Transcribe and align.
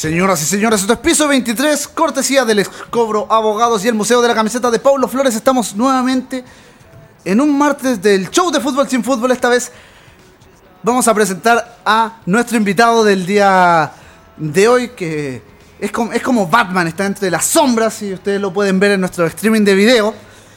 Señoras 0.00 0.40
y 0.40 0.46
señores, 0.46 0.80
esto 0.80 0.94
es 0.94 0.98
Piso 1.00 1.28
23, 1.28 1.86
cortesía 1.88 2.46
del 2.46 2.60
Escobro 2.60 3.26
Abogados 3.30 3.84
y 3.84 3.88
el 3.88 3.92
Museo 3.94 4.22
de 4.22 4.28
la 4.28 4.34
Camiseta 4.34 4.70
de 4.70 4.78
Paulo 4.78 5.06
Flores. 5.08 5.34
Estamos 5.36 5.76
nuevamente 5.76 6.42
en 7.22 7.38
un 7.38 7.58
martes 7.58 8.00
del 8.00 8.30
show 8.30 8.50
de 8.50 8.60
fútbol 8.60 8.88
sin 8.88 9.04
fútbol. 9.04 9.30
Esta 9.30 9.50
vez 9.50 9.70
vamos 10.82 11.06
a 11.06 11.12
presentar 11.12 11.80
a 11.84 12.18
nuestro 12.24 12.56
invitado 12.56 13.04
del 13.04 13.26
día 13.26 13.92
de 14.38 14.68
hoy, 14.68 14.88
que 14.96 15.42
es 15.78 15.92
como, 15.92 16.14
es 16.14 16.22
como 16.22 16.46
Batman, 16.46 16.86
está 16.88 17.04
entre 17.04 17.30
las 17.30 17.44
sombras 17.44 18.00
y 18.00 18.14
ustedes 18.14 18.40
lo 18.40 18.54
pueden 18.54 18.80
ver 18.80 18.92
en 18.92 19.00
nuestro 19.00 19.26
streaming 19.26 19.64
de 19.66 19.74
video. 19.74 20.14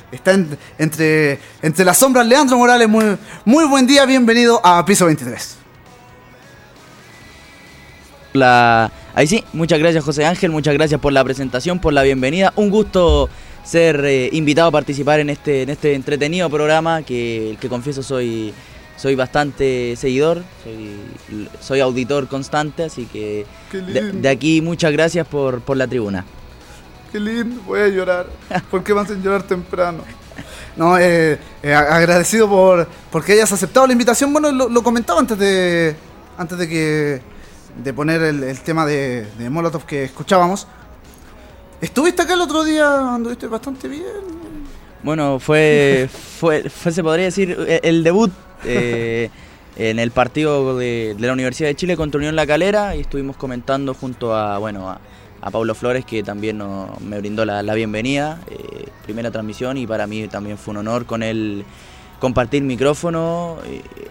Está 0.10 0.32
en- 0.32 0.58
entre, 0.78 1.42
entre 1.62 1.84
las 1.84 1.98
sombras 1.98 2.26
Leandro 2.26 2.58
Morales. 2.58 2.88
Muy, 2.88 3.18
muy 3.44 3.66
buen 3.66 3.86
día, 3.88 4.06
bienvenido 4.06 4.62
a 4.66 4.86
Piso 4.86 5.06
23. 5.06 5.58
La... 8.34 8.92
Ahí 9.14 9.28
sí, 9.28 9.44
muchas 9.54 9.80
gracias 9.80 10.04
José 10.04 10.26
Ángel, 10.26 10.52
muchas 10.52 10.74
gracias 10.74 11.00
por 11.00 11.14
la 11.14 11.24
presentación, 11.24 11.80
por 11.80 11.94
la 11.94 12.02
bienvenida. 12.02 12.52
Un 12.56 12.70
gusto 12.70 13.30
ser 13.64 14.04
eh, 14.06 14.30
invitado 14.34 14.70
a 14.70 14.72
participar 14.72 15.20
en 15.20 15.30
este, 15.30 15.62
en 15.62 15.70
este 15.70 15.94
entretenido 15.94 16.50
programa 16.50 17.04
que, 17.04 17.58
que 17.62 17.70
confieso 17.70 18.04
soy, 18.04 18.54
soy 18.98 19.16
bastante 19.16 19.96
seguidor, 19.96 20.44
soy, 20.64 21.46
soy 21.62 21.80
auditor 21.80 22.28
constante, 22.28 22.84
así 22.84 23.06
que 23.06 23.46
de, 23.72 24.30
aquí 24.30 24.62
muchas 24.62 24.92
gracias 24.92 25.28
por, 25.28 25.62
por 25.62 25.78
la 25.78 25.88
tribuna. 25.88 26.26
Qué 27.12 27.20
lindo, 27.20 27.62
voy 27.68 27.82
a 27.82 27.88
llorar. 27.88 28.28
¿Por 28.72 28.84
qué 28.84 28.94
me 28.94 29.02
hacen 29.02 29.22
llorar 29.22 29.44
temprano? 29.44 30.04
No, 30.76 30.98
eh, 30.98 31.38
eh, 31.62 31.74
agradecido 31.74 32.50
por 32.50 32.88
porque 33.12 33.34
hayas 33.34 33.52
aceptado 33.52 33.86
la 33.86 33.94
invitación. 33.94 34.34
Bueno, 34.34 34.52
lo, 34.52 34.68
lo 34.70 34.82
comentaba 34.82 35.20
antes 35.20 35.38
de 35.38 35.96
antes 36.36 36.58
de 36.58 36.68
que 36.68 37.33
de 37.82 37.94
poner 37.94 38.22
el, 38.22 38.44
el 38.44 38.60
tema 38.62 38.86
de, 38.86 39.28
Molotov 39.50 39.86
que 39.86 40.04
escuchábamos. 40.04 40.68
Estuviste 41.82 42.22
acá 42.22 42.34
el 42.34 42.42
otro 42.42 42.64
día, 42.64 43.16
anduviste 43.16 43.48
bastante 43.48 43.88
bien. 43.88 44.04
Bueno, 45.04 45.40
fue, 45.40 46.10
fue, 46.10 46.70
se 46.70 47.04
podría 47.04 47.26
decir, 47.26 47.58
eh, 47.68 47.82
el 47.84 48.04
debut 48.04 48.32
eh, 48.64 49.30
en 49.76 50.00
el 50.00 50.12
partido 50.12 50.78
de, 50.78 51.16
la 51.20 51.34
Universidad 51.34 51.68
de 51.68 51.76
Chile 51.76 51.98
contra 51.98 52.20
Unión 52.20 52.36
La 52.36 52.48
Calera 52.48 52.96
y 52.96 53.02
estuvimos 53.02 53.36
comentando 53.36 53.94
junto 53.94 54.34
a, 54.34 54.58
bueno, 54.60 54.90
a, 54.90 55.00
Pablo 55.52 55.76
Flores 55.76 56.06
que 56.06 56.24
también 56.24 56.64
me 57.02 57.20
brindó 57.20 57.44
la, 57.44 57.74
bienvenida, 57.74 58.40
eh, 58.50 58.88
primera 59.04 59.30
transmisión 59.30 59.78
y 59.78 59.86
para 59.86 60.08
mí 60.08 60.30
también 60.30 60.58
fue 60.58 60.72
un 60.72 60.78
honor 60.78 61.06
con 61.06 61.22
él 61.22 61.66
compartir 62.24 62.64
micrófono. 62.64 63.58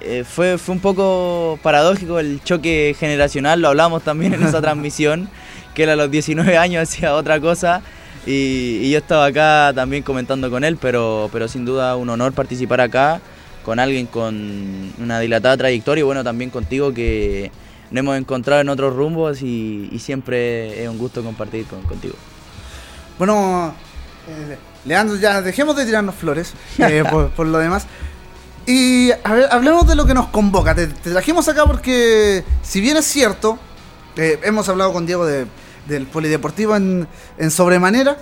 eh, 0.03 0.23
fue, 0.29 0.59
fue 0.59 0.75
un 0.75 0.81
poco 0.81 1.59
paradójico 1.63 2.19
el 2.19 2.43
choque 2.45 2.95
generacional, 3.01 3.63
lo 3.63 3.69
hablamos 3.69 4.03
también 4.03 4.35
en 4.35 4.43
esa 4.43 4.61
transmisión, 4.67 5.31
que 5.75 5.85
él 5.85 5.91
a 5.91 5.97
los 5.97 6.11
19 6.11 6.59
años 6.59 6.83
hacía 6.89 7.15
otra 7.15 7.41
cosa 7.41 7.81
y, 8.27 8.81
y 8.83 8.91
yo 8.91 8.99
estaba 8.99 9.25
acá 9.25 9.73
también 9.75 10.03
comentando 10.03 10.51
con 10.51 10.63
él, 10.63 10.77
pero, 10.77 11.31
pero 11.33 11.49
sin 11.49 11.65
duda 11.65 11.97
un 11.97 12.11
honor 12.11 12.35
participar 12.35 12.83
acá 12.83 13.23
con 13.65 13.79
alguien 13.79 14.07
con 14.07 14.93
una 14.99 15.19
dilatada 15.21 15.57
trayectoria 15.57 16.03
y 16.03 16.05
bueno, 16.05 16.23
también 16.23 16.51
contigo 16.51 16.93
que 16.93 17.51
nos 17.91 18.01
hemos 18.01 18.19
encontrado 18.19 18.61
en 18.61 18.69
otros 18.69 18.95
rumbos 18.95 19.41
y, 19.41 19.89
y 19.91 19.99
siempre 20.01 20.83
es 20.83 20.89
un 20.91 20.99
gusto 20.99 21.23
compartir 21.23 21.65
con- 21.65 21.83
contigo. 21.85 22.15
Bueno, 23.19 23.73
eh, 24.29 24.57
Leandro, 24.85 25.17
ya 25.17 25.41
dejemos 25.41 25.77
de 25.77 25.87
tirarnos 25.87 26.15
flores 26.17 26.53
eh, 26.79 27.05
por, 27.11 27.31
por 27.31 27.47
lo 27.47 27.59
demás. 27.59 27.87
Y 28.67 29.11
a 29.25 29.33
ver, 29.35 29.49
hablemos 29.51 29.87
de 29.87 29.95
lo 29.97 30.07
que 30.07 30.15
nos 30.15 30.29
convoca. 30.29 30.75
Te, 30.75 30.87
te 30.87 31.11
trajimos 31.11 31.49
acá 31.49 31.65
porque, 31.67 32.45
si 32.63 32.81
bien 32.81 32.97
es 32.97 33.05
cierto, 33.07 33.59
eh, 34.17 34.39
hemos 34.45 34.69
hablado 34.69 34.93
con 34.93 35.07
Diego 35.07 35.27
de- 35.27 35.47
del 35.87 36.07
Polideportivo 36.07 36.77
en, 36.77 37.09
en 37.39 37.51
sobremanera, 37.51 38.17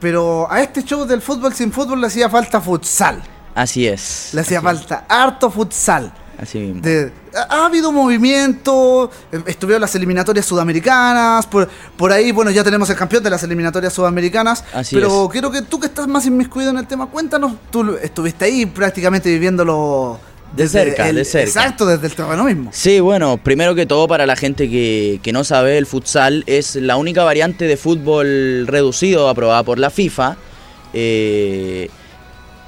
pero 0.00 0.46
a 0.50 0.60
este 0.60 0.84
show 0.84 1.04
del 1.06 1.20
fútbol 1.22 1.54
sin 1.54 1.72
fútbol 1.72 2.00
le 2.00 2.06
hacía 2.06 2.28
falta 2.30 2.60
futsal. 2.60 3.20
Así 3.54 3.86
es. 3.88 4.30
Le 4.32 4.42
hacía 4.42 4.58
es, 4.58 4.64
falta 4.64 5.04
harto 5.08 5.50
futsal. 5.50 6.12
Así 6.40 6.58
mismo. 6.58 6.80
De- 6.82 7.12
ha, 7.36 7.62
ha 7.62 7.66
habido 7.66 7.92
movimiento, 7.92 9.10
eh, 9.32 9.40
estuvieron 9.46 9.80
las 9.80 9.94
eliminatorias 9.94 10.44
sudamericanas, 10.46 11.46
por, 11.46 11.68
por 11.96 12.12
ahí, 12.12 12.32
bueno, 12.32 12.50
ya 12.50 12.62
tenemos 12.64 12.88
el 12.90 12.96
campeón 12.96 13.22
de 13.22 13.30
las 13.30 13.42
eliminatorias 13.42 13.92
sudamericanas, 13.92 14.64
Así 14.72 14.94
pero 14.96 15.24
es. 15.26 15.30
quiero 15.30 15.50
que 15.50 15.62
tú 15.62 15.78
que 15.80 15.86
estás 15.86 16.06
más 16.08 16.26
inmiscuido 16.26 16.70
en 16.70 16.78
el 16.78 16.86
tema, 16.86 17.06
cuéntanos, 17.06 17.52
tú 17.70 17.96
estuviste 18.02 18.44
ahí 18.46 18.66
prácticamente 18.66 19.28
viviéndolo 19.30 20.18
De 20.56 20.68
cerca, 20.68 21.12
de 21.12 21.24
cerca. 21.24 21.46
Exacto, 21.46 21.86
desde 21.86 22.06
el 22.06 22.14
terreno 22.14 22.44
mismo. 22.44 22.70
Sí, 22.72 23.00
bueno, 23.00 23.36
primero 23.38 23.74
que 23.74 23.86
todo 23.86 24.06
para 24.08 24.26
la 24.26 24.36
gente 24.36 24.68
que, 24.70 25.18
que 25.22 25.32
no 25.32 25.42
sabe, 25.44 25.78
el 25.78 25.86
futsal 25.86 26.44
es 26.46 26.76
la 26.76 26.96
única 26.96 27.24
variante 27.24 27.66
de 27.66 27.76
fútbol 27.76 28.66
reducido 28.68 29.28
aprobada 29.28 29.62
por 29.64 29.78
la 29.78 29.90
FIFA. 29.90 30.36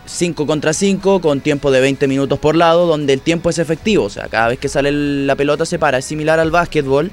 5 0.07 0.47
contra 0.47 0.73
5 0.73 1.21
con 1.21 1.41
tiempo 1.41 1.71
de 1.71 1.81
20 1.81 2.09
minutos 2.09 2.39
por 2.39 2.57
lado, 2.57 2.87
donde 2.87 3.13
el 3.13 3.21
tiempo 3.21 3.51
es 3.51 3.59
efectivo. 3.59 4.05
O 4.05 4.11
sea, 4.11 4.29
cada 4.29 4.49
vez 4.49 4.59
que 4.59 4.69
sale 4.69 4.91
la 4.93 5.37
pelota 5.37 5.67
se 5.67 5.79
para. 5.79 5.99
Es 5.99 6.05
similar 6.05 6.39
al 6.41 6.51
básquetbol. 6.51 7.11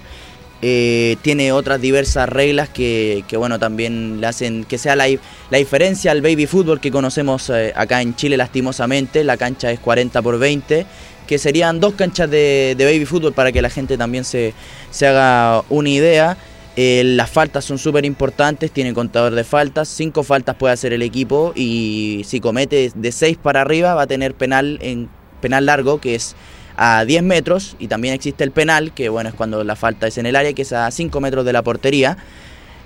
Eh, 0.66 1.18
tiene 1.22 1.52
otras 1.52 1.82
diversas 1.82 2.30
reglas 2.30 2.70
que, 2.70 3.26
que, 3.28 3.36
bueno, 3.36 3.60
también 3.60 4.22
le 4.22 4.28
hacen 4.28 4.64
que 4.64 4.78
sea 4.78 4.96
la, 4.96 5.08
la 5.50 5.58
diferencia 5.58 6.12
al 6.12 6.22
baby 6.22 6.46
fútbol 6.46 6.80
que 6.80 6.90
conocemos 6.90 7.50
eh, 7.50 7.74
acá 7.76 8.02
en 8.02 8.16
Chile 8.16 8.38
lastimosamente. 8.38 9.26
La 9.26 9.36
cancha 9.36 9.72
es 9.72 9.80
40 9.82 10.22
por 10.22 10.40
20, 10.40 10.86
que 11.28 11.38
serían 11.38 11.82
dos 11.82 11.96
canchas 11.96 12.30
de, 12.30 12.76
de 12.78 12.86
baby 12.86 13.06
fútbol 13.06 13.34
para 13.34 13.52
que 13.52 13.62
la 13.62 13.70
gente 13.70 13.98
también 13.98 14.24
se, 14.24 14.54
se 14.90 15.08
haga 15.08 15.64
una 15.70 15.90
idea. 15.90 16.38
Eh, 16.76 17.04
las 17.06 17.30
faltas 17.30 17.64
son 17.66 17.78
súper 17.78 18.04
importantes, 18.04 18.72
tiene 18.72 18.94
contador 18.96 19.36
de 19.36 19.44
faltas, 19.44 19.88
cinco 19.88 20.24
faltas 20.24 20.56
puede 20.56 20.74
hacer 20.74 20.92
el 20.92 21.04
equipo 21.04 21.54
y 21.56 22.24
si 22.26 22.40
comete 22.40 22.92
de 22.96 23.12
6 23.12 23.38
para 23.38 23.62
arriba 23.62 23.94
va 23.94 24.02
a 24.04 24.08
tener 24.08 24.34
penal 24.34 24.80
en 24.82 25.08
penal 25.40 25.68
largo 25.68 26.00
que 26.02 26.16
es 26.16 26.36
a 26.76 27.06
10 27.06 27.22
metros 27.22 27.76
y 27.78 27.88
también 27.90 28.16
existe 28.16 28.44
el 28.44 28.50
penal 28.50 28.92
que 28.92 29.10
bueno 29.10 29.30
es 29.30 29.36
cuando 29.36 29.64
la 29.64 29.76
falta 29.76 30.08
es 30.08 30.18
en 30.18 30.26
el 30.26 30.36
área 30.36 30.54
que 30.54 30.64
es 30.64 30.74
a 30.74 30.90
5 30.90 31.22
metros 31.22 31.46
de 31.46 31.54
la 31.54 31.62
portería. 31.62 32.18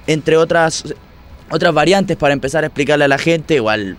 Entre 0.06 0.36
otras 0.36 0.84
otras 1.50 1.74
variantes 1.74 2.18
para 2.18 2.34
empezar 2.34 2.66
a 2.66 2.68
explicarle 2.68 3.06
a 3.06 3.08
la 3.08 3.18
gente 3.18 3.56
igual 3.56 3.96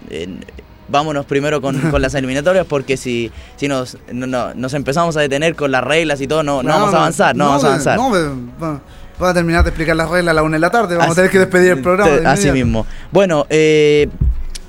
vámonos 0.89 1.25
primero 1.25 1.63
con, 1.63 1.79
con 1.91 2.03
las 2.03 2.15
eliminatorias 2.15 2.67
porque 2.67 2.99
si, 2.99 3.31
si 3.57 3.69
nos, 3.69 3.97
no- 4.13 4.27
no- 4.27 4.53
nos 4.55 4.75
empezamos 4.75 5.17
a 5.17 5.21
detener 5.21 5.55
con 5.55 5.71
las 5.71 5.83
reglas 5.83 6.21
y 6.21 6.27
todo 6.27 6.43
no, 6.43 6.63
no 6.63 6.69
vamos 6.69 6.93
a 6.95 6.99
avanzar 6.99 7.35
no, 7.37 7.47
vamos 7.47 7.65
a 7.65 7.69
avanzar 7.69 7.97
No, 9.19 9.21
va- 9.21 9.27
va 9.27 9.31
a 9.31 9.35
terminar 9.35 9.65
de 9.65 9.71
explicar 9.71 9.97
las 9.97 10.09
reglas 10.09 10.33
a 10.33 10.35
la 10.35 10.43
una 10.43 10.57
de 10.57 10.61
la 10.61 10.71
tarde, 10.71 10.97
vamos 10.97 11.13
a 11.13 11.15
tener 11.17 11.31
que 11.31 11.39
despedir 11.39 11.73
el 11.73 11.83
programa. 11.83 12.17
de 12.17 12.27
Así 12.27 12.51
mismo. 12.51 12.87
Bueno, 13.13 13.47
eh, 13.51 14.09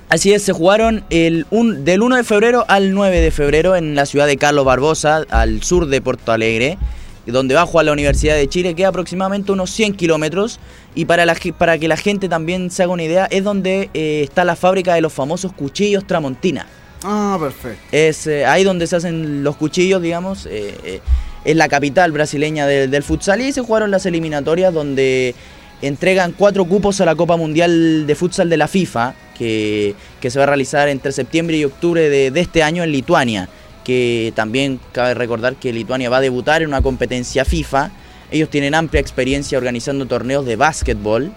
así 0.10 0.34
es, 0.34 0.44
se 0.44 0.54
jugaron 0.54 1.04
el 1.10 1.46
un- 1.52 1.86
del 1.86 2.02
1 2.02 2.16
de 2.16 2.24
febrero 2.24 2.66
al 2.68 2.94
9 2.94 3.22
de 3.22 3.32
febrero 3.32 3.76
en 3.76 3.96
la 3.96 4.06
ciudad 4.06 4.28
de 4.28 4.38
Carlos 4.38 4.66
Barbosa, 4.66 5.24
al 5.30 5.62
sur 5.64 5.86
de 5.88 6.02
Porto 6.02 6.32
Alegre, 6.32 6.78
donde 7.26 7.54
va 7.54 7.62
a 7.62 7.66
jugar 7.68 7.86
la 7.86 7.92
Universidad 7.92 8.36
de 8.36 8.48
Chile, 8.50 8.74
que 8.74 8.82
es 8.84 8.88
aproximadamente 8.88 9.52
unos 9.52 9.70
100 9.70 9.94
kilómetros. 9.94 10.60
Y 10.96 11.06
para, 11.06 11.26
la, 11.28 11.36
para 11.58 11.78
que 11.78 11.88
la 11.88 11.96
gente 11.98 12.28
también 12.28 12.72
se 12.72 12.82
haga 12.82 12.92
una 12.94 13.04
idea, 13.04 13.28
es 13.30 13.44
donde 13.44 13.92
eh, 13.94 14.22
está 14.24 14.44
la 14.44 14.56
fábrica 14.56 14.96
de 14.96 15.02
los 15.02 15.14
famosos 15.14 15.54
cuchillos 15.54 16.08
Tramontina. 16.08 16.66
Ah, 17.04 17.38
perfecto. 17.40 17.80
Es 17.92 18.26
eh, 18.26 18.46
ahí 18.48 18.64
donde 18.64 18.88
se 18.88 18.96
hacen 18.96 19.44
los 19.44 19.56
cuchillos, 19.58 20.02
digamos. 20.02 20.48
eh, 20.50 21.02
es 21.50 21.56
la 21.56 21.68
capital 21.68 22.12
brasileña 22.12 22.68
del, 22.68 23.04
futsal 23.04 23.42
y 23.42 23.52
se 23.52 23.62
jugaron 23.62 23.90
las 23.90 24.06
eliminatorias 24.06 24.72
donde 24.72 25.34
entregan 25.82 26.32
cuatro 26.32 26.66
cupos 26.66 27.02
a 27.02 27.06
la 27.06 27.16
Copa 27.16 27.38
Mundial 27.38 28.06
de 28.06 28.16
Futsal 28.16 28.50
de 28.50 28.58
la 28.58 28.68
FIFA, 28.68 29.16
que, 29.36 29.96
que 30.22 30.30
se 30.30 30.38
va 30.38 30.44
a 30.44 30.48
realizar 30.48 30.90
entre 30.90 31.12
septiembre 31.12 31.58
y 31.58 31.66
octubre 31.66 32.08
de, 32.08 32.30
de 32.30 32.40
este 32.40 32.62
año 32.62 32.84
en 32.84 32.92
Lituania. 32.92 33.50
Que 33.84 34.32
también 34.36 34.80
cabe 34.92 35.16
recordar 35.16 35.56
que 35.56 35.74
Lituania 35.74 36.12
va 36.12 36.18
a 36.18 36.22
debutar 36.22 36.62
en 36.62 36.68
una 36.68 36.84
competencia 36.84 37.46
FIFA. 37.46 37.90
Ellos 38.30 38.52
tienen 38.52 38.76
amplia 38.76 39.02
experiencia 39.02 39.58
organizando 39.58 40.06
torneos 40.06 40.46
de 40.46 40.56
básquetbol 40.56 41.32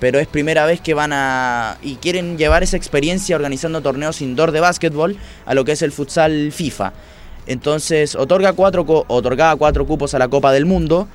pero 0.00 0.18
es 0.18 0.26
primera 0.26 0.66
vez 0.66 0.80
que 0.80 0.94
van 0.94 1.12
a 1.12 1.78
y 1.80 1.94
quieren 1.94 2.36
llevar 2.36 2.64
esa 2.64 2.76
experiencia 2.76 3.36
organizando 3.36 3.82
torneos 3.82 4.20
indoor 4.20 4.50
de 4.50 4.58
básquetbol 4.58 5.16
a 5.46 5.54
lo 5.54 5.64
que 5.64 5.70
es 5.70 5.82
el 5.82 5.92
futsal 5.92 6.50
FIFA. 6.50 6.92
Entonces 7.46 8.14
otorga 8.14 8.52
cuatro 8.52 8.84
otorgaba 9.08 9.56
cuatro 9.56 9.86
cupos 9.86 10.14
a 10.14 10.18
la 10.18 10.28
Copa 10.28 10.52
del 10.52 10.64
Mundo, 10.64 11.08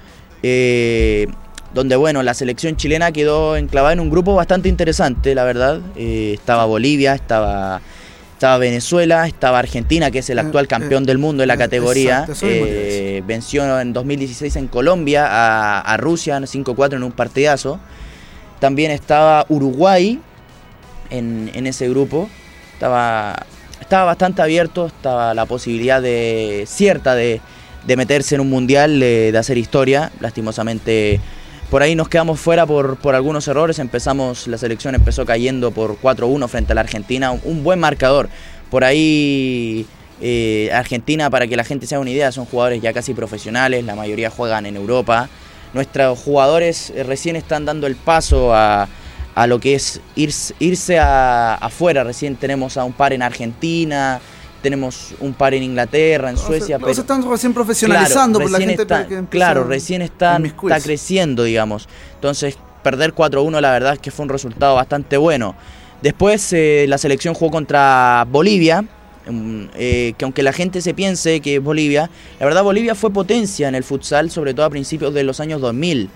eh, 0.44 1.28
donde 1.74 1.96
bueno 1.96 2.24
la 2.24 2.34
selección 2.34 2.76
chilena 2.76 3.12
quedó 3.12 3.56
enclavada 3.56 3.94
en 3.94 4.00
un 4.00 4.10
grupo 4.10 4.36
bastante 4.36 4.70
interesante, 4.70 5.36
la 5.36 5.44
verdad. 5.44 5.82
Eh, 5.96 6.34
estaba 6.34 6.66
Bolivia, 6.66 7.14
estaba 7.14 7.82
estaba 8.38 8.60
Venezuela, 8.60 9.26
estaba 9.26 9.58
Argentina, 9.58 10.12
que 10.12 10.20
es 10.20 10.30
el 10.30 10.38
Eh, 10.38 10.42
actual 10.42 10.68
campeón 10.68 11.06
del 11.06 11.18
mundo 11.18 11.42
en 11.42 11.48
la 11.48 11.58
categoría. 11.58 12.28
Eh, 12.44 13.24
venció 13.26 13.80
en 13.82 13.94
2016 13.94 14.56
en 14.58 14.68
Colombia 14.68 15.26
a, 15.26 15.82
a 15.82 15.98
Rusia 15.98 16.38
en 16.38 16.44
5-4 16.44 16.98
en 16.98 17.04
un 17.04 17.12
partidazo. 17.12 17.80
También 18.60 18.92
estaba 18.92 19.46
Uruguay 19.50 20.20
en, 21.10 21.50
en 21.56 21.66
ese 21.66 21.90
grupo. 21.90 22.30
Estaba, 22.74 23.44
estaba 23.82 24.06
bastante 24.06 24.42
abierto, 24.42 24.88
estaba 24.88 25.34
la 25.34 25.46
posibilidad 25.46 26.02
de 26.02 26.66
cierta 26.68 27.16
de, 27.16 27.42
de 27.86 27.96
meterse 27.96 28.36
en 28.36 28.42
un 28.42 28.50
mundial, 28.50 29.00
de, 29.00 29.34
hacer 29.38 29.58
historia. 29.58 30.12
Lastimosamente 30.20 31.20
por 31.70 31.82
ahí 31.82 31.96
nos 31.96 32.10
quedamos 32.10 32.40
fuera 32.40 32.66
por, 32.66 32.98
por 32.98 33.16
algunos 33.16 33.48
errores. 33.48 33.80
Empezamos, 33.80 34.48
la 34.48 34.58
selección 34.58 34.96
empezó 34.96 35.26
cayendo 35.26 35.72
por 35.72 36.00
4-1 36.00 36.48
frente 36.48 36.74
a 36.74 36.76
la 36.76 36.82
Argentina. 36.82 37.32
Un, 37.32 37.64
buen 37.64 37.80
marcador. 37.80 38.30
Por 38.70 38.84
ahí 38.84 39.86
eh, 40.22 40.70
Argentina, 40.74 41.30
para 41.30 41.48
que 41.48 41.56
la 41.56 41.64
gente 41.64 41.88
se 41.88 41.96
haga 41.96 42.02
una 42.02 42.12
idea, 42.12 42.32
son 42.32 42.46
jugadores 42.46 42.82
ya 42.82 42.94
casi 42.94 43.14
profesionales. 43.14 43.86
La 43.86 43.96
mayoría 43.96 44.30
juegan 44.30 44.66
en 44.66 44.76
Europa. 44.76 45.30
Nuestros 45.74 46.20
jugadores 46.20 46.92
eh, 46.92 47.04
recién 47.04 47.36
están 47.36 47.66
dando 47.66 47.88
el 47.88 47.96
paso 47.96 48.54
a, 48.54 48.88
a 49.38 49.46
lo 49.46 49.60
que 49.60 49.76
es 49.76 50.02
irse, 50.16 50.56
irse 50.58 50.98
a, 50.98 51.54
afuera. 51.54 52.04
Recién 52.04 52.36
tenemos 52.36 52.76
a 52.76 52.84
un 52.84 52.94
par 52.94 53.14
en 53.14 53.22
Argentina 53.22 54.20
tenemos 54.60 55.14
un 55.20 55.34
par 55.36 55.54
en 55.54 55.62
Inglaterra, 55.62 56.32
en 56.32 56.36
Suecia. 56.36 56.80
pero 56.80 56.92
están 56.92 57.30
recién 57.30 57.54
profesionalizando 57.54 58.40
claro, 58.40 58.52
por 58.52 58.60
la 58.60 58.68
gente 58.68 59.28
Claro, 59.30 59.64
recién 59.64 60.02
está, 60.02 60.38
está 60.38 60.82
creciendo, 60.82 61.44
digamos. 61.44 61.88
Entonces, 62.16 62.58
perder 62.82 63.14
4-1 63.14 63.62
la 63.62 63.72
verdad 63.72 63.94
es 63.94 64.00
que 64.00 64.10
fue 64.10 64.24
un 64.24 64.30
resultado 64.30 64.76
bastante 64.76 65.16
bueno. 65.16 65.56
Después 66.02 66.52
eh, 66.54 66.86
la 66.90 66.98
selección 66.98 67.36
jugó 67.36 67.52
contra 67.52 68.26
Bolivia, 68.30 68.84
eh, 69.76 70.14
que 70.18 70.26
aunque 70.26 70.42
la 70.42 70.54
gente 70.54 70.82
se 70.82 70.96
piense 70.96 71.40
que 71.40 71.58
es 71.58 71.64
Bolivia, 71.64 72.10
la 72.40 72.46
verdad 72.48 72.64
Bolivia 72.64 72.96
fue 72.96 73.12
potencia 73.12 73.68
en 73.68 73.76
el 73.76 73.84
futsal, 73.84 74.32
sobre 74.32 74.56
todo 74.56 74.66
a 74.66 74.70
principios 74.72 75.14
de 75.14 75.24
los 75.24 75.40
años 75.40 75.62
2000. 75.62 76.10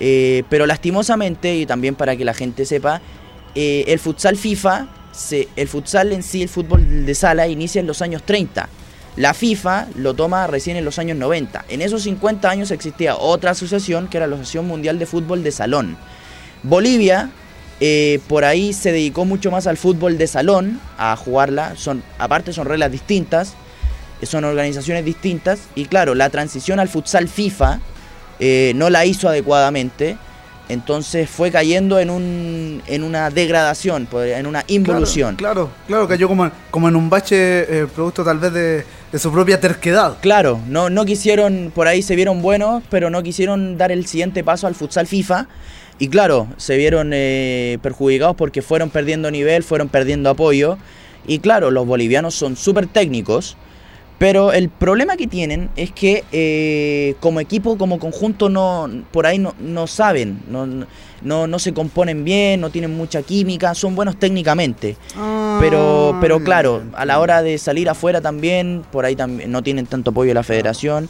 Eh, 0.00 0.42
pero 0.48 0.66
lastimosamente, 0.66 1.54
y 1.54 1.66
también 1.66 1.94
para 1.94 2.16
que 2.16 2.24
la 2.24 2.34
gente 2.34 2.64
sepa, 2.64 3.00
el 3.54 3.98
futsal 3.98 4.36
FIFA 4.36 4.88
el 5.56 5.68
futsal 5.68 6.12
en 6.12 6.22
sí, 6.22 6.42
el 6.42 6.48
fútbol 6.48 7.04
de 7.04 7.14
sala, 7.14 7.48
inicia 7.48 7.80
en 7.80 7.86
los 7.86 8.02
años 8.02 8.22
30. 8.24 8.68
La 9.16 9.34
FIFA 9.34 9.88
lo 9.96 10.14
toma 10.14 10.46
recién 10.46 10.76
en 10.76 10.84
los 10.84 10.98
años 10.98 11.16
90. 11.18 11.64
En 11.68 11.82
esos 11.82 12.02
50 12.04 12.48
años 12.48 12.70
existía 12.70 13.16
otra 13.16 13.50
asociación 13.50 14.08
que 14.08 14.16
era 14.16 14.26
la 14.26 14.36
Asociación 14.36 14.66
Mundial 14.66 14.98
de 14.98 15.06
Fútbol 15.06 15.42
de 15.42 15.50
Salón. 15.50 15.96
Bolivia 16.62 17.30
eh, 17.80 18.20
por 18.28 18.44
ahí 18.44 18.72
se 18.72 18.92
dedicó 18.92 19.24
mucho 19.24 19.50
más 19.50 19.66
al 19.66 19.78
fútbol 19.78 20.18
de 20.18 20.26
salón, 20.26 20.80
a 20.98 21.16
jugarla. 21.16 21.74
Son, 21.76 22.02
aparte 22.18 22.52
son 22.52 22.66
reglas 22.66 22.92
distintas, 22.92 23.54
son 24.22 24.44
organizaciones 24.44 25.04
distintas. 25.04 25.60
Y 25.74 25.86
claro, 25.86 26.14
la 26.14 26.30
transición 26.30 26.78
al 26.78 26.88
futsal 26.88 27.26
FIFA 27.28 27.80
eh, 28.40 28.72
no 28.74 28.90
la 28.90 29.06
hizo 29.06 29.28
adecuadamente. 29.28 30.16
Entonces 30.70 31.28
fue 31.28 31.50
cayendo 31.50 31.98
en, 31.98 32.10
un, 32.10 32.80
en 32.86 33.02
una 33.02 33.28
degradación, 33.28 34.06
en 34.12 34.46
una 34.46 34.64
involución. 34.68 35.34
Claro, 35.34 35.68
claro, 35.88 36.06
cayó 36.06 36.28
como, 36.28 36.48
como 36.70 36.88
en 36.88 36.94
un 36.94 37.10
bache 37.10 37.36
eh, 37.36 37.86
producto 37.92 38.22
tal 38.22 38.38
vez 38.38 38.52
de, 38.52 39.18
su 39.18 39.32
propia 39.32 39.58
terquedad. 39.58 40.18
Claro, 40.20 40.60
no, 40.68 40.88
no 40.88 41.04
quisieron, 41.04 41.72
por 41.74 41.88
ahí 41.88 42.02
se 42.02 42.14
vieron 42.14 42.40
buenos, 42.40 42.84
pero 42.88 43.10
no 43.10 43.20
quisieron 43.24 43.76
dar 43.78 43.90
el 43.90 44.06
siguiente 44.06 44.44
paso 44.44 44.68
al 44.68 44.76
futsal 44.76 45.08
FIFA. 45.08 45.48
Y 45.98 46.06
claro, 46.06 46.46
se 46.56 46.76
vieron 46.76 47.10
eh, 47.12 47.78
perjudicados 47.82 48.36
porque 48.36 48.62
fueron 48.62 48.90
perdiendo 48.90 49.28
nivel, 49.32 49.64
fueron 49.64 49.88
perdiendo 49.88 50.30
apoyo. 50.30 50.78
Y 51.26 51.40
claro, 51.40 51.72
los 51.72 51.84
bolivianos 51.84 52.36
son 52.36 52.54
súper 52.56 52.86
técnicos 52.86 53.56
pero 54.20 54.52
el 54.52 54.68
problema 54.68 55.16
que 55.16 55.26
tienen 55.26 55.70
es 55.76 55.92
que 55.92 56.24
eh, 56.30 57.14
como 57.20 57.40
equipo, 57.40 57.78
como 57.78 57.98
conjunto, 57.98 58.50
no 58.50 58.86
por 59.12 59.26
ahí 59.26 59.38
no, 59.38 59.54
no 59.58 59.86
saben, 59.86 60.42
no, 60.46 60.66
no, 61.22 61.46
no, 61.46 61.58
se 61.58 61.72
componen 61.72 62.22
bien, 62.22 62.60
no 62.60 62.68
tienen 62.68 62.94
mucha 62.94 63.22
química, 63.22 63.74
son 63.74 63.96
buenos 63.96 64.18
técnicamente. 64.18 64.98
pero, 65.58 66.18
pero 66.20 66.36
ah, 66.36 66.44
claro, 66.44 66.82
a 66.92 67.06
la 67.06 67.18
hora 67.18 67.40
de 67.40 67.56
salir 67.56 67.88
afuera 67.88 68.20
también, 68.20 68.84
por 68.92 69.06
ahí 69.06 69.16
también 69.16 69.50
no 69.50 69.62
tienen 69.62 69.86
tanto 69.86 70.10
apoyo 70.10 70.28
de 70.28 70.34
la 70.34 70.42
federación. 70.42 71.08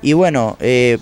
Y 0.00 0.12
bueno, 0.12 0.56
eh, 0.60 0.98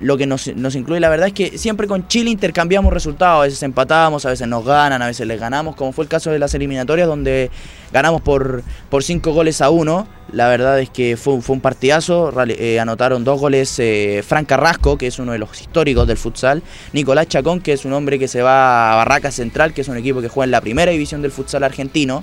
lo 0.00 0.16
que 0.16 0.26
nos, 0.26 0.54
nos, 0.56 0.74
incluye. 0.74 1.00
La 1.00 1.08
verdad 1.08 1.28
es 1.28 1.32
que 1.32 1.58
siempre 1.58 1.86
con 1.86 2.06
Chile 2.08 2.30
intercambiamos 2.30 2.92
resultados, 2.92 3.40
a 3.40 3.42
veces 3.44 3.62
empatamos, 3.62 4.24
a 4.26 4.30
veces 4.30 4.46
nos 4.46 4.64
ganan, 4.64 5.02
a 5.02 5.06
veces 5.06 5.26
les 5.26 5.40
ganamos, 5.40 5.76
como 5.76 5.92
fue 5.92 6.04
el 6.04 6.08
caso 6.08 6.30
de 6.30 6.38
las 6.38 6.54
eliminatorias 6.54 7.08
donde 7.08 7.50
ganamos 7.92 8.20
por, 8.20 8.62
por 8.90 9.02
cinco 9.02 9.32
goles 9.32 9.60
a 9.60 9.70
uno. 9.70 10.06
La 10.32 10.48
verdad 10.48 10.78
es 10.78 10.90
que 10.90 11.16
fue, 11.16 11.40
fue 11.40 11.54
un 11.54 11.60
partidazo, 11.60 12.32
eh, 12.46 12.78
anotaron 12.78 13.24
dos 13.24 13.40
goles 13.40 13.74
eh, 13.78 14.22
Fran 14.26 14.44
Carrasco, 14.44 14.98
que 14.98 15.06
es 15.06 15.18
uno 15.18 15.32
de 15.32 15.38
los 15.38 15.60
históricos 15.60 16.06
del 16.06 16.18
futsal, 16.18 16.62
Nicolás 16.92 17.28
Chacón, 17.28 17.60
que 17.60 17.72
es 17.72 17.84
un 17.84 17.94
hombre 17.94 18.18
que 18.18 18.28
se 18.28 18.42
va 18.42 18.92
a 18.92 18.96
Barraca 18.96 19.30
Central, 19.30 19.72
que 19.72 19.80
es 19.80 19.88
un 19.88 19.96
equipo 19.96 20.20
que 20.20 20.28
juega 20.28 20.44
en 20.44 20.50
la 20.50 20.60
primera 20.60 20.92
división 20.92 21.22
del 21.22 21.32
futsal 21.32 21.64
argentino 21.64 22.22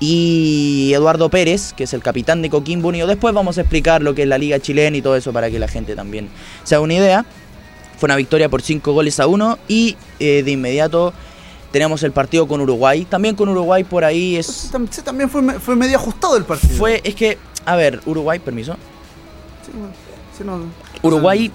y 0.00 0.92
Eduardo 0.94 1.28
Pérez, 1.28 1.72
que 1.72 1.84
es 1.84 1.94
el 1.94 2.02
capitán 2.02 2.42
de 2.42 2.50
Coquimbo 2.50 2.88
Unido. 2.88 3.06
Después 3.06 3.34
vamos 3.34 3.58
a 3.58 3.62
explicar 3.62 4.02
lo 4.02 4.14
que 4.14 4.22
es 4.22 4.28
la 4.28 4.38
liga 4.38 4.58
chilena 4.58 4.96
y 4.96 5.02
todo 5.02 5.16
eso 5.16 5.32
para 5.32 5.50
que 5.50 5.58
la 5.58 5.68
gente 5.68 5.94
también 5.94 6.28
se 6.64 6.74
haga 6.74 6.82
una 6.82 6.94
idea. 6.94 7.24
Fue 7.98 8.06
una 8.06 8.16
victoria 8.16 8.48
por 8.48 8.60
5 8.60 8.92
goles 8.92 9.20
a 9.20 9.26
1 9.26 9.58
y 9.68 9.96
eh, 10.18 10.42
de 10.42 10.50
inmediato 10.50 11.12
tenemos 11.70 12.02
el 12.02 12.12
partido 12.12 12.46
con 12.46 12.60
Uruguay. 12.60 13.04
También 13.04 13.34
con 13.34 13.48
Uruguay 13.48 13.84
por 13.84 14.04
ahí 14.04 14.36
es... 14.36 14.46
Sí, 14.46 15.02
también 15.02 15.30
fue, 15.30 15.42
fue 15.60 15.76
medio 15.76 15.96
ajustado 15.96 16.36
el 16.36 16.44
partido. 16.44 16.76
Fue, 16.76 17.00
es 17.04 17.14
que, 17.14 17.38
a 17.64 17.76
ver, 17.76 18.00
Uruguay, 18.06 18.38
permiso. 18.38 18.76
Uruguay 21.02 21.50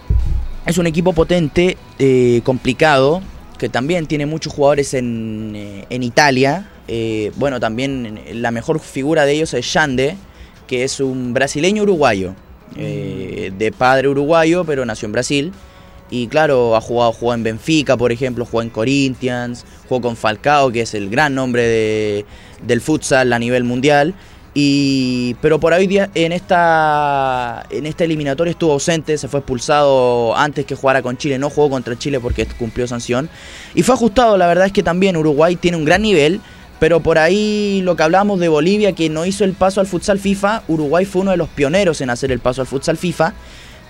es 0.66 0.78
un 0.78 0.88
equipo 0.88 1.14
potente, 1.14 1.78
eh, 2.00 2.42
complicado, 2.44 3.22
que 3.58 3.70
también 3.70 4.08
tiene 4.08 4.26
muchos 4.26 4.54
jugadores 4.54 4.94
en, 4.94 5.54
eh, 5.56 5.86
en 5.90 6.04
Italia, 6.04 6.70
eh, 6.92 7.32
bueno, 7.36 7.60
también 7.60 8.20
la 8.34 8.50
mejor 8.50 8.80
figura 8.80 9.26
de 9.26 9.34
ellos 9.34 9.54
es 9.54 9.72
Yande, 9.72 10.18
que 10.66 10.84
es 10.84 11.00
un 11.00 11.36
brasileño 11.36 11.84
uruguayo, 11.84 12.34
eh, 12.76 13.52
de 13.56 13.72
padre 13.72 14.08
uruguayo, 14.08 14.66
pero 14.66 14.84
nació 14.88 15.06
en 15.06 15.12
Brasil. 15.12 15.54
Y 16.10 16.28
claro, 16.30 16.76
ha 16.76 16.82
jugado, 16.82 17.14
jugó 17.14 17.36
en 17.36 17.44
Benfica, 17.44 17.96
por 17.96 18.12
ejemplo, 18.12 18.44
jugó 18.44 18.64
en 18.64 18.72
Corinthians, 18.72 19.66
jugó 19.88 20.02
con 20.02 20.16
Falcao, 20.16 20.72
que 20.72 20.82
es 20.82 20.96
el 20.96 21.12
gran 21.12 21.36
nombre 21.36 21.62
de, 21.62 22.26
del 22.64 22.82
futsal 22.82 23.32
a 23.34 23.38
nivel 23.38 23.64
mundial. 23.64 24.16
Y, 24.56 25.36
pero 25.44 25.60
por 25.60 25.76
ahí 25.76 25.88
en 26.16 26.32
esta, 26.32 27.68
en 27.70 27.86
esta 27.86 28.04
eliminatoria 28.04 28.50
estuvo 28.50 28.74
ausente, 28.74 29.16
se 29.20 29.28
fue 29.28 29.42
expulsado 29.42 30.36
antes 30.36 30.66
que 30.66 30.74
jugara 30.74 31.04
con 31.04 31.18
Chile, 31.18 31.38
no 31.38 31.52
jugó 31.52 31.70
contra 31.70 31.96
Chile 32.00 32.20
porque 32.20 32.48
cumplió 32.48 32.88
sanción. 32.88 33.30
Y 33.76 33.84
fue 33.84 33.94
ajustado, 33.94 34.38
la 34.38 34.48
verdad 34.48 34.66
es 34.66 34.74
que 34.74 34.82
también 34.82 35.18
Uruguay 35.18 35.56
tiene 35.56 35.78
un 35.78 35.86
gran 35.86 36.02
nivel 36.02 36.42
pero 36.80 37.02
por 37.02 37.18
ahí 37.18 37.82
lo 37.84 37.96
que 37.96 38.04
hablábamos 38.04 38.40
de 38.40 38.48
Bolivia, 38.48 38.94
que 38.94 39.10
no 39.10 39.26
hizo 39.26 39.44
el 39.44 39.54
paso 39.54 39.82
al 39.82 39.88
futsal 39.88 40.18
FIFA, 40.18 40.64
Uruguay 40.68 41.06
fue 41.06 41.22
uno 41.22 41.32
de 41.32 41.38
los 41.38 41.50
pioneros 41.50 42.00
en 42.02 42.10
hacer 42.10 42.32
el 42.32 42.40
paso 42.40 42.62
al 42.62 42.68
futsal 42.68 42.98
FIFA. 42.98 43.34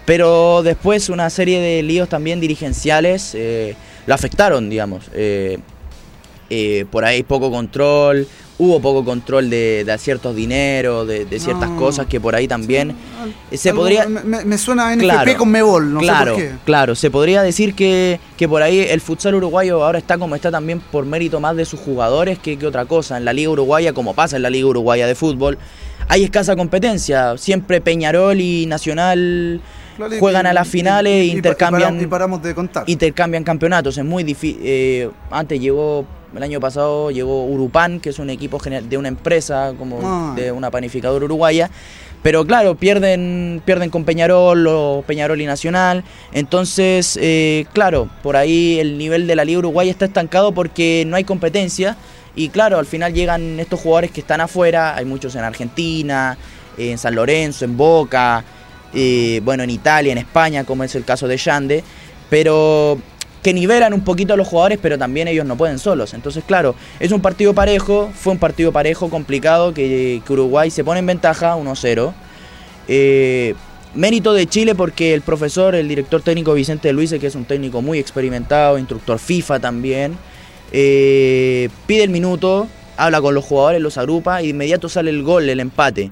Pero 0.06 0.64
después 0.64 1.10
una 1.10 1.30
serie 1.30 1.60
de 1.60 1.84
líos 1.84 2.10
también 2.10 2.40
dirigenciales 2.40 3.36
eh, 3.36 3.76
lo 4.08 4.16
afectaron, 4.16 4.68
digamos. 4.68 5.06
Eh, 5.14 5.60
eh, 6.50 6.86
por 6.90 7.06
ahí 7.06 7.22
poco 7.22 7.52
control, 7.52 8.28
hubo 8.60 8.82
poco 8.82 9.04
control 9.06 9.50
de, 9.50 9.96
ciertos 9.98 10.36
dineros, 10.36 11.08
de, 11.08 11.40
ciertas 11.40 11.70
cosas 11.72 12.06
que 12.06 12.20
por 12.20 12.36
ahí 12.36 12.48
también 12.48 12.94
se 13.52 13.74
podría... 13.74 14.08
Me, 14.08 14.58
suena 14.58 14.90
a 14.90 14.96
NFP 14.96 15.38
con 15.38 15.50
Mebol, 15.50 15.94
no 15.94 16.02
claro, 16.02 16.36
sé 16.36 16.42
por 16.42 16.52
qué. 16.52 16.58
Claro, 16.66 16.96
se 16.96 17.10
podría 17.10 17.42
decir 17.42 17.74
que, 17.74 18.20
que, 18.38 18.48
por 18.48 18.62
ahí 18.62 18.80
el 18.80 19.00
futsal 19.02 19.36
uruguayo 19.36 19.84
ahora 19.84 19.98
está 19.98 20.18
como 20.18 20.36
está 20.36 20.52
también 20.52 20.82
por 20.82 21.06
mérito 21.06 21.40
más 21.40 21.56
de 21.56 21.66
sus 21.66 21.80
jugadores 21.80 22.38
que, 22.38 22.58
que 22.58 22.68
otra 22.68 22.86
cosa. 22.86 23.18
En 23.18 23.26
la 23.26 23.34
Liga 23.34 23.50
Uruguaya, 23.50 23.94
como 23.94 24.14
pasa 24.14 24.36
en 24.36 24.44
la 24.44 24.50
Liga 24.50 24.68
Uruguaya 24.68 25.08
de 25.08 25.16
Fútbol, 25.16 25.58
hay 26.10 26.26
escasa 26.26 26.56
competencia. 26.58 27.38
Siempre 27.38 27.80
Peñarol 27.80 28.42
y 28.42 28.66
Nacional 28.66 29.62
juegan 30.20 30.46
a 30.46 30.54
las 30.54 30.68
finales 30.68 31.14
e 31.14 31.26
intercambian 31.26 32.02
y 32.02 32.08
paramos, 32.08 32.42
de 32.42 32.56
contar. 32.56 32.84
intercambian 32.88 33.44
campeonatos 33.44 33.98
es 33.98 34.06
muy 34.06 34.24
difícil 34.24 34.62
eh, 34.64 35.10
antes 35.30 35.60
llegó 35.60 36.06
el 36.36 36.44
año 36.44 36.60
pasado 36.60 37.12
llegó 37.12 37.46
Urupan 37.46 38.00
que 38.00 38.10
es 38.10 38.20
un 38.20 38.30
equipo 38.30 38.60
de 38.60 38.98
una 38.98 39.08
empresa 39.08 39.74
como 39.78 40.00
ah. 40.04 40.34
de 40.36 40.52
una 40.52 40.72
panificadora 40.72 41.26
uruguaya. 41.26 41.70
Pero 42.22 42.46
claro 42.46 42.76
pierden 42.76 43.62
pierden 43.66 43.90
con 43.90 44.04
Peñarol 44.04 44.68
o 44.68 45.04
Peñarol 45.08 45.40
y 45.42 45.46
Nacional. 45.46 46.04
Entonces 46.34 47.18
eh, 47.22 47.66
claro 47.74 48.10
por 48.22 48.36
ahí 48.36 48.80
el 48.80 48.98
nivel 48.98 49.28
de 49.28 49.36
la 49.36 49.46
liga 49.46 49.60
uruguaya 49.60 49.92
está 49.92 50.06
estancado 50.06 50.52
porque 50.52 51.04
no 51.08 51.16
hay 51.16 51.24
competencia. 51.24 51.98
Y 52.36 52.50
claro 52.50 52.78
al 52.78 52.86
final 52.86 53.14
llegan 53.14 53.60
estos 53.60 53.80
jugadores 53.80 54.12
que 54.12 54.22
están 54.22 54.42
afuera. 54.42 54.96
Hay 54.96 55.06
muchos 55.06 55.36
en 55.36 55.44
Argentina 55.44 56.38
en 56.78 56.98
San 56.98 57.16
Lorenzo 57.16 57.66
en 57.66 57.76
Boca 57.76 58.44
eh, 58.94 59.42
bueno, 59.44 59.64
en 59.64 59.70
Italia, 59.70 60.12
en 60.12 60.18
España, 60.18 60.64
como 60.64 60.84
es 60.84 60.96
el 60.96 61.06
caso 61.06 61.28
de 61.28 61.38
Yande, 61.38 61.84
pero 62.30 62.98
que 63.42 63.54
nivelan 63.54 63.94
un 63.94 64.02
poquito 64.02 64.34
a 64.34 64.38
los 64.38 64.48
jugadores, 64.48 64.80
pero 64.82 64.98
también 64.98 65.28
ellos 65.28 65.46
no 65.46 65.56
pueden 65.56 65.80
solos. 65.80 66.14
Entonces, 66.14 66.44
claro, 66.46 66.76
es 67.00 67.12
un 67.12 67.22
partido 67.22 67.54
parejo, 67.54 68.12
fue 68.14 68.34
un 68.34 68.40
partido 68.40 68.72
parejo, 68.72 69.10
complicado, 69.10 69.74
que, 69.74 70.22
Uruguay 70.30 70.70
se 70.70 70.84
pone 70.84 71.00
en 71.00 71.06
ventaja 71.06 71.56
1-0. 71.56 72.14
Eh, 72.88 73.56
mérito 73.96 74.34
de 74.34 74.48
Chile 74.48 74.76
porque 74.76 75.14
el 75.14 75.22
profesor, 75.22 75.76
el 75.76 75.88
director 75.88 76.22
técnico 76.22 76.54
Vicente 76.54 76.92
Luis, 76.92 77.14
que 77.20 77.28
es 77.28 77.36
un 77.36 77.46
técnico 77.46 77.82
muy 77.82 78.00
experimentado, 78.00 78.78
instructor 78.78 79.20
FIFA 79.20 79.60
también, 79.60 80.18
eh, 80.72 81.70
pide 81.88 82.04
el 82.04 82.10
minuto, 82.10 82.68
habla 82.98 83.22
con 83.22 83.34
los 83.34 83.46
jugadores, 83.46 83.82
los 83.82 83.98
agrupa 83.98 84.42
y 84.42 84.46
de 84.46 84.50
inmediato 84.52 84.90
sale 84.90 85.10
el 85.10 85.24
gol, 85.24 85.50
el 85.50 85.60
empate. 85.60 86.12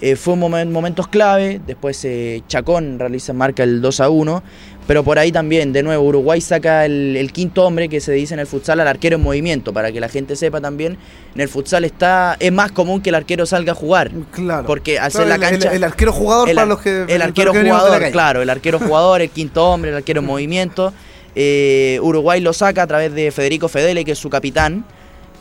Eh, 0.00 0.16
fue 0.16 0.34
un 0.34 0.40
momento 0.40 0.72
momentos 0.72 1.08
clave, 1.08 1.60
después 1.66 2.06
Chacón 2.48 2.98
realiza, 2.98 3.32
marca 3.32 3.62
el 3.62 3.80
2 3.80 4.00
a 4.00 4.10
1. 4.10 4.42
Pero 4.86 5.02
por 5.02 5.18
ahí 5.18 5.32
también, 5.32 5.72
de 5.72 5.82
nuevo, 5.82 6.04
Uruguay 6.04 6.40
saca 6.42 6.84
el, 6.84 7.30
quinto 7.32 7.64
hombre 7.64 7.88
que 7.88 8.00
se 8.00 8.12
dice 8.12 8.34
en 8.34 8.40
el 8.40 8.46
futsal 8.46 8.80
al 8.80 8.88
arquero 8.88 9.16
en 9.16 9.22
movimiento, 9.22 9.72
para 9.72 9.90
que 9.90 10.00
la 10.00 10.10
gente 10.10 10.36
sepa 10.36 10.60
también, 10.60 10.98
en 11.34 11.40
el 11.40 11.48
futsal 11.48 11.84
está 11.84 12.36
es 12.38 12.52
más 12.52 12.70
común 12.70 13.00
que 13.00 13.08
el 13.08 13.14
arquero 13.14 13.46
salga 13.46 13.72
a 13.72 13.74
jugar. 13.74 14.10
Claro. 14.32 14.66
Porque 14.66 14.98
hacer 14.98 15.26
la 15.26 15.38
cancha... 15.38 15.72
El, 15.72 15.84
arquero 15.84 16.12
jugador 16.12 16.54
para 16.54 16.66
los 16.66 16.80
que... 16.80 17.06
El 17.08 17.22
arquero 17.22 17.52
jugador, 17.54 18.10
claro, 18.10 18.42
el 18.42 18.50
arquero 18.50 18.78
jugador, 18.80 19.22
el 19.22 19.30
quinto 19.30 19.66
hombre, 19.70 19.90
el 19.90 19.96
arquero 19.96 20.20
en 20.20 20.26
movimiento. 20.26 20.92
Eh, 21.34 21.98
Uruguay 22.02 22.40
lo 22.40 22.52
saca 22.52 22.82
a 22.82 22.86
través 22.86 23.14
de 23.14 23.30
Federico 23.30 23.68
Fedele, 23.68 24.04
que 24.04 24.12
es 24.12 24.18
su 24.18 24.28
capitán, 24.28 24.84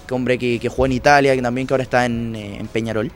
que 0.07 0.13
hombre 0.13 0.37
que, 0.37 0.57
que 0.57 0.69
jugó 0.69 0.85
en 0.85 0.93
Italia, 0.93 1.35
que 1.35 1.41
también 1.41 1.67
que 1.67 1.73
ahora 1.73 1.83
está 1.83 2.05
en, 2.05 2.33
eh, 2.35 2.57
en 2.59 2.67
Peñarol. 2.67 3.11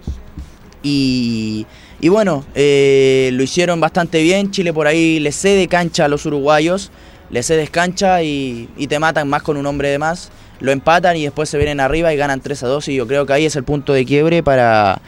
Y 0.83 1.65
y 1.99 2.09
bueno, 2.09 2.45
eh, 2.53 3.29
lo 3.33 3.43
hicieron 3.43 3.79
bastante 3.79 4.21
bien. 4.21 4.51
Chile 4.51 4.73
por 4.73 4.87
ahí 4.87 5.19
le 5.19 5.31
cede 5.31 5.67
cancha 5.67 6.05
a 6.05 6.07
los 6.07 6.25
uruguayos, 6.25 6.91
le 7.31 7.41
cedes 7.41 7.69
cancha 7.69 8.21
y, 8.21 8.69
te 8.87 8.99
matan 8.99 9.27
más 9.27 9.41
con 9.41 9.57
un 9.57 9.65
hombre 9.65 9.89
de 9.89 9.97
más. 9.97 10.29
Lo 10.59 10.71
empatan 10.71 11.17
y 11.17 11.23
después 11.23 11.49
se 11.49 11.57
vienen 11.57 11.79
arriba 11.79 12.13
y 12.13 12.17
ganan 12.17 12.41
3 12.41 12.63
a 12.63 12.67
2. 12.67 12.87
Y 12.89 12.95
yo 12.95 13.07
creo 13.07 13.25
que 13.25 13.33
ahí 13.33 13.45
es 13.45 13.55
el 13.55 13.63
punto 13.63 13.93
de 13.93 14.05
quiebre 14.05 14.43
para, 14.43 15.01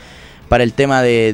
para 0.47 0.63
el 0.63 0.73
tema 0.73 1.01
de, 1.01 1.33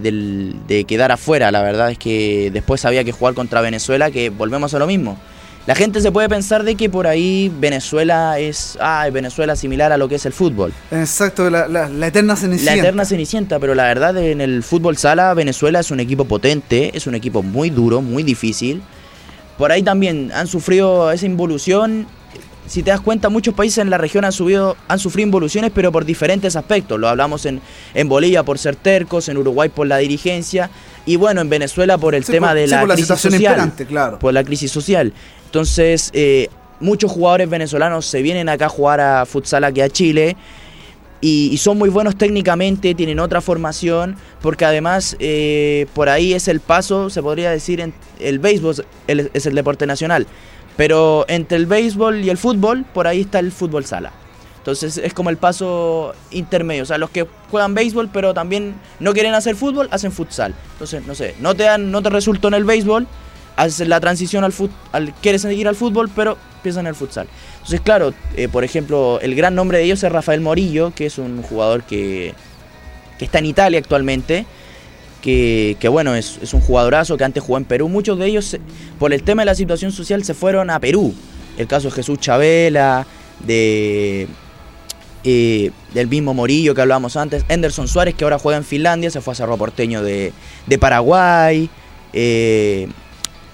de 0.67 0.83
quedar 0.83 1.11
afuera. 1.11 1.51
La 1.51 1.61
verdad 1.61 1.91
es 1.91 1.97
que 1.97 2.49
después 2.51 2.83
había 2.85 3.03
que 3.03 3.11
jugar 3.11 3.33
contra 3.33 3.61
Venezuela, 3.61 4.11
que 4.11 4.29
volvemos 4.29 4.73
a 4.73 4.79
lo 4.79 4.87
mismo. 4.87 5.17
La 5.65 5.73
gente 5.73 5.99
se 5.99 6.11
puede 6.11 6.29
pensar 6.29 6.63
de 6.63 6.75
que 6.75 6.89
por 6.91 7.07
ahí 7.07 7.51
Venezuela 7.59 8.37
es, 8.37 8.77
ah, 8.79 9.07
Venezuela 9.11 9.55
similar 9.55 9.91
a 9.91 9.97
lo 9.97 10.07
que 10.07 10.15
es 10.15 10.25
el 10.27 10.33
fútbol. 10.33 10.71
Exacto, 10.91 11.49
la, 11.49 11.89
eterna 12.05 12.35
cenicienta. 12.35 12.75
La 12.75 12.81
eterna 12.81 13.05
cenicienta, 13.05 13.59
pero 13.59 13.73
la 13.73 13.85
verdad 13.85 14.15
en 14.17 14.41
el 14.41 14.61
fútbol 14.61 14.95
sala 14.95 15.33
Venezuela 15.33 15.79
es 15.79 15.89
un 15.89 15.99
equipo 15.99 16.25
potente, 16.25 16.95
es 16.95 17.07
un 17.07 17.15
equipo 17.15 17.41
muy 17.41 17.71
duro, 17.71 18.01
muy 18.01 18.21
difícil. 18.21 18.83
Por 19.57 19.71
ahí 19.71 19.81
también 19.81 20.31
han 20.35 20.45
sufrido 20.45 21.11
esa 21.11 21.25
involución. 21.25 22.05
Si 22.67 22.83
te 22.83 22.91
das 22.91 23.01
cuenta, 23.01 23.29
muchos 23.29 23.55
países 23.55 23.79
en 23.79 23.89
la 23.89 23.97
región 23.97 24.25
han, 24.25 24.31
subido, 24.31 24.75
han 24.87 24.99
sufrido 24.99 25.25
involuciones, 25.27 25.71
pero 25.73 25.91
por 25.91 26.05
diferentes 26.05 26.55
aspectos. 26.55 26.99
Lo 26.99 27.07
hablamos 27.07 27.45
en, 27.45 27.61
en 27.93 28.09
Bolivia 28.09 28.43
por 28.43 28.59
ser 28.59 28.75
tercos, 28.75 29.29
en 29.29 29.37
Uruguay 29.37 29.69
por 29.69 29.87
la 29.87 29.97
dirigencia, 29.97 30.69
y 31.05 31.15
bueno, 31.15 31.41
en 31.41 31.49
Venezuela 31.49 31.97
por 31.97 32.15
el 32.15 32.25
tema 32.25 32.53
de 32.53 32.67
la, 32.67 32.83
crisis 32.83 33.07
social. 33.07 33.71
Claro. 33.87 34.19
Por 34.19 34.33
la 34.33 34.43
crisis 34.43 34.71
social. 34.71 35.13
Entonces, 35.55 36.11
eh, 36.11 36.49
muchos 36.81 37.09
jugadores 37.09 37.49
venezolanos 37.49 38.05
se 38.05 38.21
vienen 38.21 38.49
acá 38.49 38.65
a 38.65 38.69
jugar 38.69 38.99
a 38.99 39.25
futsal 39.25 39.63
aquí 39.63 39.79
a 39.79 39.87
Chile. 39.87 40.35
Y, 41.21 41.55
son 41.59 41.77
muy 41.77 41.87
buenos 41.87 42.17
técnicamente, 42.17 42.93
tienen 42.93 43.21
otra 43.21 43.39
formación, 43.39 44.17
porque 44.41 44.65
además 44.65 45.15
eh, 45.19 45.87
por 45.93 46.09
ahí 46.09 46.33
es 46.33 46.49
el 46.49 46.59
paso, 46.59 47.09
se 47.09 47.21
podría 47.21 47.51
decir, 47.51 47.81
el 48.19 48.39
béisbol 48.39 48.85
es 49.07 49.45
el 49.45 49.55
deporte 49.55 49.87
nacional, 49.87 50.27
pero 50.75 51.23
entre 51.29 51.55
el 51.55 51.67
béisbol 51.67 52.25
y 52.25 52.29
el 52.29 52.37
fútbol, 52.37 52.83
por 52.93 53.07
ahí 53.07 53.21
está 53.21 53.39
el 53.39 53.53
fútbol 53.53 53.85
sala. 53.85 54.11
Entonces 54.57 54.97
es 54.97 55.13
como 55.13 55.29
el 55.29 55.37
paso 55.37 56.13
intermedio, 56.31 56.83
o 56.83 56.85
sea, 56.85 56.97
los 56.97 57.11
que 57.11 57.25
juegan 57.49 57.73
béisbol 57.73 58.09
pero 58.11 58.33
también 58.33 58.75
no 58.99 59.13
quieren 59.13 59.35
hacer 59.35 59.55
fútbol, 59.55 59.87
hacen 59.91 60.11
futsal. 60.11 60.53
Entonces, 60.73 61.07
no 61.07 61.15
sé, 61.15 61.33
no 61.39 61.55
te, 61.55 61.77
no 61.77 62.01
te 62.01 62.09
resultó 62.09 62.49
en 62.49 62.55
el 62.55 62.65
béisbol, 62.65 63.07
haces 63.55 63.87
la 63.87 63.99
transición 63.99 64.43
al 64.43 64.51
fútbol, 64.51 65.13
quieres 65.21 65.41
seguir 65.41 65.67
al 65.67 65.75
fútbol, 65.75 66.09
pero 66.15 66.37
empiezas 66.57 66.81
en 66.81 66.87
el 66.87 66.95
futsal. 66.95 67.27
Entonces, 67.55 67.81
claro, 67.81 68.13
eh, 68.35 68.47
por 68.47 68.63
ejemplo, 68.63 69.19
el 69.21 69.35
gran 69.35 69.55
nombre 69.55 69.77
de 69.77 69.85
ellos 69.85 70.03
es 70.03 70.11
Rafael 70.11 70.41
Morillo, 70.41 70.93
que 70.95 71.05
es 71.05 71.17
un 71.17 71.41
jugador 71.41 71.83
que, 71.83 72.33
que 73.17 73.25
está 73.25 73.39
en 73.39 73.45
Italia 73.45 73.79
actualmente. 73.79 74.45
Que, 75.21 75.75
que 75.79 75.87
bueno, 75.87 76.13
es, 76.13 76.37
es, 76.43 76.53
un 76.53 76.61
jugadorazo 76.61 77.17
que 77.17 77.23
antes 77.23 77.41
jugó 77.41 77.57
en 77.57 77.65
Perú. 77.65 77.89
Muchos 77.89 78.19
de 78.19 78.27
ellos, 78.27 78.57
por 78.99 79.11
el 79.11 79.23
tema 79.23 79.41
de 79.41 79.47
la 79.47 79.55
situación 79.55 79.91
social, 79.91 80.23
se 80.23 80.35
fueron 80.35 80.69
a 80.69 80.79
Perú. 80.79 81.15
El 81.57 81.65
caso 81.65 81.87
de 81.87 81.95
Jesús 81.95 82.19
Chabela, 82.19 83.07
de, 83.39 84.27
eh, 85.23 85.71
del 85.93 86.07
mismo 86.07 86.35
Morillo 86.35 86.75
que 86.75 86.81
hablábamos 86.81 87.17
antes, 87.17 87.45
Anderson 87.49 87.87
Suárez 87.87 88.13
que 88.13 88.23
ahora 88.23 88.37
juega 88.37 88.57
en 88.57 88.63
Finlandia, 88.63 89.09
se 89.09 89.21
fue 89.21 89.31
a 89.33 89.35
Cerro 89.35 89.57
Porteño 89.57 90.03
de, 90.03 90.33
de 90.67 90.77
Paraguay, 90.77 91.67
eh, 92.13 92.87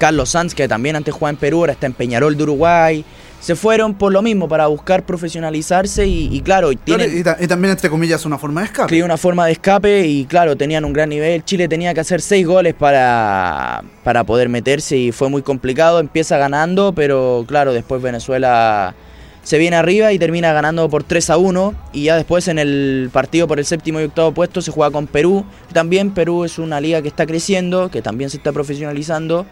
Carlos 0.02 0.30
Sanz, 0.30 0.56
que 0.56 0.68
también 0.68 0.96
antes 0.96 1.14
jugaba 1.14 1.30
en 1.30 1.36
Perú, 1.36 1.60
ahora 1.60 1.74
está 1.74 1.86
en 1.86 1.94
Peñarol 1.94 2.36
de 2.36 2.42
Uruguay. 2.42 3.06
Se 3.40 3.56
fueron 3.56 3.94
por 3.94 4.12
lo 4.12 4.24
mismo, 4.24 4.50
para 4.50 4.66
buscar 4.66 5.06
profesionalizarse 5.06 6.08
y, 6.08 6.42
claro, 6.42 6.72
y, 6.72 6.76
también 6.76 7.70
entre 7.70 7.88
comillas 7.88 8.26
una 8.26 8.40
forma 8.40 8.62
de 8.62 8.66
escape. 8.66 9.04
una 9.04 9.18
forma 9.18 9.46
de 9.46 9.52
escape 9.52 10.08
y 10.08 10.26
claro, 10.26 10.56
tenían 10.56 10.86
un 10.86 10.94
gran 10.94 11.10
nivel. 11.10 11.46
Chile 11.46 11.68
tenía 11.68 11.94
que 11.94 12.00
hacer 12.00 12.20
seis 12.20 12.48
goles 12.48 12.74
para, 12.74 13.84
para 14.04 14.24
poder 14.24 14.50
meterse 14.50 14.98
y 14.98 15.12
fue 15.12 15.30
muy 15.30 15.44
complicado. 15.44 16.00
Empieza 16.00 16.36
ganando, 16.40 16.94
pero 16.94 17.46
claro, 17.48 17.72
después 17.72 18.02
Venezuela 18.02 18.96
se 19.44 19.60
viene 19.60 19.76
arriba 19.76 20.12
y 20.14 20.18
termina 20.18 20.52
ganando 20.52 20.90
por 20.90 21.04
3 21.04 21.30
a 21.30 21.38
1 21.38 21.76
y 21.94 22.06
ya 22.06 22.16
después 22.16 22.48
en 22.48 22.58
el 22.58 23.12
partido 23.14 23.48
por 23.48 23.60
el 23.60 23.66
séptimo 23.66 24.02
y 24.02 24.06
octavo 24.06 24.32
puesto 24.34 24.64
se 24.64 24.72
juega 24.72 24.90
con 24.92 25.06
Perú. 25.06 25.46
También 25.74 26.10
Perú 26.12 26.44
es 26.44 26.58
una 26.58 26.82
liga 26.82 27.04
que 27.04 27.08
está 27.08 27.28
creciendo, 27.28 27.92
que 27.92 28.02
también 28.02 28.32
se 28.32 28.38
está 28.38 28.52
profesionalizando 28.52 29.46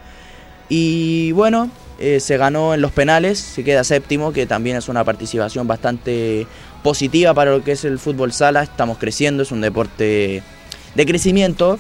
y 0.70 1.32
bueno, 1.32 1.70
eh, 1.98 2.20
se 2.22 2.38
ganó 2.38 2.74
en 2.74 2.82
los 2.82 2.92
penales, 2.92 3.40
se 3.40 3.64
queda 3.64 3.84
séptimo, 3.84 4.32
que 4.32 4.46
también 4.46 4.78
es 4.78 4.88
una 4.88 5.04
participación 5.04 5.68
bastante 5.68 6.48
positiva 6.82 7.34
para 7.34 7.52
lo 7.52 7.64
que 7.64 7.74
es 7.74 7.84
el 7.84 8.00
fútbol 8.00 8.32
sala. 8.32 8.64
Estamos 8.64 9.00
creciendo, 9.00 9.44
es 9.44 9.52
un 9.52 9.60
deporte 9.60 10.42
de 10.96 11.06
crecimiento 11.06 11.78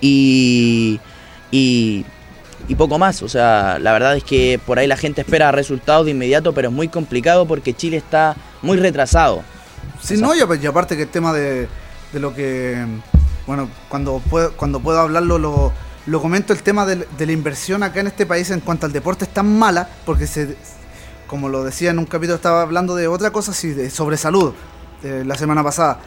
y, 0.00 1.00
y, 1.50 2.04
poco 2.76 2.98
más. 2.98 3.22
O 3.22 3.28
sea, 3.28 3.78
la 3.80 3.92
verdad 3.92 4.16
es 4.16 4.22
que 4.22 4.60
por 4.64 4.78
ahí 4.78 4.86
la 4.86 4.96
gente 4.96 5.22
espera 5.22 5.50
resultados 5.50 6.04
de 6.04 6.12
inmediato, 6.12 6.52
pero 6.52 6.68
es 6.68 6.74
muy 6.74 6.88
complicado 6.88 7.46
porque 7.46 7.74
Chile 7.74 7.96
está 7.96 8.36
muy 8.62 8.76
retrasado. 8.76 9.42
Sí, 10.02 10.18
no, 10.18 10.34
y 10.34 10.66
aparte 10.66 10.96
que 10.96 11.02
el 11.02 11.08
tema 11.08 11.32
de, 11.32 11.66
de 12.12 12.20
lo 12.20 12.34
que, 12.34 12.84
bueno, 13.46 13.68
cuando 13.88 14.20
puedo, 14.30 14.52
cuando 14.52 14.78
puedo 14.78 15.00
hablarlo, 15.00 15.38
lo 15.38 15.72
lo 16.06 16.22
comento, 16.22 16.52
el 16.52 16.62
tema 16.62 16.86
de, 16.86 17.06
la 17.18 17.32
inversión 17.32 17.82
acá 17.82 18.00
en 18.00 18.06
este 18.06 18.26
país 18.26 18.50
en 18.50 18.60
cuanto 18.60 18.86
al 18.86 18.92
deporte 18.92 19.24
es 19.24 19.32
tan 19.32 19.58
mala, 19.58 19.88
porque 20.04 20.26
se, 20.26 20.56
como 21.26 21.48
lo 21.48 21.64
decía 21.64 21.90
en 21.90 21.98
un 21.98 22.06
capítulo, 22.06 22.36
estaba 22.36 22.62
hablando 22.62 22.94
de 22.94 23.08
otra 23.08 23.30
cosa, 23.30 23.52
sí, 23.52 23.70
de, 23.70 23.90
sobre 23.90 24.16
salud, 24.16 24.52
la 25.02 25.36
semana 25.36 25.62
pasada, 25.62 26.00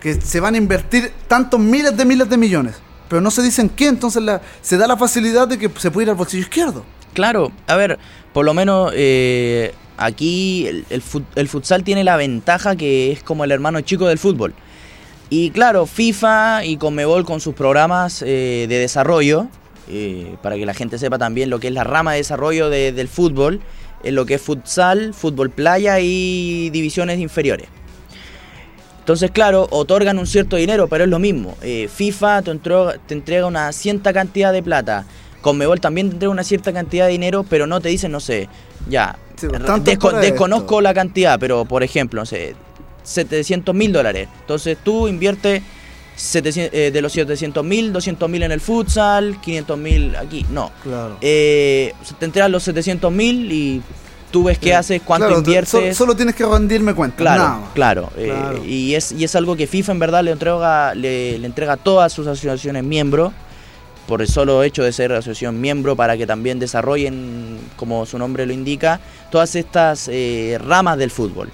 que 0.00 0.20
se 0.20 0.40
van 0.40 0.54
a 0.54 0.58
invertir 0.58 1.12
tantos 1.28 1.60
miles 1.60 1.96
de 1.96 2.04
miles 2.04 2.28
de 2.28 2.36
millones, 2.36 2.76
pero 3.08 3.20
no 3.20 3.30
se 3.30 3.42
dicen 3.42 3.68
qué, 3.68 3.88
entonces 3.88 4.22
la, 4.22 4.40
se 4.60 4.76
da 4.76 4.86
la 4.86 4.96
facilidad 4.96 5.46
de 5.46 5.58
que 5.58 5.70
se 5.78 5.90
puede 5.90 6.06
ir 6.06 6.10
al 6.10 6.16
bolsillo 6.16 6.42
izquierdo. 6.42 6.84
Claro, 7.12 7.52
a 7.66 7.76
ver, 7.76 7.98
por 8.32 8.44
lo 8.44 8.54
menos 8.54 8.92
eh, 8.94 9.72
aquí 9.96 10.66
el, 10.66 11.02
el 11.36 11.48
futsal 11.48 11.84
tiene 11.84 12.02
la 12.02 12.16
ventaja 12.16 12.74
que 12.76 13.12
es 13.12 13.22
como 13.22 13.44
el 13.44 13.52
hermano 13.52 13.80
chico 13.82 14.06
del 14.06 14.18
fútbol. 14.18 14.54
Y 15.30 15.50
claro, 15.50 15.86
FIFA 15.86 16.64
y 16.64 16.76
Conmebol 16.76 17.24
con 17.24 17.40
sus 17.40 17.54
programas 17.54 18.22
eh, 18.22 18.66
de 18.68 18.78
desarrollo, 18.78 19.48
eh, 19.88 20.36
para 20.42 20.56
que 20.56 20.66
la 20.66 20.74
gente 20.74 20.98
sepa 20.98 21.18
también 21.18 21.50
lo 21.50 21.60
que 21.60 21.68
es 21.68 21.74
la 21.74 21.84
rama 21.84 22.12
de 22.12 22.18
desarrollo 22.18 22.70
del 22.70 23.08
fútbol, 23.08 23.60
en 24.02 24.14
lo 24.14 24.26
que 24.26 24.34
es 24.34 24.42
futsal, 24.42 25.14
fútbol 25.14 25.50
playa 25.50 25.98
y 26.00 26.70
divisiones 26.70 27.18
inferiores. 27.18 27.68
Entonces, 29.00 29.30
claro, 29.30 29.66
otorgan 29.70 30.18
un 30.18 30.26
cierto 30.26 30.56
dinero, 30.56 30.88
pero 30.88 31.04
es 31.04 31.10
lo 31.10 31.18
mismo. 31.18 31.56
Eh, 31.60 31.88
FIFA 31.92 32.42
te 32.42 32.50
entrega, 32.50 32.94
te 33.06 33.12
entrega, 33.12 33.46
una 33.46 33.70
cierta 33.72 34.14
cantidad 34.14 34.52
de 34.52 34.62
plata. 34.62 35.04
Conmebol 35.42 35.78
también 35.80 36.08
te 36.08 36.14
entrega 36.14 36.32
una 36.32 36.44
cierta 36.44 36.72
cantidad 36.72 37.04
de 37.04 37.12
dinero, 37.12 37.44
pero 37.44 37.66
no 37.66 37.82
te 37.82 37.90
dicen, 37.90 38.12
no 38.12 38.20
sé, 38.20 38.48
ya. 38.88 39.18
desconozco 40.22 40.80
la 40.80 40.94
cantidad, 40.94 41.38
pero 41.38 41.66
por 41.66 41.82
ejemplo, 41.82 42.22
no 42.22 42.26
sé, 42.26 42.56
700 43.04 43.74
mil 43.74 43.92
dólares. 43.92 44.28
Entonces 44.40 44.76
tú 44.82 45.06
inviertes 45.06 45.62
eh, 46.16 46.90
de 46.92 47.02
los 47.02 47.12
700 47.12 47.64
mil, 47.64 47.92
200 47.92 48.30
mil 48.30 48.42
en 48.44 48.52
el 48.52 48.60
futsal, 48.60 49.40
500 49.40 49.78
mil 49.78 50.16
aquí. 50.16 50.46
No. 50.50 50.70
Claro. 50.82 51.16
Eh, 51.20 51.92
te 52.18 52.24
entregas 52.24 52.50
los 52.50 52.62
700 52.62 53.12
mil 53.12 53.50
y 53.50 53.82
tú 54.30 54.44
ves 54.44 54.58
qué 54.58 54.74
haces, 54.74 55.02
cuánto 55.04 55.30
inviertes. 55.36 55.96
solo 55.96 56.14
tienes 56.14 56.34
que 56.34 56.46
rendirme 56.46 56.94
cuenta. 56.94 57.16
Claro, 57.16 57.68
claro. 57.74 58.10
Eh, 58.16 58.62
y, 58.64 58.94
es, 58.94 59.10
y 59.12 59.24
es 59.24 59.34
algo 59.34 59.56
que 59.56 59.66
FIFA 59.66 59.92
en 59.92 59.98
verdad 59.98 60.22
le 60.22 60.30
entrega, 60.30 60.94
le, 60.94 61.34
entrega 61.36 61.74
a 61.74 61.76
todas 61.76 62.12
sus 62.12 62.26
asociaciones 62.26 62.84
miembros 62.84 63.32
por 64.06 64.20
el 64.20 64.28
solo 64.28 64.62
hecho 64.62 64.82
de 64.82 64.92
ser 64.92 65.12
asociación 65.12 65.60
miembro 65.60 65.96
para 65.96 66.16
que 66.16 66.26
también 66.26 66.58
desarrollen, 66.58 67.58
como 67.76 68.06
su 68.06 68.18
nombre 68.18 68.46
lo 68.46 68.52
indica, 68.52 69.00
todas 69.30 69.56
estas 69.56 70.10
ramas 70.60 70.98
del 70.98 71.10
fútbol. 71.10 71.50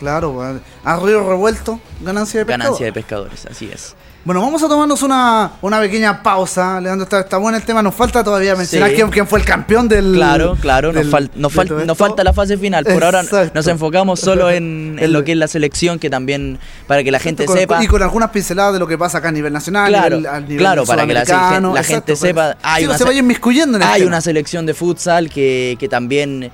Claro, 0.00 0.42
a 0.84 0.96
río 0.96 1.28
revuelto, 1.28 1.78
ganancia 2.00 2.40
de 2.40 2.46
pescadores. 2.46 2.64
Ganancia 2.64 2.86
de 2.86 2.92
pescadores, 2.92 3.46
así 3.46 3.70
es. 3.72 3.94
Bueno, 4.22 4.42
vamos 4.42 4.62
a 4.62 4.68
tomarnos 4.68 5.02
una, 5.02 5.52
una 5.62 5.80
pequeña 5.80 6.22
pausa. 6.22 6.78
Leandro, 6.78 7.04
está, 7.04 7.20
está 7.20 7.38
bueno 7.38 7.56
el 7.56 7.62
tema. 7.64 7.82
Nos 7.82 7.94
falta 7.94 8.22
todavía 8.22 8.54
mencionar 8.54 8.90
Sí. 8.90 8.96
quién, 8.96 9.08
quién 9.08 9.26
fue 9.26 9.38
el 9.38 9.46
campeón 9.46 9.88
del. 9.88 10.12
Claro, 10.14 10.58
claro, 10.60 10.92
nos, 10.92 11.06
fal- 11.06 11.30
fal- 11.30 11.96
falta 11.96 12.22
la 12.22 12.34
fase 12.34 12.58
final. 12.58 12.84
Por 12.84 13.02
ahora 13.02 13.22
nos 13.54 13.66
enfocamos 13.66 14.20
solo 14.20 14.50
en, 14.50 14.98
lo 15.12 15.24
que 15.24 15.32
es 15.32 15.38
la 15.38 15.48
selección, 15.48 15.98
que 15.98 16.10
también, 16.10 16.58
para 16.86 17.02
que 17.02 17.10
la 17.10 17.18
gente 17.18 17.46
Con- 17.46 17.56
sepa. 17.56 17.82
Y 17.82 17.86
con 17.86 18.02
algunas 18.02 18.28
pinceladas 18.30 18.74
de 18.74 18.78
lo 18.78 18.86
que 18.86 18.98
pasa 18.98 19.18
acá 19.18 19.28
a 19.28 19.32
nivel 19.32 19.54
nacional, 19.54 19.88
Claro, 19.88 20.16
a 20.16 20.18
nivel, 20.18 20.26
a 20.34 20.40
nivel 20.40 20.58
claro, 20.58 20.84
para 20.84 21.06
que 21.06 21.14
la, 21.14 21.20
gente 21.24 21.32
exacto, 21.80 22.16
sepa, 22.16 22.56
hay, 22.62 22.84
una, 22.84 22.94
se 22.94 22.98
se- 22.98 23.04
vaya 23.04 23.20
inmiscuyendo 23.20 23.78
en 23.78 23.82
hay 23.84 24.02
una 24.02 24.20
selección 24.20 24.66
de 24.66 24.74
futsal 24.74 25.30
que, 25.30 25.76
que 25.80 25.88
también 25.88 26.50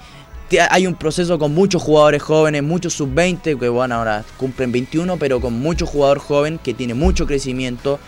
hay 0.71 0.87
un 0.87 0.95
proceso 0.95 1.38
con 1.38 1.53
muchos 1.55 1.83
jugadores 1.83 2.23
jóvenes, 2.23 2.62
muchos 2.62 2.95
sub-20, 2.95 3.59
que 3.59 3.69
bueno, 3.69 3.97
ahora 3.97 4.25
cumplen 4.37 4.71
21, 4.73 5.17
pero 5.17 5.41
con 5.41 5.55
mucho 5.55 5.87
jugador 5.87 6.19
joven 6.19 6.59
que 6.59 6.75
tiene 6.75 6.95
mucho 6.95 7.26
crecimiento. 7.26 7.99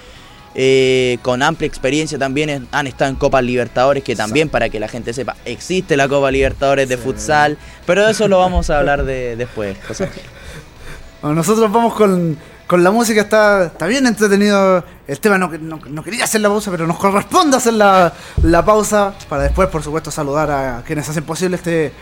eh, 0.54 1.18
con 1.23 1.42
amplia 1.42 1.66
experiencia 1.68 2.18
también 2.18 2.66
han 2.73 2.87
estado 2.87 3.11
en 3.11 3.16
Copas 3.16 3.45
Libertadores, 3.45 4.02
que 4.02 4.16
también 4.16 4.49
para 4.49 4.68
que 4.68 4.80
la 4.80 4.88
gente 4.88 5.12
sepa, 5.12 5.37
existe 5.45 5.97
la 5.97 6.09
Copa 6.09 6.30
Libertadores 6.30 6.88
de 6.88 6.97
futsal, 6.97 7.59
pero 7.87 8.04
de 8.04 8.12
eso 8.12 8.26
lo 8.28 8.38
vamos 8.38 8.68
a 8.71 8.78
hablar 8.78 9.04
de, 9.04 9.37
después. 9.37 9.76
José 9.87 10.04
Ángel. 10.04 10.23
Bueno, 11.21 11.35
nosotros 11.35 11.71
vamos 11.73 11.95
con, 11.95 12.38
con 12.68 12.85
la 12.85 12.92
música, 12.92 13.21
está, 13.23 13.66
está 13.66 13.87
bien 13.88 14.07
entretenido 14.07 14.85
el 15.09 15.18
tema. 15.18 15.37
No, 15.37 15.49
no, 15.61 15.80
no 15.85 16.02
quería 16.04 16.23
hacer 16.25 16.40
la 16.40 16.49
pausa, 16.49 16.71
pero 16.71 16.87
nos 16.87 16.97
corresponde 16.97 17.57
hacer 17.57 17.73
la, 17.75 18.12
la 18.45 18.64
pausa 18.64 19.14
para 19.28 19.42
después, 19.42 19.68
por 19.68 19.83
supuesto, 19.83 20.12
saludar 20.12 20.49
a 20.50 20.83
quienes 20.87 21.09
hacen 21.09 21.25
posible 21.25 21.57
este, 21.57 21.92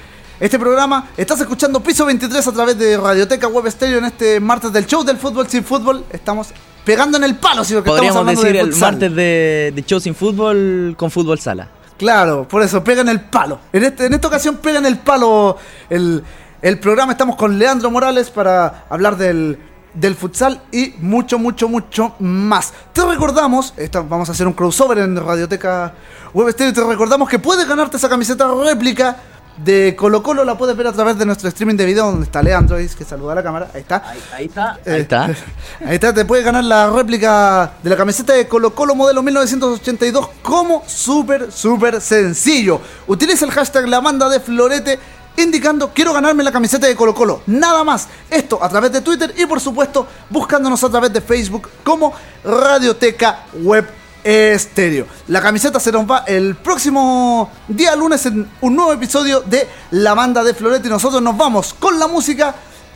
este 0.40 0.58
programa. 0.58 1.08
Estás 1.16 1.40
escuchando 1.40 1.80
Piso 1.80 2.04
23 2.06 2.46
a 2.46 2.52
través 2.52 2.78
de 2.78 2.96
Radioteca 2.96 3.48
Web 3.48 3.70
Stereo 3.70 3.98
en 3.98 4.04
este 4.06 4.40
martes 4.40 4.72
del 4.72 4.86
show 4.86 5.02
del 5.04 5.16
fútbol 5.16 5.48
sin 5.48 5.64
fútbol. 5.64 6.04
Estamos 6.10 6.48
pegando 6.84 7.16
en 7.16 7.24
el 7.24 7.36
palo, 7.36 7.64
si 7.64 7.74
porque 7.74 7.90
Podríamos 7.90 8.26
decir 8.26 8.52
de 8.52 8.60
el 8.60 8.76
martes 8.76 9.14
de, 9.14 9.72
de 9.74 9.84
show 9.84 9.98
sin 10.00 10.14
fútbol 10.14 10.94
con 10.98 11.10
fútbol 11.10 11.38
sala. 11.40 11.68
Claro, 11.98 12.46
por 12.46 12.62
eso, 12.62 12.84
pegan 12.84 13.08
el 13.08 13.20
palo. 13.20 13.58
En, 13.72 13.84
este, 13.84 14.06
en 14.06 14.14
esta 14.14 14.28
ocasión 14.28 14.56
pegan 14.56 14.84
el 14.84 14.98
palo 14.98 15.56
el, 15.88 16.22
el 16.60 16.78
programa. 16.78 17.12
Estamos 17.12 17.36
con 17.36 17.58
Leandro 17.58 17.90
Morales 17.90 18.28
para 18.28 18.84
hablar 18.90 19.16
del, 19.16 19.58
del 19.94 20.14
futsal 20.14 20.60
y 20.70 20.94
mucho, 21.00 21.38
mucho, 21.38 21.70
mucho 21.70 22.14
más. 22.18 22.74
Te 22.92 23.02
recordamos, 23.06 23.72
esta- 23.78 24.02
vamos 24.02 24.28
a 24.28 24.32
hacer 24.32 24.46
un 24.46 24.52
crossover 24.52 24.98
en 24.98 25.16
Radioteca 25.16 25.94
Web 26.34 26.52
Stereo, 26.52 26.74
te 26.74 26.84
recordamos 26.84 27.30
que 27.30 27.38
puedes 27.38 27.66
ganarte 27.66 27.96
esa 27.96 28.10
camiseta 28.10 28.46
réplica 28.62 29.16
de 29.56 29.96
Colo 29.96 30.22
Colo, 30.22 30.44
la 30.44 30.56
puedes 30.58 30.76
ver 30.76 30.86
a 30.86 30.92
través 30.92 31.18
de 31.18 31.24
nuestro 31.24 31.48
streaming 31.48 31.76
de 31.76 31.84
video 31.86 32.06
donde 32.06 32.24
está 32.24 32.42
Leandro, 32.42 32.76
que 32.76 33.04
saluda 33.04 33.32
a 33.32 33.34
la 33.36 33.42
cámara, 33.42 33.68
ahí 33.74 33.80
está. 33.80 34.02
Ahí, 34.32 34.46
está. 34.46 34.78
Eh, 34.84 34.92
Ahí 34.92 35.00
está. 35.00 35.24
Ahí 35.84 35.94
está, 35.94 36.12
te 36.12 36.24
puedes 36.24 36.44
ganar 36.44 36.64
la 36.64 36.90
réplica 36.90 37.72
de 37.82 37.90
la 37.90 37.96
camiseta 37.96 38.32
de 38.32 38.46
Colo 38.46 38.74
Colo 38.74 38.94
modelo 38.94 39.22
1982 39.22 40.28
como 40.42 40.82
súper, 40.86 41.50
súper 41.50 42.00
sencillo. 42.00 42.80
Utiliza 43.06 43.44
el 43.44 43.50
hashtag 43.50 43.88
la 43.88 44.00
banda 44.00 44.28
de 44.28 44.40
Florete 44.40 44.98
indicando 45.36 45.90
quiero 45.92 46.12
ganarme 46.12 46.42
la 46.42 46.52
camiseta 46.52 46.86
de 46.86 46.96
Colo 46.96 47.14
Colo. 47.14 47.42
Nada 47.46 47.84
más. 47.84 48.08
Esto 48.30 48.62
a 48.62 48.68
través 48.68 48.92
de 48.92 49.00
Twitter 49.00 49.34
y 49.36 49.46
por 49.46 49.60
supuesto 49.60 50.06
buscándonos 50.30 50.82
a 50.82 50.88
través 50.88 51.12
de 51.12 51.20
Facebook 51.20 51.68
como 51.84 52.12
Radioteca 52.44 53.44
Web 53.62 53.86
Estéreo. 54.26 55.06
La 55.28 55.40
camiseta 55.40 55.78
se 55.78 55.92
nos 55.92 56.04
va 56.10 56.24
el 56.26 56.56
próximo 56.56 57.48
día 57.68 57.94
lunes 57.94 58.26
en 58.26 58.48
un 58.60 58.74
nuevo 58.74 58.92
episodio 58.92 59.40
de 59.40 59.68
La 59.92 60.14
Banda 60.14 60.42
de 60.42 60.52
Florete 60.52 60.88
y 60.88 60.90
nosotros 60.90 61.22
nos 61.22 61.36
vamos 61.36 61.72
con 61.74 61.96
la 62.00 62.08
música 62.08 62.52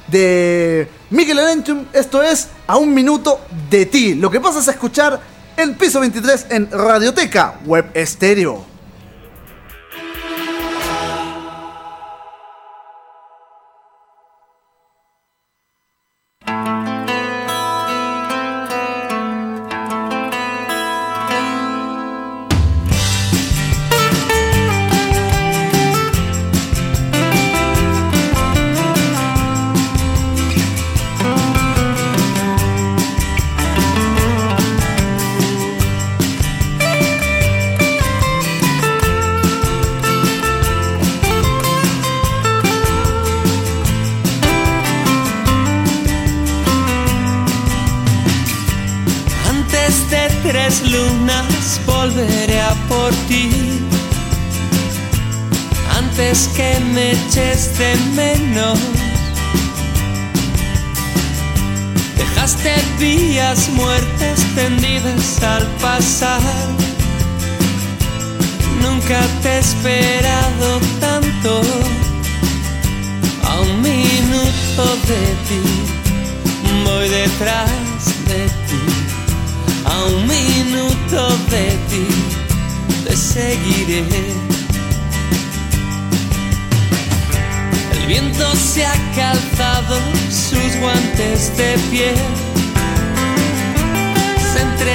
de 0.08 0.88
Miguel 1.10 1.38
Erenchum. 1.38 1.84
Esto 1.92 2.20
es 2.20 2.48
A 2.66 2.78
un 2.78 2.92
minuto 2.92 3.42
de 3.70 3.86
ti. 3.86 4.14
Lo 4.16 4.28
que 4.28 4.40
pasa 4.40 4.58
es 4.58 4.66
escuchar 4.66 5.20
el 5.56 5.76
piso 5.76 6.00
23 6.00 6.46
en 6.50 6.68
Radioteca 6.68 7.60
Web 7.64 7.92
Estéreo. 7.94 8.64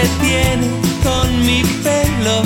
Se 0.06 0.12
entretiene 0.12 0.68
con 1.04 1.46
mi 1.46 1.64
pelo. 1.84 2.44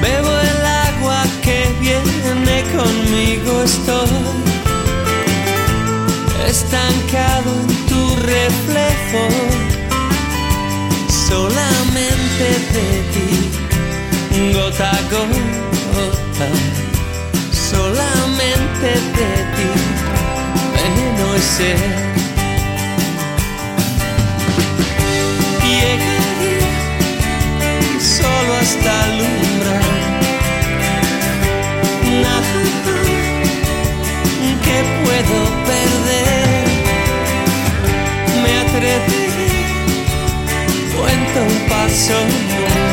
Bebo 0.00 0.32
el 0.40 0.66
agua 0.66 1.24
que 1.42 1.72
viene 1.80 2.64
conmigo, 2.76 3.62
estoy 3.62 4.08
estancado 6.48 7.50
en 7.60 7.86
tu 7.86 8.16
reflejo, 8.26 9.28
solamente 11.28 12.44
de 12.74 12.88
ti, 13.12 13.30
gota 14.52 14.90
a 14.90 15.02
gota, 15.12 16.48
solamente 17.52 18.88
de 19.16 19.30
ti, 19.54 19.68
veneno 20.74 21.36
y 21.36 21.40
ser. 21.40 22.11
Llegaré 25.72 26.58
solo 27.98 28.52
hasta 28.60 28.90
alumbrar. 29.04 29.92
Nada 32.22 32.62
que 34.64 34.78
puedo 35.02 35.38
perder. 35.70 36.66
Me 38.42 38.52
atreveré, 38.64 39.50
cuento 40.94 41.38
un 41.52 41.58
paso 41.68 42.16
más. 42.52 42.91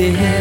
there 0.00 0.39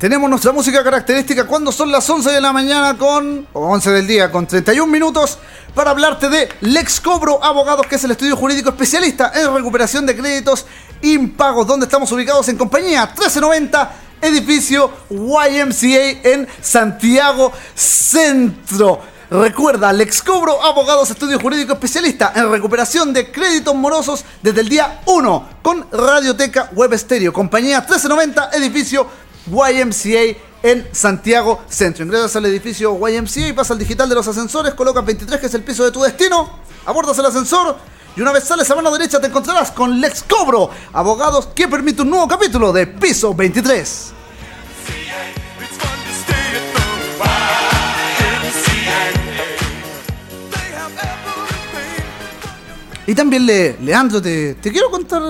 Tenemos 0.00 0.30
nuestra 0.30 0.50
música 0.52 0.82
característica 0.82 1.44
cuando 1.44 1.70
son 1.70 1.92
las 1.92 2.08
11 2.08 2.30
de 2.30 2.40
la 2.40 2.54
mañana 2.54 2.96
con... 2.96 3.46
o 3.52 3.66
11 3.66 3.90
del 3.90 4.06
día 4.06 4.32
con 4.32 4.46
31 4.46 4.90
minutos 4.90 5.36
para 5.74 5.90
hablarte 5.90 6.30
de 6.30 6.48
Lex 6.62 7.02
Cobro 7.02 7.44
Abogados, 7.44 7.86
que 7.86 7.96
es 7.96 8.04
el 8.04 8.12
estudio 8.12 8.34
jurídico 8.34 8.70
especialista 8.70 9.30
en 9.34 9.52
recuperación 9.54 10.06
de 10.06 10.16
créditos 10.16 10.64
impagos, 11.02 11.66
donde 11.66 11.84
estamos 11.84 12.10
ubicados 12.12 12.48
en 12.48 12.56
compañía 12.56 13.04
1390, 13.08 13.92
edificio 14.22 14.90
YMCA 15.10 16.30
en 16.30 16.48
Santiago 16.62 17.52
Centro. 17.74 19.02
Recuerda, 19.30 19.92
Lex 19.92 20.22
Cobro 20.22 20.64
Abogados, 20.64 21.10
estudio 21.10 21.38
jurídico 21.38 21.74
especialista 21.74 22.32
en 22.34 22.50
recuperación 22.50 23.12
de 23.12 23.30
créditos 23.30 23.74
morosos 23.74 24.24
desde 24.42 24.62
el 24.62 24.70
día 24.70 25.02
1 25.04 25.48
con 25.60 25.86
Radioteca 25.92 26.70
Web 26.72 26.96
Stereo, 26.96 27.34
compañía 27.34 27.80
1390, 27.80 28.52
edificio 28.54 29.06
YMCA 29.50 30.38
en 30.62 30.88
Santiago 30.92 31.62
Centro. 31.68 32.04
Ingresas 32.04 32.36
al 32.36 32.46
edificio 32.46 32.96
YMCA 32.96 33.48
y 33.48 33.52
pasa 33.52 33.72
al 33.72 33.78
digital 33.78 34.08
de 34.08 34.14
los 34.14 34.28
ascensores, 34.28 34.74
colocas 34.74 35.04
23 35.04 35.40
que 35.40 35.46
es 35.46 35.54
el 35.54 35.62
piso 35.62 35.84
de 35.84 35.90
tu 35.90 36.02
destino, 36.02 36.50
abordas 36.86 37.18
el 37.18 37.26
ascensor 37.26 37.76
y 38.16 38.20
una 38.20 38.32
vez 38.32 38.44
sales 38.44 38.70
a 38.70 38.74
mano 38.74 38.90
derecha 38.90 39.20
te 39.20 39.28
encontrarás 39.28 39.70
con 39.70 40.00
Lex 40.00 40.24
Cobro, 40.24 40.70
abogados 40.92 41.48
que 41.54 41.68
permite 41.68 42.02
un 42.02 42.10
nuevo 42.10 42.28
capítulo 42.28 42.72
de 42.72 42.86
piso 42.86 43.34
23. 43.34 44.12
Y 53.06 53.14
también, 53.14 53.44
le, 53.44 53.76
Leandro, 53.80 54.22
te, 54.22 54.54
te 54.54 54.70
quiero 54.70 54.88
contar 54.88 55.20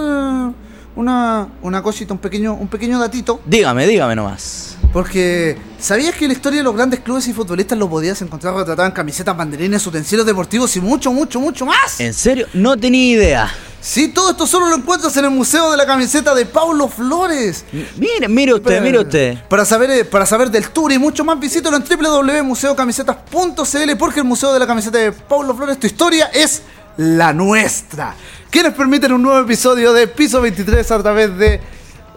una, 0.97 1.49
una 1.63 1.83
cosita, 1.83 2.13
un 2.13 2.19
pequeño, 2.19 2.55
un 2.55 2.69
pequeño 2.69 2.99
datito. 2.99 3.41
Dígame, 3.45 3.87
dígame 3.87 4.17
nomás. 4.17 4.77
Porque, 4.93 5.57
¿sabías 5.79 6.17
que 6.17 6.27
la 6.27 6.33
historia 6.33 6.59
de 6.59 6.65
los 6.65 6.75
grandes 6.75 6.99
clubes 7.01 7.29
y 7.29 7.33
futbolistas 7.33 7.79
lo 7.79 7.89
podías 7.89 8.21
encontrar 8.23 8.55
retratado 8.55 8.89
en 8.89 8.93
camisetas, 8.93 9.37
banderines, 9.37 9.87
utensilios 9.87 10.27
deportivos 10.27 10.75
y 10.77 10.81
mucho, 10.81 11.13
mucho, 11.13 11.39
mucho 11.41 11.65
más? 11.65 12.01
¿En 12.01 12.13
serio? 12.13 12.49
No 12.55 12.77
tenía 12.77 13.13
idea. 13.13 13.49
Sí, 13.81 14.09
todo 14.09 14.33
esto 14.33 14.47
solo 14.47 14.67
lo 14.67 14.75
encuentras 14.77 15.17
en 15.17 15.27
el 15.27 15.31
Museo 15.31 15.71
de 15.71 15.77
la 15.77 15.87
Camiseta 15.87 16.35
de 16.35 16.45
Paulo 16.45 16.89
Flores. 16.89 17.65
Mire, 17.97 18.27
mire 18.29 18.55
usted, 18.55 18.83
mire 18.83 18.99
usted. 18.99 19.39
Para 19.49 19.65
saber, 19.65 19.91
eh, 19.91 20.05
para 20.05 20.27
saber 20.27 20.51
del 20.51 20.71
tour 20.71 20.91
y 20.93 20.99
mucho 20.99 21.25
más, 21.25 21.41
visítalo 21.41 21.77
en 21.77 21.85
www.museocamisetas.cl 21.85 23.97
porque 23.99 24.21
el 24.21 24.27
Museo 24.27 24.53
de 24.53 24.59
la 24.59 24.67
Camiseta 24.67 24.99
de 24.99 25.13
Paulo 25.13 25.55
Flores, 25.55 25.79
tu 25.79 25.87
historia 25.87 26.31
es 26.35 26.63
la 26.97 27.33
nuestra. 27.33 28.17
Quienes 28.51 28.75
permiten 28.75 29.13
un 29.13 29.23
nuevo 29.23 29.39
episodio 29.41 29.93
de 29.93 30.09
Piso 30.09 30.41
23 30.41 30.91
a 30.91 30.99
través 30.99 31.37
de 31.39 31.61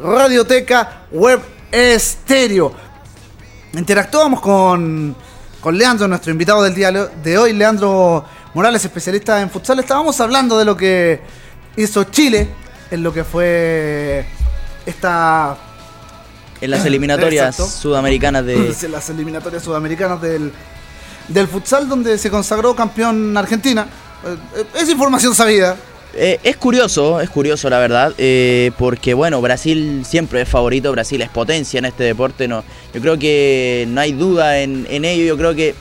Radioteca 0.01 1.03
Web 1.11 1.39
Estéreo. 1.71 2.73
Interactuamos 3.73 4.41
con, 4.41 5.15
con 5.61 5.77
Leandro, 5.77 6.07
nuestro 6.07 6.31
invitado 6.31 6.63
del 6.63 6.73
día 6.73 6.91
de 6.91 7.37
hoy, 7.37 7.53
Leandro 7.53 8.25
Morales, 8.55 8.83
especialista 8.83 9.41
en 9.41 9.51
futsal. 9.51 9.77
Estábamos 9.77 10.19
hablando 10.21 10.57
de 10.57 10.65
lo 10.65 10.75
que 10.75 11.21
hizo 11.77 12.03
Chile 12.05 12.49
en 12.89 13.03
lo 13.03 13.13
que 13.13 13.23
fue 13.23 14.25
esta 14.87 15.55
En 16.61 16.71
las 16.71 16.83
eliminatorias 16.83 17.49
Exacto. 17.59 17.71
sudamericanas 17.71 18.43
de... 18.43 18.75
en 18.81 18.91
las 18.91 19.07
eliminatorias 19.11 19.61
sudamericanas 19.61 20.19
del, 20.19 20.51
del 21.27 21.47
futsal 21.47 21.87
donde 21.87 22.17
se 22.17 22.31
consagró 22.31 22.75
campeón 22.75 23.37
Argentina. 23.37 23.85
Eh, 24.55 24.65
Es 24.81 24.89
información 24.89 25.35
sabida. 25.35 25.77
Eh, 26.15 26.39
es 26.43 26.57
curioso, 26.57 27.19
es 27.21 27.29
curioso 27.31 27.69
la 27.71 27.79
verdad, 27.79 28.13
eh, 28.19 28.69
porque 28.77 29.15
bueno, 29.15 29.41
Brasil 29.41 30.03
siempre 30.05 30.41
es 30.41 30.47
favorito, 30.49 30.91
Brasil 30.91 31.19
es 31.23 31.29
potencia 31.29 31.79
en 31.79 31.85
este 31.85 32.03
deporte, 32.03 32.47
no, 32.47 32.63
yo 32.93 33.01
creo 33.01 33.17
que 33.17 33.85
no 33.89 33.99
hay 33.99 34.11
duda 34.11 34.59
en, 34.59 34.85
en 34.91 35.05
ello, 35.05 35.23
yo 35.25 35.37
creo 35.37 35.55
que 35.55 35.73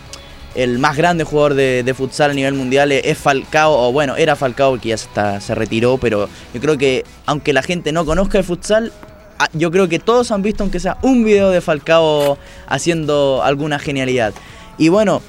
el 0.54 0.78
más 0.78 0.96
grande 0.96 1.24
jugador 1.24 1.52
de, 1.52 1.82
de 1.82 1.92
futsal 1.94 2.30
a 2.30 2.34
nivel 2.34 2.54
mundial 2.54 2.92
es 2.92 3.18
Falcao, 3.18 3.72
o 3.88 3.92
bueno, 3.92 4.16
era 4.16 4.34
Falcao 4.34 4.70
porque 4.70 4.88
ya 4.90 4.94
está- 4.94 5.38
se 5.40 5.54
retiró, 5.54 5.98
pero 5.98 6.30
yo 6.54 6.60
creo 6.62 6.78
que 6.78 7.04
aunque 7.26 7.52
la 7.52 7.62
gente 7.62 7.92
no 7.92 8.06
conozca 8.06 8.38
el 8.38 8.44
futsal, 8.44 8.90
ah, 9.38 9.48
yo 9.52 9.70
creo 9.70 9.86
que 9.90 9.98
todos 9.98 10.30
han 10.30 10.40
visto 10.42 10.62
aunque 10.62 10.80
sea 10.80 10.96
un 11.02 11.24
video 11.24 11.50
de 11.50 11.60
Falcao 11.60 12.38
haciendo 12.66 13.42
alguna 13.44 13.78
genialidad. 13.78 14.32
Y 14.78 14.88
bueno, 14.88 15.22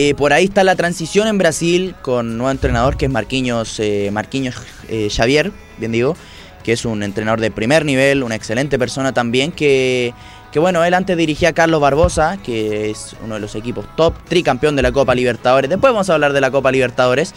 eh, 0.00 0.14
por 0.14 0.32
ahí 0.32 0.44
está 0.44 0.62
la 0.62 0.76
transición 0.76 1.26
en 1.26 1.38
Brasil 1.38 1.96
con 2.02 2.38
nuevo 2.38 2.52
entrenador 2.52 2.96
que 2.96 3.06
es 3.06 3.10
Marquinhos, 3.10 3.80
eh, 3.80 4.10
Marquinhos 4.12 4.54
eh, 4.88 5.08
Xavier, 5.10 5.50
bien 5.76 5.90
digo, 5.90 6.16
que 6.62 6.72
es 6.72 6.84
un 6.84 7.02
entrenador 7.02 7.40
de 7.40 7.50
primer 7.50 7.84
nivel, 7.84 8.22
una 8.22 8.36
excelente 8.36 8.78
persona 8.78 9.12
también, 9.12 9.50
que, 9.50 10.14
que 10.52 10.60
bueno, 10.60 10.84
él 10.84 10.94
antes 10.94 11.16
dirigía 11.16 11.48
a 11.48 11.52
Carlos 11.52 11.80
Barbosa, 11.80 12.38
que 12.44 12.90
es 12.90 13.16
uno 13.24 13.34
de 13.34 13.40
los 13.40 13.56
equipos 13.56 13.86
top, 13.96 14.14
tricampeón 14.28 14.76
de 14.76 14.82
la 14.82 14.92
Copa 14.92 15.16
Libertadores, 15.16 15.68
después 15.68 15.92
vamos 15.92 16.08
a 16.08 16.14
hablar 16.14 16.32
de 16.32 16.42
la 16.42 16.52
Copa 16.52 16.70
Libertadores, 16.70 17.34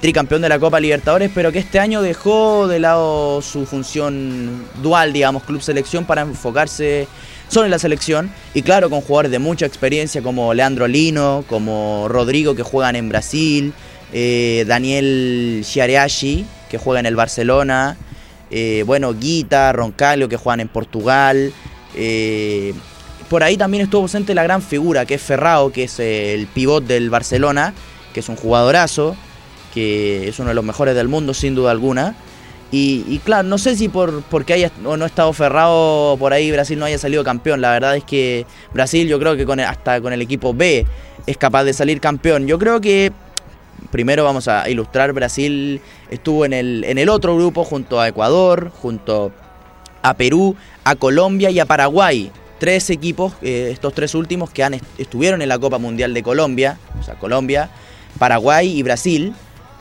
tricampeón 0.00 0.42
de 0.42 0.48
la 0.48 0.60
Copa 0.60 0.78
Libertadores, 0.78 1.32
pero 1.34 1.50
que 1.50 1.58
este 1.58 1.80
año 1.80 2.02
dejó 2.02 2.68
de 2.68 2.78
lado 2.78 3.42
su 3.42 3.66
función 3.66 4.62
dual, 4.80 5.12
digamos, 5.12 5.42
club 5.42 5.60
selección, 5.60 6.04
para 6.04 6.22
enfocarse 6.22 7.08
solo 7.50 7.64
en 7.64 7.72
la 7.72 7.78
selección 7.78 8.30
y 8.54 8.62
claro 8.62 8.88
con 8.88 9.00
jugadores 9.00 9.32
de 9.32 9.40
mucha 9.40 9.66
experiencia 9.66 10.22
como 10.22 10.54
Leandro 10.54 10.86
Lino, 10.86 11.44
como 11.48 12.06
Rodrigo 12.08 12.54
que 12.54 12.62
juegan 12.62 12.96
en 12.96 13.08
Brasil, 13.08 13.74
eh, 14.12 14.64
Daniel 14.66 15.62
Chiareashi 15.64 16.46
que 16.70 16.78
juega 16.78 17.00
en 17.00 17.06
el 17.06 17.16
Barcelona, 17.16 17.96
eh, 18.50 18.84
bueno 18.86 19.12
Guita, 19.14 19.72
Roncalio 19.72 20.28
que 20.28 20.36
juegan 20.36 20.60
en 20.60 20.68
Portugal, 20.68 21.52
eh, 21.96 22.72
por 23.28 23.42
ahí 23.42 23.56
también 23.56 23.82
estuvo 23.82 24.02
presente 24.02 24.34
la 24.34 24.44
gran 24.44 24.62
figura 24.62 25.04
que 25.04 25.14
es 25.14 25.22
Ferrao, 25.22 25.72
que 25.72 25.84
es 25.84 25.98
el 25.98 26.46
pivot 26.46 26.86
del 26.86 27.10
Barcelona, 27.10 27.74
que 28.14 28.20
es 28.20 28.28
un 28.28 28.36
jugadorazo, 28.36 29.16
que 29.74 30.28
es 30.28 30.38
uno 30.38 30.50
de 30.50 30.54
los 30.54 30.64
mejores 30.64 30.94
del 30.94 31.08
mundo 31.08 31.34
sin 31.34 31.56
duda 31.56 31.72
alguna. 31.72 32.14
Y, 32.72 33.18
claro, 33.24 33.48
no 33.48 33.58
sé 33.58 33.76
si 33.76 33.88
por 33.88 34.22
porque 34.22 34.52
haya 34.52 34.70
o 34.84 34.96
no 34.96 35.04
estado 35.04 35.32
Ferrao 35.32 36.16
por 36.18 36.32
ahí 36.32 36.52
Brasil 36.52 36.78
no 36.78 36.84
haya 36.84 36.98
salido 36.98 37.24
campeón. 37.24 37.60
La 37.60 37.72
verdad 37.72 37.96
es 37.96 38.04
que 38.04 38.46
Brasil 38.72 39.08
yo 39.08 39.18
creo 39.18 39.36
que 39.36 39.44
con 39.44 39.58
hasta 39.58 40.00
con 40.00 40.12
el 40.12 40.22
equipo 40.22 40.54
B 40.54 40.86
es 41.26 41.36
capaz 41.36 41.64
de 41.64 41.72
salir 41.72 42.00
campeón. 42.00 42.46
Yo 42.46 42.60
creo 42.60 42.80
que 42.80 43.10
primero 43.90 44.22
vamos 44.22 44.46
a 44.46 44.68
ilustrar 44.68 45.12
Brasil 45.12 45.80
estuvo 46.10 46.44
en 46.44 46.52
el 46.52 46.84
en 46.84 46.98
el 46.98 47.08
otro 47.08 47.34
grupo 47.34 47.64
junto 47.64 48.00
a 48.00 48.06
Ecuador, 48.06 48.70
junto 48.80 49.32
a 50.02 50.14
Perú, 50.14 50.54
a 50.84 50.94
Colombia 50.94 51.50
y 51.50 51.58
a 51.58 51.66
Paraguay. 51.66 52.30
tres 52.60 52.90
equipos, 52.90 53.32
eh, 53.42 53.70
estos 53.72 53.94
tres 53.94 54.14
últimos 54.14 54.50
que 54.50 54.62
han 54.62 54.78
estuvieron 54.98 55.42
en 55.42 55.48
la 55.48 55.58
Copa 55.58 55.78
Mundial 55.78 56.14
de 56.14 56.22
Colombia, 56.22 56.78
o 57.00 57.02
sea, 57.02 57.14
Colombia, 57.14 57.70
Paraguay 58.18 58.78
y 58.78 58.82
Brasil. 58.82 59.32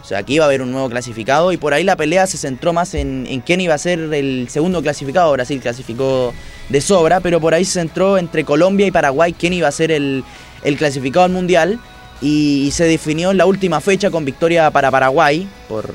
O 0.02 0.06
sea, 0.06 0.20
aquí 0.20 0.36
iba 0.36 0.46
a 0.46 0.48
haber 0.48 0.62
un 0.62 0.72
nuevo 0.72 0.90
clasificado 0.90 1.52
y 1.52 1.58
por 1.58 1.74
ahí 1.74 1.84
la 1.84 1.96
pelea 1.96 2.26
se 2.26 2.38
centró 2.38 2.74
más 2.74 2.94
en, 2.94 3.28
en 3.28 3.42
quién 3.42 3.62
iba 3.62 3.74
a 3.74 3.78
ser 3.78 4.00
el 4.00 4.48
segundo 4.50 4.82
clasificado. 4.82 5.32
Brasil 5.34 5.60
clasificó 5.60 6.34
de 6.70 6.82
sobra, 6.82 7.20
pero 7.20 7.40
por 7.40 7.54
ahí 7.54 7.66
se 7.66 7.80
centró 7.80 8.18
entre 8.18 8.46
Colombia 8.46 8.88
y 8.88 8.92
Paraguay 8.92 9.34
quién 9.34 9.54
iba 9.54 9.68
a 9.68 9.72
ser 9.72 9.92
el, 9.92 10.24
el 10.64 10.78
clasificado 10.78 11.26
al 11.26 11.32
Mundial 11.32 11.80
y 12.22 12.70
se 12.74 12.86
definió 12.86 13.32
en 13.32 13.38
la 13.38 13.46
última 13.46 13.82
fecha 13.82 14.12
con 14.12 14.26
victoria 14.26 14.72
para 14.72 14.92
Paraguay 14.92 15.48
por, 15.68 15.90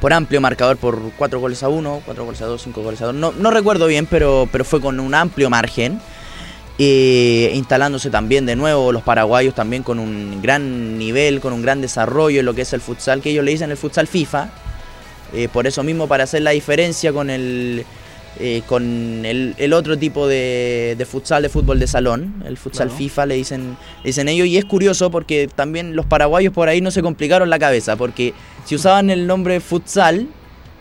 por 0.00 0.12
amplio 0.12 0.40
marcador, 0.40 0.76
por 0.76 0.98
4 1.16 1.40
goles 1.40 1.62
a 1.62 1.68
1, 1.68 2.02
4 2.04 2.24
goles 2.24 2.42
a 2.42 2.46
2, 2.46 2.62
5 2.62 2.82
goles 2.82 3.02
a 3.02 3.06
2. 3.06 3.14
No, 3.14 3.32
no 3.32 3.50
recuerdo 3.50 3.86
bien, 3.86 4.06
pero, 4.06 4.48
pero 4.50 4.64
fue 4.64 4.80
con 4.80 4.98
un 4.98 5.14
amplio 5.14 5.50
margen. 5.50 6.00
Eh, 6.82 7.52
instalándose 7.56 8.08
también 8.08 8.46
de 8.46 8.56
nuevo 8.56 8.90
los 8.90 9.02
paraguayos 9.02 9.54
también 9.54 9.82
con 9.82 9.98
un 9.98 10.40
gran 10.40 10.96
nivel, 10.96 11.40
con 11.40 11.52
un 11.52 11.60
gran 11.60 11.82
desarrollo 11.82 12.40
en 12.40 12.46
lo 12.46 12.54
que 12.54 12.62
es 12.62 12.72
el 12.72 12.80
futsal, 12.80 13.20
que 13.20 13.28
ellos 13.28 13.44
le 13.44 13.50
dicen 13.50 13.70
el 13.70 13.76
futsal 13.76 14.06
FIFA. 14.06 14.48
Eh, 15.34 15.48
por 15.52 15.66
eso 15.66 15.82
mismo, 15.82 16.08
para 16.08 16.24
hacer 16.24 16.40
la 16.40 16.52
diferencia 16.52 17.12
con 17.12 17.28
el, 17.28 17.84
eh, 18.38 18.62
con 18.66 19.26
el, 19.26 19.72
otro 19.74 19.98
tipo 19.98 20.26
de, 20.26 21.06
futsal, 21.06 21.42
de 21.42 21.50
fútbol 21.50 21.78
de 21.78 21.86
salón, 21.86 22.42
el 22.46 22.56
futsal 22.56 22.90
FIFA, 22.90 23.26
le 23.26 23.34
dicen, 23.34 23.76
dicen 24.02 24.28
ellos, 24.28 24.46
y 24.46 24.56
es 24.56 24.64
curioso 24.64 25.10
porque 25.10 25.50
también 25.54 25.94
los 25.94 26.06
paraguayos 26.06 26.54
por 26.54 26.70
ahí 26.70 26.80
no 26.80 26.90
se 26.90 27.02
complicaron 27.02 27.50
la 27.50 27.58
cabeza, 27.58 27.96
porque 27.96 28.32
si 28.64 28.76
usaban 28.76 29.10
el 29.10 29.26
nombre 29.26 29.60
futsal, 29.60 30.28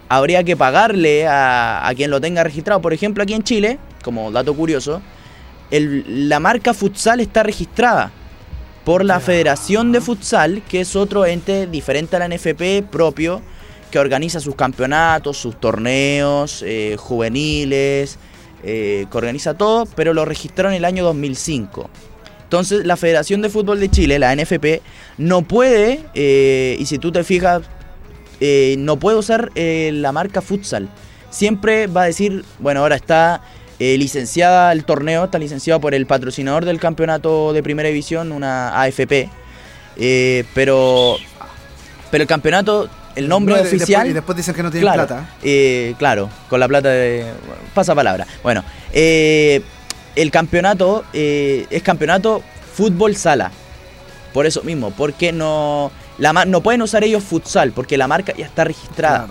habría 0.07 0.45
que 0.45 0.55
pagarle 0.55 1.27
a, 1.27 1.91
quien 1.93 2.09
lo 2.09 2.21
tenga 2.21 2.41
registrado. 2.41 2.81
Por 2.81 2.93
ejemplo, 2.93 3.21
aquí 3.21 3.33
en 3.33 3.43
Chile, 3.43 3.79
como 4.01 4.31
dato 4.31 4.53
curioso, 4.53 5.01
la 5.71 6.39
marca 6.39 6.73
futsal 6.73 7.19
está 7.19 7.43
registrada 7.43 8.12
por 8.84 9.05
la 9.05 9.19
Federación 9.19 9.91
de 9.91 10.01
Futsal, 10.01 10.63
que 10.67 10.82
es 10.82 10.95
otro 10.95 11.25
ente 11.25 11.67
diferente 11.67 12.15
a 12.15 12.19
la 12.19 12.27
NFP 12.27 12.89
propio 12.89 13.41
que 13.91 13.99
organiza 13.99 14.39
sus 14.39 14.55
campeonatos, 14.55 15.38
sus 15.38 15.60
torneos 15.60 16.63
eh, 16.65 16.95
juveniles, 16.97 18.17
eh, 18.63 19.05
que 19.12 19.17
organiza 19.17 19.55
todo, 19.55 19.86
pero 19.86 20.13
lo 20.13 20.25
registró 20.25 20.69
en 20.69 20.75
el 20.75 20.86
año 20.86 21.03
2005. 21.03 21.89
Entonces 22.43 22.86
la 22.86 22.97
Federación 22.97 23.41
de 23.43 23.49
Fútbol 23.49 23.79
de 23.79 23.89
Chile, 23.89 24.17
la 24.17 24.36
NFP, 24.36 24.82
no 25.19 25.43
puede, 25.43 26.03
eh, 26.15 26.75
y 26.79 26.86
si 26.88 26.97
tú 26.97 27.12
te 27.12 27.23
fijas, 27.23 27.62
no 28.77 28.97
puede 28.97 29.17
usar 29.17 29.51
la 29.55 30.12
marca 30.13 30.41
futsal. 30.41 30.89
Siempre 31.29 31.88
va 31.88 32.03
a 32.03 32.05
decir, 32.05 32.43
bueno, 32.58 32.79
ahora 32.79 32.95
está 32.95 33.41
licenciada 33.79 34.71
el 34.71 34.83
torneo, 34.83 35.25
está 35.25 35.39
licenciado 35.39 35.79
por 35.79 35.93
el 35.93 36.05
patrocinador 36.05 36.65
del 36.65 36.79
campeonato 36.79 37.53
de 37.53 37.63
primera 37.63 37.87
división, 37.89 38.31
una 38.31 38.81
AFP, 38.81 39.29
pero, 40.53 41.17
pero 42.11 42.21
el 42.21 42.27
campeonato 42.27 42.89
el 43.19 43.27
nombre 43.27 43.59
oficial. 43.59 44.07
y 44.07 44.13
después 44.13 44.37
dicen 44.37 44.55
que 44.55 44.63
no 44.63 44.71
tienen 44.71 44.91
plata. 44.91 45.29
Eh, 45.43 45.93
claro, 45.97 46.29
con 46.49 46.59
la 46.59 46.67
plata 46.67 46.89
de. 46.89 47.25
pasa 47.73 47.93
palabra. 47.95 48.25
Bueno, 48.43 48.63
eh, 48.93 49.61
el 50.15 50.31
campeonato 50.31 51.03
eh, 51.13 51.67
es 51.69 51.83
campeonato 51.83 52.41
fútbol 52.73 53.15
sala. 53.15 53.51
Por 54.33 54.45
eso 54.45 54.63
mismo, 54.63 54.91
porque 54.91 55.31
no. 55.31 55.91
La, 56.17 56.33
no 56.45 56.61
pueden 56.61 56.81
usar 56.81 57.03
ellos 57.03 57.23
futsal, 57.23 57.71
porque 57.71 57.97
la 57.97 58.07
marca 58.07 58.33
ya 58.37 58.45
está 58.45 58.63
registrada. 58.63 59.27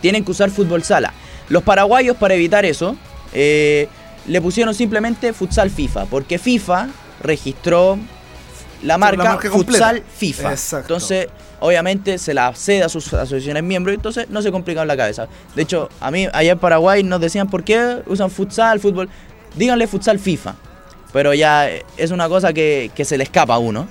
Tienen 0.00 0.24
que 0.24 0.30
usar 0.30 0.50
fútbol 0.50 0.82
sala. 0.82 1.12
Los 1.48 1.62
paraguayos, 1.62 2.16
para 2.16 2.34
evitar 2.34 2.64
eso, 2.64 2.96
le 3.32 4.40
pusieron 4.40 4.74
simplemente 4.74 5.32
futsal 5.32 5.70
FIFA, 5.70 6.06
porque 6.06 6.38
FIFA 6.38 6.88
registró 7.20 7.98
la 8.82 8.98
marca, 8.98 9.38
futsal 9.50 10.02
FIFA. 10.02 10.54
Entonces 10.78 11.28
obviamente 11.62 12.18
se 12.18 12.34
la 12.34 12.52
cede 12.54 12.82
a 12.82 12.88
sus 12.88 13.12
asociaciones 13.14 13.62
miembros 13.62 13.94
y 13.94 13.96
entonces 13.96 14.28
no 14.28 14.42
se 14.42 14.50
complican 14.50 14.88
la 14.88 14.96
cabeza. 14.96 15.28
De 15.54 15.62
hecho, 15.62 15.88
a 16.00 16.10
mí 16.10 16.26
allá 16.32 16.52
en 16.52 16.58
Paraguay 16.58 17.04
nos 17.04 17.20
decían 17.20 17.48
por 17.48 17.62
qué 17.62 18.02
usan 18.06 18.30
futsal, 18.30 18.80
fútbol. 18.80 19.08
Díganle 19.54 19.86
futsal 19.86 20.18
FIFA. 20.18 20.56
Pero 21.12 21.34
ya 21.34 21.68
es 21.96 22.10
una 22.10 22.28
cosa 22.28 22.52
que, 22.52 22.90
se 23.04 23.16
le 23.16 23.24
escapa 23.24 23.54
a 23.54 23.58
uno. 23.58 23.86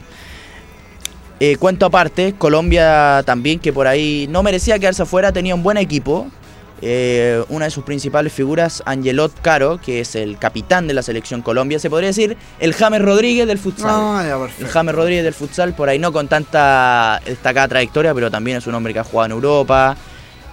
Eh, 1.39 1.55
cuento 1.55 1.85
aparte, 1.85 2.33
Colombia 2.37 3.23
también, 3.25 3.59
que 3.59 3.71
por 3.71 3.87
ahí 3.87 4.27
no 4.29 4.43
merecía 4.43 4.77
quedarse 4.77 5.03
afuera, 5.03 5.31
tenía 5.31 5.55
un 5.55 5.63
buen 5.63 5.77
equipo. 5.77 6.27
Eh, 6.83 7.43
una 7.49 7.65
de 7.65 7.71
sus 7.71 7.83
principales 7.83 8.33
figuras, 8.33 8.81
Angelot 8.87 9.39
Caro, 9.41 9.79
que 9.79 9.99
es 9.99 10.15
el 10.15 10.39
capitán 10.39 10.87
de 10.87 10.95
la 10.95 11.03
selección 11.03 11.43
Colombia, 11.43 11.77
se 11.77 11.91
podría 11.91 12.07
decir 12.07 12.35
el 12.59 12.73
James 12.73 13.01
Rodríguez 13.01 13.45
del 13.45 13.59
futsal. 13.59 13.89
Ah, 13.91 14.47
el 14.59 14.67
James 14.67 14.95
Rodríguez 14.95 15.23
del 15.23 15.35
futsal, 15.35 15.75
por 15.75 15.89
ahí 15.89 15.99
no 15.99 16.11
con 16.11 16.27
tanta 16.27 17.21
destacada 17.23 17.67
trayectoria, 17.67 18.15
pero 18.15 18.31
también 18.31 18.57
es 18.57 18.65
un 18.65 18.73
hombre 18.73 18.93
que 18.93 18.99
ha 18.99 19.03
jugado 19.03 19.27
en 19.27 19.31
Europa, 19.33 19.95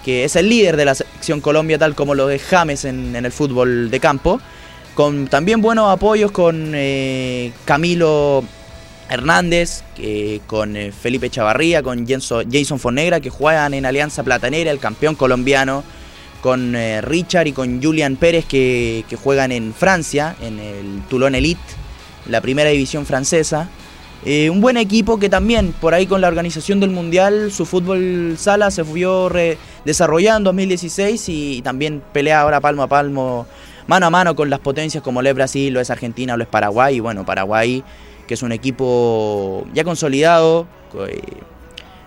que 0.04 0.24
es 0.24 0.36
el 0.36 0.50
líder 0.50 0.76
de 0.76 0.84
la 0.84 0.94
selección 0.94 1.40
Colombia, 1.40 1.78
tal 1.78 1.94
como 1.94 2.14
lo 2.14 2.28
es 2.28 2.42
James 2.42 2.84
en, 2.84 3.16
el 3.16 3.32
fútbol 3.32 3.90
de 3.90 3.98
campo, 3.98 4.38
con 4.94 5.28
también 5.28 5.62
buenos 5.62 5.90
apoyos 5.90 6.30
con 6.30 6.72
eh, 6.74 7.52
Camilo 7.64 8.44
Hernández, 9.08 9.82
con 10.46 10.76
eh, 10.76 10.92
Felipe 10.92 11.30
Chavarría, 11.30 11.82
con 11.82 12.06
Jason 12.06 12.78
Fonegra, 12.78 13.18
que 13.20 13.30
juegan 13.30 13.72
en 13.72 13.86
Alianza 13.86 14.22
Platanera, 14.22 14.70
el 14.70 14.78
campeón 14.78 15.14
colombiano 15.14 15.84
con 16.40 16.74
eh, 16.76 17.00
Richard 17.00 17.46
y 17.46 17.52
con 17.52 17.82
Julian 17.82 18.16
Pérez 18.16 18.44
que, 18.44 19.04
juegan 19.22 19.52
en 19.52 19.74
Francia, 19.74 20.36
en 20.40 20.58
el 20.58 21.02
Toulon 21.08 21.34
Elite, 21.34 21.60
la 22.26 22.40
primera 22.40 22.70
división 22.70 23.06
francesa. 23.06 23.68
Eh, 24.24 24.50
un 24.50 24.60
buen 24.60 24.76
equipo 24.76 25.18
que 25.18 25.28
también 25.28 25.72
por 25.80 25.94
ahí 25.94 26.06
con 26.06 26.20
la 26.20 26.26
organización 26.28 26.80
del 26.80 26.90
Mundial 26.90 27.52
su 27.52 27.64
fútbol 27.64 28.34
sala 28.36 28.72
se 28.72 28.82
vio 28.82 29.30
desarrollando 29.84 30.50
en 30.50 30.56
2016 30.56 31.28
y, 31.28 31.62
también 31.62 32.02
pelea 32.12 32.40
ahora 32.40 32.60
palmo 32.60 32.82
a 32.82 32.88
palmo, 32.88 33.46
mano 33.86 34.06
a 34.06 34.10
mano 34.10 34.34
con 34.34 34.50
las 34.50 34.58
potencias 34.58 35.04
como 35.04 35.22
lo 35.22 35.28
es 35.28 35.34
Brasil, 35.34 35.72
lo 35.72 35.80
es 35.80 35.90
Argentina, 35.90 36.36
lo 36.36 36.42
es 36.42 36.48
Paraguay. 36.48 36.96
Y 36.96 37.00
bueno, 37.00 37.24
Paraguay 37.24 37.84
que 38.28 38.34
es 38.34 38.42
un 38.42 38.52
equipo 38.52 39.66
ya 39.74 39.82
consolidado. 39.82 40.68
Eh, 41.08 41.20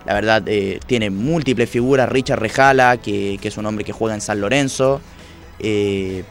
la 0.04 0.14
verdad, 0.14 0.42
eh, 0.46 0.80
tiene 0.86 1.10
múltiples 1.10 1.68
figuras. 1.70 2.08
Richard 2.08 2.40
Rejala, 2.40 2.96
que, 2.96 3.38
es 3.42 3.56
un 3.56 3.66
hombre 3.66 3.84
que 3.84 3.92
juega 3.92 4.14
en 4.14 4.20
San 4.20 4.40
Lorenzo. 4.40 5.00
Eh, 5.58 6.24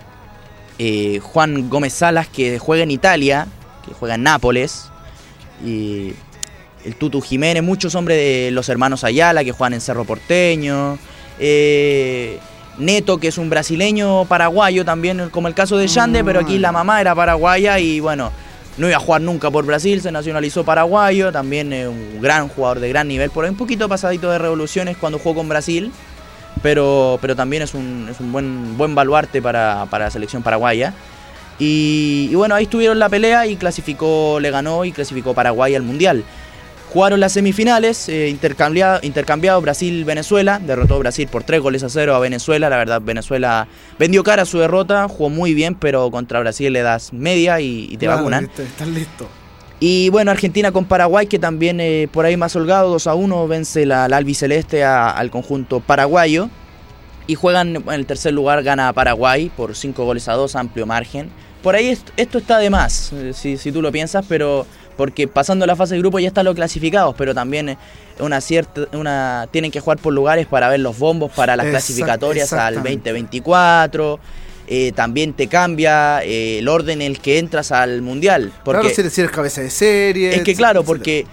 eh, 0.78 1.20
Juan 1.22 1.70
Gómez 1.70 1.94
Salas, 1.94 2.28
que 2.28 2.60
juega 2.60 2.84
en 2.84 2.92
Italia, 2.92 3.48
que 3.86 3.94
juega 3.94 4.16
en 4.16 4.24
Nápoles. 4.24 4.90
Y 5.66 6.14
el 6.84 6.96
Tutu 6.96 7.22
Jiménez, 7.22 7.64
muchos 7.64 7.96
hombres 7.96 8.18
de 8.18 8.50
los 8.52 8.68
hermanos 8.68 9.04
Ayala, 9.04 9.44
que 9.44 9.52
juegan 9.52 9.74
en 9.74 9.82
Cerro 9.82 10.04
Porteño. 10.04 10.98
Neto, 12.78 13.20
que 13.20 13.28
es 13.28 13.38
un 13.38 13.50
brasileño 13.50 14.26
paraguayo 14.26 14.84
también, 14.84 15.30
como 15.30 15.48
el 15.48 15.54
caso 15.54 15.78
de 15.78 15.88
Yande, 15.88 16.24
pero 16.24 16.40
aquí 16.40 16.58
la 16.58 16.72
mamá 16.72 17.00
era 17.00 17.14
paraguaya 17.14 17.80
y 17.80 18.00
bueno 18.00 18.32
no 18.78 18.88
iba 18.88 18.98
a 18.98 19.00
jugar 19.00 19.22
nunca 19.22 19.52
por 19.52 19.66
Brasil, 19.66 20.02
se 20.02 20.12
nacionalizó 20.12 20.64
paraguayo, 20.64 21.32
también 21.32 21.74
es 21.74 21.88
un 21.88 22.22
gran 22.22 22.48
jugador 22.48 22.80
de 22.80 22.90
gran 22.90 23.08
nivel, 23.08 23.30
por 23.30 23.44
ahí 23.44 23.52
un 23.52 23.58
poquito 23.58 23.90
pasadito 23.90 24.32
de 24.32 24.38
revoluciones 24.38 24.98
cuando 24.98 25.20
jugó 25.20 25.36
con 25.36 25.50
Brasil, 25.50 25.92
pero, 26.62 27.18
pero 27.22 27.36
también 27.36 27.64
es 27.64 27.74
un, 27.74 28.08
es 28.10 28.20
un 28.20 28.32
buen, 28.32 28.78
buen 28.78 28.96
baluarte 28.96 29.42
para, 29.42 29.88
para 29.90 30.06
la 30.06 30.12
selección 30.12 30.44
paraguaya. 30.44 30.94
Y, 31.60 32.30
y, 32.32 32.36
bueno, 32.36 32.56
ahí 32.56 32.64
estuvieron 32.64 32.98
la 32.98 33.08
pelea 33.08 33.46
y 33.46 33.56
clasificó, 33.56 34.40
le 34.40 34.50
ganó 34.50 34.84
y 34.84 34.92
clasificó 34.92 35.34
Paraguay 35.34 35.76
al 35.76 35.84
Mundial. 35.84 36.24
Jugaron 36.92 37.22
las 37.22 37.32
semifinales, 37.32 38.10
eh, 38.10 38.28
intercambiado, 38.28 39.00
intercambiado 39.02 39.62
Brasil-Venezuela, 39.62 40.60
derrotó 40.60 41.00
Brasil 41.00 41.26
por 41.32 41.44
3 41.44 41.62
goles 41.62 41.84
a 41.84 41.90
0 41.90 42.14
a 42.14 42.20
Venezuela, 42.20 42.70
la 42.70 42.76
verdad 42.76 43.02
Venezuela 43.02 43.70
vendió 43.98 44.26
cara 44.26 44.42
a 44.42 44.46
su 44.46 44.60
derrota, 44.60 45.08
jugó 45.08 45.30
muy 45.30 45.54
bien, 45.54 45.76
pero 45.76 46.12
contra 46.12 46.42
Brasil 46.42 46.74
le 46.74 46.82
das 46.82 47.14
media 47.14 47.62
y, 47.62 47.96
te 47.96 48.10
vacunan. 48.10 48.52
Estás 48.58 48.90
listo. 48.90 49.26
Y 49.80 50.10
bueno, 50.10 50.32
Argentina 50.32 50.74
con 50.74 50.84
Paraguay, 50.84 51.28
que 51.28 51.40
también 51.40 51.80
eh, 51.80 52.10
por 52.12 52.26
ahí 52.26 52.36
más 52.36 52.58
holgado, 52.58 52.90
2 52.90 53.08
a 53.08 53.16
1, 53.16 53.48
vence 53.48 53.86
la, 53.86 54.04
albiceleste 54.04 54.84
al 54.84 55.32
conjunto 55.32 55.80
paraguayo. 55.80 56.50
Y 57.26 57.36
juegan 57.36 57.78
en 57.78 57.90
el 57.90 58.06
tercer 58.06 58.34
lugar, 58.34 58.64
gana 58.64 58.92
Paraguay 58.92 59.50
por 59.56 59.78
5 59.78 60.04
goles 60.04 60.28
a 60.28 60.34
2, 60.34 60.58
amplio 60.58 60.86
margen. 60.86 61.30
Por 61.64 61.76
ahí 61.76 61.98
esto, 62.18 62.38
está 62.38 62.58
de 62.58 62.70
más, 62.70 63.14
eh, 63.14 63.32
si, 63.34 63.56
si 63.56 63.72
tú 63.72 63.82
lo 63.82 63.92
piensas, 63.92 64.26
pero 64.28 64.66
porque 65.02 65.28
pasando 65.28 65.66
la 65.66 65.76
fase 65.76 65.96
de 65.96 66.00
grupo 66.00 66.20
ya 66.20 66.28
están 66.28 66.46
los 66.46 66.54
clasificados, 66.54 67.16
pero 67.18 67.34
también 67.34 67.76
una 68.20 68.40
cierta, 68.40 68.82
una, 68.94 69.48
tienen 69.50 69.72
que 69.72 69.80
jugar 69.80 69.98
por 69.98 70.14
lugares 70.14 70.46
para 70.46 70.70
ver 70.70 70.80
los 70.80 71.00
bombos 71.00 71.32
para 71.32 71.56
las 71.56 71.66
clasificatorias 71.66 72.54
al 72.54 72.76
2024. 72.76 74.20
Eh, 74.68 74.92
también 74.92 75.34
te 75.34 75.48
cambia 75.48 76.24
eh, 76.24 76.60
el 76.60 76.68
orden 76.68 77.02
en 77.02 77.14
el 77.14 77.20
que 77.20 77.40
entras 77.40 77.72
al 77.72 78.04
mundial. 78.04 78.54
Porque, 78.64 78.94
claro, 78.94 79.10
si 79.10 79.22
eres 79.22 79.32
cabeza 79.32 79.62
de 79.62 79.72
serie. 79.72 80.36
Es 80.36 80.44
que 80.44 80.54
claro, 80.54 80.84
porque 80.84 81.26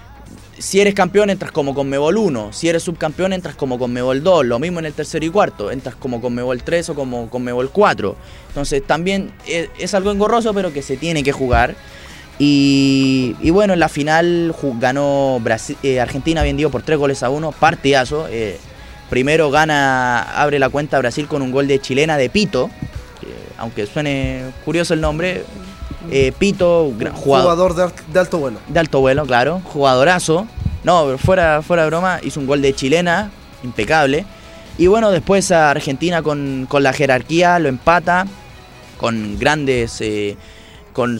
si 0.58 0.80
eres 0.80 0.94
campeón 0.94 1.28
entras 1.28 1.52
como 1.52 1.74
con 1.74 1.90
Mebol 1.90 2.16
1, 2.16 2.54
si 2.54 2.70
eres 2.70 2.82
subcampeón 2.84 3.34
entras 3.34 3.54
como 3.54 3.78
con 3.78 3.92
Mebol 3.92 4.22
2, 4.22 4.46
lo 4.46 4.58
mismo 4.58 4.78
en 4.78 4.86
el 4.86 4.94
tercero 4.94 5.26
y 5.26 5.28
cuarto, 5.28 5.70
entras 5.70 5.94
como 5.94 6.22
con 6.22 6.34
Mebol 6.34 6.62
3 6.62 6.88
o 6.88 6.94
como 6.94 7.28
con 7.28 7.44
Mebol 7.44 7.68
4. 7.68 8.16
Entonces 8.48 8.82
también 8.82 9.30
es, 9.46 9.68
es 9.78 9.92
algo 9.92 10.10
engorroso, 10.10 10.54
pero 10.54 10.72
que 10.72 10.80
se 10.80 10.96
tiene 10.96 11.22
que 11.22 11.32
jugar. 11.32 11.76
Y, 12.38 13.34
y 13.40 13.50
bueno, 13.50 13.72
en 13.72 13.80
la 13.80 13.88
final 13.88 14.54
ganó 14.78 15.40
Brasil- 15.40 15.76
eh, 15.82 16.00
Argentina, 16.00 16.42
bien 16.42 16.56
digo, 16.56 16.70
por 16.70 16.82
3 16.82 16.98
goles 16.98 17.22
a 17.22 17.30
1, 17.30 17.52
partidazo. 17.52 18.26
eh, 18.30 18.58
primero 19.10 19.50
gana, 19.50 20.20
abre 20.40 20.58
la 20.58 20.68
cuenta 20.68 20.98
Brasil 20.98 21.26
con 21.26 21.40
un 21.42 21.50
gol 21.50 21.66
de 21.66 21.80
chilena 21.80 22.16
de 22.18 22.28
Pito, 22.30 22.68
que, 23.20 23.26
aunque 23.58 23.86
suene 23.86 24.44
curioso 24.64 24.94
el 24.94 25.00
nombre. 25.00 25.44
eh, 26.10 26.32
Pito, 26.38 26.92
gran 26.96 27.12
jugador, 27.14 27.44
Jugador 27.56 27.74
de, 27.74 27.82
al- 27.84 28.12
de 28.12 28.20
alto 28.20 28.38
vuelo. 28.38 28.58
de 28.68 28.78
alto 28.80 29.00
vuelo, 29.00 29.26
claro, 29.26 29.60
jugadorazo. 29.64 30.46
No, 30.84 31.04
pero 31.06 31.18
fuera, 31.18 31.60
fuera 31.62 31.82
de 31.82 31.88
broma, 31.88 32.20
hizo 32.22 32.38
un 32.38 32.46
gol 32.46 32.62
de 32.62 32.72
chilena, 32.74 33.30
impecable. 33.64 34.24
Y 34.78 34.86
bueno, 34.86 35.10
después 35.10 35.50
a 35.50 35.70
Argentina 35.72 36.22
con, 36.22 36.66
con 36.68 36.82
la 36.84 36.92
jerarquía 36.92 37.58
lo 37.58 37.68
empata, 37.68 38.26
con 38.96 39.38
grandes, 39.38 40.00
eh, 40.00 40.36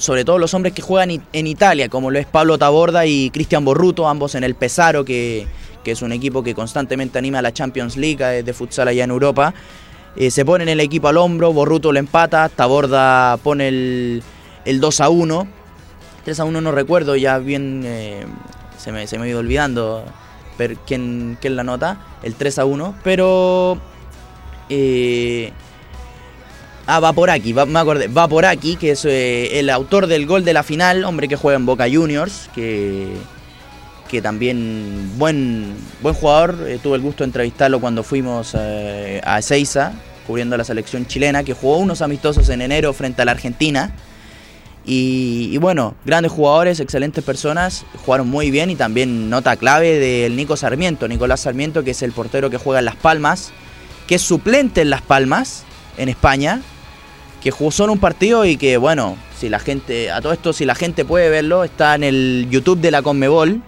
sobre 0.01 0.25
todo 0.25 0.39
los 0.39 0.55
hombres 0.55 0.75
que 0.75 0.83
juegan 0.83 1.23
en 1.33 1.47
Italia, 1.47 1.89
como 1.89 2.11
lo 2.11 2.19
es 2.19 2.27
Pablo 2.27 2.59
Taborda 2.59 3.07
y 3.07 3.31
Cristian 3.31 3.65
Borruto, 3.65 4.09
ambos 4.09 4.35
en 4.35 4.43
el 4.43 4.55
Pesaro, 4.55 5.05
que, 5.05 5.47
es 5.85 6.03
un 6.03 6.13
equipo 6.13 6.43
que 6.43 6.55
constantemente 6.55 7.19
anima 7.19 7.39
a 7.39 7.43
la 7.43 7.55
Champions 7.55 7.97
League 7.97 8.23
eh, 8.23 8.43
de 8.43 8.53
futsal 8.53 8.89
allá 8.89 9.05
en 9.05 9.11
Europa. 9.11 9.55
Eh, 10.17 10.31
se 10.31 10.45
ponen 10.45 10.69
el 10.69 10.81
equipo 10.81 11.09
al 11.09 11.17
hombro, 11.17 11.51
Borruto 11.55 11.93
lo 11.93 11.99
empata, 11.99 12.51
Taborda 12.51 13.39
pone 13.39 13.69
el, 13.69 14.23
el 14.67 14.81
2 14.81 15.01
a 15.01 15.09
1. 15.09 15.49
3 16.27 16.41
a 16.41 16.45
1 16.45 16.61
no 16.61 16.73
recuerdo, 16.73 17.17
ya 17.17 17.39
bien 17.39 17.85
eh, 17.87 18.27
se, 18.77 18.93
me, 18.93 19.07
se 19.07 19.19
me 19.19 19.31
ido 19.31 19.39
olvidando 19.39 20.05
ver 20.59 20.77
quién, 20.87 21.39
quién 21.41 21.57
la 21.57 21.65
nota, 21.65 21.99
el 22.23 22.35
3 22.35 22.59
a 22.59 22.65
1, 22.67 22.97
pero... 23.03 23.79
ah, 26.89 27.01
va 27.01 27.13
por 27.13 27.31
aquí, 27.31 27.53
va, 27.53 27.67
me 27.67 27.79
acordé, 27.79 28.09
va 28.09 28.27
por 28.27 28.47
aquí, 28.47 28.77
que 28.77 28.93
es 28.93 29.05
eh, 29.05 29.61
el 29.61 29.71
autor 29.71 30.07
del 30.07 30.27
gol 30.27 30.45
de 30.45 30.55
la 30.55 30.63
final, 30.63 31.05
hombre 31.05 31.29
que 31.29 31.37
juega 31.37 31.57
en 31.57 31.67
Boca 31.67 31.87
Juniors, 31.91 32.49
que, 32.55 33.09
que 34.09 34.23
también 34.23 35.13
buen, 35.19 35.75
buen 36.03 36.15
jugador, 36.15 36.57
eh, 36.67 36.81
tuve 36.83 36.97
el 36.97 37.03
gusto 37.03 37.25
de 37.25 37.27
entrevistarlo 37.27 37.79
cuando 37.81 38.03
fuimos 38.03 38.57
eh, 38.59 39.21
a 39.23 39.39
Ezeiza, 39.39 39.93
cubriendo 40.27 40.57
la 40.57 40.65
selección 40.65 41.07
chilena, 41.07 41.45
que 41.45 41.53
jugó 41.53 41.77
unos 41.77 42.01
amistosos 42.01 42.49
en 42.49 42.63
enero 42.63 42.93
frente 42.93 43.23
a 43.23 43.25
la 43.27 43.33
Argentina. 43.33 43.93
Y, 44.87 45.51
y 45.53 45.59
bueno, 45.59 45.95
grandes 46.07 46.33
jugadores, 46.33 46.81
excelentes 46.81 47.23
personas, 47.23 47.85
jugaron 48.07 48.29
muy 48.29 48.51
bien 48.51 48.71
y 48.71 48.77
también 48.77 49.29
nota 49.29 49.57
clave 49.57 49.99
del 49.99 50.35
Nico 50.37 50.57
Sarmiento, 50.57 51.07
Nicolás 51.07 51.41
Sarmiento, 51.41 51.85
que 51.85 51.91
es 51.91 52.01
el 52.01 52.13
portero 52.13 52.49
que 52.49 52.57
juega 52.57 52.79
en 52.79 52.87
Las 52.87 52.97
Palmas, 52.97 53.53
que 54.07 54.15
es 54.15 54.23
suplente 54.23 54.81
en 54.81 54.89
Las 54.89 55.03
Palmas, 55.03 55.65
en 55.99 56.09
España, 56.09 56.63
que 57.43 57.51
jugó 57.51 57.71
solo 57.71 57.93
un 57.93 57.99
partido 57.99 58.45
y 58.45 58.57
que 58.57 58.77
bueno, 58.77 59.17
si 59.37 59.49
la 59.49 59.59
gente, 59.59 60.11
a 60.11 60.21
todo 60.21 60.33
esto, 60.33 60.53
si 60.53 60.65
la 60.65 60.75
gente 60.75 61.05
puede 61.05 61.31
verlo, 61.31 61.65
está 61.65 61.95
en 61.95 62.05
el 62.05 62.49
YouTube 62.51 62.81
de 62.81 62.91
la 62.91 63.03
Conmebol, 63.03 63.63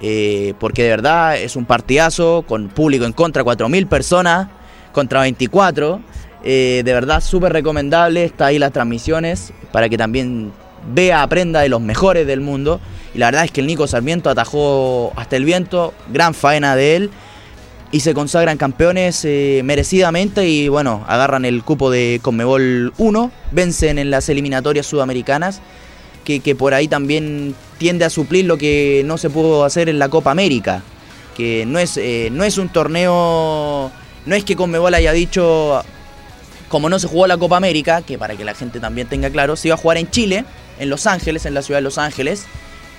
eh, 0.00 0.54
porque 0.60 0.82
de 0.82 0.90
verdad 0.90 1.38
es 1.38 1.56
un 1.56 1.64
partidazo 1.64 2.44
con 2.46 2.68
público 2.68 3.04
en 3.04 3.12
contra, 3.12 3.42
4.000 3.42 3.88
personas 3.88 4.48
contra 4.92 5.20
24. 5.22 6.00
eh, 6.44 6.82
de 6.84 6.92
verdad 6.92 7.20
súper 7.20 7.52
recomendable, 7.52 8.24
está 8.24 8.46
ahí 8.46 8.58
las 8.58 8.72
transmisiones 8.72 9.52
para 9.72 9.88
que 9.88 9.98
también 9.98 10.52
vea, 10.92 11.22
aprenda 11.22 11.60
de 11.60 11.68
los 11.68 11.80
mejores 11.80 12.26
del 12.26 12.40
mundo. 12.40 12.80
Y 13.14 13.18
la 13.18 13.26
verdad 13.26 13.44
es 13.44 13.50
que 13.50 13.60
el 13.60 13.66
Nico 13.66 13.86
Sarmiento 13.86 14.30
atajó 14.30 15.12
hasta 15.16 15.36
el 15.36 15.44
viento, 15.44 15.94
gran 16.12 16.34
faena 16.34 16.76
de 16.76 16.96
él. 16.96 17.10
Y 17.90 18.00
se 18.00 18.12
consagran 18.12 18.58
campeones 18.58 19.24
eh, 19.24 19.62
merecidamente 19.64 20.46
y 20.46 20.68
bueno, 20.68 21.04
agarran 21.08 21.44
el 21.44 21.62
cupo 21.64 21.90
de 21.90 22.20
Conmebol 22.22 22.92
1, 22.98 23.30
vencen 23.50 23.98
en 23.98 24.10
las 24.10 24.28
eliminatorias 24.28 24.86
sudamericanas 24.86 25.62
que, 26.28 26.40
que 26.40 26.54
por 26.54 26.74
ahí 26.74 26.88
también 26.88 27.54
tiende 27.78 28.04
a 28.04 28.10
suplir 28.10 28.44
lo 28.44 28.58
que 28.58 29.02
no 29.06 29.16
se 29.16 29.30
pudo 29.30 29.64
hacer 29.64 29.88
en 29.88 29.98
la 29.98 30.10
Copa 30.10 30.30
América. 30.30 30.82
Que 31.36 31.64
no 31.64 31.78
es, 31.78 31.96
eh, 31.96 32.28
no 32.30 32.44
es 32.44 32.58
un 32.58 32.68
torneo. 32.68 33.90
No 34.26 34.34
es 34.34 34.44
que 34.44 34.56
Conmebol 34.56 34.92
haya 34.94 35.12
dicho. 35.12 35.82
Como 36.68 36.90
no 36.90 36.98
se 36.98 37.08
jugó 37.08 37.26
la 37.26 37.38
Copa 37.38 37.56
América, 37.56 38.02
que 38.02 38.18
para 38.18 38.36
que 38.36 38.44
la 38.44 38.54
gente 38.54 38.78
también 38.78 39.08
tenga 39.08 39.30
claro, 39.30 39.56
se 39.56 39.68
iba 39.68 39.74
a 39.74 39.78
jugar 39.78 39.96
en 39.96 40.10
Chile, 40.10 40.44
en 40.78 40.90
Los 40.90 41.06
Ángeles, 41.06 41.46
en 41.46 41.54
la 41.54 41.62
ciudad 41.62 41.78
de 41.78 41.82
Los 41.82 41.96
Ángeles. 41.96 42.44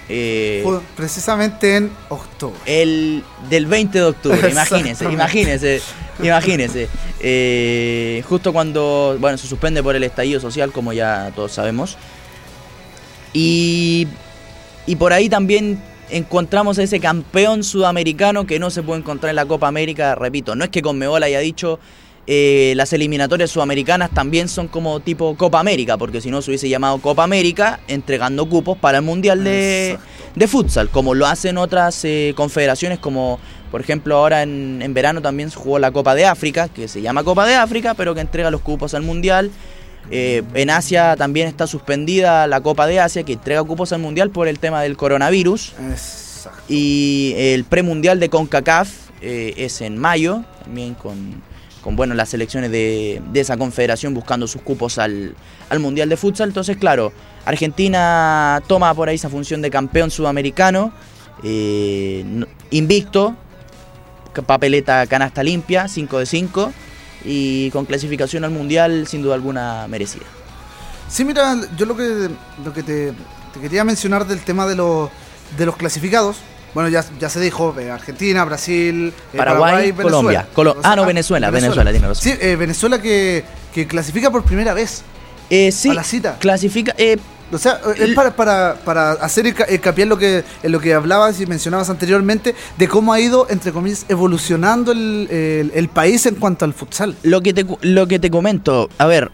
Eh, 0.10 0.62
Fue 0.64 0.80
precisamente 0.98 1.78
en 1.78 1.92
octubre. 2.10 2.58
el 2.66 3.24
del 3.50 3.68
20 3.68 3.98
de 3.98 4.04
octubre, 4.04 4.50
imagínense, 4.52 5.06
imagínense, 5.06 5.82
imagínense. 6.22 6.90
Eh, 7.20 8.24
justo 8.28 8.52
cuando, 8.52 9.16
bueno, 9.20 9.38
se 9.38 9.48
suspende 9.48 9.84
por 9.84 9.96
el 9.96 10.04
estallido 10.04 10.40
social, 10.40 10.72
como 10.72 10.94
ya 10.94 11.32
todos 11.36 11.52
sabemos. 11.52 11.98
Y, 13.34 14.08
y 14.88 14.96
por 14.96 15.14
ahí 15.14 15.30
también 15.30 15.80
encontramos 16.10 16.80
a 16.80 16.84
ese 16.84 17.00
campeón 17.00 17.64
sudamericano 17.64 18.48
que 18.48 18.58
no 18.58 18.72
se 18.72 18.82
puede 18.82 19.02
encontrar 19.02 19.30
en 19.30 19.36
la 19.36 19.46
Copa 19.46 19.68
América. 19.68 20.16
Repito, 20.16 20.56
no 20.56 20.64
es 20.64 20.72
que 20.72 20.82
Conmebol 20.82 21.22
haya 21.22 21.40
dicho 21.40 21.80
eh, 22.32 22.74
las 22.76 22.94
eliminatorias 22.94 23.50
sudamericanas 23.50 24.12
también 24.12 24.50
son 24.50 24.68
como 24.68 25.00
tipo 25.00 25.36
Copa 25.36 25.60
América, 25.60 25.98
porque 25.98 26.22
si 26.22 26.30
no 26.30 26.44
se 26.44 26.52
hubiese 26.52 26.70
llamado 26.70 27.00
Copa 27.00 27.24
América 27.24 27.80
entregando 27.88 28.48
cupos 28.48 28.78
para 28.78 29.00
el 29.00 29.04
Mundial 29.04 29.44
de, 29.44 29.98
de 30.36 30.48
futsal, 30.48 30.90
como 30.90 31.16
lo 31.16 31.26
hacen 31.26 31.58
otras 31.58 32.06
eh, 32.06 32.34
confederaciones, 32.36 33.00
como 33.00 33.40
por 33.72 33.82
ejemplo 33.82 34.16
ahora 34.16 34.44
en, 34.44 34.80
en 34.84 34.94
verano 34.94 35.24
también 35.24 35.50
se 35.50 35.58
jugó 35.58 35.80
la 35.80 35.90
Copa 35.90 36.14
de 36.14 36.28
África, 36.28 36.68
que 36.68 36.88
se 36.88 37.02
llama 37.02 37.24
Copa 37.24 37.48
de 37.48 37.56
África, 37.56 37.96
pero 37.96 38.14
que 38.14 38.22
entrega 38.22 38.52
los 38.52 38.62
cupos 38.62 38.94
al 38.94 39.02
Mundial. 39.02 39.50
Eh, 40.12 40.44
en 40.54 40.70
Asia 40.70 41.16
también 41.16 41.48
está 41.48 41.66
suspendida 41.66 42.46
la 42.46 42.62
Copa 42.62 42.86
de 42.86 43.00
Asia, 43.00 43.24
que 43.24 43.34
entrega 43.34 43.64
cupos 43.64 43.92
al 43.92 44.02
Mundial 44.02 44.30
por 44.30 44.48
el 44.48 44.60
tema 44.60 44.84
del 44.84 44.98
coronavirus. 44.98 45.74
Exacto. 45.90 46.62
Y 46.70 47.34
el 47.36 47.64
premundial 47.64 48.20
de 48.20 48.30
CONCACAF 48.30 48.92
eh, 49.24 49.56
es 49.58 49.82
en 49.82 49.98
mayo, 49.98 50.44
también 50.64 50.94
con, 50.94 51.49
bueno, 51.96 52.14
las 52.16 52.30
selecciones 52.30 52.72
de, 52.72 53.22
de 53.32 53.40
esa 53.40 53.58
confederación 53.58 54.14
buscando 54.14 54.48
sus 54.48 54.62
cupos 54.62 54.98
al, 54.98 55.36
al 55.70 55.80
Mundial 55.80 56.10
de 56.10 56.18
Futsal. 56.18 56.50
Entonces, 56.50 56.78
claro, 56.78 57.12
Argentina 57.46 58.62
toma 58.68 58.94
por 58.94 59.10
ahí 59.10 59.16
esa 59.16 59.30
función 59.30 59.62
de 59.62 59.70
campeón 59.70 60.12
sudamericano, 60.12 60.92
eh, 61.44 62.26
invicto, 62.72 63.36
papeleta 64.46 65.06
canasta 65.08 65.44
limpia, 65.44 65.88
5 65.88 66.20
de 66.20 66.26
5, 66.26 66.74
y 67.26 67.72
con 67.72 67.86
clasificación 67.86 68.44
al 68.44 68.52
Mundial 68.52 69.08
sin 69.08 69.22
duda 69.22 69.36
alguna 69.36 69.88
merecida. 69.88 70.26
Sí, 71.10 71.26
mira, 71.26 71.56
yo 71.76 71.86
lo 71.86 71.96
que, 71.96 72.30
lo 72.64 72.74
que 72.74 72.84
te, 72.84 73.14
te 73.54 73.60
quería 73.60 73.84
mencionar 73.84 74.28
del 74.28 74.40
tema 74.42 74.68
de 74.68 74.76
los, 74.76 75.10
de 75.58 75.66
los 75.66 75.76
clasificados. 75.76 76.38
Bueno, 76.74 76.90
ya, 76.90 77.04
ya 77.20 77.30
se 77.30 77.40
dijo, 77.40 77.76
eh, 77.80 77.90
Argentina, 77.92 78.46
Brasil, 78.46 79.14
eh, 79.34 79.38
Paraguay, 79.38 79.92
Colombia. 79.94 80.48
Colo- 80.56 80.78
ah, 80.84 80.96
no, 80.96 81.06
Venezuela, 81.06 81.50
Venezuela, 81.50 81.92
tiene 81.92 82.08
razón. 82.08 82.24
Sí, 82.24 82.34
eh, 82.40 82.56
Venezuela 82.56 83.02
que, 83.02 83.44
que 83.74 83.88
clasifica 83.88 84.30
por 84.32 84.44
primera 84.44 84.74
vez. 84.74 85.02
Eh, 85.50 85.72
sí, 85.72 85.90
A 85.90 85.94
la 85.96 86.04
cita. 86.04 86.38
clasifica... 86.40 86.94
eh, 86.98 87.18
O 87.52 87.58
sea, 87.58 87.80
es 87.98 88.14
para, 88.14 88.36
para, 88.36 88.76
para 88.86 89.14
hacer 89.14 89.48
hinca- 89.48 89.66
hincapié 89.68 90.04
en 90.04 90.10
lo, 90.10 90.18
que, 90.20 90.44
en 90.62 90.72
lo 90.72 90.80
que 90.80 90.94
hablabas 90.94 91.42
y 91.42 91.48
mencionabas 91.48 91.90
anteriormente, 91.90 92.54
de 92.78 92.88
cómo 92.88 93.12
ha 93.14 93.20
ido, 93.20 93.48
entre 93.50 93.72
comillas, 93.72 94.06
evolucionando 94.08 94.92
el, 94.92 95.28
el- 95.32 95.72
el 95.74 95.90
país 95.90 96.28
en 96.28 96.36
cuanto 96.36 96.66
al 96.66 96.76
futsal. 96.76 97.16
Lo 97.24 97.42
que 97.42 97.52
te, 97.56 97.66
lo 97.82 98.06
que 98.08 98.20
te 98.20 98.30
comento, 98.30 98.90
a 99.00 99.08
ver, 99.08 99.32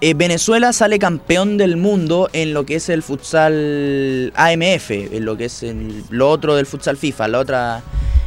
eh, 0.00 0.14
Venezuela 0.14 0.72
sale 0.72 0.98
campeón 0.98 1.56
del 1.56 1.76
mundo 1.76 2.28
en 2.32 2.52
lo 2.52 2.66
que 2.66 2.76
es 2.76 2.88
el 2.88 3.02
futsal 3.02 4.32
AMF, 4.36 4.90
en 4.90 5.24
lo 5.24 5.36
que 5.36 5.46
es 5.46 5.62
el- 5.62 6.04
lo 6.10 6.30
otro 6.30 6.54
del 6.56 6.66
futsal 6.66 6.96
FIFA, 6.96 7.28
la 7.28 7.38
otra, 7.38 7.82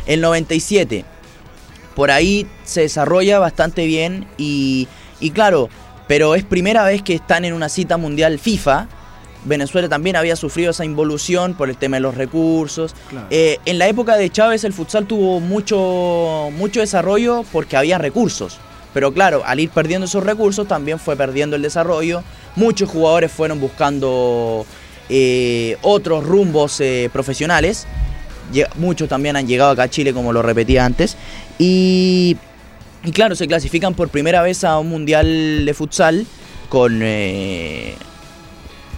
el 0.05 0.21
97. 0.21 1.05
Por 1.95 2.11
ahí 2.11 2.47
se 2.63 2.81
desarrolla 2.81 3.39
bastante 3.39 3.85
bien 3.85 4.27
y, 4.37 4.87
y 5.19 5.31
claro, 5.31 5.69
pero 6.07 6.33
es 6.35 6.43
primera 6.43 6.83
vez 6.85 7.01
que 7.03 7.13
están 7.13 7.45
en 7.45 7.53
una 7.53 7.69
cita 7.69 7.97
mundial 7.97 8.39
FIFA. 8.39 8.87
Venezuela 9.45 9.87
también 9.87 10.15
había 10.15 10.35
sufrido 10.35 10.71
esa 10.71 10.83
involución 10.85 11.53
por 11.53 11.69
el 11.69 11.77
tema 11.77 11.97
de 11.97 12.01
los 12.01 12.15
recursos. 12.15 12.93
Claro. 13.09 13.27
Eh, 13.29 13.57
en 13.65 13.77
la 13.77 13.87
época 13.87 14.17
de 14.17 14.29
Chávez 14.29 14.63
el 14.63 14.73
futsal 14.73 15.05
tuvo 15.05 15.39
mucho, 15.39 16.49
mucho 16.57 16.79
desarrollo 16.79 17.43
porque 17.51 17.77
había 17.77 17.97
recursos. 17.97 18.57
Pero 18.93 19.13
claro, 19.13 19.43
al 19.45 19.59
ir 19.59 19.69
perdiendo 19.69 20.05
esos 20.05 20.23
recursos 20.23 20.67
también 20.67 20.99
fue 20.99 21.15
perdiendo 21.15 21.55
el 21.55 21.61
desarrollo. 21.61 22.23
Muchos 22.55 22.89
jugadores 22.89 23.31
fueron 23.31 23.59
buscando 23.59 24.65
eh, 25.09 25.77
otros 25.81 26.25
rumbos 26.25 26.79
eh, 26.81 27.09
profesionales. 27.13 27.87
Muchos 28.75 29.07
también 29.07 29.35
han 29.35 29.47
llegado 29.47 29.71
acá 29.71 29.83
a 29.83 29.89
Chile, 29.89 30.13
como 30.13 30.33
lo 30.33 30.41
repetía 30.41 30.85
antes. 30.85 31.17
Y, 31.59 32.37
y 33.03 33.11
claro, 33.11 33.35
se 33.35 33.47
clasifican 33.47 33.93
por 33.93 34.09
primera 34.09 34.41
vez 34.41 34.63
a 34.63 34.79
un 34.79 34.89
mundial 34.89 35.65
de 35.65 35.73
futsal 35.75 36.25
con, 36.67 37.01
eh, 37.03 37.95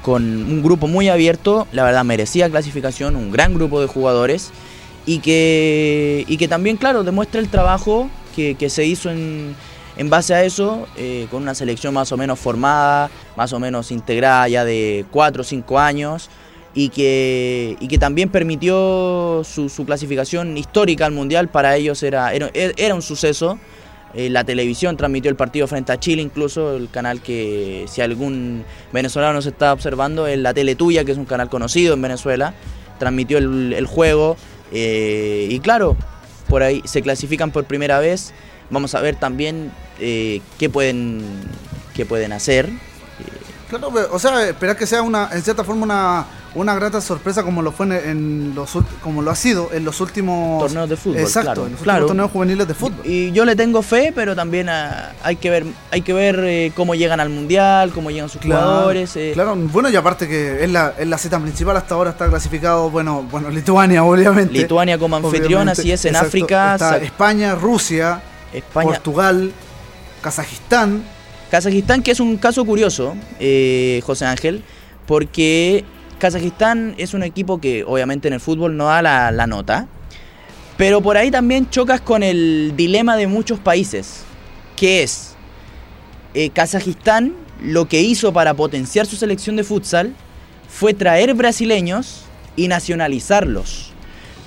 con 0.02 0.24
un 0.24 0.64
grupo 0.64 0.88
muy 0.88 1.10
abierto, 1.10 1.68
la 1.72 1.84
verdad 1.84 2.04
merecía 2.04 2.50
clasificación, 2.50 3.16
un 3.16 3.32
gran 3.32 3.54
grupo 3.54 3.82
de 3.82 3.88
jugadores 3.88 4.52
y 5.06 5.20
que, 5.20 6.26
y 6.28 6.38
que 6.38 6.48
también, 6.48 6.78
claro, 6.78 7.04
demuestra 7.04 7.42
el 7.42 7.50
trabajo 7.50 8.10
que, 8.36 8.56
que 8.56 8.70
se 8.70 8.86
hizo 8.86 9.10
en, 9.10 9.56
en 10.02 10.10
base 10.10 10.34
a 10.34 10.44
eso, 10.44 10.88
eh, 10.98 11.28
con 11.30 11.44
una 11.44 11.54
selección 11.54 11.94
más 11.94 12.12
o 12.12 12.18
menos 12.18 12.40
formada, 12.40 13.12
más 13.38 13.54
o 13.54 13.60
menos 13.60 13.92
integrada 13.92 14.48
ya 14.48 14.66
de 14.66 15.06
4 15.12 15.42
o 15.42 15.46
5 15.46 15.78
años, 15.78 16.28
y 16.74 16.90
que, 16.90 17.78
y 17.80 17.88
que 17.88 18.00
también 18.00 18.30
permitió 18.30 19.44
su, 19.44 19.86
clasificación 19.86 20.58
histórica 20.58 21.06
al 21.06 21.12
Mundial, 21.12 21.50
para 21.50 21.76
ellos 21.76 22.02
era, 22.02 22.34
era, 22.34 22.96
un 22.96 23.04
suceso. 23.04 23.60
Eh, 24.16 24.32
la 24.32 24.44
televisión 24.44 24.98
transmitió 24.98 25.30
el 25.30 25.38
partido 25.38 25.68
frente 25.68 25.92
a 25.92 26.00
Chile, 26.00 26.24
incluso 26.24 26.76
el 26.76 26.90
canal 26.90 27.22
que 27.22 27.86
si 27.88 28.02
algún 28.02 28.66
venezolano 28.92 29.40
se 29.44 29.50
está 29.50 29.72
observando, 29.72 30.26
es 30.26 30.40
la 30.40 30.56
Tele 30.56 30.74
Tuya, 30.74 31.06
que 31.06 31.12
es 31.12 31.18
un 31.20 31.26
canal 31.26 31.48
conocido 31.48 31.94
en 31.94 32.02
Venezuela, 32.02 32.56
transmitió 32.98 33.38
el, 33.38 33.74
el 33.74 33.86
juego. 33.86 34.36
Eh, 34.72 35.48
y 35.52 35.60
claro, 35.60 35.96
por 36.50 36.64
ahí 36.64 36.82
se 36.86 37.04
clasifican 37.04 37.52
por 37.52 37.66
primera 37.66 38.00
vez. 38.00 38.34
Vamos 38.72 38.96
a 38.96 39.02
ver 39.02 39.16
también 39.18 39.72
eh, 40.00 40.42
qué, 40.58 40.70
pueden, 40.70 41.22
qué 41.94 42.06
pueden 42.06 42.32
hacer. 42.34 42.70
Claro, 43.70 43.92
o 44.12 44.20
sea, 44.20 44.48
esperar 44.50 44.76
que 44.76 44.86
sea 44.88 45.02
una, 45.02 45.30
en 45.32 45.42
cierta 45.44 45.64
forma 45.64 45.84
una, 45.84 46.26
una 46.56 46.76
grata 46.76 47.00
sorpresa 47.00 47.44
como 47.44 47.62
lo 47.62 47.72
fue 47.72 47.86
en, 47.86 47.92
en 47.94 48.56
los 48.56 48.78
como 49.02 49.22
lo 49.22 49.32
ha 49.32 49.36
sido 49.36 49.70
en 49.72 49.86
los 49.86 50.02
últimos 50.02 50.60
Torneos 50.64 50.90
de 50.90 50.98
fútbol, 50.98 51.20
Exacto, 51.20 51.52
claro, 51.52 51.66
en 51.68 51.72
los 51.72 51.82
claro. 51.82 52.06
torneos 52.08 52.32
juveniles 52.32 52.68
de 52.68 52.74
fútbol. 52.74 53.06
Y 53.06 53.32
yo 53.32 53.46
le 53.46 53.56
tengo 53.56 53.82
fe, 53.82 54.12
pero 54.14 54.36
también 54.36 54.68
ah, 54.68 55.14
hay 55.24 55.38
que 55.38 55.50
ver, 55.50 55.66
hay 55.90 56.02
que 56.02 56.12
ver 56.12 56.44
eh, 56.44 56.74
cómo 56.76 56.96
llegan 56.96 57.22
al 57.22 57.30
mundial, 57.30 57.92
cómo 57.94 58.12
llegan 58.12 58.28
sus 58.28 58.42
jugadores. 58.42 59.16
eh. 59.16 59.32
Claro, 59.34 59.56
bueno, 59.56 59.90
y 59.90 59.96
aparte 59.96 60.28
que 60.28 60.64
es 60.66 60.70
la, 60.70 60.94
es 60.98 61.08
la 61.08 61.18
cita 61.18 61.40
principal, 61.40 61.78
hasta 61.78 61.96
ahora 61.96 62.10
está 62.10 62.28
clasificado, 62.28 62.90
bueno, 62.90 63.26
bueno, 63.32 63.50
Lituania, 63.50 64.04
obviamente. 64.06 64.54
Lituania 64.54 64.98
como 64.98 65.16
anfitrión, 65.16 65.46
Obviamente, 65.62 65.82
así 65.82 65.92
es, 65.94 66.04
en 66.04 66.10
exacto. 66.10 66.28
África, 66.28 66.74
Está 66.74 66.98
España, 66.98 67.56
Rusia, 67.56 68.22
España, 68.54 68.90
Portugal, 68.90 69.52
Kazajistán. 70.22 71.04
Kazajistán, 71.50 72.02
que 72.02 72.12
es 72.12 72.20
un 72.20 72.38
caso 72.38 72.64
curioso, 72.66 73.16
eh, 73.40 74.02
José 74.06 74.26
Ángel, 74.26 74.64
porque 75.06 75.84
Kazajistán 76.20 76.96
es 76.98 77.14
un 77.14 77.24
equipo 77.24 77.60
que 77.60 77.84
obviamente 77.84 78.28
en 78.28 78.36
el 78.36 78.40
fútbol 78.40 78.78
no 78.78 78.86
da 78.86 79.02
la, 79.02 79.32
la 79.32 79.48
nota, 79.48 79.88
pero 80.78 81.02
por 81.02 81.18
ahí 81.18 81.30
también 81.30 81.70
chocas 81.70 82.02
con 82.02 82.24
el 82.24 82.74
dilema 82.76 83.18
de 83.18 83.28
muchos 83.28 83.60
países, 83.60 84.24
que 84.76 85.04
es 85.04 85.36
eh, 86.34 86.50
Kazajistán 86.50 87.34
lo 87.62 87.88
que 87.88 88.02
hizo 88.02 88.34
para 88.34 88.54
potenciar 88.54 89.06
su 89.06 89.16
selección 89.16 89.56
de 89.56 89.64
futsal 89.64 90.16
fue 90.68 90.94
traer 90.94 91.34
brasileños 91.34 92.24
y 92.56 92.68
nacionalizarlos. 92.68 93.91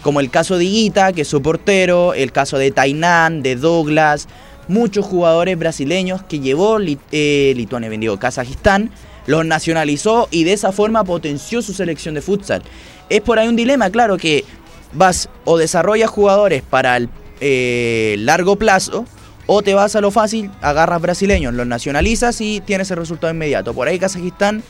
Como 0.04 0.20
el 0.20 0.30
caso 0.30 0.58
de 0.58 0.66
Iguita, 0.66 1.12
que 1.14 1.22
es 1.22 1.28
su 1.28 1.40
portero, 1.40 2.12
el 2.12 2.30
caso 2.30 2.58
de 2.58 2.70
Tainan, 2.70 3.42
de 3.42 3.56
Douglas, 3.56 4.28
muchos 4.68 5.06
jugadores 5.06 5.58
brasileños 5.58 6.22
que 6.22 6.40
llevó 6.40 6.78
Lit- 6.78 6.98
eh, 7.10 7.54
Lituania, 7.56 7.90
Kazajistán, 8.18 8.90
los 9.26 9.46
nacionalizó 9.46 10.28
y 10.30 10.44
de 10.44 10.52
esa 10.52 10.72
forma 10.72 11.04
potenció 11.04 11.62
su 11.62 11.72
selección 11.72 12.14
de 12.14 12.20
futsal. 12.20 12.62
Es 13.08 13.22
por 13.22 13.38
ahí 13.38 13.48
un 13.48 13.56
dilema, 13.56 13.88
claro, 13.88 14.18
que 14.18 14.44
vas 14.92 15.30
o 15.46 15.56
desarrollas 15.56 16.10
jugadores 16.10 16.62
para 16.62 16.98
el 16.98 17.08
eh, 17.40 18.16
largo 18.18 18.56
plazo 18.56 19.06
o 19.46 19.62
te 19.62 19.72
vas 19.72 19.96
a 19.96 20.02
lo 20.02 20.10
fácil, 20.10 20.50
agarras 20.60 21.00
brasileños, 21.00 21.54
los 21.54 21.66
nacionalizas 21.66 22.42
y 22.42 22.60
tienes 22.60 22.90
el 22.90 22.98
resultado 22.98 23.32
inmediato. 23.32 23.72
Por 23.72 23.88
ahí 23.88 23.98
Kazajistán, 23.98 24.62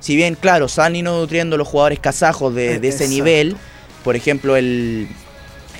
si 0.00 0.14
bien, 0.14 0.34
claro, 0.34 0.68
salen 0.68 0.96
y 0.96 1.02
no 1.02 1.18
nutriendo 1.20 1.56
los 1.56 1.68
jugadores 1.68 2.00
kazajos 2.00 2.54
de, 2.54 2.78
de 2.78 2.88
ese 2.88 3.08
nivel, 3.08 3.56
por 4.04 4.14
ejemplo, 4.14 4.56
el, 4.56 5.08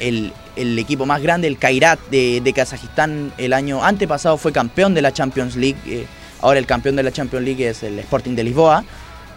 el, 0.00 0.32
el 0.56 0.78
equipo 0.78 1.06
más 1.06 1.22
grande, 1.22 1.46
el 1.46 1.58
Kairat 1.58 2.00
de, 2.10 2.40
de 2.42 2.52
Kazajistán, 2.52 3.32
el 3.38 3.52
año 3.52 3.84
antepasado 3.84 4.36
fue 4.38 4.50
campeón 4.50 4.94
de 4.94 5.02
la 5.02 5.12
Champions 5.12 5.54
League. 5.54 5.76
eh, 5.86 6.06
ahora 6.40 6.58
el 6.58 6.66
campeón 6.66 6.96
de 6.96 7.02
la 7.02 7.12
Champions 7.12 7.44
League 7.44 7.68
es 7.68 7.82
el 7.82 7.98
Sporting 8.00 8.34
de 8.34 8.44
Lisboa, 8.44 8.84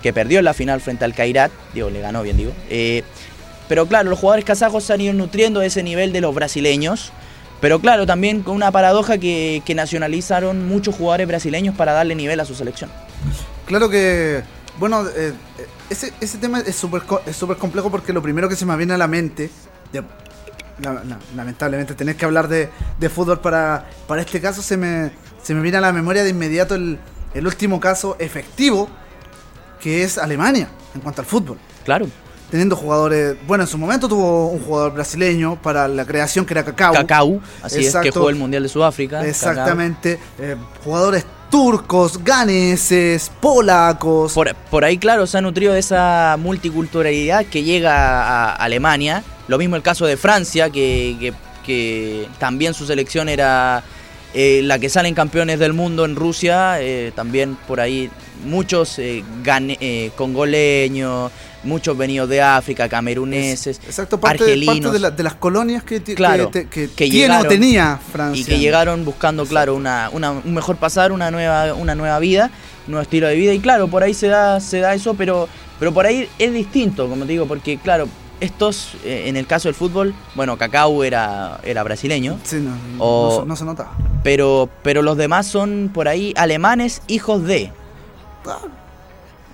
que 0.02 0.14
perdió 0.14 0.40
en 0.40 0.46
la 0.46 0.54
final 0.54 0.82
frente 0.82 1.06
al 1.06 1.14
Kairat. 1.14 1.52
Digo, 1.74 1.90
le 1.90 2.02
ganó 2.02 2.24
bien, 2.24 2.38
digo. 2.38 2.54
Eh, 2.70 3.04
pero 3.68 3.86
claro, 3.86 4.10
los 4.10 4.20
jugadores 4.20 4.46
kazajos 4.46 4.84
se 4.86 4.94
han 4.94 5.02
ido 5.02 5.14
nutriendo 5.14 5.62
ese 5.62 5.84
nivel 5.84 6.14
de 6.14 6.22
los 6.22 6.34
brasileños. 6.34 7.12
Pero 7.60 7.80
claro, 7.80 8.06
también 8.06 8.44
con 8.44 8.56
una 8.56 8.72
paradoja 8.72 9.18
que 9.18 9.74
nacionalizaron 9.76 10.68
muchos 10.68 10.96
jugadores 10.96 11.28
brasileños 11.28 11.76
para 11.76 11.92
darle 11.92 12.14
nivel 12.16 12.40
a 12.40 12.46
su 12.46 12.54
selección. 12.54 12.92
Claro 13.66 13.90
que, 13.90 14.44
bueno, 14.80 15.06
eh, 15.08 15.34
eh, 15.58 15.68
ese, 15.90 16.14
ese 16.22 16.38
tema 16.38 16.60
es 16.60 16.76
súper 16.76 17.04
es 17.26 17.36
súper 17.36 17.58
complejo 17.58 17.90
porque 17.90 18.14
lo 18.14 18.22
primero 18.22 18.48
que 18.50 18.56
se 18.56 18.66
me 18.66 18.76
viene 18.78 18.94
a 18.94 18.98
la 18.98 19.08
mente, 19.08 19.50
de- 19.92 20.04
la- 20.82 20.94
la- 21.04 21.20
lamentablemente 21.36 21.96
tener 21.96 22.16
que 22.16 22.26
hablar 22.26 22.48
de, 22.48 22.70
de 23.00 23.10
fútbol 23.10 23.40
para, 23.40 23.90
para 24.08 24.22
este 24.22 24.40
caso, 24.40 24.62
se 24.62 24.78
me, 24.78 25.12
se 25.42 25.54
me 25.56 25.62
viene 25.62 25.78
a 25.78 25.82
la 25.82 25.92
memoria 25.92 26.24
de 26.24 26.30
inmediato 26.30 26.76
el, 26.76 27.00
el 27.34 27.48
último 27.48 27.80
caso 27.80 28.16
efectivo, 28.20 28.88
que 29.82 30.04
es 30.04 30.18
Alemania, 30.18 30.70
en 30.94 31.02
cuanto 31.02 31.22
al 31.22 31.28
fútbol. 31.28 31.58
Claro. 31.84 32.08
Teniendo 32.52 32.76
jugadores, 32.78 33.36
bueno, 33.46 33.64
en 33.66 33.68
su 33.68 33.78
momento 33.78 34.08
tuvo 34.08 34.48
un 34.50 34.60
jugador 34.62 34.94
brasileño 34.94 35.62
para 35.62 35.88
la 35.88 36.06
creación 36.06 36.46
que 36.46 36.54
era 36.54 36.64
Cacao. 36.64 36.94
Cacau, 36.94 37.42
así 37.62 37.86
es, 37.86 37.94
que 37.98 38.10
jugó 38.12 38.30
el 38.30 38.36
Mundial 38.38 38.64
de 38.64 38.70
Sudáfrica. 38.70 39.26
Exactamente. 39.28 40.18
eh, 40.40 40.56
jugadores 40.84 41.26
turcos, 41.50 42.24
ganeses, 42.24 43.32
polacos. 43.42 44.34
Por, 44.34 44.54
por 44.70 44.84
ahí, 44.86 44.98
claro, 44.98 45.28
se 45.28 45.38
ha 45.38 45.42
nutrido 45.42 45.74
de 45.74 45.80
esa 45.80 46.36
multiculturalidad 46.40 47.46
que 47.46 47.64
llega 47.64 47.94
a 48.24 48.54
Alemania. 48.56 49.24
Lo 49.48 49.58
mismo 49.58 49.76
el 49.76 49.82
caso 49.82 50.06
de 50.06 50.18
Francia, 50.18 50.70
que, 50.70 51.34
que- 51.66 52.28
también 52.40 52.74
su 52.74 52.86
selección 52.86 53.28
era 53.28 53.84
eh, 54.34 54.62
la 54.64 54.80
que 54.80 54.88
salen 54.88 55.14
campeones 55.14 55.60
del 55.60 55.74
mundo 55.74 56.06
en 56.06 56.16
Rusia. 56.16 56.80
eh, 56.82 57.12
también 57.14 57.58
por 57.68 57.82
ahí 57.82 58.10
muchos 58.46 58.98
eh, 59.00 59.22
congoleños, 60.16 61.32
muchos 61.64 61.98
venidos 61.98 62.30
de 62.30 62.42
África, 62.42 62.88
cameruneses, 62.88 63.80
Exacto, 63.86 64.20
parte, 64.20 64.44
argelinos. 64.44 64.76
parte 64.78 64.92
de, 64.92 65.00
la- 65.00 65.12
de 65.12 65.24
las 65.24 65.36
colonias 65.36 65.84
que, 65.84 66.02
Claro, 66.02 66.52
que, 66.52 66.62
te- 66.66 66.70
que 66.70 66.88
que 66.90 67.10
tiene 67.10 67.26
o 67.26 67.28
llegaron 67.40 67.48
tenía 67.50 68.00
Francia. 68.12 68.42
y 68.42 68.46
que 68.46 68.60
llegaron 68.60 69.04
buscando, 69.06 69.46
claro, 69.46 69.76
una, 69.76 70.10
una- 70.14 70.32
un 70.32 70.54
mejor 70.54 70.78
pasar, 70.78 71.12
una 71.12 71.32
nueva, 71.32 71.74
una 71.74 71.96
nueva 71.96 72.20
vida, 72.20 72.52
un 72.86 72.92
nuevo 72.92 73.02
estilo 73.02 73.28
de 73.28 73.36
vida. 73.36 73.54
Y 73.54 73.60
claro, 73.60 73.88
por 73.88 74.04
ahí 74.04 74.14
se 74.14 74.28
da, 74.28 74.60
se 74.60 74.80
da 74.80 74.94
eso, 74.94 75.14
pero, 75.16 75.50
pero 75.80 75.94
por 75.94 76.06
ahí 76.06 76.30
es 76.40 76.54
distinto, 76.54 77.10
como 77.10 77.26
te 77.26 77.32
digo, 77.34 77.46
porque 77.48 77.78
claro, 77.78 78.08
estos, 78.40 78.92
eh, 79.04 79.24
en 79.26 79.36
el 79.36 79.48
caso 79.48 79.68
del 79.68 79.74
fútbol, 79.76 80.14
bueno, 80.36 80.58
Cacau 80.58 81.04
era, 81.04 81.60
era 81.64 81.82
brasileño, 81.84 82.38
Sí, 82.44 82.58
no, 82.58 82.70
no- 82.98 83.04
O- 83.04 83.30
no 83.40 83.42
se- 83.42 83.48
no 83.48 83.56
se 83.56 83.66
nota. 83.66 83.92
pero, 84.24 84.70
pero 84.84 85.02
los 85.02 85.18
demás 85.18 85.48
son 85.48 85.90
por 85.94 86.08
ahí 86.08 86.34
alemanes, 86.38 87.02
hijos 87.08 87.44
de. 87.44 87.72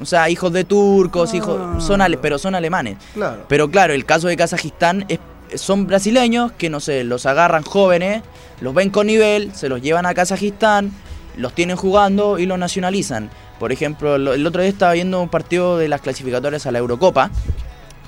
O 0.03 0.05
sea, 0.05 0.29
hijos 0.29 0.53
de 0.53 0.63
turcos, 0.63 1.31
Ah. 1.33 1.35
hijos, 1.37 1.83
son 1.83 2.01
ale- 2.01 2.17
pero 2.17 2.37
son 2.37 2.53
alemanes. 2.55 2.97
Claro. 3.13 3.45
Pero 3.47 3.69
claro, 3.71 3.93
el 3.93 4.05
caso 4.05 4.27
de 4.27 4.37
Kazajistán 4.37 5.05
es, 5.07 5.19
son 5.55 5.87
brasileños 5.87 6.51
que 6.53 6.69
no 6.69 6.79
sé, 6.79 7.03
los 7.03 7.25
agarran 7.25 7.63
jóvenes, 7.63 8.21
los 8.61 8.73
ven 8.73 8.89
con 8.89 9.07
nivel, 9.07 9.53
se 9.55 9.69
los 9.69 9.81
llevan 9.81 10.05
a 10.05 10.13
Kazajistán, 10.13 10.91
los 11.37 11.53
tienen 11.53 11.75
jugando 11.77 12.37
y 12.39 12.45
los 12.45 12.59
nacionalizan. 12.59 13.29
Por 13.59 13.71
ejemplo, 13.71 14.17
lo- 14.17 14.33
el 14.33 14.45
otro 14.45 14.61
día 14.61 14.69
estaba 14.69 14.93
viendo 14.93 15.21
un 15.21 15.29
partido 15.29 15.77
de 15.77 15.87
las 15.87 16.01
clasificatorias 16.01 16.65
a 16.65 16.71
la 16.71 16.79
Eurocopa. 16.79 17.29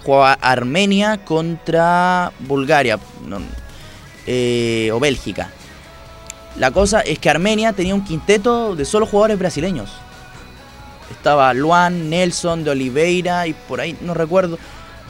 Jugaba 0.04 0.34
Armenia 0.34 1.18
contra 1.26 2.32
Bulgaria 2.40 3.00
no, 3.28 3.38
eh, 4.28 4.90
o 4.94 5.00
Bélgica. 5.00 5.50
La 6.58 6.72
cosa 6.72 7.02
es 7.02 7.20
que 7.20 7.30
Armenia 7.30 7.74
tenía 7.74 7.94
un 7.96 8.04
quinteto 8.04 8.76
de 8.76 8.86
solo 8.86 9.06
jugadores 9.06 9.38
brasileños. 9.38 9.90
Estaba 11.12 11.54
Luan, 11.54 12.10
Nelson, 12.10 12.64
de 12.64 12.72
Oliveira 12.72 13.48
y 13.48 13.54
por 13.54 13.82
ahí, 13.82 13.96
no 14.02 14.14
recuerdo. 14.14 14.58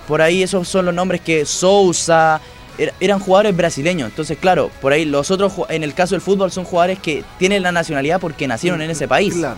Por 0.08 0.22
ahí 0.22 0.44
esos 0.44 0.68
son 0.68 0.86
los 0.86 0.94
nombres 0.94 1.22
que 1.22 1.46
Sousa 1.46 2.40
er- 2.78 2.94
eran 3.00 3.20
jugadores 3.20 3.56
brasileños. 3.56 4.10
Entonces, 4.10 4.38
claro, 4.38 4.70
por 4.82 4.92
ahí 4.94 5.06
los 5.06 5.32
otros, 5.32 5.54
en 5.70 5.84
el 5.84 5.94
caso 5.94 6.16
del 6.16 6.22
fútbol, 6.22 6.52
son 6.52 6.64
jugadores 6.66 7.00
que 7.00 7.24
tienen 7.40 7.64
la 7.64 7.72
nacionalidad 7.72 8.20
porque 8.20 8.48
nacieron 8.48 8.82
en 8.82 8.90
ese 8.92 9.08
país. 9.08 9.34
Claro. 9.34 9.58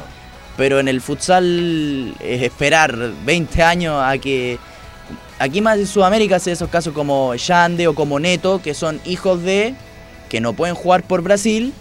Pero 0.56 0.80
en 0.80 0.88
el 0.88 1.02
futsal 1.02 2.16
es 2.20 2.42
esperar 2.42 2.96
20 3.26 3.64
años 3.64 4.02
a 4.04 4.18
que... 4.18 4.58
Aquí 5.40 5.62
más 5.62 5.78
en 5.78 5.86
Sudamérica 5.86 6.40
se 6.40 6.52
esos 6.52 6.70
casos 6.70 6.94
como 6.94 7.36
Yande 7.36 7.88
o 7.88 7.94
como 7.94 8.20
Neto, 8.20 8.60
que 8.62 8.74
son 8.74 9.00
hijos 9.06 9.44
de... 9.44 9.76
que 10.30 10.42
no 10.42 10.54
pueden 10.54 10.74
jugar 10.76 11.04
por 11.04 11.22
Brasil 11.22 11.74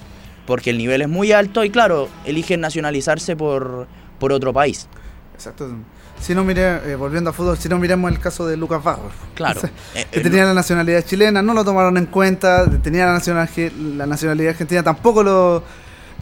porque 0.47 0.71
el 0.71 0.79
nivel 0.79 1.03
es 1.03 1.09
muy 1.09 1.33
alto 1.33 1.65
y 1.65 1.71
claro, 1.71 2.09
eligen 2.25 2.61
nacionalizarse 2.61 3.35
por, 3.35 3.89
por 4.19 4.33
otro 4.33 4.53
país. 4.53 4.87
Exacto. 5.35 5.69
Si 6.21 6.35
no 6.35 6.45
mire, 6.45 6.91
eh, 6.91 6.97
volviendo 6.97 7.29
a 7.31 7.33
fútbol, 7.35 7.59
si 7.59 7.69
no 7.69 7.79
miremos 7.79 8.11
el 8.11 8.19
caso 8.19 8.47
de 8.47 8.57
Lucas 8.57 8.83
Barros. 8.83 9.13
Claro. 9.35 9.61
Eh, 9.95 10.07
que 10.11 10.21
eh, 10.21 10.23
tenía 10.23 10.45
la 10.47 10.55
nacionalidad 10.55 11.03
chilena, 11.03 11.43
no 11.43 11.53
lo 11.53 11.63
tomaron 11.65 11.97
en 11.99 12.07
cuenta, 12.07 12.65
tenía 12.83 13.05
la, 13.07 13.13
nacional- 13.13 13.49
la 13.99 14.07
nacionalidad 14.07 14.51
argentina, 14.53 14.83
tampoco 14.83 15.23
lo, 15.23 15.63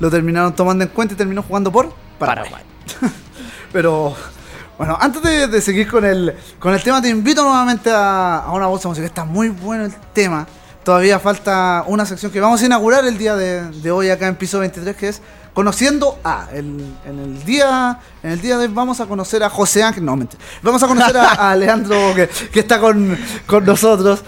lo 0.01 0.11
terminaron 0.11 0.55
tomando 0.55 0.83
en 0.85 0.91
cuenta 0.91 1.15
y 1.15 1.17
terminó 1.17 1.43
jugando 1.45 1.71
por 1.71 1.93
Paraguay. 2.19 2.51
Paraguay. 2.51 3.13
Pero 3.73 4.15
Bueno, 4.79 4.99
antes 5.01 5.23
de, 5.23 5.47
de 5.47 5.61
seguir 5.61 5.89
con 5.89 6.05
el, 6.05 6.35
con 6.59 6.75
el 6.75 6.83
tema, 6.83 7.01
te 7.01 7.09
invito 7.09 7.45
nuevamente 7.45 7.91
a, 7.91 8.39
a 8.39 8.53
una 8.53 8.67
bolsa 8.67 8.89
musical. 8.89 9.07
Está 9.07 9.25
muy 9.25 9.49
bueno 9.51 9.85
el 9.85 9.95
tema. 10.13 10.47
Todavía 10.83 11.19
falta 11.21 11.85
una 11.87 12.05
sección 12.05 12.31
que 12.33 12.41
vamos 12.41 12.61
a 12.61 12.67
inaugurar 12.67 13.05
el 13.07 13.17
día 13.17 13.37
de, 13.37 13.71
de 13.71 13.91
hoy 13.93 14.11
acá 14.11 14.27
en 14.27 14.35
piso 14.35 14.59
23, 14.59 14.97
que 14.97 15.09
es 15.09 15.23
Conociendo 15.55 16.19
a. 16.25 16.49
El- 16.53 16.95
en, 17.07 17.19
el 17.21 17.45
día, 17.45 17.99
en 18.23 18.33
el 18.33 18.41
día 18.41 18.59
de 18.59 18.67
hoy 18.67 18.73
vamos 18.75 19.01
a 19.01 19.07
conocer 19.07 19.43
a 19.45 19.49
José 19.51 19.83
Ángel. 19.83 20.05
No, 20.05 20.17
mentira. 20.17 20.43
Vamos 20.63 20.83
a 20.83 20.89
conocer 20.89 21.17
a, 21.17 21.51
a 21.51 21.57
Leandro 21.57 22.13
que, 22.15 22.29
que 22.53 22.61
está 22.61 22.79
con, 22.81 23.17
con 23.47 23.65
nosotros. 23.65 24.23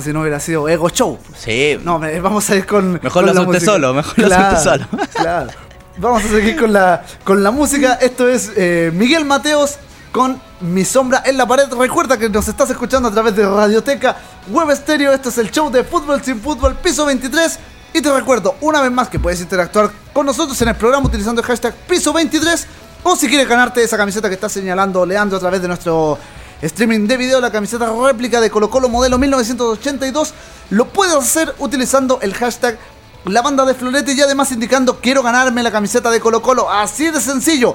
Si 0.00 0.10
no 0.12 0.20
hubiera 0.22 0.40
sido 0.40 0.66
Ego 0.68 0.88
Show. 0.88 1.18
Sí. 1.36 1.78
No, 1.84 1.98
me- 1.98 2.18
vamos 2.20 2.48
a 2.48 2.56
ir 2.56 2.64
con. 2.64 2.92
Mejor 2.94 3.12
con 3.12 3.26
lo 3.26 3.60
solo, 3.60 3.92
mejor 3.92 4.18
lo 4.18 4.26
hace 4.34 4.56
usted 4.56 4.86
solo. 4.88 5.04
Claro. 5.14 5.50
Vamos 5.98 6.24
a 6.24 6.28
seguir 6.28 6.56
con 6.58 6.72
la, 6.72 7.04
con 7.24 7.42
la 7.42 7.50
música. 7.50 7.94
Esto 8.00 8.26
es 8.28 8.52
eh, 8.56 8.90
Miguel 8.94 9.24
Mateos 9.26 9.76
con 10.10 10.40
Mi 10.60 10.84
sombra 10.86 11.22
en 11.26 11.36
la 11.36 11.46
pared. 11.46 11.64
Recuerda 11.76 12.16
que 12.16 12.30
nos 12.30 12.48
estás 12.48 12.70
escuchando 12.70 13.08
a 13.08 13.12
través 13.12 13.36
de 13.36 13.46
Radioteca 13.46 14.16
Web 14.50 14.70
Estéreo. 14.70 15.12
Este 15.12 15.28
es 15.28 15.36
el 15.38 15.50
show 15.50 15.70
de 15.70 15.84
Fútbol 15.84 16.22
sin 16.22 16.40
Fútbol, 16.40 16.76
piso 16.76 17.04
23. 17.04 17.58
Y 17.94 18.00
te 18.00 18.10
recuerdo 18.10 18.56
una 18.62 18.80
vez 18.80 18.90
más 18.90 19.08
que 19.08 19.18
puedes 19.18 19.40
interactuar 19.40 19.90
con 20.14 20.24
nosotros 20.24 20.60
en 20.62 20.68
el 20.68 20.76
programa 20.76 21.06
utilizando 21.06 21.42
el 21.42 21.46
hashtag 21.46 21.74
piso 21.86 22.12
23. 22.12 22.66
O 23.02 23.16
si 23.16 23.28
quieres 23.28 23.46
ganarte 23.46 23.82
esa 23.82 23.96
camiseta 23.96 24.28
que 24.28 24.34
está 24.34 24.48
señalando 24.48 25.04
Leandro 25.04 25.36
a 25.36 25.40
través 25.40 25.60
de 25.60 25.68
nuestro 25.68 26.18
streaming 26.62 27.06
de 27.06 27.16
video, 27.16 27.40
la 27.40 27.50
camiseta 27.50 27.92
réplica 27.92 28.40
de 28.40 28.48
Colo 28.48 28.70
Colo 28.70 28.88
modelo 28.88 29.18
1982, 29.18 30.32
lo 30.70 30.88
puedes 30.88 31.14
hacer 31.14 31.54
utilizando 31.58 32.20
el 32.22 32.32
hashtag 32.32 32.78
la 33.24 33.42
banda 33.42 33.64
de 33.64 33.74
Florete 33.74 34.12
y 34.14 34.20
además 34.20 34.50
indicando 34.52 34.98
quiero 35.00 35.22
ganarme 35.22 35.62
la 35.62 35.70
camiseta 35.70 36.10
de 36.10 36.20
Colo 36.20 36.40
Colo. 36.40 36.70
Así 36.70 37.10
de 37.10 37.20
sencillo. 37.20 37.74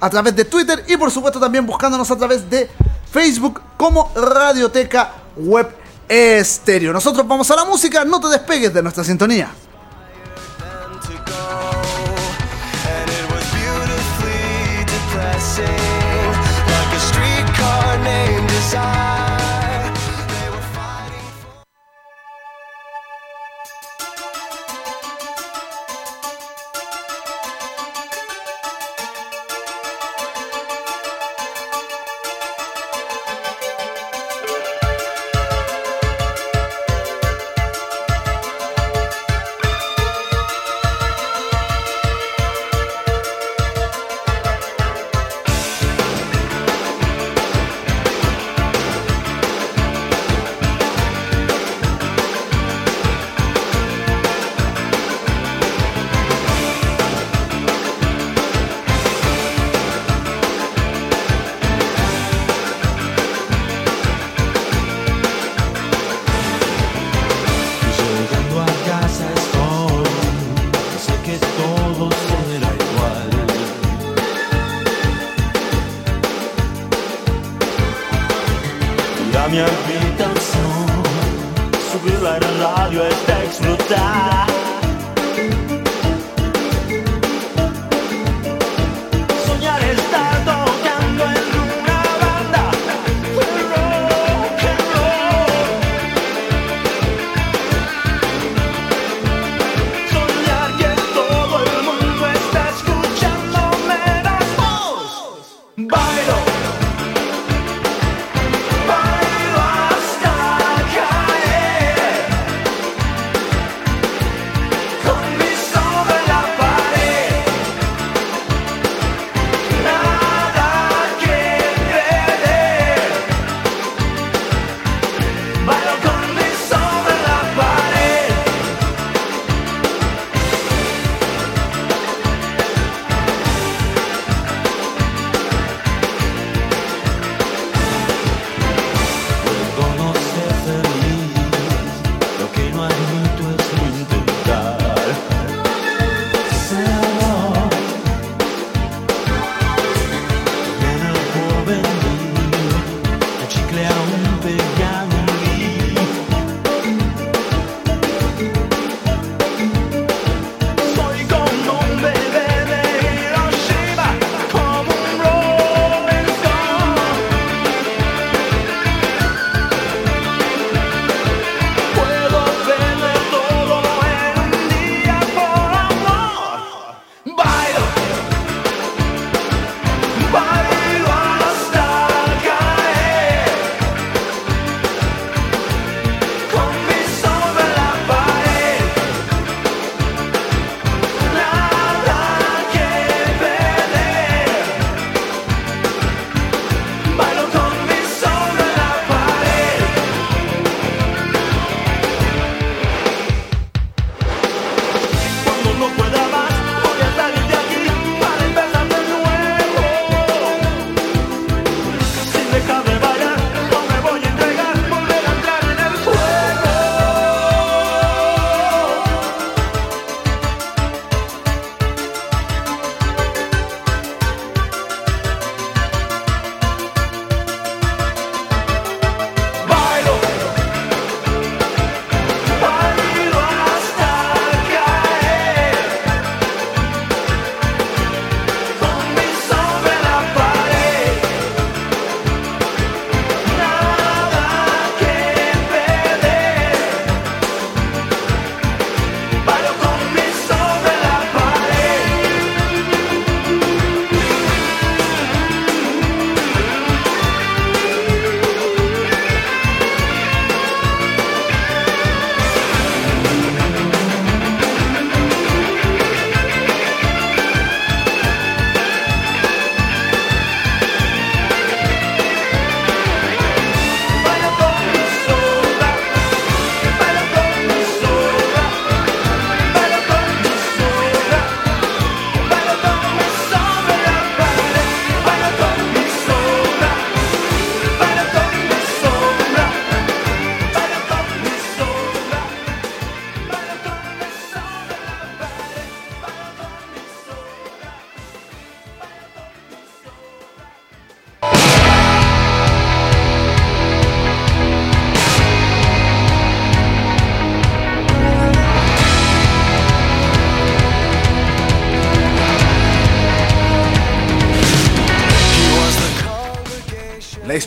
A 0.00 0.08
través 0.08 0.36
de 0.36 0.44
Twitter 0.44 0.84
y 0.86 0.96
por 0.96 1.10
supuesto 1.10 1.40
también 1.40 1.66
buscándonos 1.66 2.08
a 2.10 2.16
través 2.16 2.48
de 2.48 2.70
Facebook 3.10 3.60
como 3.76 4.12
Radioteca 4.14 5.14
Web 5.36 5.87
Estéreo. 6.08 6.92
Nosotros 6.92 7.26
vamos 7.26 7.50
a 7.50 7.56
la 7.56 7.64
música, 7.64 8.04
no 8.04 8.20
te 8.20 8.28
despegues 8.28 8.72
de 8.72 8.82
nuestra 8.82 9.04
sintonía. 9.04 9.50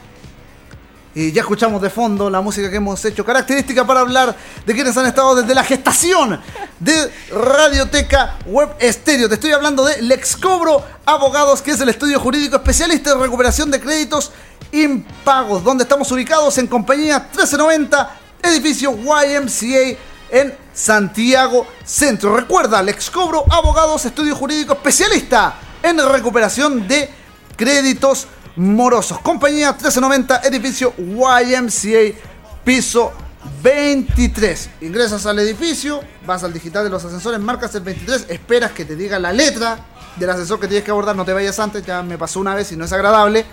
Y 1.13 1.31
ya 1.31 1.41
escuchamos 1.41 1.79
de 1.79 1.91
fondo 1.91 2.27
la 2.27 2.41
música 2.41 2.71
que 2.71 2.77
hemos 2.77 3.05
hecho, 3.05 3.23
característica 3.23 3.85
para 3.85 3.99
hablar 3.99 4.35
de 4.65 4.73
quienes 4.73 4.97
han 4.97 5.05
estado 5.05 5.35
desde 5.35 5.53
la 5.53 5.63
gestación 5.63 6.41
de 6.83 7.11
Radioteca 7.31 8.37
Web 8.45 8.75
Estéreo. 8.79 9.29
Te 9.29 9.35
estoy 9.35 9.51
hablando 9.51 9.85
de 9.85 10.01
Lexcobro 10.01 10.83
Abogados, 11.05 11.61
que 11.61 11.71
es 11.71 11.81
el 11.81 11.89
estudio 11.89 12.19
jurídico 12.19 12.57
especialista 12.57 13.11
en 13.11 13.21
recuperación 13.21 13.71
de 13.71 13.79
créditos 13.79 14.31
impagos, 14.71 15.63
donde 15.63 15.83
estamos 15.83 16.11
ubicados 16.11 16.57
en 16.57 16.67
compañía 16.67 17.19
1390, 17.19 18.19
edificio 18.43 18.91
YMCA 18.91 19.97
en 20.31 20.57
Santiago 20.73 21.65
Centro. 21.85 22.35
Recuerda, 22.35 22.81
Lexcobro 22.81 23.45
Abogados, 23.49 24.05
estudio 24.05 24.35
jurídico 24.35 24.73
especialista 24.73 25.55
en 25.81 25.97
recuperación 26.09 26.87
de 26.87 27.09
créditos 27.55 28.27
morosos. 28.55 29.19
Compañía 29.19 29.71
1390, 29.71 30.41
edificio 30.43 30.93
YMCA, 30.97 32.17
piso 32.63 33.13
23. 33.61 34.69
Ingresas 34.81 35.25
al 35.25 35.39
edificio, 35.39 36.01
vas 36.25 36.43
al 36.43 36.53
digital 36.53 36.83
de 36.83 36.89
los 36.89 37.03
ascensores, 37.03 37.39
marcas 37.39 37.73
el 37.75 37.81
23, 37.81 38.27
esperas 38.29 38.71
que 38.71 38.85
te 38.85 38.95
diga 38.95 39.19
la 39.19 39.31
letra 39.31 39.79
del 40.17 40.29
ascensor 40.29 40.59
que 40.59 40.67
tienes 40.67 40.83
que 40.83 40.91
abordar, 40.91 41.15
no 41.15 41.25
te 41.25 41.33
vayas 41.33 41.59
antes, 41.59 41.85
ya 41.85 42.03
me 42.03 42.17
pasó 42.17 42.39
una 42.39 42.55
vez 42.55 42.71
y 42.71 42.75
no 42.75 42.85
es 42.85 42.93
agradable. 42.93 43.45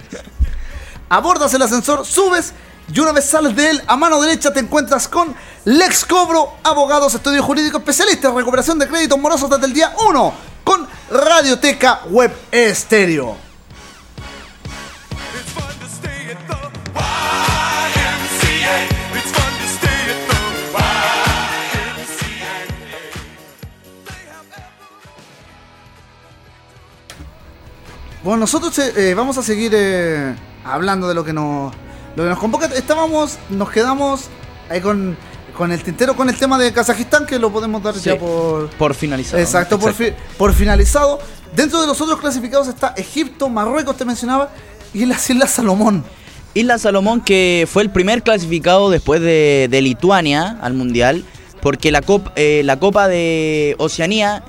Abordas 1.08 1.52
el 1.54 1.62
ascensor, 1.62 2.04
subes 2.06 2.52
y 2.92 2.98
una 2.98 3.12
vez 3.12 3.24
sales 3.24 3.54
de 3.54 3.70
él, 3.70 3.82
a 3.86 3.96
mano 3.96 4.20
derecha 4.20 4.52
te 4.52 4.60
encuentras 4.60 5.06
con 5.06 5.34
Lex 5.64 6.04
Cobro, 6.04 6.54
abogados, 6.64 7.14
estudio 7.14 7.42
jurídico, 7.42 7.78
especialista 7.78 8.30
recuperación 8.32 8.78
de 8.78 8.88
créditos 8.88 9.18
morosos 9.18 9.48
desde 9.48 9.66
el 9.66 9.72
día 9.72 9.94
1, 10.08 10.34
con 10.64 10.88
Radioteca 11.10 12.00
Web 12.10 12.32
Estéreo. 12.50 13.49
Bueno, 28.22 28.40
nosotros 28.40 28.78
eh, 28.78 28.92
eh, 28.96 29.14
vamos 29.14 29.38
a 29.38 29.42
seguir 29.42 29.72
eh, 29.74 30.34
hablando 30.64 31.08
de 31.08 31.14
lo 31.14 31.24
que 31.24 31.32
nos, 31.32 31.72
lo 32.16 32.22
que 32.24 32.28
nos 32.28 32.38
convoca. 32.38 32.66
Estábamos, 32.66 33.38
nos 33.48 33.70
quedamos 33.70 34.24
ahí 34.68 34.80
con, 34.80 35.16
con 35.56 35.72
el 35.72 35.82
tintero, 35.82 36.14
con 36.14 36.28
el 36.28 36.36
tema 36.36 36.58
de 36.58 36.72
Kazajistán, 36.72 37.24
que 37.26 37.38
lo 37.38 37.50
podemos 37.50 37.82
dar 37.82 37.94
ya 37.94 38.18
por, 38.18 38.68
Por 38.70 38.94
finalizado. 38.94 39.38
Exacto, 39.42 39.78
Por, 39.78 39.94
fi- 39.94 40.12
por 40.36 40.52
finalizado. 40.52 41.18
Dentro 41.56 41.80
de 41.80 41.86
los 41.86 42.00
otros 42.00 42.20
clasificados 42.20 42.68
está 42.68 42.88
Egipto, 42.96 43.48
Marruecos, 43.48 43.96
te 43.96 44.04
mencionaba, 44.04 44.50
y 44.92 45.06
las 45.06 45.28
Islas 45.30 45.50
Salomón. 45.50 46.04
Isla 46.52 46.78
Salomón, 46.78 47.22
que 47.22 47.66
fue 47.72 47.82
el 47.82 47.90
primer 47.90 48.22
clasificado 48.22 48.90
después 48.90 49.20
de, 49.20 49.68
de 49.70 49.80
Lituania 49.82 50.58
al 50.60 50.74
Mundial, 50.74 51.24
porque 51.62 51.90
la, 51.90 52.02
cop- 52.02 52.32
eh, 52.36 52.62
la 52.64 52.78
Copa 52.78 53.08
de 53.08 53.76
Oceanía 53.78 54.42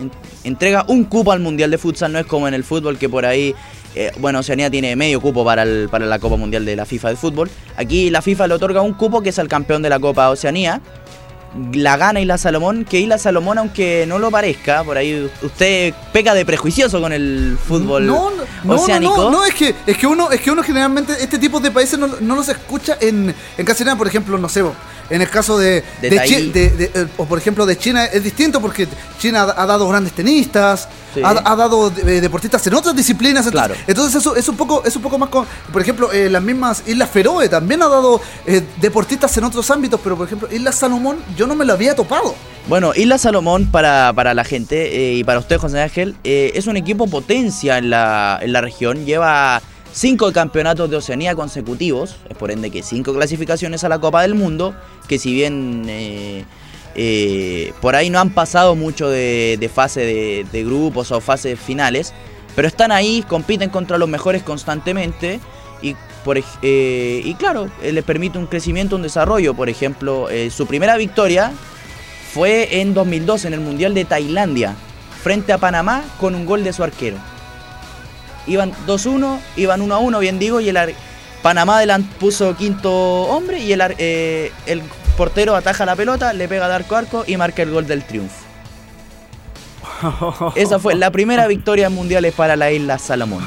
entrega 0.43 0.85
un 0.87 1.03
cupo 1.05 1.31
al 1.31 1.39
Mundial 1.39 1.71
de 1.71 1.77
Futsal, 1.77 2.11
no 2.13 2.19
es 2.19 2.25
como 2.25 2.47
en 2.47 2.53
el 2.53 2.63
fútbol 2.63 2.97
que 2.97 3.07
por 3.09 3.25
ahí, 3.25 3.53
eh, 3.95 4.11
bueno, 4.19 4.39
Oceanía 4.39 4.69
tiene 4.69 4.95
medio 4.95 5.21
cupo 5.21 5.43
para, 5.45 5.63
el- 5.63 5.87
para 5.89 6.05
la 6.05 6.19
Copa 6.19 6.35
Mundial 6.37 6.65
de 6.65 6.75
la 6.75 6.85
FIFA 6.85 7.09
de 7.09 7.15
fútbol. 7.15 7.49
Aquí 7.77 8.09
la 8.09 8.21
FIFA 8.21 8.47
le 8.47 8.53
otorga 8.55 8.81
un 8.81 8.93
cupo 8.93 9.21
que 9.21 9.29
es 9.29 9.37
el 9.37 9.47
campeón 9.47 9.81
de 9.81 9.89
la 9.89 9.99
Copa 9.99 10.29
Oceanía. 10.29 10.81
La 11.73 11.97
gana 11.97 12.21
Isla 12.21 12.37
Salomón, 12.37 12.85
que 12.85 13.01
Isla 13.01 13.17
Salomón, 13.17 13.57
aunque 13.57 14.05
no 14.07 14.19
lo 14.19 14.31
parezca, 14.31 14.85
por 14.85 14.95
ahí 14.97 15.29
usted 15.41 15.93
peca 16.13 16.33
de 16.33 16.45
prejuicioso 16.45 17.01
con 17.01 17.11
el 17.11 17.57
fútbol 17.67 18.07
no, 18.07 18.31
no, 18.63 18.73
oceánico. 18.75 19.17
No, 19.17 19.23
no, 19.23 19.31
no, 19.39 19.45
es 19.45 19.53
que, 19.53 19.75
es 19.85 19.97
que 19.97 20.07
uno, 20.07 20.31
es 20.31 20.39
que 20.39 20.49
uno 20.49 20.63
generalmente 20.63 21.11
este 21.21 21.37
tipo 21.37 21.59
de 21.59 21.69
países 21.69 21.99
no, 21.99 22.07
no 22.21 22.35
los 22.35 22.47
escucha 22.47 22.95
en, 23.01 23.35
en 23.57 23.65
casi 23.65 23.83
nada, 23.83 23.97
por 23.97 24.07
ejemplo, 24.07 24.37
no 24.37 24.47
sé, 24.47 24.63
en 25.09 25.21
el 25.21 25.29
caso 25.29 25.57
de, 25.57 25.83
De 26.01 26.09
de 26.09 26.91
eh, 26.93 27.07
o 27.17 27.25
por 27.25 27.37
ejemplo 27.37 27.65
de 27.65 27.77
China 27.77 28.05
es 28.05 28.23
distinto 28.23 28.61
porque 28.61 28.87
China 29.19 29.43
ha, 29.43 29.63
ha 29.63 29.65
dado 29.65 29.87
grandes 29.89 30.13
tenistas, 30.13 30.87
Sí. 31.13 31.19
ha, 31.25 31.31
ha 31.43 31.55
dado 31.57 31.91
eh, 32.07 32.21
deportistas 32.21 32.65
en 32.67 32.73
otras 32.73 32.95
disciplinas, 32.95 33.45
entonces, 33.45 33.51
Claro. 33.75 33.75
entonces 33.85 34.15
eso 34.15 34.33
es 34.33 34.47
un 34.47 34.55
poco, 34.55 34.81
es 34.85 34.95
un 34.95 35.01
poco 35.01 35.17
más 35.17 35.27
con, 35.27 35.45
por 35.73 35.81
ejemplo, 35.81 36.09
eh, 36.13 36.29
las 36.29 36.41
mismas 36.41 36.83
Islas 36.87 37.09
Feroe 37.09 37.49
también 37.49 37.81
ha 37.83 37.89
dado 37.89 38.21
eh, 38.45 38.61
deportistas 38.79 39.35
en 39.35 39.43
otros 39.43 39.69
ámbitos, 39.71 39.99
pero 40.01 40.15
por 40.15 40.25
ejemplo, 40.25 40.47
Isla 40.49 40.71
Salomón 40.71 41.17
yo 41.35 41.47
no 41.47 41.55
me 41.55 41.65
lo 41.65 41.73
había 41.73 41.95
topado. 41.95 42.33
Bueno, 42.69 42.93
Isla 42.95 43.17
Salomón 43.17 43.69
para, 43.69 44.13
para 44.13 44.33
la 44.33 44.45
gente 44.45 45.09
eh, 45.09 45.13
y 45.15 45.23
para 45.25 45.39
usted, 45.39 45.57
José 45.57 45.81
Ángel, 45.81 46.15
es 46.23 46.65
un 46.67 46.77
equipo 46.77 47.07
potencia 47.07 47.77
en 47.77 47.89
la, 47.89 48.39
en 48.41 48.53
la 48.53 48.61
región. 48.61 49.03
Lleva 49.05 49.61
cinco 49.93 50.31
campeonatos 50.31 50.89
de 50.89 50.97
Oceanía 50.97 51.35
consecutivos, 51.35 52.15
es 52.29 52.37
por 52.37 52.51
ende 52.51 52.69
que 52.71 52.83
cinco 52.83 53.13
clasificaciones 53.13 53.83
a 53.83 53.89
la 53.89 53.99
Copa 53.99 54.21
del 54.21 54.35
Mundo, 54.35 54.73
que 55.07 55.19
si 55.19 55.33
bien 55.33 55.85
eh, 55.87 56.45
eh, 56.95 57.73
por 57.81 57.95
ahí 57.95 58.09
no 58.09 58.19
han 58.19 58.31
pasado 58.31 58.75
mucho 58.75 59.09
de, 59.09 59.69
fase 59.73 60.45
de, 60.51 60.63
grupos 60.63 61.11
o 61.11 61.21
fases 61.21 61.59
finales, 61.59 62.13
pero 62.55 62.67
están 62.67 62.91
ahí, 62.91 63.23
compiten 63.27 63.69
contra 63.69 63.97
los 63.97 64.09
mejores 64.09 64.43
constantemente 64.43 65.39
y, 65.81 65.95
por, 66.25 66.37
eh, 66.37 67.21
y 67.23 67.33
claro, 67.35 67.69
eh, 67.81 67.93
les 67.93 68.03
permite 68.03 68.37
un 68.37 68.45
crecimiento, 68.45 68.97
un 68.97 69.03
desarrollo. 69.03 69.53
Por 69.53 69.69
ejemplo, 69.69 70.27
su 70.49 70.67
primera 70.67 70.97
victoria 70.97 71.51
fue 72.33 72.81
en 72.81 72.93
2002 72.93 73.45
en 73.45 73.53
el 73.53 73.61
Mundial 73.61 73.93
de 73.93 74.05
Tailandia, 74.05 74.75
frente 75.23 75.53
a 75.53 75.57
Panamá 75.57 76.03
con 76.19 76.35
un 76.35 76.45
gol 76.45 76.63
de 76.63 76.73
su 76.73 76.83
arquero. 76.83 77.30
Iban 78.47 78.73
2-1, 78.87 79.39
iban 79.57 79.81
1-1, 79.87 80.19
bien 80.19 80.39
digo, 80.39 80.59
y 80.61 80.69
el 80.69 80.77
Panamá 81.41 81.81
delan- 81.83 82.07
puso 82.19 82.55
quinto 82.55 82.91
hombre 83.23 83.59
y 83.59 83.71
el, 83.73 83.81
eh, 83.97 84.51
el 84.65 84.81
portero 85.17 85.55
ataja 85.55 85.85
la 85.85 85.95
pelota, 85.95 86.33
le 86.33 86.47
pega 86.47 86.67
de 86.67 86.75
arco 86.75 86.95
a 86.95 86.99
arco 86.99 87.23
y 87.27 87.37
marca 87.37 87.61
el 87.63 87.71
gol 87.71 87.87
del 87.87 88.03
triunfo. 88.03 88.35
Esa 90.55 90.79
fue 90.79 90.95
la 90.95 91.11
primera 91.11 91.47
victoria 91.47 91.87
en 91.87 91.93
mundiales 91.93 92.33
para 92.33 92.55
la 92.55 92.71
isla 92.71 92.97
Salomón. 92.99 93.43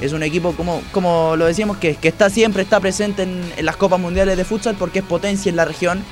Es 0.00 0.12
un 0.12 0.22
equipo, 0.22 0.52
como, 0.52 0.82
como 0.92 1.36
lo 1.36 1.46
decíamos, 1.46 1.78
que, 1.78 1.96
que 1.96 2.08
está 2.08 2.28
siempre 2.28 2.62
está 2.62 2.80
presente 2.80 3.22
en, 3.22 3.42
en 3.56 3.64
las 3.64 3.76
Copas 3.76 3.98
Mundiales 3.98 4.36
de 4.36 4.44
Futsal 4.44 4.74
porque 4.76 4.98
es 4.98 5.04
potencia 5.04 5.48
en 5.48 5.56
la 5.56 5.64
región. 5.64 6.04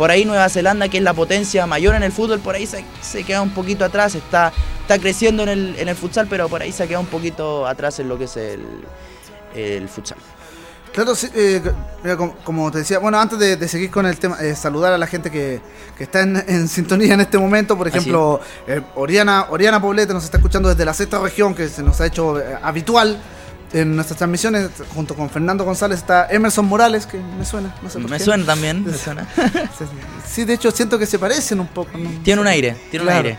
Por 0.00 0.10
ahí 0.10 0.24
Nueva 0.24 0.48
Zelanda, 0.48 0.88
que 0.88 0.96
es 0.96 1.04
la 1.04 1.12
potencia 1.12 1.66
mayor 1.66 1.94
en 1.94 2.02
el 2.02 2.10
fútbol, 2.10 2.40
por 2.40 2.54
ahí 2.54 2.66
se, 2.66 2.82
se 3.02 3.22
queda 3.22 3.42
un 3.42 3.50
poquito 3.50 3.84
atrás, 3.84 4.14
está, 4.14 4.50
está 4.80 4.98
creciendo 4.98 5.42
en 5.42 5.50
el, 5.50 5.76
en 5.78 5.90
el 5.90 5.94
futsal, 5.94 6.26
pero 6.26 6.48
por 6.48 6.62
ahí 6.62 6.72
se 6.72 6.88
queda 6.88 7.00
un 7.00 7.06
poquito 7.06 7.66
atrás 7.66 7.98
en 8.00 8.08
lo 8.08 8.16
que 8.16 8.24
es 8.24 8.34
el, 8.38 8.64
el 9.54 9.86
futsal. 9.90 10.16
Claro, 10.94 11.14
sí, 11.14 11.28
eh, 11.34 11.60
como, 12.44 12.70
te 12.70 12.78
decía, 12.78 12.98
bueno, 12.98 13.20
antes 13.20 13.38
de, 13.38 13.56
de 13.58 13.68
seguir 13.68 13.90
con 13.90 14.06
el 14.06 14.18
tema, 14.18 14.38
eh, 14.40 14.56
saludar 14.56 14.94
a 14.94 14.96
la 14.96 15.06
gente 15.06 15.30
que, 15.30 15.60
que 15.98 16.04
está 16.04 16.22
en, 16.22 16.42
en 16.48 16.66
sintonía 16.68 17.12
en 17.12 17.20
este 17.20 17.36
momento, 17.36 17.76
por 17.76 17.86
ejemplo, 17.86 18.40
eh, 18.66 18.80
Oriana, 18.94 19.48
Oriana 19.50 19.82
Poblete 19.82 20.14
nos 20.14 20.24
está 20.24 20.38
escuchando 20.38 20.70
desde 20.70 20.86
la 20.86 20.94
sexta 20.94 21.18
región, 21.18 21.54
que 21.54 21.68
se 21.68 21.82
nos 21.82 22.00
ha 22.00 22.06
hecho 22.06 22.40
eh, 22.40 22.56
habitual 22.62 23.20
en 23.72 23.94
nuestras 23.94 24.18
transmisiones, 24.18 24.68
junto 24.94 25.14
con 25.14 25.30
Fernando 25.30 25.64
González 25.64 25.98
está 25.98 26.26
Emerson 26.30 26.64
Morales, 26.66 27.06
que 27.06 27.18
me 27.18 27.44
suena, 27.44 27.74
no 27.82 27.88
sé 27.90 27.98
por 28.00 28.10
Me 28.10 28.18
qué. 28.18 28.24
suena 28.24 28.44
también, 28.44 28.84
me 28.84 28.96
suena. 28.96 29.26
Sí, 30.30 30.44
de 30.44 30.54
hecho 30.54 30.70
siento 30.70 30.98
que 30.98 31.06
se 31.06 31.18
parecen 31.18 31.60
un 31.60 31.66
poco. 31.68 31.90
¿no? 31.98 32.08
Tiene 32.22 32.40
un 32.40 32.46
aire, 32.46 32.76
tiene 32.90 33.04
Claro. 33.04 33.20
un 33.20 33.26
aire. 33.26 33.38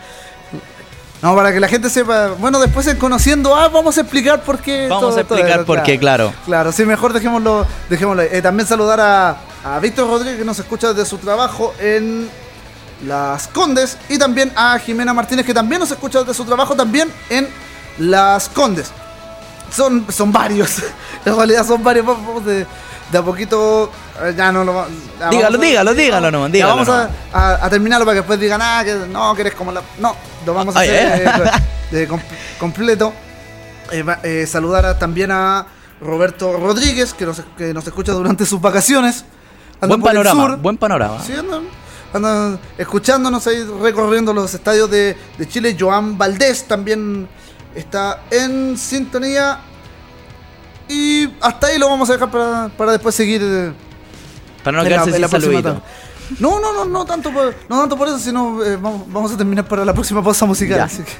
No, 1.22 1.36
para 1.36 1.52
que 1.52 1.60
la 1.60 1.68
gente 1.68 1.88
sepa, 1.88 2.28
bueno, 2.38 2.58
después 2.58 2.86
en 2.88 2.96
conociendo 2.98 3.54
a, 3.54 3.68
vamos 3.68 3.96
a 3.96 4.00
explicar 4.00 4.42
por 4.42 4.58
qué. 4.58 4.88
Vamos 4.88 5.10
todo- 5.10 5.16
a 5.16 5.20
explicar 5.20 5.56
todo, 5.58 5.66
por 5.66 5.82
qué, 5.84 5.98
claro. 5.98 6.32
Claro, 6.46 6.72
sí, 6.72 6.84
mejor 6.84 7.12
dejémoslo. 7.12 7.64
dejémoslo. 7.88 8.22
Eh, 8.22 8.42
también 8.42 8.66
saludar 8.66 8.98
a, 9.00 9.36
a 9.64 9.78
Víctor 9.78 10.08
Rodríguez, 10.08 10.38
que 10.38 10.44
nos 10.44 10.58
escucha 10.58 10.92
desde 10.92 11.08
su 11.08 11.18
trabajo 11.18 11.72
en 11.78 12.28
Las 13.06 13.46
Condes. 13.48 13.96
Y 14.08 14.18
también 14.18 14.50
a 14.56 14.76
Jimena 14.80 15.14
Martínez, 15.14 15.46
que 15.46 15.54
también 15.54 15.78
nos 15.80 15.92
escucha 15.92 16.20
desde 16.20 16.34
su 16.34 16.44
trabajo 16.44 16.74
también 16.74 17.08
en 17.30 17.46
Las 17.98 18.48
Condes. 18.48 18.90
Son, 19.74 20.06
son 20.10 20.32
varios. 20.32 20.82
En 21.24 21.36
realidad 21.36 21.64
son 21.66 21.82
varios. 21.82 22.04
Vamos 22.04 22.44
de, 22.44 22.66
de 23.10 23.18
a 23.18 23.22
poquito. 23.22 23.90
eh, 24.22 24.34
Ya 24.36 24.50
no 24.52 24.64
lo 24.64 24.86
Dígalo, 25.30 25.58
a- 25.58 25.60
dígalo, 25.60 25.94
dígalo 25.94 26.30
ya 26.30 26.48
dígalo 26.48 26.72
vamos 26.76 26.88
a, 26.88 27.08
a- 27.32 27.66
a 27.66 27.70
terminarlo 27.70 28.04
para 28.04 28.14
que 28.16 28.20
después 28.20 28.40
digan, 28.40 28.60
ah, 28.62 28.82
que 28.84 28.94
no, 29.08 29.34
que 29.34 29.42
eres 29.42 29.54
como 29.54 29.70
la. 29.72 29.82
No, 29.98 30.16
lo 30.44 30.54
vamos 30.54 30.74
a 30.76 30.80
Ay, 30.80 30.88
hacer 30.88 31.22
eh. 31.26 31.30
eh, 31.30 31.50
de 31.96 32.08
com- 32.08 32.20
completo. 32.58 33.12
Eh, 33.90 34.46
saludar 34.46 34.98
también 34.98 35.30
a 35.30 35.66
Roberto 36.00 36.56
Rodríguez, 36.56 37.12
que 37.14 37.26
nos, 37.26 37.42
que 37.58 37.74
nos 37.74 37.86
escucha 37.86 38.12
durante 38.12 38.46
sus 38.46 38.60
vacaciones. 38.60 39.24
Buen 39.80 40.00
panorama, 40.00 40.46
sur. 40.46 40.56
buen 40.58 40.76
panorama. 40.78 41.18
Sí, 41.22 41.32
anda. 41.34 41.60
andan 42.14 42.58
escuchándonos 42.78 43.46
ahí 43.46 43.62
recorriendo 43.82 44.32
los 44.32 44.54
estadios 44.54 44.90
de, 44.90 45.16
de 45.36 45.48
Chile. 45.48 45.76
Joan 45.78 46.16
Valdés 46.16 46.66
también 46.66 47.28
está 47.74 48.22
en 48.30 48.76
sintonía. 48.78 49.58
Y 50.88 51.28
hasta 51.40 51.68
ahí 51.68 51.78
lo 51.78 51.88
vamos 51.88 52.08
a 52.10 52.14
dejar 52.14 52.30
para, 52.30 52.68
para 52.76 52.92
después 52.92 53.14
seguir. 53.14 53.40
eh, 53.42 53.72
Para 54.62 54.78
no 54.78 54.84
quedarse 54.84 55.12
sin 55.12 55.28
saludito. 55.28 55.80
No, 56.38 56.60
no, 56.60 56.72
no, 56.72 56.84
no 56.84 57.04
tanto 57.04 57.30
por, 57.30 57.54
no 57.68 57.80
tanto 57.80 57.96
por 57.96 58.08
eso, 58.08 58.18
sino 58.18 58.62
eh, 58.64 58.76
vamos, 58.76 59.02
vamos 59.06 59.32
a 59.32 59.36
terminar 59.36 59.66
para 59.66 59.84
la 59.84 59.92
próxima 59.92 60.22
pausa 60.22 60.46
musical. 60.46 60.78
Ya. 60.78 60.84
Así 60.84 61.02
que 61.02 61.12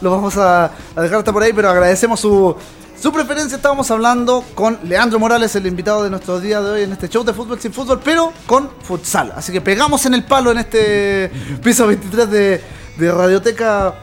lo 0.00 0.10
vamos 0.10 0.36
a, 0.36 0.70
a 0.96 1.02
dejar 1.02 1.18
hasta 1.18 1.32
por 1.32 1.42
ahí, 1.42 1.52
pero 1.52 1.68
agradecemos 1.70 2.20
su, 2.20 2.54
su 3.00 3.12
preferencia. 3.12 3.56
Estábamos 3.56 3.90
hablando 3.90 4.42
con 4.54 4.78
Leandro 4.84 5.18
Morales, 5.18 5.54
el 5.56 5.66
invitado 5.66 6.02
de 6.04 6.10
nuestro 6.10 6.40
día 6.40 6.60
de 6.62 6.70
hoy 6.70 6.82
en 6.82 6.92
este 6.92 7.08
show 7.08 7.24
de 7.24 7.32
fútbol 7.34 7.60
sin 7.60 7.72
fútbol, 7.72 8.00
pero 8.02 8.32
con 8.46 8.70
futsal. 8.82 9.32
Así 9.36 9.52
que 9.52 9.60
pegamos 9.60 10.04
en 10.06 10.14
el 10.14 10.24
palo 10.24 10.50
en 10.52 10.58
este 10.58 11.30
piso 11.62 11.86
23 11.86 12.30
de, 12.30 12.64
de 12.96 13.12
Radioteca 13.12 13.94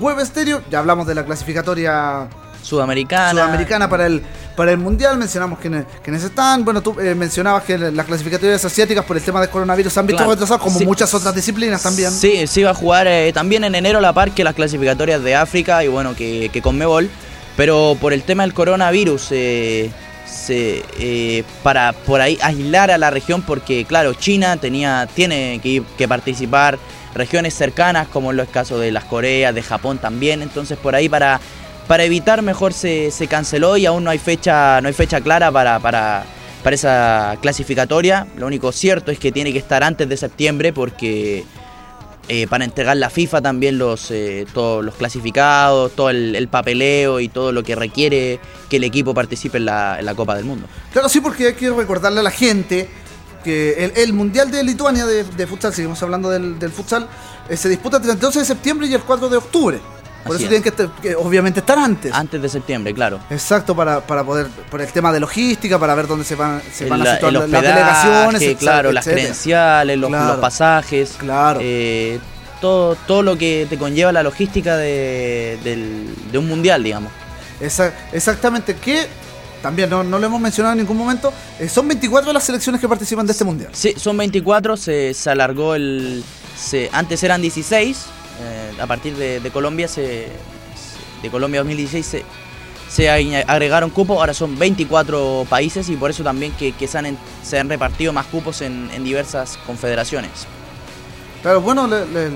Web 0.00 0.18
Estéreo. 0.20 0.62
Ya 0.70 0.78
hablamos 0.80 1.06
de 1.06 1.14
la 1.14 1.24
clasificatoria 1.24 2.28
Sudamericana. 2.62 3.30
sudamericana 3.30 3.88
para 3.90 4.06
el, 4.06 4.22
para 4.56 4.72
el 4.72 4.78
mundial. 4.78 5.18
Mencionamos 5.18 5.58
quiénes, 5.58 5.84
quiénes 6.02 6.22
están. 6.24 6.64
Bueno, 6.64 6.80
tú 6.80 6.98
eh, 6.98 7.14
mencionabas 7.14 7.64
que 7.64 7.76
las 7.76 8.06
clasificatorias 8.06 8.64
asiáticas 8.64 9.04
por 9.04 9.16
el 9.16 9.22
tema 9.22 9.40
del 9.40 9.50
coronavirus 9.50 9.92
se 9.92 10.00
han 10.00 10.06
visto 10.06 10.18
Claro. 10.18 10.32
retrasadas, 10.32 10.62
como 10.62 10.78
Sí. 10.78 10.86
muchas 10.86 11.12
otras 11.12 11.34
disciplinas 11.34 11.82
también. 11.82 12.10
Sí, 12.10 12.46
sí 12.46 12.62
va 12.62 12.70
a 12.70 12.74
jugar 12.74 13.06
eh, 13.06 13.32
también 13.34 13.64
en 13.64 13.74
enero 13.74 13.98
a 13.98 14.00
la 14.00 14.12
par 14.12 14.30
que 14.32 14.44
las 14.44 14.54
clasificatorias 14.54 15.22
de 15.22 15.34
África 15.36 15.84
y 15.84 15.88
bueno, 15.88 16.14
que, 16.14 16.48
que 16.52 16.62
Conmebol. 16.62 17.10
Pero 17.56 17.96
por 18.00 18.12
el 18.12 18.22
tema 18.22 18.42
del 18.44 18.54
coronavirus, 18.54 19.28
eh, 19.30 19.90
se, 20.26 20.82
eh, 20.98 21.44
para 21.62 21.92
por 21.92 22.20
ahí 22.20 22.38
aislar 22.42 22.90
a 22.90 22.98
la 22.98 23.10
región, 23.10 23.42
porque 23.42 23.84
claro, 23.84 24.14
China 24.14 24.56
tenía, 24.56 25.06
tiene 25.14 25.60
que, 25.62 25.82
que 25.96 26.08
participar, 26.08 26.78
regiones 27.14 27.54
cercanas 27.54 28.08
como 28.08 28.32
en 28.32 28.36
los 28.36 28.48
casos 28.48 28.80
de 28.80 28.90
las 28.90 29.04
Coreas, 29.04 29.54
de 29.54 29.62
Japón 29.62 29.98
también. 29.98 30.42
Entonces 30.42 30.76
por 30.76 30.94
ahí 30.94 31.08
para, 31.08 31.40
para 31.86 32.04
evitar 32.04 32.42
mejor 32.42 32.72
se, 32.72 33.10
se 33.10 33.26
canceló 33.26 33.76
y 33.76 33.86
aún 33.86 34.04
no 34.04 34.10
hay 34.10 34.18
fecha, 34.18 34.80
no 34.80 34.88
hay 34.88 34.94
fecha 34.94 35.20
clara 35.20 35.50
para, 35.50 35.78
para, 35.78 36.24
para 36.62 36.74
esa 36.74 37.36
clasificatoria. 37.40 38.26
Lo 38.36 38.46
único 38.46 38.72
cierto 38.72 39.10
es 39.10 39.18
que 39.18 39.32
tiene 39.32 39.52
que 39.52 39.58
estar 39.58 39.82
antes 39.82 40.08
de 40.08 40.16
septiembre 40.16 40.72
porque 40.72 41.44
eh, 42.28 42.46
para 42.46 42.64
entregar 42.64 42.96
la 42.96 43.10
FIFA 43.10 43.42
también 43.42 43.76
los, 43.76 44.10
eh, 44.10 44.46
todos 44.54 44.82
los 44.82 44.94
clasificados, 44.94 45.92
todo 45.92 46.08
el, 46.08 46.34
el 46.34 46.48
papeleo 46.48 47.20
y 47.20 47.28
todo 47.28 47.52
lo 47.52 47.62
que 47.62 47.74
requiere 47.74 48.40
que 48.70 48.76
el 48.76 48.84
equipo 48.84 49.12
participe 49.12 49.58
en 49.58 49.66
la, 49.66 49.98
en 49.98 50.06
la 50.06 50.14
Copa 50.14 50.34
del 50.34 50.46
Mundo. 50.46 50.66
Claro, 50.90 51.10
sí, 51.10 51.20
porque 51.20 51.48
hay 51.48 51.54
que 51.54 51.70
recordarle 51.70 52.20
a 52.20 52.22
la 52.22 52.30
gente 52.30 52.88
que 53.44 53.84
el, 53.84 53.92
el 53.96 54.12
Mundial 54.12 54.50
de 54.50 54.64
Lituania 54.64 55.06
de, 55.06 55.22
de 55.22 55.46
futsal, 55.46 55.72
seguimos 55.72 56.02
hablando 56.02 56.30
del, 56.30 56.58
del 56.58 56.72
futsal, 56.72 57.06
eh, 57.48 57.56
se 57.56 57.68
disputa 57.68 57.98
entre 57.98 58.12
el 58.12 58.18
12 58.18 58.40
de 58.40 58.44
septiembre 58.44 58.86
y 58.88 58.94
el 58.94 59.02
4 59.02 59.28
de 59.28 59.36
octubre. 59.36 59.80
Por 60.24 60.34
Así 60.36 60.44
eso 60.46 60.54
es. 60.54 60.62
tienen 60.62 60.62
que, 60.62 60.68
estar- 60.70 61.00
que 61.02 61.14
obviamente 61.16 61.60
estar 61.60 61.78
antes. 61.78 62.10
Antes 62.12 62.40
de 62.40 62.48
septiembre, 62.48 62.94
claro. 62.94 63.20
Exacto, 63.28 63.76
para, 63.76 64.00
para 64.00 64.24
poder, 64.24 64.46
por 64.70 64.80
el 64.80 64.90
tema 64.90 65.12
de 65.12 65.20
logística, 65.20 65.78
para 65.78 65.94
ver 65.94 66.06
dónde 66.06 66.24
se 66.24 66.34
van, 66.34 66.62
se 66.72 66.86
van 66.88 67.02
a 67.06 67.14
situar 67.14 67.32
las- 67.34 67.50
delegaciones, 67.50 68.40
etcétera, 68.42 68.58
claro, 68.72 68.92
las 68.92 69.06
etcétera. 69.06 69.20
credenciales, 69.22 69.98
los, 69.98 70.08
Claro. 70.08 70.28
los 70.28 70.36
pasajes, 70.38 71.14
Claro. 71.18 71.60
eh, 71.62 72.18
todo, 72.62 72.96
todo 73.06 73.22
lo 73.22 73.36
que 73.36 73.66
te 73.68 73.76
conlleva 73.76 74.12
la 74.12 74.22
logística 74.22 74.78
de, 74.78 75.58
del- 75.62 76.14
de 76.32 76.38
un 76.38 76.48
mundial, 76.48 76.82
digamos. 76.82 77.12
Esa- 77.60 77.92
exactamente, 78.12 78.76
que 78.76 79.06
también 79.64 79.88
no, 79.88 80.04
no 80.04 80.18
lo 80.18 80.26
hemos 80.26 80.40
mencionado 80.42 80.74
en 80.74 80.78
ningún 80.80 80.98
momento, 80.98 81.32
eh, 81.58 81.70
son 81.70 81.88
24 81.88 82.34
las 82.34 82.44
selecciones 82.44 82.78
que 82.82 82.86
participan 82.86 83.24
de 83.26 83.32
este 83.32 83.44
mundial. 83.44 83.70
Sí, 83.72 83.94
son 83.96 84.14
24, 84.18 84.76
se, 84.76 85.14
se 85.14 85.30
alargó 85.30 85.74
el... 85.74 86.22
se- 86.54 86.90
antes 86.92 87.22
eran 87.22 87.40
16, 87.40 87.96
eh, 88.42 88.72
a 88.78 88.86
partir 88.86 89.16
de, 89.16 89.40
de 89.40 89.50
Colombia, 89.50 89.88
se, 89.88 90.28
de 91.22 91.30
Colombia 91.30 91.60
2016 91.60 92.04
se, 92.06 92.24
se 92.90 93.08
agregaron 93.48 93.88
cupos, 93.88 94.18
ahora 94.18 94.34
son 94.34 94.58
24 94.58 95.46
países 95.48 95.88
y 95.88 95.96
por 95.96 96.10
eso 96.10 96.22
también 96.22 96.52
que, 96.52 96.72
que 96.72 96.86
se, 96.86 96.98
han, 96.98 97.16
se 97.42 97.58
han 97.58 97.70
repartido 97.70 98.12
más 98.12 98.26
cupos 98.26 98.60
en, 98.60 98.90
en 98.92 99.02
diversas 99.02 99.56
confederaciones. 99.66 100.30
Claro, 101.40 101.62
bueno, 101.62 101.86
le- 101.86 102.04
le- 102.06 102.30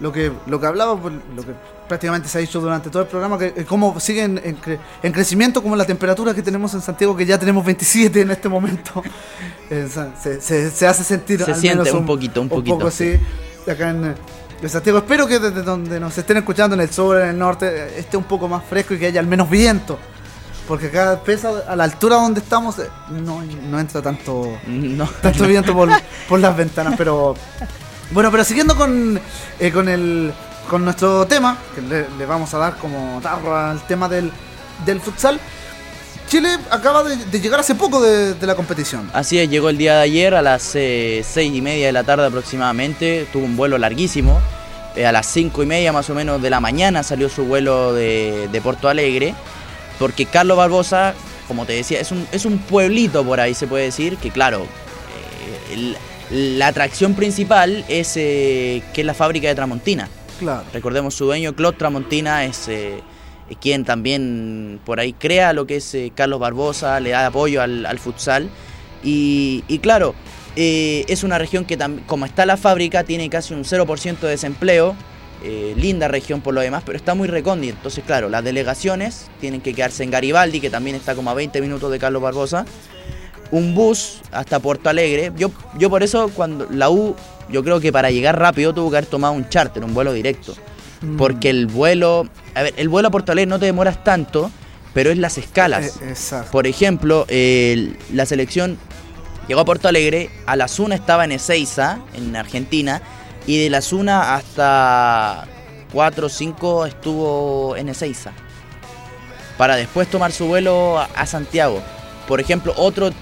lo, 0.00 0.10
que, 0.12 0.32
lo 0.46 0.58
que 0.60 0.66
hablaba, 0.66 0.96
pues, 0.96 1.14
lo 1.36 1.42
que 1.42 1.52
prácticamente 1.88 2.28
se 2.28 2.38
ha 2.38 2.40
dicho 2.40 2.60
durante 2.60 2.88
todo 2.90 3.02
el 3.02 3.08
programa, 3.08 3.38
que 3.38 3.46
eh, 3.56 3.64
cómo 3.66 3.98
siguen 4.00 4.40
en, 4.42 4.60
cre- 4.60 4.78
en 5.02 5.12
crecimiento, 5.12 5.62
como 5.62 5.76
la 5.76 5.84
temperatura 5.84 6.32
que 6.34 6.42
tenemos 6.42 6.72
en 6.74 6.80
Santiago, 6.80 7.16
que 7.16 7.26
ya 7.26 7.38
tenemos 7.38 7.64
27 7.64 8.20
en 8.22 8.30
este 8.30 8.48
momento, 8.48 9.02
Eh, 9.72 9.88
se, 10.20 10.40
se- 10.40 10.68
se 10.72 10.86
hace 10.88 11.04
sentir 11.04 11.44
Se 11.44 11.52
al 11.52 11.56
siente 11.60 11.84
menos 11.84 12.00
un 12.00 12.04
poquito, 12.04 12.40
un 12.42 12.48
poquito, 12.48 12.76
poco, 12.76 12.90
sí, 12.90 13.14
acá 13.70 13.90
en, 13.90 14.16
en 14.60 14.68
Santiago. 14.68 14.98
Espero 14.98 15.28
que 15.28 15.38
desde 15.38 15.62
donde 15.62 16.00
nos 16.00 16.18
estén 16.18 16.38
escuchando, 16.38 16.74
en 16.74 16.80
el 16.80 16.90
sur, 16.90 17.20
en 17.20 17.28
el 17.28 17.38
norte, 17.38 17.66
eh, 17.68 17.98
esté 18.00 18.16
un 18.16 18.24
poco 18.24 18.48
más 18.48 18.64
fresco 18.64 18.94
y 18.94 18.98
que 18.98 19.06
haya 19.06 19.20
al 19.20 19.28
menos 19.28 19.48
viento. 19.48 19.96
Porque 20.66 20.86
acá, 20.86 21.20
pesa 21.24 21.50
a 21.68 21.76
la 21.76 21.84
altura 21.84 22.16
donde 22.16 22.40
estamos, 22.40 22.80
eh, 22.80 22.88
no, 23.10 23.42
no 23.42 23.78
entra 23.78 24.02
tanto, 24.02 24.58
No, 24.66 25.06
tanto 25.22 25.46
viento 25.46 25.72
por, 25.72 25.88
por 26.28 26.40
las 26.40 26.56
ventanas, 26.56 26.94
pero 26.98 27.36
bueno, 28.10 28.30
pero 28.30 28.44
siguiendo 28.44 28.76
con, 28.76 29.20
eh, 29.58 29.70
con 29.72 29.88
el 29.88 30.32
con 30.68 30.84
nuestro 30.84 31.26
tema, 31.26 31.58
que 31.74 31.82
le, 31.82 32.26
vamos 32.26 32.54
a 32.54 32.58
dar 32.58 32.76
como 32.76 33.20
tarro 33.20 33.56
al 33.56 33.84
tema 33.88 34.08
del, 34.08 34.30
del 34.86 35.00
futsal, 35.00 35.40
Chile 36.28 36.58
acaba 36.70 37.02
de, 37.02 37.40
llegar 37.40 37.58
hace 37.58 37.74
poco 37.74 38.00
de, 38.00 38.36
la 38.46 38.54
competición. 38.54 39.10
Así 39.12 39.36
es, 39.40 39.50
llegó 39.50 39.68
el 39.68 39.78
día 39.78 39.96
de 39.96 40.02
ayer 40.02 40.34
a 40.36 40.42
las 40.42 40.76
eh, 40.76 41.24
seis 41.28 41.52
y 41.52 41.60
media 41.60 41.86
de 41.86 41.92
la 41.92 42.04
tarde 42.04 42.26
aproximadamente, 42.26 43.26
tuvo 43.32 43.44
un 43.46 43.56
vuelo 43.56 43.78
larguísimo, 43.78 44.40
eh, 44.94 45.06
a 45.06 45.12
las 45.12 45.26
cinco 45.26 45.64
y 45.64 45.66
media 45.66 45.92
más 45.92 46.08
o 46.08 46.14
menos 46.14 46.40
de 46.40 46.50
la 46.50 46.60
mañana 46.60 47.02
salió 47.02 47.28
su 47.28 47.46
vuelo 47.46 47.92
de, 47.92 48.48
de 48.52 48.60
Porto 48.60 48.88
Alegre, 48.88 49.34
porque 49.98 50.26
Carlos 50.26 50.56
Barbosa, 50.56 51.14
como 51.48 51.66
te 51.66 51.72
decía, 51.72 51.98
es 51.98 52.12
un, 52.12 52.28
es 52.30 52.44
un 52.44 52.58
pueblito 52.58 53.24
por 53.24 53.40
ahí 53.40 53.54
se 53.54 53.66
puede 53.66 53.84
decir, 53.86 54.16
que 54.18 54.30
claro, 54.30 54.66
el- 55.72 55.96
la 56.30 56.68
atracción 56.68 57.14
principal 57.14 57.84
es 57.88 58.16
eh, 58.16 58.82
que 58.94 59.00
es 59.00 59.06
la 59.06 59.14
fábrica 59.14 59.48
de 59.48 59.54
Tramontina. 59.54 60.08
Claro. 60.38 60.64
Recordemos 60.72 61.14
su 61.14 61.24
dueño, 61.24 61.54
Claude 61.54 61.76
Tramontina, 61.76 62.44
es 62.44 62.68
eh, 62.68 63.02
quien 63.60 63.84
también 63.84 64.80
por 64.84 65.00
ahí 65.00 65.12
crea 65.12 65.52
lo 65.52 65.66
que 65.66 65.76
es 65.76 65.94
eh, 65.94 66.12
Carlos 66.14 66.38
Barbosa, 66.38 67.00
le 67.00 67.10
da 67.10 67.26
apoyo 67.26 67.60
al, 67.60 67.84
al 67.84 67.98
futsal. 67.98 68.48
Y, 69.02 69.64
y 69.66 69.78
claro, 69.80 70.14
es 70.56 71.24
una 71.24 71.38
región 71.38 71.64
que, 71.64 71.78
como 72.06 72.26
está 72.26 72.46
la 72.46 72.56
fábrica, 72.56 73.02
tiene 73.02 73.28
casi 73.30 73.54
un 73.54 73.64
0% 73.64 74.20
de 74.20 74.28
desempleo. 74.28 74.94
linda 75.76 76.06
región 76.06 76.42
por 76.42 76.52
lo 76.52 76.60
demás, 76.60 76.82
pero 76.84 76.98
está 76.98 77.14
muy 77.14 77.26
recóndita. 77.28 77.76
Entonces, 77.76 78.04
claro, 78.04 78.28
las 78.28 78.44
delegaciones 78.44 79.30
tienen 79.40 79.62
que 79.62 79.72
quedarse 79.72 80.04
en 80.04 80.10
Garibaldi, 80.10 80.60
que 80.60 80.68
también 80.68 80.96
está 80.96 81.14
como 81.14 81.30
a 81.30 81.34
20 81.34 81.60
minutos 81.62 81.90
de 81.90 81.98
Carlos 81.98 82.20
Barbosa. 82.20 82.66
Un 83.50 83.74
bus 83.74 84.20
hasta 84.32 84.58
Porto 84.60 84.88
Alegre. 84.88 85.32
Yo, 85.36 85.50
yo 85.78 85.90
por 85.90 86.02
eso, 86.02 86.30
cuando 86.34 86.66
la 86.70 86.90
U, 86.90 87.16
yo 87.48 87.64
creo 87.64 87.80
que 87.80 87.92
para 87.92 88.10
llegar 88.10 88.38
rápido 88.38 88.72
tuvo 88.72 88.90
que 88.90 88.98
haber 88.98 89.08
tomado 89.08 89.34
un 89.34 89.48
charter, 89.48 89.84
un 89.84 89.94
vuelo 89.94 90.12
directo. 90.12 90.54
Mm. 91.00 91.16
Porque 91.16 91.50
el 91.50 91.66
vuelo, 91.66 92.28
a 92.54 92.62
ver, 92.62 92.74
el 92.76 92.88
vuelo 92.88 93.08
a 93.08 93.10
Porto 93.10 93.32
Alegre 93.32 93.48
no 93.48 93.58
te 93.58 93.66
demoras 93.66 94.04
tanto, 94.04 94.50
pero 94.94 95.10
es 95.10 95.18
las 95.18 95.38
escalas. 95.38 95.96
Eh, 96.00 96.10
exacto. 96.10 96.50
Por 96.50 96.66
ejemplo, 96.66 97.26
la 98.12 98.26
selección 98.26 98.78
llegó 99.48 99.60
a 99.60 99.64
Porto 99.64 99.88
Alegre, 99.88 100.30
a 100.46 100.56
la 100.56 100.68
Zuna 100.68 100.94
estaba 100.94 101.24
en 101.24 101.32
Ezeiza, 101.32 101.98
en 102.14 102.36
Argentina, 102.36 103.02
y 103.46 103.62
de 103.62 103.70
la 103.70 103.82
Zuna 103.82 104.34
hasta 104.34 105.46
4 105.92 106.26
o 106.26 106.28
5 106.28 106.86
estuvo 106.86 107.76
en 107.76 107.88
Ezeiza. 107.88 108.32
Para 109.56 109.76
después 109.76 110.08
tomar 110.08 110.32
su 110.32 110.46
vuelo 110.46 110.98
a, 110.98 111.04
a 111.14 111.26
Santiago. 111.26 111.82
Por 112.30 112.40
ejemplo, 112.40 112.72
otro, 112.76 113.08
eh, 113.08 113.12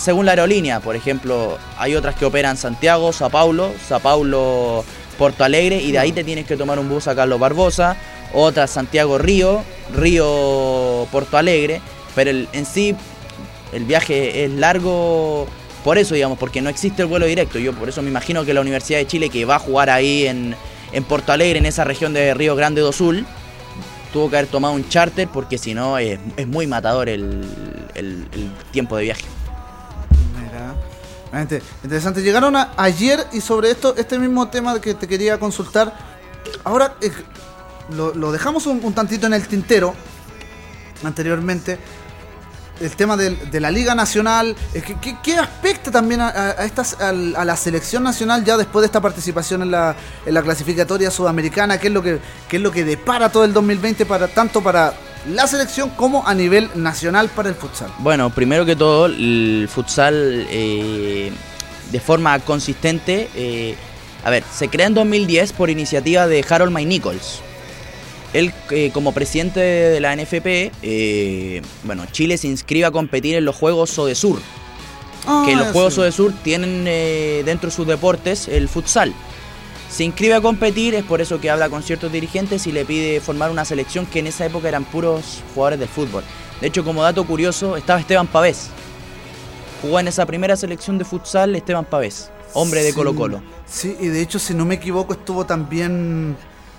según 0.00 0.26
la 0.26 0.32
aerolínea, 0.32 0.80
por 0.80 0.96
ejemplo, 0.96 1.58
hay 1.78 1.94
otras 1.94 2.16
que 2.16 2.24
operan 2.24 2.56
Santiago, 2.56 3.12
Sao 3.12 3.30
Paulo, 3.30 3.70
Sao 3.86 4.00
Paulo, 4.00 4.84
Porto 5.16 5.44
Alegre, 5.44 5.76
y 5.76 5.92
de 5.92 6.00
ahí 6.00 6.10
te 6.10 6.24
tienes 6.24 6.44
que 6.44 6.56
tomar 6.56 6.80
un 6.80 6.88
bus 6.88 7.06
a 7.06 7.14
Carlos 7.14 7.38
Barbosa, 7.38 7.96
otra 8.34 8.66
Santiago 8.66 9.16
Río, 9.16 9.62
Río 9.94 11.06
Porto 11.12 11.36
Alegre, 11.38 11.80
pero 12.16 12.32
en 12.32 12.66
sí 12.66 12.96
el 13.72 13.84
viaje 13.84 14.44
es 14.44 14.50
largo 14.50 15.46
por 15.84 15.96
eso, 15.98 16.16
digamos, 16.16 16.36
porque 16.36 16.60
no 16.60 16.68
existe 16.68 17.02
el 17.02 17.06
vuelo 17.06 17.26
directo. 17.26 17.60
Yo 17.60 17.72
por 17.72 17.88
eso 17.88 18.02
me 18.02 18.08
imagino 18.08 18.44
que 18.44 18.54
la 18.54 18.60
Universidad 18.60 18.98
de 18.98 19.06
Chile, 19.06 19.30
que 19.30 19.44
va 19.44 19.54
a 19.54 19.60
jugar 19.60 19.88
ahí 19.88 20.26
en, 20.26 20.56
en 20.92 21.04
Porto 21.04 21.30
Alegre, 21.30 21.60
en 21.60 21.66
esa 21.66 21.84
región 21.84 22.12
de 22.12 22.34
Río 22.34 22.56
Grande 22.56 22.80
do 22.80 22.90
Sul, 22.90 23.24
tuvo 24.12 24.28
que 24.30 24.36
haber 24.36 24.50
tomado 24.50 24.74
un 24.74 24.88
charter 24.88 25.28
porque 25.28 25.58
si 25.58 25.74
no 25.74 25.98
es, 25.98 26.18
es 26.36 26.46
muy 26.46 26.66
matador 26.66 27.08
el, 27.08 27.44
el- 27.94 28.28
tiempo 28.70 28.96
de 28.96 29.04
viaje. 29.04 29.24
Mira, 30.38 30.74
realmente 31.30 31.62
interesante. 31.82 32.22
Llegaron 32.22 32.54
ayer 32.76 33.26
y 33.32 33.40
sobre 33.40 33.70
esto, 33.70 33.94
este 33.96 34.18
mismo 34.18 34.48
tema 34.48 34.80
que 34.80 34.94
te 34.94 35.06
quería 35.08 35.38
consultar. 35.38 35.92
Ahora 36.64 36.94
eh, 37.00 37.10
lo, 37.96 38.14
lo 38.14 38.32
dejamos 38.32 38.66
un 38.66 38.92
tantito 38.94 39.26
en 39.26 39.34
el 39.34 39.46
tintero 39.46 39.94
anteriormente. 41.04 41.78
El 42.80 42.90
tema 42.96 43.16
del- 43.16 43.50
de, 43.50 43.60
la 43.60 43.70
Liga 43.70 43.94
Nacional, 43.94 44.56
¿qué, 44.72 44.96
qué, 45.00 45.16
qué 45.22 45.36
aspecta 45.36 45.90
también 45.90 46.20
a, 46.20 46.28
a- 46.28 46.64
estas, 46.64 46.96
a 47.00 47.12
la 47.12 47.56
selección 47.56 48.02
nacional 48.02 48.44
ya 48.44 48.56
después 48.56 48.82
de 48.82 48.86
esta 48.86 49.00
participación 49.00 49.62
en 49.62 49.70
la, 49.70 49.94
en 50.26 50.34
la 50.34 50.42
clasificatoria 50.42 51.10
sudamericana? 51.10 51.78
¿Qué 51.78 51.88
es, 51.88 51.92
lo 51.92 52.02
que, 52.02 52.18
¿Qué 52.48 52.56
es 52.56 52.62
lo 52.62 52.72
que 52.72 52.84
depara 52.84 53.30
todo 53.30 53.44
el 53.44 53.52
2020 53.52 54.04
para 54.06 54.26
tanto 54.28 54.62
para 54.62 54.94
la 55.30 55.46
selección 55.46 55.90
como 55.90 56.26
a 56.26 56.34
nivel 56.34 56.68
nacional 56.74 57.28
para 57.28 57.48
el 57.50 57.54
futsal? 57.54 57.92
Bueno, 57.98 58.30
primero 58.30 58.64
que 58.64 58.74
todo, 58.74 59.06
el 59.06 59.68
futsal 59.72 60.46
eh, 60.50 61.30
de 61.92 62.00
forma 62.00 62.38
consistente, 62.40 63.28
eh, 63.36 63.76
a 64.24 64.30
ver, 64.30 64.42
se 64.52 64.68
crea 64.68 64.86
en 64.86 64.94
2010 64.94 65.52
por 65.52 65.70
iniciativa 65.70 66.26
de 66.26 66.44
Harold 66.48 66.72
May 66.72 66.86
Nichols. 66.86 67.40
Él, 68.32 68.52
eh, 68.70 68.90
como 68.94 69.12
presidente 69.12 69.60
de 69.60 70.00
la 70.00 70.12
NFP, 70.16 70.72
eh, 70.82 71.62
bueno, 71.84 72.06
Chile 72.10 72.38
se 72.38 72.48
inscribe 72.48 72.86
a 72.86 72.90
competir 72.90 73.36
en 73.36 73.44
los 73.44 73.54
Juegos 73.56 73.90
Sodesur, 73.90 74.38
que 74.38 74.42
Ah, 75.26 75.54
los 75.56 75.68
Juegos 75.68 75.92
sí. 75.92 75.96
Sodesur 75.96 76.32
tienen 76.42 76.84
eh, 76.88 77.42
dentro 77.44 77.68
de 77.68 77.76
sus 77.76 77.86
deportes 77.86 78.48
el 78.48 78.68
futsal. 78.68 79.12
Se 79.90 80.04
inscribe 80.04 80.32
a 80.34 80.40
competir, 80.40 80.94
es 80.94 81.04
por 81.04 81.20
eso 81.20 81.38
que 81.40 81.50
habla 81.50 81.68
con 81.68 81.82
ciertos 81.82 82.10
dirigentes 82.10 82.66
y 82.66 82.72
le 82.72 82.86
pide 82.86 83.20
formar 83.20 83.50
una 83.50 83.66
selección 83.66 84.06
que 84.06 84.20
en 84.20 84.26
esa 84.28 84.46
época 84.46 84.68
eran 84.68 84.84
puros 84.86 85.42
jugadores 85.54 85.78
del 85.80 85.88
fútbol. 85.88 86.24
De 86.62 86.68
hecho, 86.68 86.82
como 86.82 87.02
dato 87.02 87.24
curioso, 87.26 87.76
estaba 87.76 88.00
Esteban 88.00 88.26
Pavés. 88.26 88.70
Jugó 89.82 90.00
en 90.00 90.08
esa 90.08 90.24
primera 90.24 90.56
selección 90.56 90.96
de 90.96 91.04
futsal 91.04 91.54
Esteban 91.56 91.84
Pavés, 91.84 92.30
hombre 92.54 92.82
de 92.82 92.90
Sí, 92.90 92.94
Colo 92.94 93.14
Colo. 93.14 93.42
Sí, 93.66 93.94
y 94.00 94.06
de 94.06 94.22
hecho, 94.22 94.38
si 94.38 94.54
no 94.54 94.64
me 94.64 94.76
equivoco, 94.76 95.12
estuvo 95.12 95.44
también 95.44 96.36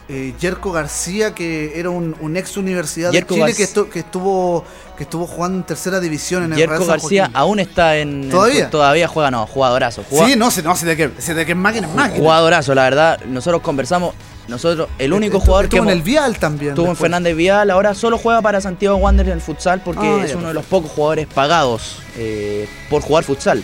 eh, 0.10 0.34
Yerko 0.40 0.72
García, 0.72 1.34
que 1.34 1.80
era 1.80 1.90
un, 1.90 2.16
un 2.20 2.36
ex 2.38 2.58
Universidad 2.58 3.12
Yerko 3.12 3.36
de 3.36 3.42
Chile 3.42 3.54
que, 3.56 3.64
estu- 3.64 3.90
que 3.90 4.00
estuvo 4.00 4.66
que 4.98 5.04
estuvo 5.04 5.26
jugando 5.26 5.58
en 5.60 5.64
tercera 5.64 6.00
división 6.00 6.44
en 6.44 6.52
el 6.54 6.58
Yerko 6.60 6.74
Real 6.76 6.86
San 6.86 6.98
García 7.00 7.22
Joaquín. 7.24 7.38
aún 7.38 7.60
está 7.60 7.98
en... 7.98 8.24
en- 8.26 8.30
¿Todavía? 8.30 8.70
todavía 8.70 9.08
juega, 9.08 9.32
no, 9.32 9.48
jugadorazo. 9.48 10.04
Juga- 10.10 10.28
Sí, 10.28 10.36
no, 10.36 10.52
sí, 10.52 10.62
no, 10.62 10.76
de 10.76 10.96
que, 10.98 11.10
sí, 11.18 11.34
de 11.34 11.46
que 11.46 11.54
es 11.54 11.58
máquina, 11.58 11.88
es 11.88 11.94
máquina. 11.96 12.20
Jugadorazo, 12.20 12.76
la 12.76 12.84
verdad. 12.84 13.20
Nosotros 13.26 13.62
conversamos, 13.64 14.14
nosotros, 14.48 14.90
el 15.00 15.14
único 15.14 15.38
Estuvo- 15.38 15.46
jugador 15.46 15.70
que 15.70 15.78
estuvo 15.78 15.90
en 15.90 15.98
el 15.98 16.04
Vial 16.04 16.38
también. 16.38 16.72
Estuvo 16.74 16.90
en. 16.90 16.96
Fernández 16.96 17.36
Vial, 17.36 17.72
ahora 17.72 17.96
solo 17.96 18.18
juega 18.20 18.42
para 18.44 18.62
Santiago 18.62 18.98
Wanderers 18.98 19.32
en 19.32 19.38
el 19.38 19.42
futsal 19.42 19.82
porque 19.82 20.06
Ah, 20.08 20.26
es 20.26 20.36
uno 20.36 20.50
de 20.50 20.54
los 20.54 20.66
pocos 20.66 20.92
jugadores 20.92 21.26
pagados 21.28 21.98
eh, 22.18 22.68
por 22.90 23.02
jugar 23.02 23.24
futsal. 23.24 23.64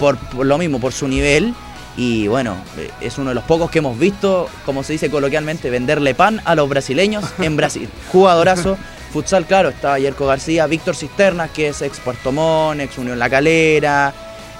Por, 0.00 0.16
por 0.16 0.44
lo 0.46 0.58
mismo, 0.58 0.80
por 0.80 0.92
su 0.92 1.06
nivel. 1.06 1.54
Y 1.96 2.26
bueno, 2.26 2.56
eh, 2.78 2.90
es 3.00 3.18
uno 3.18 3.30
de 3.30 3.34
los 3.34 3.44
pocos 3.44 3.70
que 3.70 3.78
hemos 3.78 3.98
visto, 3.98 4.48
como 4.64 4.82
se 4.82 4.94
dice 4.94 5.10
coloquialmente, 5.10 5.68
venderle 5.70 6.14
pan 6.14 6.40
a 6.44 6.54
los 6.54 6.68
brasileños 6.68 7.24
en 7.38 7.56
Brasil. 7.56 7.88
Jugadorazo. 8.12 8.78
Futsal, 9.12 9.44
claro, 9.44 9.68
estaba 9.68 9.98
Yerko 9.98 10.26
García, 10.26 10.66
Víctor 10.66 10.96
Cisterna, 10.96 11.48
que 11.48 11.68
es 11.68 11.82
ex 11.82 12.00
Puerto 12.00 12.32
Montt, 12.32 12.80
ex 12.80 12.96
Unión 12.96 13.18
La 13.18 13.28
Calera. 13.28 14.14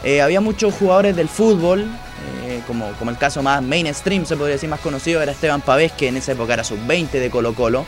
Eh, 0.05 0.21
había 0.21 0.43
muchos 0.43 0.75
jugadores 0.75 1.17
del 1.17 1.29
fútbol, 1.29 1.87
eh, 2.45 2.61
como, 2.67 2.93
como 2.99 3.11
el 3.11 3.17
caso 3.17 3.43
más 3.43 3.63
mainstream, 3.63 4.27
se 4.27 4.37
podría 4.37 4.57
decir 4.57 4.69
más 4.69 4.81
conocido, 4.81 5.23
era 5.23 5.33
Esteban 5.33 5.63
Pavés, 5.63 5.93
que 5.93 6.09
en 6.09 6.19
esa 6.19 6.33
época 6.33 6.53
era 6.53 6.65
sub-20 6.65 7.13
de 7.13 7.31
Colo 7.31 7.55
Colo. 7.55 7.87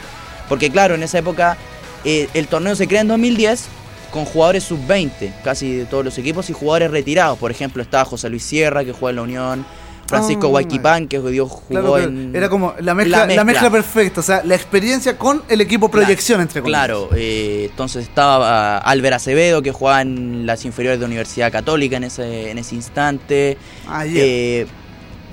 Porque 0.49 0.71
claro, 0.71 0.95
en 0.95 1.03
esa 1.03 1.19
época 1.19 1.59
eh, 2.05 2.29
el 2.35 2.49
torneo 2.49 2.77
se 2.77 2.87
crea 2.87 3.01
en 3.03 3.09
2010 3.09 3.67
con 4.15 4.25
jugadores 4.25 4.63
sub-20, 4.63 5.33
casi 5.43 5.75
de 5.75 5.85
todos 5.87 6.05
los 6.05 6.17
equipos, 6.19 6.49
y 6.49 6.53
jugadores 6.53 6.93
retirados. 6.93 7.37
Por 7.37 7.51
ejemplo, 7.51 7.83
estaba 7.83 8.05
José 8.05 8.31
Luis 8.31 8.45
Sierra, 8.45 8.85
que 8.85 8.93
juega 8.93 9.11
en 9.11 9.17
la 9.17 9.23
Unión, 9.23 9.67
Francisco 10.07 10.47
Ah, 10.47 10.51
Guayquipán, 10.51 11.09
que 11.09 11.19
dio- 11.19 11.49
jugó 11.49 11.67
Claro, 11.69 11.99
en... 11.99 12.31
era 12.37 12.49
como 12.49 12.75
la 12.79 12.95
mezcla, 12.95 13.27
la 13.27 13.43
mezcla. 13.43 13.71
perfecta, 13.71 14.21
o 14.21 14.23
sea, 14.23 14.43
la 14.45 14.55
experiencia 14.55 15.19
con 15.19 15.43
el 15.49 15.61
equipo 15.61 15.91
proyección, 15.91 16.41
entre 16.43 16.61
comillas. 16.61 16.79
Claro, 16.87 17.09
eh, 17.17 17.67
entonces 17.71 18.05
estaba 18.05 18.77
ah, 18.77 18.79
Álvaro 18.79 19.17
Acevedo, 19.17 19.63
que 19.63 19.73
jugaba 19.73 20.03
en 20.03 20.47
las 20.47 20.65
inferiores 20.65 21.01
de 21.01 21.07
Universidad 21.07 21.51
Católica 21.51 21.97
en 21.97 22.05
ese, 22.05 22.51
en 22.53 22.59
ese 22.59 22.77
instante. 22.77 23.57
Ayer. 23.89 24.23
Eh, 24.25 24.67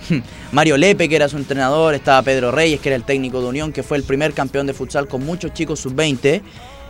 Mario 0.51 0.77
Lepe, 0.77 1.07
que 1.07 1.15
era 1.15 1.29
su 1.29 1.37
entrenador, 1.37 1.93
estaba 1.93 2.23
Pedro 2.23 2.49
Reyes, 2.51 2.79
que 2.79 2.89
era 2.89 2.95
el 2.95 3.03
técnico 3.03 3.41
de 3.41 3.47
Unión, 3.47 3.71
que 3.71 3.83
fue 3.83 3.97
el 3.97 4.03
primer 4.03 4.33
campeón 4.33 4.65
de 4.65 4.73
futsal 4.73 5.07
con 5.07 5.23
muchos 5.23 5.53
chicos 5.53 5.79
sub-20. 5.81 6.41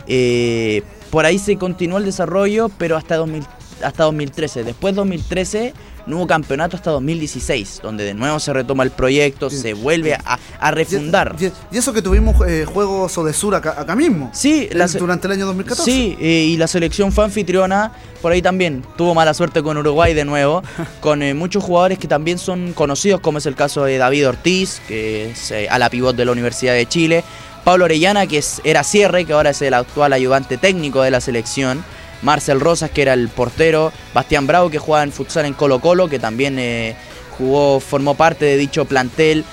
Eh, 0.08 0.82
por 1.12 1.26
ahí 1.26 1.38
se 1.38 1.58
continuó 1.58 2.00
el 2.00 2.06
desarrollo, 2.06 2.70
pero 2.78 2.98
hasta, 2.98 3.16
2000 3.18 3.44
hasta 3.84 4.04
2013. 4.04 4.64
Después 4.64 4.94
de 4.94 4.98
2013 4.98 5.74
no 6.08 6.18
hubo 6.18 6.28
campeonato 6.28 6.76
hasta 6.76 6.90
2016, 6.92 7.80
donde 7.84 8.04
de 8.04 8.14
nuevo 8.14 8.40
se 8.40 8.54
retoma 8.54 8.84
el 8.84 8.92
proyecto, 8.92 9.50
Sí. 9.50 9.58
se 9.58 9.74
vuelve 9.74 10.16
a, 10.16 10.40
a 10.60 10.72
refundar. 10.72 11.36
Y, 11.40 11.78
eso 11.78 11.94
que 11.94 12.02
tuvimos 12.02 12.36
eh, 12.48 12.66
juegos 12.66 13.16
o 13.18 13.24
de 13.24 13.34
sur 13.34 13.54
acá, 13.54 13.76
acá 13.78 13.96
mismo. 13.96 14.30
Sí, 14.34 14.68
la 14.72 14.88
durante 14.88 15.28
el 15.28 15.34
año 15.34 15.46
2014. 15.48 15.92
Sí, 15.92 16.18
eh, 16.20 16.46
y 16.50 16.58
la 16.58 16.68
selección 16.68 17.12
fue 17.12 17.26
anfitriona, 17.26 17.92
por 18.22 18.32
ahí 18.32 18.42
también 18.42 18.84
tuvo 18.98 19.14
mala 19.14 19.34
suerte 19.34 19.62
con 19.62 19.78
Uruguay 19.78 20.14
de 20.14 20.26
nuevo, 20.26 20.64
con 21.02 21.22
eh, 21.22 21.34
muchos 21.34 21.64
jugadores 21.64 22.00
que 22.00 22.08
también 22.08 22.38
son 22.40 22.74
conocidos, 22.74 23.20
como 23.22 23.38
es 23.38 23.46
el 23.46 23.56
caso 23.56 23.84
de 23.84 23.98
David 23.98 24.28
Ortiz, 24.30 24.82
que 24.88 25.32
es 25.32 25.52
eh, 25.52 25.68
a 25.70 25.78
la 25.78 25.90
pivot 25.90 26.16
de 26.16 26.26
la 26.26 26.32
Universidad 26.32 26.74
de 26.74 26.88
Chile, 26.88 27.24
Pablo 27.64 27.86
Orellana, 27.86 28.28
que 28.28 28.44
era 28.64 28.84
cierre, 28.84 29.26
que 29.26 29.34
ahora 29.34 29.52
es 29.52 29.62
el 29.62 29.74
actual 29.74 30.14
ayudante 30.14 30.58
técnico 30.58 31.02
de 31.02 31.12
la 31.12 31.22
selección, 31.22 31.84
Marcel 32.22 32.60
Rosas, 32.60 32.90
que 32.90 33.02
era 33.02 33.14
el 33.14 33.30
portero, 33.30 33.92
Bastián 34.14 34.48
Bravo, 34.48 34.70
que 34.70 34.80
juega 34.80 35.04
en 35.04 35.12
futsal 35.12 35.46
en 35.46 35.54
Colo 35.54 35.80
Colo, 35.80 36.08
que 36.08 36.20
también 36.20 36.58
eh, 36.60 36.96
jugó, 37.38 37.80
formó 37.80 38.16
parte 38.16 38.46
de 38.46 38.58
dicho 38.58 38.86
plantel, 38.86 39.46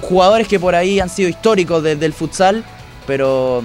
jugadores 0.00 0.48
que 0.48 0.60
por 0.60 0.74
ahí 0.74 1.00
han 1.00 1.10
sido 1.10 1.28
históricos 1.28 1.82
desde 1.82 2.06
el 2.06 2.12
futsal, 2.12 2.64
pero 3.06 3.62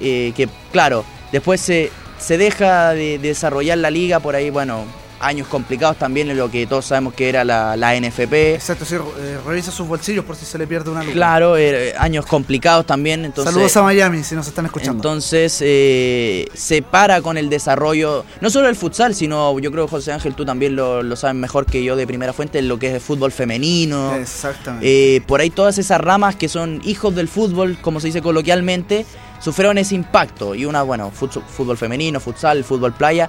eh, 0.00 0.32
que 0.36 0.48
claro, 0.70 1.04
después 1.30 1.60
se, 1.60 1.90
se 2.18 2.36
deja 2.38 2.90
de, 2.90 3.18
de 3.18 3.28
desarrollar 3.28 3.78
la 3.78 3.90
liga, 3.90 4.20
por 4.20 4.36
ahí, 4.36 4.50
bueno, 4.50 4.84
años 5.22 5.46
complicados 5.46 5.96
también 5.96 6.28
en 6.30 6.36
lo 6.36 6.50
que 6.50 6.66
todos 6.66 6.84
sabemos 6.84 7.14
que 7.14 7.28
era 7.28 7.44
la, 7.44 7.76
la 7.76 7.98
NFP. 7.98 8.54
Exacto, 8.54 8.84
sí, 8.84 8.96
eh, 8.96 9.38
revisa 9.46 9.70
sus 9.70 9.86
bolsillos 9.86 10.24
por 10.24 10.36
si 10.36 10.44
se 10.44 10.58
le 10.58 10.66
pierde 10.66 10.90
una 10.90 11.02
luz. 11.02 11.12
Claro, 11.14 11.56
eh, 11.56 11.94
años 11.96 12.26
complicados 12.26 12.84
también, 12.84 13.24
entonces... 13.24 13.54
Saludos 13.54 13.76
a 13.76 13.82
Miami 13.82 14.24
si 14.24 14.34
nos 14.34 14.46
están 14.48 14.66
escuchando. 14.66 14.98
Entonces 14.98 15.58
eh, 15.60 16.46
se 16.54 16.82
para 16.82 17.22
con 17.22 17.38
el 17.38 17.48
desarrollo, 17.48 18.24
no 18.40 18.50
solo 18.50 18.66
del 18.66 18.76
futsal, 18.76 19.14
sino 19.14 19.58
yo 19.60 19.70
creo, 19.70 19.86
José 19.86 20.12
Ángel, 20.12 20.34
tú 20.34 20.44
también 20.44 20.74
lo, 20.74 21.02
lo 21.02 21.16
sabes 21.16 21.36
mejor 21.36 21.66
que 21.66 21.84
yo 21.84 21.94
de 21.94 22.06
primera 22.06 22.32
fuente, 22.32 22.60
lo 22.60 22.78
que 22.78 22.88
es 22.88 22.94
el 22.94 23.00
fútbol 23.00 23.30
femenino. 23.30 24.14
Exactamente. 24.16 25.22
Por 25.26 25.40
ahí 25.40 25.50
todas 25.50 25.78
esas 25.78 26.00
ramas 26.00 26.34
que 26.34 26.48
son 26.48 26.80
hijos 26.84 27.14
del 27.14 27.28
fútbol, 27.28 27.78
como 27.80 28.00
se 28.00 28.08
dice 28.08 28.22
coloquialmente, 28.22 29.06
sufrieron 29.40 29.78
ese 29.78 29.94
impacto. 29.94 30.54
Y 30.54 30.64
una, 30.64 30.82
bueno, 30.82 31.10
fútbol 31.10 31.76
femenino, 31.76 32.18
futsal, 32.18 32.64
fútbol 32.64 32.92
playa. 32.92 33.28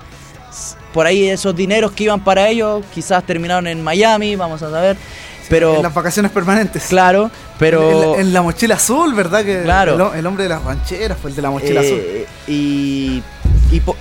Por 0.94 1.06
ahí 1.08 1.28
esos 1.30 1.56
dineros 1.56 1.92
que 1.92 2.04
iban 2.06 2.24
para 2.24 2.48
ellos, 2.48 2.84
quizás 2.94 3.24
terminaron 3.26 3.68
en 3.68 3.84
Miami, 3.84 4.36
vamos 4.36 4.62
a 4.62 4.70
saber. 4.70 4.96
Pero, 5.50 5.76
en 5.76 5.84
las 5.84 5.94
vacaciones 5.94 6.32
permanentes. 6.32 6.84
claro, 6.88 7.30
pero... 7.60 7.92
En 7.92 8.12
la, 8.12 8.18
en 8.22 8.34
la 8.34 8.42
mochila 8.42 8.76
azul, 8.76 9.14
¿verdad? 9.14 9.44
Que 9.44 9.62
Claro. 9.64 9.96
El, 9.96 10.02
ho- 10.02 10.14
el 10.14 10.26
hombre 10.26 10.44
de 10.44 10.50
las 10.50 10.64
rancheras 10.64 11.18
fue 11.18 11.32
el 11.32 11.36
de 11.36 11.42
la 11.42 11.52
mochila 11.52 11.82
azul. 11.82 12.00
Eh, 12.02 12.26
y, 12.48 13.22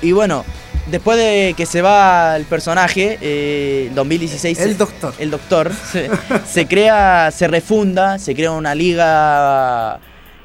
y, 0.02 0.12
bueno, 0.12 0.44
después 0.86 1.18
de 1.18 1.54
que 1.56 1.66
se 1.66 1.82
va 1.82 2.36
el 2.36 2.44
personaje, 2.44 3.18
eh, 3.20 3.90
2016... 3.94 4.60
El 4.60 4.68
se- 4.70 4.74
doctor. 4.76 5.14
El 5.18 5.30
doctor. 5.30 5.72
Se, 5.92 6.08
se 6.48 6.66
crea, 6.68 7.30
se 7.32 7.48
refunda, 7.48 8.18
se 8.20 8.34
crea 8.36 8.52
una 8.52 8.74
liga 8.74 9.98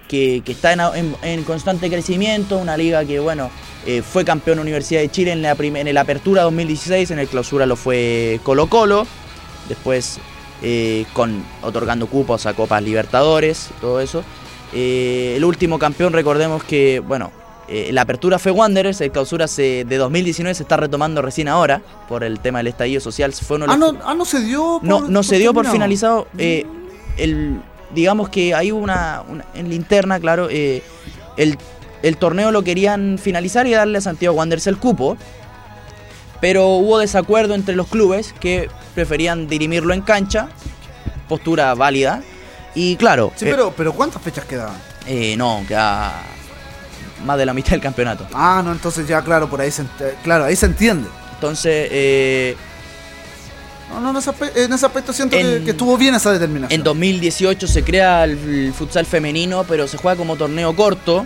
que, 0.08 0.42
que 0.46 0.52
está 0.54 0.74
en, 0.74 0.80
en- 0.96 1.16
en 1.22 1.44
constante 1.44 1.90
crecimiento, 1.90 2.58
una 2.58 2.78
liga 2.78 3.04
que, 3.06 3.20
bueno, 3.20 3.50
eh, 3.86 4.02
fue 4.02 4.26
campeón 4.26 4.60
Universidad 4.60 5.02
de 5.02 5.10
Chile 5.10 5.32
en 5.32 5.42
la, 5.42 5.52
en 5.60 5.88
el 5.88 5.98
Apertura 5.98 6.44
2016, 6.44 7.12
en 7.12 7.20
el 7.20 7.28
Clausura 7.28 7.66
lo 7.66 7.76
fue 7.76 8.40
Colo 8.44 8.68
Colo, 8.68 9.06
después 9.70 10.20
eh, 10.64 11.06
con 11.14 11.44
otorgando 11.62 12.08
cupos 12.08 12.46
a 12.46 12.54
Copas 12.54 12.82
Libertadores, 12.84 13.70
todo 13.82 14.00
eso. 14.02 14.24
Eh, 14.74 15.34
el 15.38 15.46
último 15.46 15.80
campeón, 15.80 16.14
recordemos 16.14 16.64
que, 16.64 17.00
bueno, 17.00 17.32
la 17.92 18.02
apertura 18.04 18.40
fue 18.40 18.54
Wanderers, 18.54 19.02
el 19.02 19.12
clausura 19.12 19.46
se, 19.48 19.84
de 19.84 19.98
2019 19.98 20.56
se 20.56 20.64
está 20.64 20.78
retomando 20.78 21.22
recién 21.22 21.50
ahora 21.50 21.82
por 22.08 22.24
el 22.24 22.40
tema 22.40 22.60
del 22.60 22.68
estallido 22.68 23.02
social. 23.02 23.34
Fue 23.34 23.58
uno 23.58 23.66
de 23.68 23.74
Ah 23.74 23.78
no, 23.78 23.94
ah, 24.06 24.14
no 24.14 24.24
se 24.24 24.40
dio. 24.40 24.80
no, 24.84 25.00
por- 25.02 25.10
no 25.10 25.22
se 25.22 25.38
dio 25.38 25.54
por 25.54 25.66
finalizado. 25.68 26.28
el, 27.18 27.60
digamos 27.94 28.30
que 28.30 28.54
hay 28.54 28.72
una, 28.72 29.24
una- 29.28 29.46
en 29.54 29.70
linterna, 29.70 30.20
claro, 30.20 30.48
eh, 30.50 30.84
el, 31.38 31.58
el 32.04 32.18
torneo 32.18 32.52
lo 32.52 32.64
querían 32.64 33.18
finalizar 33.22 33.68
y 33.68 33.72
darle 33.72 33.98
a 33.98 34.02
Santiago 34.02 34.36
Wanderers 34.36 34.68
el 34.68 34.78
cupo. 34.78 35.18
Pero 36.40 36.68
hubo 36.76 37.00
desacuerdo 37.00 37.56
entre 37.56 37.76
los 37.76 37.88
clubes 37.88 38.34
que 38.40 38.70
preferían 38.94 39.48
dirimirlo 39.48 39.94
en 39.94 40.02
cancha, 40.02 40.50
postura 41.28 41.74
válida. 41.74 42.22
Y 42.76 42.96
claro, 42.98 43.32
Sí, 43.36 43.46
eh, 43.48 43.52
pero, 43.52 43.74
pero 43.76 43.94
¿cuántas 43.94 44.22
fechas 44.22 44.46
quedaban? 44.46 44.76
eh, 45.08 45.36
no, 45.38 45.64
queda 45.68 46.14
más 47.26 47.38
de 47.40 47.46
la 47.46 47.54
mitad 47.54 47.72
del 47.72 47.82
campeonato. 47.82 48.28
Ah, 48.34 48.62
no, 48.64 48.72
entonces 48.72 49.08
ya, 49.08 49.22
claro, 49.24 49.50
por 49.50 49.60
ahí 49.62 49.72
se, 49.72 49.84
claro, 50.24 50.44
ahí 50.44 50.56
se 50.56 50.68
entiende. 50.68 51.10
Entonces, 51.34 51.88
eh, 51.92 52.56
No, 53.90 54.02
no, 54.02 54.10
en 54.12 54.18
ese 54.18 54.30
aspecto, 54.30 54.60
en 54.60 54.74
ese 54.74 54.86
aspecto 54.86 55.14
siento 55.14 55.38
que, 55.38 55.58
En- 55.58 55.64
que 55.66 55.72
estuvo 55.72 55.98
bien 55.98 56.14
esa 56.16 56.32
determinación. 56.34 56.78
En 56.80 56.84
2018 56.84 57.68
se 57.68 57.84
crea 57.84 58.24
el, 58.26 58.32
el 58.32 58.74
futsal 58.74 59.06
femenino, 59.06 59.64
pero 59.68 59.88
se 59.88 59.98
juega 59.98 60.18
como 60.18 60.36
torneo 60.36 60.76
corto. 60.76 61.26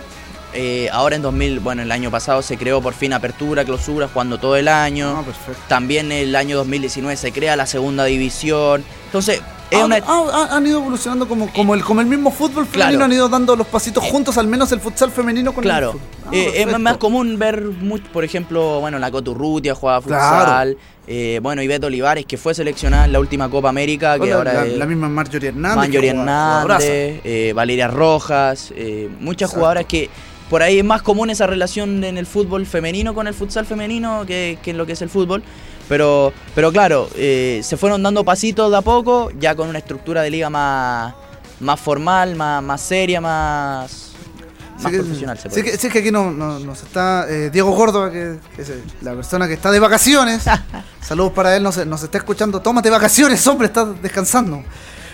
Eh, 0.54 0.88
ahora 0.92 1.16
en 1.16 1.22
2000, 1.22 1.60
bueno, 1.60 1.80
el 1.82 1.90
año 1.90 2.10
pasado 2.10 2.42
se 2.42 2.58
creó 2.58 2.82
por 2.82 2.92
fin 2.92 3.14
apertura, 3.14 3.64
clausura, 3.64 4.06
jugando 4.12 4.38
todo 4.38 4.56
el 4.56 4.68
año. 4.68 5.16
Ah, 5.18 5.22
perfecto. 5.24 5.60
También 5.66 6.12
el 6.12 6.36
año 6.36 6.56
2019 6.58 7.16
se 7.16 7.32
crea 7.32 7.56
la 7.56 7.64
segunda 7.66 8.04
división. 8.04 8.84
Entonces, 9.06 9.40
es 9.72 9.78
Ah, 9.80 9.84
una... 9.86 9.96
ah, 10.06 10.48
han 10.52 10.66
ido 10.66 10.78
evolucionando 10.80 11.26
como, 11.26 11.52
como, 11.52 11.74
el, 11.74 11.82
como 11.82 12.00
el 12.00 12.06
mismo 12.06 12.30
fútbol 12.30 12.66
femenino, 12.66 12.90
Claro. 12.98 13.04
han 13.04 13.12
ido 13.12 13.28
dando 13.28 13.56
los 13.56 13.66
pasitos 13.66 14.04
juntos, 14.04 14.36
al 14.38 14.46
menos 14.46 14.70
el 14.72 14.80
futsal 14.80 15.10
femenino 15.10 15.52
con 15.52 15.62
Claro, 15.62 15.86
el 15.88 15.92
fútbol. 15.92 16.08
Ah, 16.26 16.30
Eh, 16.32 16.62
es 16.68 16.78
más 16.78 16.96
común 16.98 17.38
ver, 17.38 17.62
mucho, 17.62 18.04
por 18.12 18.24
ejemplo, 18.24 18.80
bueno, 18.80 18.98
la 18.98 19.10
Coturrutia 19.10 19.74
jugaba 19.74 20.00
Claro. 20.02 20.38
futsal, 20.38 20.76
eh, 21.06 21.40
bueno, 21.42 21.62
Ivette 21.62 21.84
Olivares, 21.84 22.24
que 22.26 22.36
fue 22.36 22.54
seleccionada 22.54 23.04
en 23.06 23.12
la 23.12 23.20
última 23.20 23.48
Copa 23.50 23.68
América, 23.70 24.18
que 24.18 24.28
la, 24.30 24.36
ahora 24.36 24.52
la- 24.52 24.66
es 24.66 24.76
la 24.78 24.86
misma 24.86 25.08
Marjorie 25.08 25.48
Hernández. 25.48 25.76
Marjorie. 25.76 26.10
Hernández, 26.10 27.20
eh, 27.24 27.52
Valeria 27.54 27.88
Rojas, 27.88 28.72
eh, 28.76 29.08
muchas 29.20 29.46
Exacto. 29.50 29.56
jugadoras 29.60 29.84
que 29.86 30.08
por 30.50 30.62
ahí 30.62 30.78
es 30.78 30.84
más 30.84 31.00
común 31.02 31.30
esa 31.30 31.46
relación 31.46 32.04
en 32.04 32.18
el 32.18 32.26
fútbol 32.26 32.66
femenino 32.66 33.14
con 33.14 33.26
el 33.26 33.32
futsal 33.32 33.64
femenino 33.64 34.24
que, 34.26 34.58
que 34.62 34.72
en 34.72 34.76
lo 34.78 34.84
que 34.84 34.92
es 34.92 35.00
el 35.02 35.08
fútbol. 35.08 35.42
Pero, 35.88 36.32
pero 36.54 36.72
claro, 36.72 37.08
eh, 37.16 37.60
se 37.62 37.76
fueron 37.76 38.02
dando 38.02 38.24
pasitos 38.24 38.70
de 38.70 38.76
a 38.78 38.82
poco, 38.82 39.30
ya 39.38 39.54
con 39.54 39.68
una 39.68 39.78
estructura 39.78 40.22
de 40.22 40.30
liga 40.30 40.48
más, 40.48 41.12
más 41.60 41.78
formal, 41.80 42.34
más, 42.36 42.62
más 42.62 42.80
seria, 42.80 43.20
más, 43.20 43.90
Sí 44.78 44.84
más 44.84 44.92
que- 44.92 44.98
profesional. 45.00 45.38
Sí 45.50 45.62
que, 45.62 45.76
sí 45.76 45.88
que 45.90 45.98
aquí 45.98 46.10
no, 46.10 46.30
no- 46.30 46.58
nos 46.60 46.82
está 46.82 47.26
eh, 47.28 47.50
Diego 47.50 47.74
Córdoba, 47.76 48.10
que, 48.10 48.38
que 48.56 48.62
es 48.62 48.72
la 49.02 49.14
persona 49.14 49.46
que 49.46 49.54
está 49.54 49.70
de 49.70 49.80
vacaciones. 49.80 50.44
Saludos 51.02 51.32
para 51.32 51.54
él, 51.56 51.62
nos, 51.62 51.84
nos 51.86 52.02
está 52.02 52.18
escuchando. 52.18 52.60
Tómate 52.60 52.88
vacaciones, 52.88 53.46
hombre, 53.46 53.66
estás 53.66 54.00
descansando. 54.00 54.62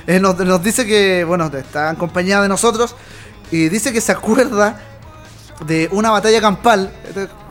Eh, 0.07 0.21
nos, 0.21 0.39
nos 0.39 0.63
dice 0.63 0.87
que, 0.87 1.25
bueno, 1.25 1.47
está 1.53 1.91
en 1.91 1.97
compañía 1.97 2.41
de 2.41 2.49
nosotros 2.49 2.95
y 3.51 3.69
dice 3.69 3.93
que 3.93 4.01
se 4.01 4.13
acuerda 4.13 4.79
de 5.67 5.89
una 5.93 6.11
batalla 6.11 6.41
campal, 6.41 6.93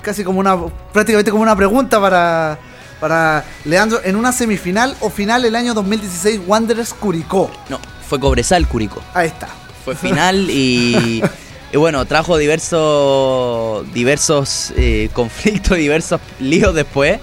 casi 0.01 0.23
como 0.23 0.39
una, 0.39 0.55
prácticamente 0.93 1.29
como 1.29 1.43
una 1.43 1.55
pregunta 1.55 1.99
para, 1.99 2.57
para 2.99 3.45
Leandro, 3.65 3.99
en 4.03 4.15
una 4.15 4.31
semifinal 4.31 4.95
o 5.01 5.09
final 5.09 5.45
el 5.45 5.55
año 5.55 5.73
2016 5.73 6.41
Wanderers 6.45 6.93
Curicó. 6.93 7.51
No, 7.69 7.79
fue 8.07 8.19
Cobresal 8.19 8.67
Curicó. 8.67 9.01
Ahí 9.13 9.27
está. 9.27 9.49
Fue 9.85 9.95
final 9.95 10.49
y, 10.49 11.23
y 11.73 11.77
bueno, 11.77 12.05
trajo 12.05 12.37
diversos 12.37 13.91
diversos 13.93 14.73
eh, 14.75 15.09
conflictos, 15.13 15.77
diversos 15.77 16.19
líos 16.39 16.73
después. 16.73 17.19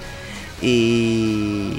Y, 0.63 1.79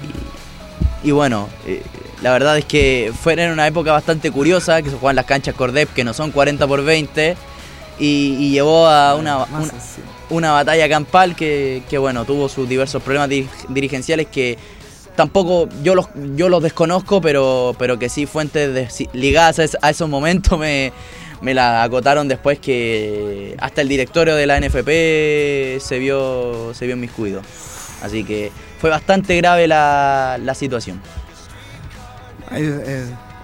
y 1.04 1.12
bueno, 1.12 1.50
eh, 1.66 1.82
la 2.22 2.32
verdad 2.32 2.58
es 2.58 2.66
que 2.66 3.12
fue 3.20 3.34
en 3.34 3.52
una 3.52 3.68
época 3.68 3.92
bastante 3.92 4.32
curiosa, 4.32 4.82
que 4.82 4.90
se 4.90 4.98
juegan 4.98 5.16
las 5.16 5.26
canchas 5.26 5.56
Cordep, 5.56 5.94
que 5.94 6.04
no 6.04 6.14
son 6.14 6.32
40 6.32 6.68
por 6.68 6.84
20, 6.84 7.36
y, 8.00 8.36
y 8.40 8.52
llevó 8.52 8.88
a 8.88 9.16
una, 9.16 9.46
una, 10.30 10.52
batalla 10.52 10.90
campal 10.90 11.36
que, 11.36 11.84
que, 11.90 11.98
bueno, 11.98 12.26
tuvo 12.26 12.50
sus 12.50 12.68
diversos 12.68 13.02
problemas 13.02 13.30
dir- 13.30 13.48
dirigenciales 13.70 14.28
que 14.28 14.58
tampoco 15.16 15.70
yo 15.82 15.96
los, 15.96 16.08
yo 16.36 16.50
los 16.50 16.62
desconozco, 16.62 17.22
pero, 17.22 17.76
pero 17.80 17.98
que 17.98 18.10
sí 18.10 18.26
fuentes 18.26 18.74
de- 18.74 19.10
ligadas 19.14 19.60
a, 19.60 19.64
es- 19.64 19.78
a 19.82 19.90
esos 19.90 20.10
momentos 20.10 20.60
me, 20.60 20.92
me 21.42 21.54
la 21.54 21.84
acotaron 21.84 22.28
después 22.28 22.60
que 22.60 23.56
hasta 23.60 23.82
el 23.82 23.88
directorio 23.88 24.36
de 24.36 24.46
la 24.46 24.60
NFP 24.60 25.80
se 25.82 26.00
vio, 26.00 26.74
se 26.74 26.86
vio 26.86 26.96
inmiscuido. 26.96 27.42
Así 28.04 28.24
que 28.24 28.52
fue 28.80 28.90
bastante 28.90 29.36
grave 29.38 29.68
la, 29.68 30.38
la 30.44 30.54
situación. 30.54 31.02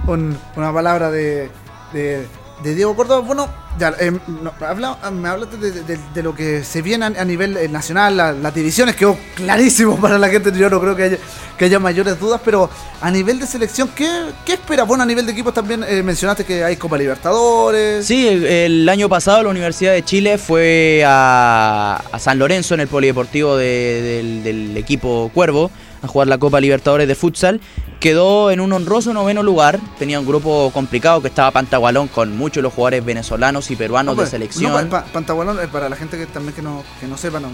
Un- 0.07 0.37
una 0.55 0.73
palabra 0.73 1.09
de, 1.11 1.49
de, 1.93 2.25
de 2.63 2.75
Diego 2.75 2.95
Córdoba. 2.95 3.19
Bueno, 3.21 3.47
ya, 3.79 3.93
eh, 3.99 4.11
habla- 4.61 4.97
me 5.11 5.29
hablaste 5.29 5.57
de, 5.57 6.23
lo 6.23 6.35
que 6.35 6.63
se 6.63 6.81
viene 6.81 7.05
a, 7.05 7.25
nivel 7.25 7.57
eh, 7.57 7.67
nacional, 7.67 8.17
la- 8.17 8.31
las 8.33 8.53
divisiones, 8.53 8.95
quedó 8.95 9.17
clarísimo 9.35 9.97
para 9.99 10.17
la 10.17 10.29
gente. 10.29 10.51
Yo 10.57 10.69
no 10.69 10.79
creo 10.79 10.95
que 10.95 11.03
haya, 11.03 11.17
que 11.57 11.65
haya 11.65 11.79
mayores 11.79 12.19
dudas, 12.19 12.41
pero 12.43 12.69
a 13.01 13.11
nivel 13.11 13.39
de 13.39 13.47
selección, 13.47 13.89
¿qué, 13.95 14.07
qué 14.45 14.53
esperas? 14.53 14.87
Bueno, 14.87 15.03
a 15.03 15.05
nivel 15.05 15.25
de 15.25 15.31
equipos 15.31 15.53
también 15.53 15.83
eh, 15.87 16.03
mencionaste 16.03 16.43
que 16.43 16.63
hay 16.63 16.75
Copa 16.77 16.97
Libertadores. 16.97 18.05
Sí, 18.05 18.27
el, 18.27 18.87
año 18.89 19.07
pasado 19.09 19.43
la 19.43 19.49
Universidad 19.49 19.93
de 19.93 20.03
Chile 20.03 20.37
fue 20.37 21.03
a, 21.05 22.01
San 22.19 22.39
Lorenzo 22.39 22.73
en 22.73 22.81
el 22.81 22.87
polideportivo 22.87 23.57
de- 23.57 24.41
del 24.43 24.77
equipo 24.77 25.31
Cuervo 25.33 25.71
a 26.01 26.07
jugar 26.07 26.27
la 26.27 26.37
Copa 26.37 26.59
Libertadores 26.59 27.07
de 27.07 27.15
futsal. 27.15 27.61
Quedó 27.99 28.49
en 28.51 28.59
un 28.59 28.73
honroso 28.73 29.13
noveno 29.13 29.43
lugar. 29.43 29.79
Tenía 29.99 30.19
un 30.19 30.25
grupo 30.25 30.71
complicado 30.73 31.21
que 31.21 31.27
estaba 31.27 31.51
Pantagualón 31.51 32.07
con 32.07 32.35
muchos 32.35 32.55
de 32.55 32.61
los 32.63 32.73
jugadores 32.73 33.05
venezolanos 33.05 33.69
y 33.69 33.75
peruanos 33.75 34.15
No, 34.15 34.21
de 34.21 34.23
pues, 34.25 34.29
selección. 34.31 34.71
no, 34.71 34.89
pa- 34.89 35.03
pa- 35.03 35.11
Pantagualón, 35.11 35.59
eh, 35.59 35.67
para 35.71 35.87
la 35.89 35.95
gente 35.95 36.17
que 36.17 36.25
también 36.25 36.55
que 36.55 36.61
no, 36.63 36.83
que 36.99 37.07
no 37.07 37.15
sepa, 37.17 37.39
no, 37.39 37.49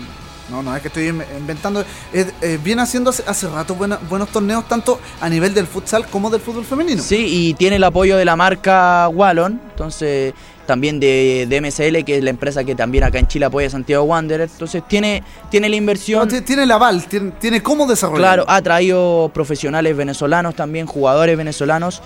no, 0.49 0.63
no 0.63 0.73
es 0.73 0.81
que 0.81 0.87
estoy 0.87 1.07
in- 1.09 1.23
inventando. 1.37 1.81
eh, 2.13 2.31
eh, 2.41 2.57
viene 2.63 2.81
haciendo 2.81 3.09
hace, 3.09 3.23
hace 3.27 3.47
rato 3.49 3.75
buena- 3.75 3.99
buenos 4.09 4.29
torneos, 4.29 4.65
tanto 4.69 4.99
a 5.19 5.27
nivel 5.29 5.53
del 5.53 5.67
futsal 5.67 6.07
como 6.07 6.29
del 6.29 6.39
fútbol 6.39 6.63
femenino. 6.63 7.03
Sí, 7.03 7.25
y 7.49 7.53
tiene 7.55 7.75
el 7.75 7.83
apoyo 7.83 8.15
de 8.15 8.23
la 8.23 8.37
marca 8.37 9.09
Wallon, 9.09 9.59
entonces 9.71 10.33
también 10.67 10.99
de, 10.99 11.47
de 11.49 11.61
MSL, 11.61 12.03
que 12.05 12.17
es 12.17 12.23
la 12.23 12.29
empresa 12.29 12.63
que 12.63 12.75
también 12.75 13.03
acá 13.03 13.17
en 13.17 13.25
Chile 13.27 13.45
apoya 13.45 13.65
a 13.65 13.69
Santiago 13.71 14.03
Wanderers. 14.03 14.51
Entonces 14.51 14.83
tiene, 14.87 15.23
tiene 15.49 15.69
la 15.69 15.75
inversión. 15.77 16.27
ti- 16.27 16.41
tiene 16.41 16.63
el 16.63 16.71
aval, 16.71 17.03
tiene, 17.07 17.31
tiene 17.39 17.63
cómo 17.63 17.87
desarrollar. 17.87 18.19
Claro, 18.21 18.45
ha 18.47 18.61
traído 18.61 19.31
profesionales 19.33 19.97
venezolanos 19.97 20.53
también, 20.53 20.85
jugadores 20.85 21.35
venezolanos 21.35 22.01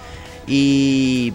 y 0.47 1.33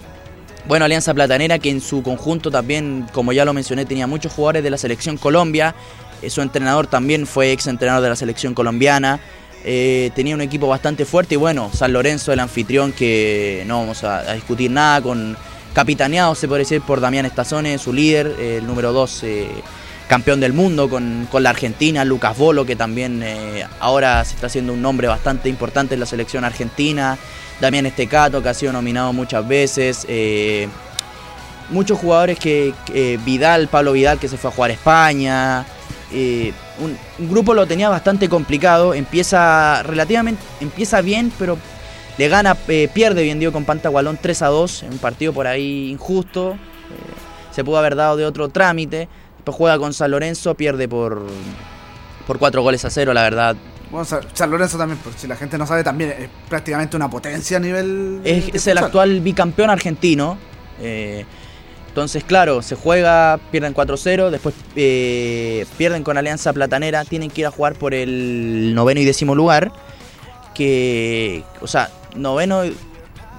bueno, 0.68 0.84
Alianza 0.84 1.14
Platanera 1.14 1.58
que 1.58 1.70
en 1.70 1.80
su 1.80 2.02
conjunto 2.02 2.50
también, 2.50 3.06
como 3.12 3.32
ya 3.32 3.44
lo 3.44 3.52
mencioné, 3.52 3.84
tenía 3.84 4.06
muchos 4.06 4.32
jugadores 4.32 4.62
de 4.64 4.70
la 4.70 4.78
selección 4.78 5.16
Colombia, 5.16 5.74
Eh, 6.22 6.30
su 6.30 6.40
entrenador 6.40 6.86
también 6.86 7.26
fue 7.26 7.52
ex 7.52 7.66
entrenador 7.66 8.02
de 8.02 8.08
la 8.08 8.16
selección 8.16 8.54
colombiana, 8.54 9.20
Eh, 9.68 10.10
tenía 10.14 10.34
un 10.34 10.40
equipo 10.40 10.66
bastante 10.68 11.04
fuerte 11.04 11.34
y 11.34 11.38
bueno, 11.38 11.70
San 11.74 11.92
Lorenzo 11.92 12.32
el 12.32 12.38
anfitrión 12.40 12.92
que 12.92 13.64
no 13.66 13.80
vamos 13.80 14.02
a, 14.04 14.20
a 14.20 14.34
discutir 14.34 14.70
nada 14.70 15.00
con 15.02 15.36
capitaneado 15.76 16.34
se 16.34 16.48
puede 16.48 16.60
decir 16.60 16.80
por 16.80 17.02
Damián 17.02 17.26
Estazone, 17.26 17.76
su 17.76 17.92
líder, 17.92 18.34
eh, 18.38 18.56
el 18.56 18.66
número 18.66 18.94
2 18.94 19.24
campeón 20.08 20.40
del 20.40 20.54
mundo 20.54 20.88
con, 20.88 21.28
con 21.30 21.42
la 21.42 21.50
Argentina, 21.50 22.02
Lucas 22.04 22.38
Bolo, 22.38 22.64
que 22.64 22.76
también 22.76 23.22
eh, 23.22 23.66
ahora 23.78 24.24
se 24.24 24.36
está 24.36 24.46
haciendo 24.46 24.72
un 24.72 24.80
nombre 24.80 25.06
bastante 25.06 25.50
importante 25.50 25.94
en 25.94 26.00
la 26.00 26.06
selección 26.06 26.44
argentina, 26.44 27.18
Damián 27.60 27.84
Estecato, 27.84 28.42
que 28.42 28.48
ha 28.48 28.54
sido 28.54 28.72
nominado 28.72 29.12
muchas 29.12 29.46
veces, 29.46 30.06
eh, 30.08 30.68
muchos 31.70 31.98
jugadores 31.98 32.38
que, 32.38 32.72
eh, 32.94 33.18
Vidal, 33.24 33.68
Pablo 33.68 33.92
Vidal, 33.92 34.18
que 34.18 34.28
se 34.28 34.36
fue 34.36 34.50
a 34.50 34.54
jugar 34.54 34.70
a 34.70 34.74
España, 34.74 35.66
eh, 36.10 36.52
un, 36.78 36.96
un 37.18 37.30
grupo 37.30 37.52
lo 37.52 37.66
tenía 37.66 37.88
bastante 37.88 38.28
complicado, 38.28 38.94
empieza 38.94 39.82
relativamente, 39.82 40.40
empieza 40.60 41.00
bien, 41.00 41.32
pero 41.38 41.58
le 42.18 42.28
gana, 42.28 42.56
eh, 42.68 42.88
pierde 42.92 43.22
bien 43.22 43.38
digo 43.38 43.52
con 43.52 43.64
Pantagualón 43.64 44.18
3 44.20 44.42
a 44.42 44.46
2, 44.48 44.82
en 44.84 44.92
un 44.92 44.98
partido 44.98 45.32
por 45.32 45.46
ahí 45.46 45.90
injusto, 45.90 46.52
eh, 46.52 46.56
se 47.52 47.64
pudo 47.64 47.78
haber 47.78 47.96
dado 47.96 48.16
de 48.16 48.24
otro 48.24 48.48
trámite, 48.48 49.08
después 49.36 49.56
juega 49.56 49.78
con 49.78 49.92
San 49.92 50.10
Lorenzo, 50.10 50.54
pierde 50.54 50.88
por, 50.88 51.26
por 52.26 52.38
4 52.38 52.62
goles 52.62 52.84
a 52.84 52.90
0, 52.90 53.12
la 53.14 53.22
verdad. 53.22 53.56
Bueno, 53.90 54.04
San, 54.04 54.50
Lorenzo 54.50 54.78
también, 54.78 54.98
por 54.98 55.12
si 55.14 55.26
la 55.26 55.36
gente 55.36 55.56
no 55.58 55.66
sabe, 55.66 55.84
también 55.84 56.10
es 56.10 56.28
prácticamente 56.48 56.96
una 56.96 57.08
potencia 57.08 57.58
a 57.58 57.60
nivel. 57.60 58.20
Es, 58.24 58.66
el 58.66 58.78
actual 58.78 59.20
bicampeón 59.20 59.70
argentino. 59.70 60.38
eh, 60.80 61.24
entonces, 61.96 62.24
claro, 62.24 62.60
se 62.60 62.74
juega, 62.74 63.40
pierden 63.50 63.72
4-0, 63.72 64.28
después 64.28 64.54
eh, 64.74 65.64
pierden 65.78 66.02
con 66.02 66.18
Alianza 66.18 66.52
Platanera, 66.52 67.06
tienen 67.06 67.30
que 67.30 67.40
ir 67.40 67.46
a 67.46 67.50
jugar 67.50 67.74
por 67.74 67.94
el 67.94 68.74
noveno 68.74 69.00
y 69.00 69.06
décimo 69.06 69.34
lugar. 69.34 69.72
Que, 70.54 71.42
o 71.62 71.66
sea, 71.66 71.90
noveno, 72.16 72.62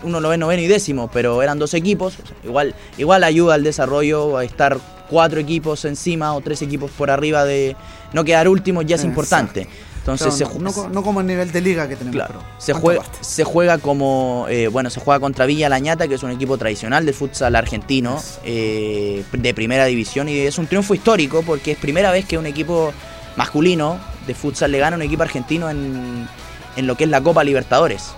uno 0.03 0.19
lo 0.19 0.29
ve 0.29 0.37
noveno 0.37 0.61
y 0.61 0.67
décimo, 0.67 1.09
pero 1.11 1.41
eran 1.41 1.59
dos 1.59 1.73
equipos. 1.73 2.15
igual, 2.43 2.75
igual 2.97 3.23
ayuda 3.23 3.55
al 3.55 3.63
desarrollo 3.63 4.37
a 4.37 4.43
estar 4.43 4.77
cuatro 5.09 5.39
equipos 5.39 5.85
encima 5.85 6.33
o 6.35 6.41
tres 6.41 6.61
equipos 6.61 6.91
por 6.91 7.09
arriba 7.09 7.45
de 7.45 7.75
no 8.13 8.23
quedar 8.23 8.47
último 8.47 8.81
ya 8.81 8.95
es 8.95 9.01
Exacto. 9.01 9.07
importante. 9.09 9.67
Entonces 9.99 10.35
Claro, 10.37 10.53
se 10.53 10.59
no, 10.59 10.63
no 10.63 10.73
co- 10.73 10.89
no 10.89 11.03
como 11.03 11.19
el 11.19 11.27
nivel 11.27 11.51
de 11.51 11.59
liga 11.59 11.89
que 11.89 11.97
tenemos. 11.97 12.15
Claro, 12.15 12.41
se 12.59 12.71
juega, 12.71 13.03
se 13.19 13.43
juega 13.43 13.77
como, 13.77 14.45
eh, 14.49 14.69
bueno, 14.69 14.89
se 14.89 15.01
juega 15.01 15.19
contra 15.19 15.45
Villa 15.45 15.67
Lañata, 15.67 16.07
que 16.07 16.15
es 16.15 16.23
un 16.23 16.31
equipo 16.31 16.57
tradicional 16.57 17.05
del 17.05 17.13
futsal 17.13 17.53
argentino, 17.57 18.21
eh, 18.45 19.23
de 19.33 19.53
primera 19.53 19.83
división, 19.85 20.29
y 20.29 20.37
es 20.37 20.57
un 20.59 20.67
triunfo 20.67 20.93
histórico 20.93 21.43
porque 21.45 21.71
es 21.71 21.77
primera 21.77 22.09
vez 22.11 22.23
que 22.25 22.37
un 22.37 22.45
equipo 22.45 22.93
masculino 23.35 23.97
de 24.25 24.33
futsal 24.33 24.71
le 24.71 24.79
gana 24.79 24.95
a 24.95 24.97
un 24.97 25.03
equipo 25.03 25.23
argentino 25.23 25.69
en, 25.69 26.27
en 26.77 26.87
lo 26.87 26.95
que 26.95 27.03
es 27.03 27.09
la 27.09 27.19
Copa 27.21 27.43
Libertadores. 27.43 28.11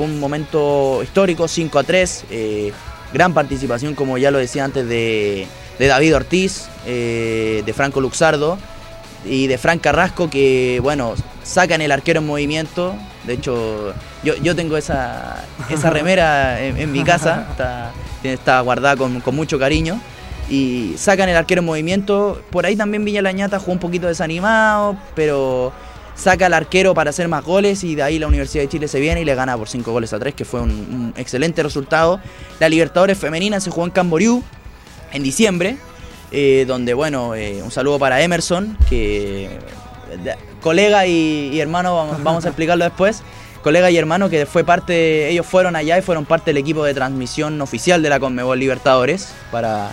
Fue 0.00 0.06
un 0.06 0.18
momento 0.18 1.02
histórico, 1.02 1.46
5 1.46 1.78
a 1.78 1.82
3, 1.82 2.24
eh, 2.30 2.72
gran 3.12 3.34
participación, 3.34 3.94
como 3.94 4.16
ya 4.16 4.30
lo 4.30 4.38
decía 4.38 4.64
antes, 4.64 4.88
de, 4.88 5.46
de 5.78 5.86
David 5.88 6.16
Ortiz, 6.16 6.70
eh, 6.86 7.62
de 7.66 7.72
Franco 7.74 8.00
Luxardo, 8.00 8.56
y 9.26 9.46
de 9.46 9.58
Fran 9.58 9.78
Carrasco 9.78 10.30
que, 10.30 10.80
bueno, 10.82 11.16
sacan 11.42 11.82
el 11.82 11.92
arquero 11.92 12.20
en 12.20 12.26
movimiento. 12.26 12.94
De 13.26 13.34
hecho, 13.34 13.92
yo, 14.24 14.36
yo 14.36 14.56
tengo 14.56 14.78
esa, 14.78 15.44
esa 15.68 15.90
remera 15.90 16.62
en, 16.64 16.78
en 16.78 16.90
mi 16.92 17.04
casa, 17.04 17.48
está, 17.50 17.92
está 18.22 18.58
guardada 18.62 18.96
con, 18.96 19.20
con 19.20 19.36
mucho 19.36 19.58
cariño. 19.58 20.00
y 20.48 20.94
sacan 20.96 21.28
el 21.28 21.36
arquero 21.36 21.58
en 21.58 21.66
movimiento. 21.66 22.40
Por 22.48 22.64
ahí 22.64 22.74
también 22.74 23.04
Villa 23.04 23.20
Lañata 23.20 23.58
jugó 23.58 23.72
un 23.72 23.78
poquito 23.78 24.06
desanimado, 24.06 24.96
pero 25.14 25.74
saca 26.20 26.46
al 26.46 26.54
arquero 26.54 26.92
para 26.94 27.10
hacer 27.10 27.28
más 27.28 27.44
goles 27.44 27.82
y 27.84 27.94
de 27.94 28.02
ahí 28.02 28.18
la 28.18 28.26
Universidad 28.26 28.62
de 28.64 28.68
Chile 28.68 28.88
se 28.88 29.00
viene 29.00 29.22
y 29.22 29.24
le 29.24 29.34
gana 29.34 29.56
por 29.56 29.68
5 29.68 29.90
goles 29.90 30.12
a 30.12 30.18
3, 30.18 30.34
que 30.34 30.44
fue 30.44 30.60
un, 30.60 30.70
un 30.70 31.14
excelente 31.16 31.62
resultado. 31.62 32.20
La 32.58 32.68
Libertadores 32.68 33.16
Femenina 33.18 33.58
se 33.60 33.70
jugó 33.70 33.86
en 33.86 33.92
Camboriú 33.92 34.42
en 35.12 35.22
diciembre, 35.22 35.76
eh, 36.30 36.64
donde, 36.68 36.94
bueno, 36.94 37.34
eh, 37.34 37.62
un 37.62 37.70
saludo 37.70 37.98
para 37.98 38.20
Emerson, 38.22 38.76
que 38.88 39.58
de- 40.22 40.36
colega 40.60 41.06
y, 41.06 41.50
y 41.52 41.60
hermano, 41.60 41.96
vamos, 41.96 42.16
vamos 42.22 42.44
a 42.44 42.48
explicarlo 42.48 42.84
después. 42.84 43.22
Colega 43.62 43.90
y 43.90 43.96
hermano 43.98 44.30
que 44.30 44.46
fue 44.46 44.64
parte, 44.64 45.28
ellos 45.28 45.44
fueron 45.46 45.76
allá 45.76 45.98
y 45.98 46.02
fueron 46.02 46.24
parte 46.24 46.46
del 46.50 46.56
equipo 46.58 46.82
de 46.84 46.94
transmisión 46.94 47.60
oficial 47.60 48.02
de 48.02 48.08
la 48.08 48.18
Conmebol 48.20 48.58
Libertadores 48.58 49.32
para, 49.50 49.90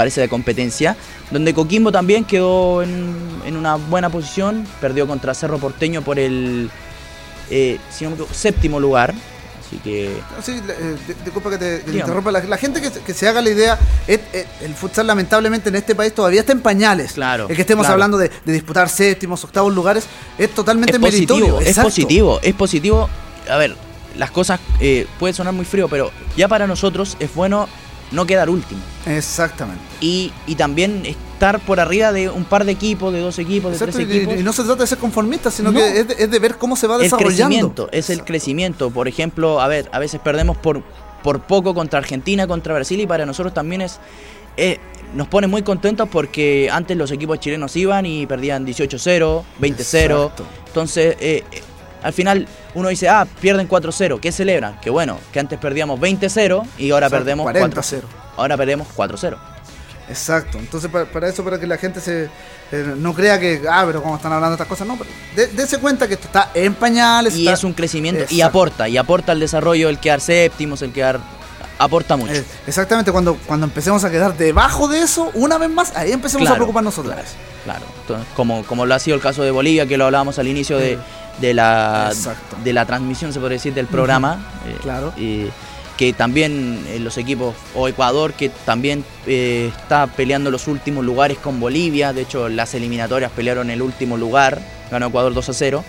para 0.00 0.08
esa 0.08 0.26
competencia, 0.28 0.96
donde 1.30 1.52
Coquimbo 1.52 1.92
también 1.92 2.24
quedó 2.24 2.82
en, 2.82 3.14
en 3.44 3.54
una 3.54 3.74
buena 3.74 4.08
posición, 4.08 4.66
perdió 4.80 5.06
contra 5.06 5.34
Cerro 5.34 5.58
Porteño 5.58 6.00
por 6.00 6.18
el 6.18 6.70
eh, 7.50 7.76
si 7.90 8.04
no 8.04 8.10
me 8.10 8.14
equivoco, 8.14 8.32
séptimo 8.32 8.80
lugar, 8.80 9.12
así 9.60 9.76
que 9.84 10.10
Sí, 10.42 10.52
eh, 10.52 10.96
di- 11.06 11.14
disculpa 11.22 11.50
que 11.50 11.58
te, 11.58 11.64
que 11.64 11.76
te 11.80 11.90
Dígame. 11.90 11.98
interrumpa. 12.00 12.32
La, 12.32 12.42
la 12.44 12.56
gente 12.56 12.80
que, 12.80 12.88
se- 12.88 13.00
que 13.00 13.12
se 13.12 13.28
haga 13.28 13.42
la 13.42 13.50
idea, 13.50 13.78
es- 14.06 14.20
es- 14.32 14.46
el 14.62 14.74
futsal 14.74 15.06
lamentablemente 15.06 15.68
en 15.68 15.74
este 15.76 15.94
país 15.94 16.14
todavía 16.14 16.40
está 16.40 16.52
en 16.52 16.60
pañales. 16.62 17.12
Claro, 17.12 17.46
El 17.50 17.56
que 17.56 17.60
estemos 17.60 17.82
claro. 17.84 17.92
hablando 17.92 18.16
de, 18.16 18.30
de 18.42 18.52
disputar 18.54 18.88
séptimos, 18.88 19.44
octavos 19.44 19.74
lugares, 19.74 20.04
es 20.38 20.48
totalmente 20.54 20.94
es 20.96 21.00
meritorio. 21.02 21.56
positivo, 21.56 21.70
es 21.70 21.78
positivo, 21.78 22.40
es 22.42 22.54
positivo. 22.54 23.10
A 23.50 23.56
ver, 23.58 23.76
las 24.16 24.30
cosas 24.30 24.60
eh, 24.80 25.06
puede 25.18 25.34
sonar 25.34 25.52
muy 25.52 25.66
frío, 25.66 25.88
pero 25.90 26.10
ya 26.38 26.48
para 26.48 26.66
nosotros 26.66 27.18
es 27.20 27.34
bueno 27.34 27.68
no 28.10 28.26
quedar 28.26 28.50
último. 28.50 28.80
Exactamente. 29.06 29.82
Y, 30.00 30.32
y 30.46 30.54
también 30.56 31.04
estar 31.06 31.60
por 31.60 31.80
arriba 31.80 32.12
de 32.12 32.28
un 32.28 32.44
par 32.44 32.64
de 32.64 32.72
equipos, 32.72 33.12
de 33.12 33.20
dos 33.20 33.38
equipos, 33.38 33.72
de 33.72 33.78
tres 33.78 33.98
y- 33.98 34.02
equipos. 34.02 34.36
Y, 34.38 34.42
no 34.42 34.52
se 34.52 34.62
trata 34.64 34.82
de 34.82 34.86
ser 34.86 34.98
conformista, 34.98 35.50
sino 35.50 35.70
No. 35.72 35.78
que 35.80 36.00
es 36.00 36.08
de, 36.08 36.14
es 36.24 36.30
de 36.30 36.38
ver 36.38 36.56
cómo 36.56 36.76
se 36.76 36.86
va 36.86 36.96
el 36.96 37.02
desarrollando. 37.02 37.36
crecimiento, 37.46 37.88
es 37.92 38.10
el 38.10 38.24
crecimiento. 38.24 38.90
Por 38.90 39.08
ejemplo, 39.08 39.60
a 39.60 39.68
ver, 39.68 39.88
a 39.92 39.98
veces 39.98 40.20
perdemos 40.22 40.56
por, 40.56 40.82
por 41.22 41.40
poco 41.42 41.74
contra 41.74 41.98
Argentina, 41.98 42.46
contra 42.46 42.74
Brasil 42.74 43.00
y 43.00 43.06
para 43.06 43.24
nosotros 43.26 43.54
también 43.54 43.80
es, 43.82 43.98
eh, 44.56 44.78
nos 45.14 45.28
pone 45.28 45.46
muy 45.46 45.62
contentos 45.62 46.08
porque 46.10 46.68
antes 46.72 46.96
los 46.96 47.10
equipos 47.10 47.38
chilenos 47.40 47.74
iban 47.76 48.06
y 48.06 48.26
perdían 48.26 48.66
18-0, 48.66 49.42
20-0. 49.60 49.70
Exacto. 49.80 50.44
Entonces, 50.66 51.16
eh, 51.20 51.44
al 52.02 52.12
final 52.12 52.46
uno 52.74 52.88
dice, 52.88 53.08
ah, 53.08 53.26
pierden 53.40 53.68
4-0, 53.68 54.20
¿qué 54.20 54.32
celebran? 54.32 54.78
Que 54.80 54.90
bueno, 54.90 55.18
que 55.32 55.40
antes 55.40 55.58
perdíamos 55.58 55.98
20-0 56.00 56.64
y 56.78 56.90
ahora 56.90 57.06
Exacto, 57.06 57.24
perdemos 57.24 57.46
40-0. 57.52 57.70
4-0. 57.72 58.00
Ahora 58.36 58.56
perdemos 58.56 58.88
4-0. 58.96 59.36
Exacto. 60.08 60.58
Entonces, 60.58 60.90
para, 60.90 61.04
para 61.04 61.28
eso, 61.28 61.44
para 61.44 61.58
que 61.60 61.66
la 61.66 61.76
gente 61.76 62.00
se 62.00 62.24
eh, 62.72 62.94
no 62.96 63.14
crea 63.14 63.38
que, 63.38 63.62
ah, 63.70 63.84
pero 63.86 64.02
como 64.02 64.16
están 64.16 64.32
hablando 64.32 64.56
de 64.56 64.62
estas 64.62 64.68
cosas, 64.68 64.86
no, 64.86 64.96
pero 64.98 65.10
dése 65.54 65.78
cuenta 65.78 66.08
que 66.08 66.14
esto 66.14 66.26
está 66.26 66.50
en 66.54 66.74
pañales. 66.74 67.36
Y 67.36 67.42
está- 67.42 67.52
es 67.54 67.64
un 67.64 67.72
crecimiento 67.72 68.24
y 68.28 68.40
aporta, 68.40 68.88
y 68.88 68.96
aporta 68.96 69.32
al 69.32 69.40
desarrollo 69.40 69.88
el 69.88 69.98
quedar 69.98 70.20
séptimos, 70.20 70.82
el 70.82 70.92
quedar... 70.92 71.20
Aporta 71.78 72.14
mucho. 72.14 72.34
Eh, 72.34 72.44
exactamente, 72.66 73.10
cuando, 73.10 73.38
cuando 73.46 73.64
empecemos 73.64 74.04
a 74.04 74.10
quedar 74.10 74.36
debajo 74.36 74.86
de 74.86 75.00
eso, 75.00 75.30
una 75.32 75.56
vez 75.56 75.70
más, 75.70 75.96
ahí 75.96 76.12
empecemos 76.12 76.42
a 76.42 76.50
Claro, 76.50 76.56
preocupar 76.56 76.84
nosotros. 76.84 77.14
Claro, 77.14 77.28
entonces, 78.00 78.26
como, 78.34 78.64
como 78.64 78.86
lo 78.86 78.94
ha 78.94 78.98
sido 78.98 79.16
el 79.16 79.22
caso 79.22 79.42
de 79.42 79.50
Bolivia, 79.50 79.86
que 79.86 79.96
lo 79.96 80.06
hablábamos 80.06 80.38
al 80.38 80.48
inicio 80.48 80.78
de, 80.78 80.98
de 81.40 81.54
la, 81.54 82.08
Exacto. 82.10 82.56
de 82.64 82.72
la 82.72 82.84
transmisión, 82.86 83.32
se 83.32 83.38
podría 83.40 83.56
decir, 83.56 83.74
del 83.74 83.86
programa. 83.86 84.44
eh, 84.66 84.76
Claro. 84.82 85.12
y 85.16 85.46
que 85.96 86.14
también 86.14 86.82
eh, 86.88 86.98
los 86.98 87.18
equipos, 87.18 87.54
o 87.74 87.86
Ecuador, 87.86 88.32
que 88.32 88.48
también 88.48 89.04
eh, 89.26 89.70
está 89.76 90.06
peleando 90.06 90.50
los 90.50 90.66
últimos 90.66 91.04
lugares 91.04 91.36
con 91.36 91.60
Bolivia. 91.60 92.14
De 92.14 92.22
hecho, 92.22 92.48
las 92.48 92.72
eliminatorias 92.74 93.30
pelearon 93.32 93.68
el 93.68 93.82
último 93.82 94.16
lugar, 94.16 94.60
ganó 94.90 95.08
Ecuador 95.08 95.34
2 95.34 95.48
a 95.50 95.52
0. 95.52 95.84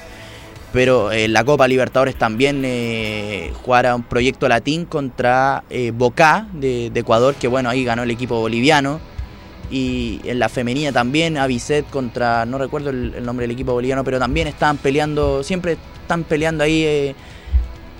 Pero 0.73 1.11
en 1.11 1.33
la 1.33 1.43
Copa 1.43 1.67
Libertadores 1.67 2.15
también 2.15 2.61
eh, 2.65 3.51
jugará 3.63 3.93
un 3.95 4.03
proyecto 4.03 4.47
latín 4.47 4.85
contra 4.85 5.63
eh, 5.69 5.91
Boca 5.93 6.45
de, 6.53 6.89
de 6.89 6.99
Ecuador, 7.01 7.35
que 7.35 7.47
bueno, 7.49 7.69
ahí 7.69 7.83
ganó 7.83 8.03
el 8.03 8.11
equipo 8.11 8.39
boliviano. 8.39 8.99
Y 9.71 10.19
en 10.25 10.37
la 10.37 10.49
femenina 10.49 10.91
también, 10.91 11.37
Avicet 11.37 11.89
contra, 11.89 12.45
no 12.45 12.57
recuerdo 12.57 12.89
el, 12.89 13.13
el 13.15 13.25
nombre 13.25 13.45
del 13.45 13.51
equipo 13.51 13.71
boliviano, 13.71 14.03
pero 14.03 14.19
también 14.19 14.47
estaban 14.47 14.77
peleando, 14.77 15.43
siempre 15.43 15.77
están 16.01 16.25
peleando 16.25 16.63
ahí 16.65 16.83
eh, 16.83 17.15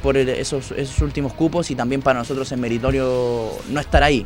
por 0.04 0.18
el- 0.18 0.28
esos, 0.30 0.72
esos 0.72 1.02
últimos 1.02 1.32
cupos 1.34 1.72
y 1.72 1.76
también 1.76 2.02
para 2.02 2.20
nosotros 2.20 2.52
es 2.52 2.58
meritorio 2.58 3.52
no 3.70 3.80
estar 3.80 4.04
ahí. 4.04 4.26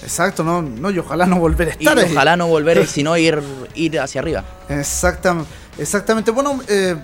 Exacto, 0.00 0.44
no, 0.44 0.62
no, 0.62 0.90
y 0.90 0.98
ojalá 0.98 1.26
no 1.26 1.40
volver 1.40 1.68
a 1.70 1.70
Y 1.72 1.86
estar 1.88 1.98
ahí. 1.98 2.12
ojalá 2.12 2.36
no 2.36 2.46
volver, 2.46 2.86
sino 2.86 3.16
ir, 3.16 3.40
ir 3.74 3.98
hacia 3.98 4.20
arriba. 4.20 4.44
Exactam- 4.68 5.44
exactamente. 5.78 6.30
Bueno, 6.30 6.60
eh, 6.68 6.94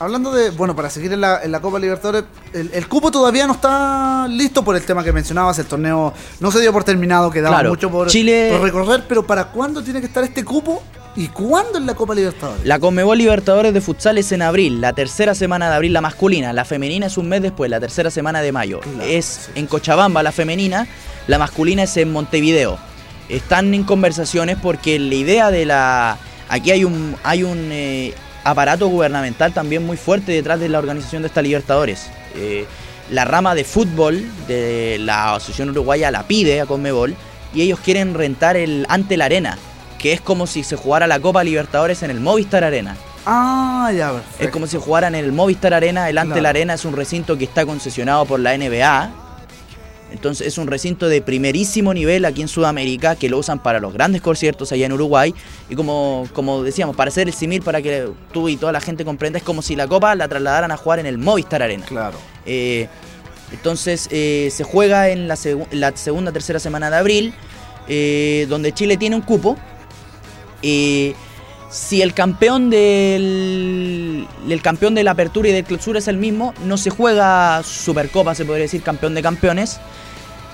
hablando 0.00 0.32
de, 0.32 0.50
bueno, 0.50 0.74
para 0.74 0.90
seguir 0.90 1.12
en 1.12 1.20
la, 1.20 1.42
en 1.44 1.52
la 1.52 1.60
Copa 1.60 1.78
Libertadores, 1.78 2.24
el, 2.52 2.70
el 2.72 2.88
cupo 2.88 3.10
todavía 3.10 3.46
no 3.46 3.52
está 3.52 4.26
listo 4.28 4.64
por 4.64 4.74
el 4.74 4.82
tema 4.82 5.04
que 5.04 5.12
mencionabas, 5.12 5.58
el 5.60 5.66
torneo 5.66 6.12
no 6.40 6.50
se 6.50 6.60
dio 6.60 6.72
por 6.72 6.82
terminado, 6.84 7.30
quedaba 7.30 7.56
Claro, 7.56 7.70
mucho 7.70 7.90
por, 7.90 8.08
Chile- 8.08 8.48
por 8.50 8.62
recorrer, 8.62 9.04
pero 9.08 9.26
¿para 9.26 9.44
cuándo 9.48 9.82
tiene 9.82 10.00
que 10.00 10.06
estar 10.06 10.24
este 10.24 10.44
cupo 10.44 10.82
y 11.16 11.28
cuándo 11.28 11.76
en 11.78 11.86
la 11.86 11.94
Copa 11.94 12.14
Libertadores? 12.14 12.64
La 12.64 12.78
Conmebol 12.78 13.18
Libertadores 13.18 13.74
de 13.74 13.80
Futsal 13.80 14.16
es 14.18 14.32
en 14.32 14.42
abril, 14.42 14.80
la 14.80 14.92
tercera 14.94 15.34
semana 15.34 15.68
de 15.68 15.76
abril 15.76 15.92
la 15.92 16.00
masculina, 16.00 16.52
la 16.52 16.64
femenina 16.64 17.06
es 17.06 17.18
un 17.18 17.28
mes 17.28 17.42
después, 17.42 17.70
la 17.70 17.78
tercera 17.78 18.10
semana 18.10 18.40
de 18.40 18.52
mayo. 18.52 18.80
Claro, 18.80 19.02
es 19.02 19.24
sí. 19.46 19.52
en 19.60 19.66
Cochabamba 19.66 20.22
la 20.22 20.32
femenina, 20.32 20.86
la 21.26 21.38
masculina 21.38 21.82
es 21.82 21.96
en 21.98 22.10
Montevideo. 22.10 22.78
Están 23.28 23.72
en 23.74 23.84
conversaciones 23.84 24.56
porque 24.60 24.98
la 24.98 25.14
idea 25.14 25.50
de 25.52 25.64
la... 25.66 26.16
Aquí 26.48 26.72
hay 26.72 26.84
un, 26.84 27.14
hay 27.22 27.44
un 27.44 27.68
eh, 27.70 28.12
aparato 28.44 28.88
gubernamental 28.88 29.52
también 29.52 29.84
muy 29.84 29.96
fuerte 29.96 30.32
detrás 30.32 30.60
de 30.60 30.68
la 30.68 30.78
organización 30.78 31.22
de 31.22 31.28
esta 31.28 31.42
Libertadores. 31.42 32.10
Eh, 32.36 32.66
la 33.10 33.24
rama 33.24 33.54
de 33.54 33.64
fútbol 33.64 34.24
de 34.46 34.98
la 35.00 35.34
Asociación 35.34 35.70
Uruguaya 35.70 36.10
la 36.10 36.24
pide 36.24 36.60
a 36.60 36.66
Conmebol 36.66 37.14
y 37.52 37.62
ellos 37.62 37.80
quieren 37.80 38.14
rentar 38.14 38.56
el 38.56 38.86
ante 38.88 39.16
la 39.16 39.24
arena, 39.24 39.58
que 39.98 40.12
es 40.12 40.20
como 40.20 40.46
si 40.46 40.62
se 40.62 40.76
jugara 40.76 41.06
la 41.06 41.18
Copa 41.20 41.42
Libertadores 41.42 42.02
en 42.02 42.10
el 42.10 42.20
Movistar 42.20 42.62
Arena. 42.64 42.96
Ah, 43.26 43.90
ya, 43.94 44.12
perfecto. 44.12 44.44
Es 44.44 44.50
como 44.50 44.66
si 44.66 44.76
jugaran 44.78 45.14
en 45.14 45.24
el 45.24 45.32
Movistar 45.32 45.74
Arena. 45.74 46.08
El 46.08 46.16
Ante 46.18 46.32
Claro. 46.32 46.42
la 46.42 46.48
Arena 46.50 46.74
es 46.74 46.84
un 46.84 46.94
recinto 46.96 47.36
que 47.36 47.44
está 47.44 47.66
concesionado 47.66 48.24
por 48.24 48.40
la 48.40 48.56
NBA. 48.56 49.10
Entonces 50.12 50.46
es 50.46 50.58
un 50.58 50.66
recinto 50.66 51.08
de 51.08 51.22
primerísimo 51.22 51.94
nivel 51.94 52.24
aquí 52.24 52.42
en 52.42 52.48
Sudamérica 52.48 53.14
que 53.16 53.28
lo 53.28 53.38
usan 53.38 53.62
para 53.62 53.78
los 53.78 53.92
grandes 53.92 54.20
conciertos 54.22 54.72
allá 54.72 54.86
en 54.86 54.92
Uruguay. 54.92 55.34
Y 55.68 55.76
como, 55.76 56.26
como 56.32 56.62
decíamos, 56.62 56.96
para 56.96 57.08
hacer 57.10 57.28
el 57.28 57.34
simil, 57.34 57.62
para 57.62 57.80
que 57.80 58.08
tú 58.32 58.48
y 58.48 58.56
toda 58.56 58.72
la 58.72 58.80
gente 58.80 59.04
comprenda, 59.04 59.38
es 59.38 59.44
como 59.44 59.62
si 59.62 59.76
la 59.76 59.86
copa 59.86 60.14
la 60.14 60.26
trasladaran 60.28 60.70
a 60.72 60.76
jugar 60.76 60.98
en 60.98 61.06
el 61.06 61.18
Movistar 61.18 61.62
Arena. 61.62 61.86
Claro. 61.86 62.18
Eh, 62.44 62.88
entonces 63.52 64.08
eh, 64.10 64.48
se 64.52 64.64
juega 64.64 65.08
en 65.10 65.28
la, 65.28 65.34
segu- 65.36 65.66
la 65.70 65.96
segunda, 65.96 66.32
tercera 66.32 66.58
semana 66.58 66.90
de 66.90 66.96
abril, 66.96 67.34
eh, 67.88 68.46
donde 68.48 68.72
Chile 68.72 68.96
tiene 68.96 69.16
un 69.16 69.22
cupo. 69.22 69.56
Si 71.70 72.02
el 72.02 72.14
campeón 72.14 72.68
del 72.68 74.26
el 74.48 74.60
campeón 74.62 74.94
de 74.96 75.04
la 75.04 75.12
apertura 75.12 75.48
y 75.48 75.52
del 75.52 75.64
clausura 75.64 76.00
es 76.00 76.08
el 76.08 76.16
mismo, 76.16 76.52
no 76.64 76.76
se 76.76 76.90
juega 76.90 77.62
Supercopa, 77.62 78.34
se 78.34 78.44
podría 78.44 78.64
decir 78.64 78.82
campeón 78.82 79.14
de 79.14 79.22
campeones. 79.22 79.78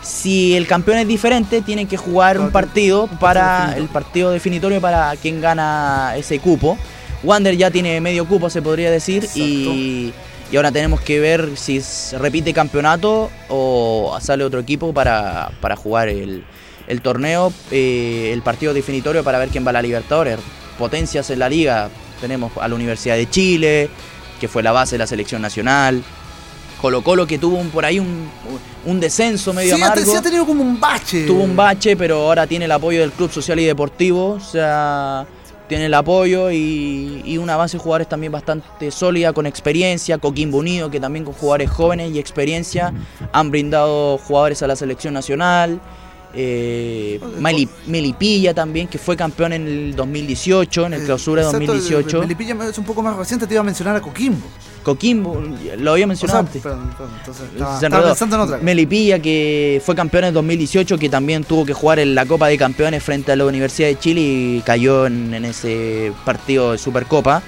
Si 0.07 0.55
el 0.55 0.69
campeón 0.69 0.99
es 0.99 1.09
diferente, 1.09 1.63
tienen 1.63 1.89
que 1.89 1.97
jugar 1.97 2.39
un 2.39 2.53
partido 2.53 3.09
para 3.19 3.75
el 3.77 3.89
partido 3.89 4.31
definitorio 4.31 4.81
para 4.81 5.15
quien 5.17 5.41
gana 5.41 6.15
ese 6.17 6.39
cupo. 6.39 6.79
Wander 7.25 7.57
ya 7.57 7.73
tiene 7.73 8.01
medio 8.01 8.25
cupo, 8.25 8.49
se 8.49 8.63
podría 8.63 8.89
decir, 8.91 9.27
y, 9.35 10.13
y 10.53 10.57
ahora 10.57 10.71
tenemos 10.71 11.01
que 11.01 11.19
ver 11.19 11.51
si 11.57 11.83
repite 12.17 12.53
campeonato 12.53 13.31
o 13.49 14.17
sale 14.21 14.45
otro 14.45 14.61
equipo 14.61 14.95
para, 14.95 15.51
para 15.61 15.75
jugar 15.75 16.09
el, 16.09 16.45
el 16.87 17.01
torneo, 17.01 17.53
eh, 17.73 18.31
el 18.33 18.43
partido 18.43 18.75
definitorio 18.75 19.25
para 19.25 19.39
ver 19.39 19.49
quién 19.49 19.67
va 19.67 19.71
a 19.71 19.73
la 19.73 19.83
Libertadores. 19.83 20.39
Potencias 20.79 21.31
en 21.31 21.41
la 21.41 21.49
liga, 21.49 21.89
tenemos 22.21 22.53
a 22.61 22.69
la 22.69 22.75
Universidad 22.77 23.17
de 23.17 23.29
Chile, 23.29 23.91
que 24.39 24.47
fue 24.47 24.63
la 24.63 24.71
base 24.71 24.95
de 24.95 24.99
la 24.99 25.07
selección 25.09 25.43
nacional. 25.43 26.05
Colo 26.81 27.03
Colo 27.03 27.27
que 27.27 27.39
tuvo 27.39 27.57
un- 27.57 27.71
por 27.71 27.85
ahí 27.85 27.99
un, 27.99 28.29
un 28.85 29.01
descenso 29.01 29.53
medio 29.53 29.77
Sí, 29.77 29.83
amargo. 29.83 30.05
sí 30.11 30.17
ha 30.17 30.23
tenido 30.23 30.45
como 30.47 30.63
un 30.63 30.79
bache. 30.79 31.27
Tuvo 31.27 31.43
un 31.43 31.57
bache, 31.57 31.97
pero 31.97 32.27
ahora 32.27 32.47
tiene 32.47 32.67
el 32.67 32.73
apoyo 32.73 33.01
del 33.01 33.13
Club 33.13 33.31
Social 33.31 33.59
y 33.59 33.65
Deportivo. 33.65 34.33
O 34.33 34.41
sea, 34.41 35.27
tiene 35.69 35.87
el 35.87 35.95
apoyo 35.95 36.51
y, 36.51 37.23
y 37.25 37.39
una 37.39 37.57
base 37.57 37.77
de 37.79 37.83
jugadores 37.83 38.09
también 38.09 38.31
bastante 38.31 38.91
sólida, 38.91 39.33
con 39.33 39.47
experiencia. 39.47 40.19
Coquimbo 40.19 40.59
Unido, 40.59 40.91
que 40.91 41.01
también 41.01 41.25
con 41.25 41.35
jugadores 41.35 41.71
jóvenes 41.71 42.13
y 42.13 42.19
experiencia 42.19 42.93
han 43.33 43.51
brindado 43.51 44.19
jugadores 44.19 44.63
a 44.63 44.67
la 44.67 44.77
selección 44.77 45.15
nacional. 45.15 45.81
Eh, 46.39 47.19
Meli- 47.41 47.69
Melipilla 47.87 48.53
también, 48.53 48.87
que 48.89 48.99
fue 48.99 49.17
campeón 49.17 49.55
en 49.55 49.67
el 49.67 49.97
2018, 49.97 50.87
en 50.87 50.93
el 50.95 51.05
clausura 51.05 51.43
Exacto, 51.43 51.67
2018. 51.73 52.21
Melipilla 52.21 52.57
es 52.69 52.79
un 52.79 52.85
poco 52.85 53.03
más 53.03 53.17
reciente, 53.17 53.47
te 53.47 53.55
iba 53.55 53.63
a 53.63 53.65
mencionar 53.65 53.97
a 53.97 54.01
Coquimbo. 54.01 54.47
Coquimbo, 54.83 55.43
lo 55.79 55.93
había 55.93 56.05
O 56.05 56.09
mencionado 56.09 56.39
sea, 56.41 56.47
antes. 56.47 56.63
perdón, 56.63 56.91
perdón, 56.97 57.15
entonces 57.19 57.45
estaba, 57.53 57.71
Se 57.71 57.87
estaba 57.87 57.97
enredó. 57.97 58.09
pensando 58.15 58.37
en 58.37 58.43
otra. 58.43 58.59
Melipilla, 58.59 59.19
que 59.19 59.83
fue 59.85 59.95
campeón 59.97 60.25
en 60.25 60.35
2018, 60.35 60.99
que 60.99 61.09
también 61.09 61.43
tuvo 61.43 61.65
que 61.65 61.73
jugar 61.73 61.99
en 61.99 62.15
la 62.15 62.25
Copa 62.27 62.47
de 62.49 62.57
Campeones 62.59 63.03
frente 63.03 63.33
a 63.33 63.37
la 63.37 63.47
Universidad 63.47 63.89
de 63.89 63.99
Chile 63.99 64.21
y 64.21 64.63
cayó 64.65 65.07
en, 65.07 65.35
en 65.35 65.45
ese 65.47 66.13
partido 66.25 66.73
de 66.73 66.79
Supercopa. 66.79 67.43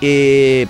Eh, 0.00 0.66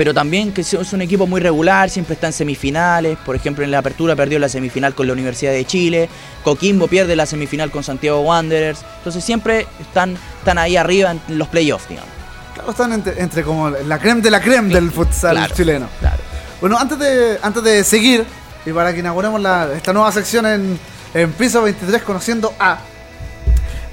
pero 0.00 0.14
también 0.14 0.50
que 0.54 0.62
es 0.62 0.72
un 0.94 1.02
equipo 1.02 1.26
muy 1.26 1.42
regular, 1.42 1.90
siempre 1.90 2.14
está 2.14 2.26
en 2.28 2.32
semifinales. 2.32 3.18
Por 3.18 3.36
ejemplo, 3.36 3.62
en 3.64 3.70
la 3.70 3.80
apertura 3.80 4.16
perdió 4.16 4.38
la 4.38 4.48
semifinal 4.48 4.94
con 4.94 5.06
la 5.06 5.12
Universidad 5.12 5.52
de 5.52 5.66
Chile. 5.66 6.08
Coquimbo 6.42 6.88
pierde 6.88 7.14
la 7.16 7.26
semifinal 7.26 7.70
con 7.70 7.84
Santiago 7.84 8.20
Wanderers. 8.20 8.80
Entonces 8.96 9.22
siempre 9.22 9.66
están, 9.78 10.16
están 10.38 10.56
ahí 10.56 10.78
arriba 10.78 11.10
en 11.10 11.36
los 11.36 11.48
playoffs, 11.48 11.86
digamos. 11.86 12.08
Claro, 12.54 12.70
están 12.70 12.94
entre, 12.94 13.20
entre 13.20 13.42
como 13.42 13.68
la 13.68 13.98
creme 13.98 14.22
de 14.22 14.30
la 14.30 14.40
creme 14.40 14.72
del 14.72 14.90
futsal 14.90 15.36
Claro, 15.36 15.54
chileno. 15.54 15.86
Claro. 16.00 16.16
Bueno, 16.62 16.78
antes 16.78 16.98
de, 16.98 17.38
antes 17.42 17.62
de 17.62 17.84
seguir, 17.84 18.24
y 18.64 18.72
para 18.72 18.94
que 18.94 19.00
inauguremos 19.00 19.38
la- 19.38 19.70
esta 19.76 19.92
nueva 19.92 20.10
sección 20.12 20.46
en, 20.46 20.80
en 21.12 21.30
Piso 21.32 21.60
23 21.60 22.00
conociendo 22.04 22.54
a, 22.58 22.78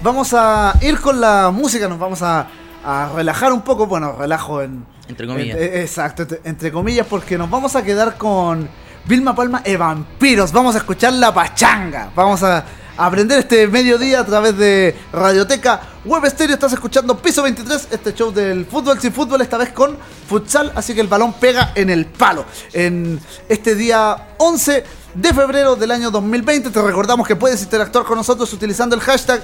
vamos 0.01 0.33
a 0.33 0.73
ir 0.79 1.01
con 1.01 1.19
la 1.19 1.51
música, 1.51 1.89
nos 1.89 1.99
vamos 1.99 2.21
a, 2.21 2.47
a 2.85 3.09
relajar 3.13 3.51
un 3.51 3.61
poco, 3.61 3.87
bueno, 3.87 4.13
relajo 4.17 4.61
en... 4.61 4.95
Entre 5.07 5.27
comillas. 5.27 5.57
eh, 5.57 5.81
exacto, 5.81 6.23
entre, 6.23 6.41
entre 6.43 6.71
comillas, 6.71 7.07
porque 7.07 7.37
nos 7.37 7.49
vamos 7.49 7.75
a 7.75 7.83
quedar 7.83 8.17
con 8.17 8.67
Vilma 9.05 9.35
Palma 9.35 9.61
e 9.63 9.77
Vampiros, 9.77 10.51
vamos 10.51 10.75
a 10.75 10.79
escuchar 10.79 11.13
la 11.13 11.33
pachanga, 11.33 12.11
vamos 12.13 12.43
a 12.43 12.65
aprender 12.97 13.39
este 13.39 13.67
mediodía 13.67 14.19
a 14.21 14.25
través 14.25 14.57
de 14.57 14.95
Radioteca 15.13 15.81
Web 16.03 16.29
Stereo, 16.29 16.55
estás 16.55 16.73
escuchando 16.73 17.17
Piso 17.17 17.43
23, 17.43 17.89
este 17.91 18.13
show 18.13 18.31
del 18.31 18.65
fútbol 18.65 18.99
sin 18.99 19.13
fútbol, 19.13 19.41
esta 19.41 19.57
vez 19.57 19.69
con 19.69 19.97
futsal, 20.27 20.71
así 20.75 20.93
que 20.93 21.01
el 21.01 21.07
balón 21.07 21.33
pega 21.33 21.71
en 21.75 21.89
el 21.89 22.05
palo. 22.05 22.45
En 22.73 23.19
este 23.47 23.75
día 23.75 24.29
11 24.37 24.83
de 25.13 25.33
febrero 25.33 25.75
del 25.75 25.91
año 25.91 26.11
2020, 26.11 26.69
te 26.69 26.81
recordamos 26.81 27.27
que 27.27 27.35
puedes 27.35 27.61
interactuar 27.61 28.03
con 28.03 28.17
nosotros 28.17 28.51
utilizando 28.51 28.95
el 28.95 29.01
hashtag 29.01 29.41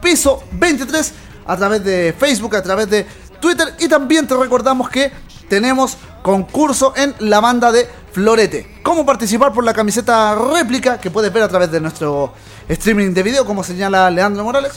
piso 0.00 0.42
23 0.52 1.12
a 1.46 1.56
través 1.56 1.84
de 1.84 2.14
Facebook, 2.18 2.56
a 2.56 2.62
través 2.62 2.90
de 2.90 3.06
Twitter 3.40 3.74
y 3.78 3.88
también 3.88 4.26
te 4.26 4.36
recordamos 4.36 4.88
que 4.90 5.12
tenemos 5.48 5.96
concurso 6.22 6.92
en 6.96 7.14
la 7.20 7.40
banda 7.40 7.72
de 7.72 7.88
Florete. 8.12 8.80
¿Cómo 8.82 9.06
participar 9.06 9.52
por 9.52 9.64
la 9.64 9.72
camiseta 9.72 10.34
réplica 10.34 10.98
que 11.00 11.10
puedes 11.10 11.32
ver 11.32 11.42
a 11.42 11.48
través 11.48 11.70
de 11.70 11.80
nuestro 11.80 12.32
streaming 12.68 13.12
de 13.14 13.22
video, 13.22 13.44
como 13.44 13.64
señala 13.64 14.10
Leandro 14.10 14.44
Morales, 14.44 14.72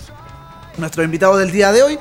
nuestro 0.77 1.03
invitado 1.03 1.37
del 1.37 1.51
día 1.51 1.71
de 1.71 1.83
hoy? 1.83 1.99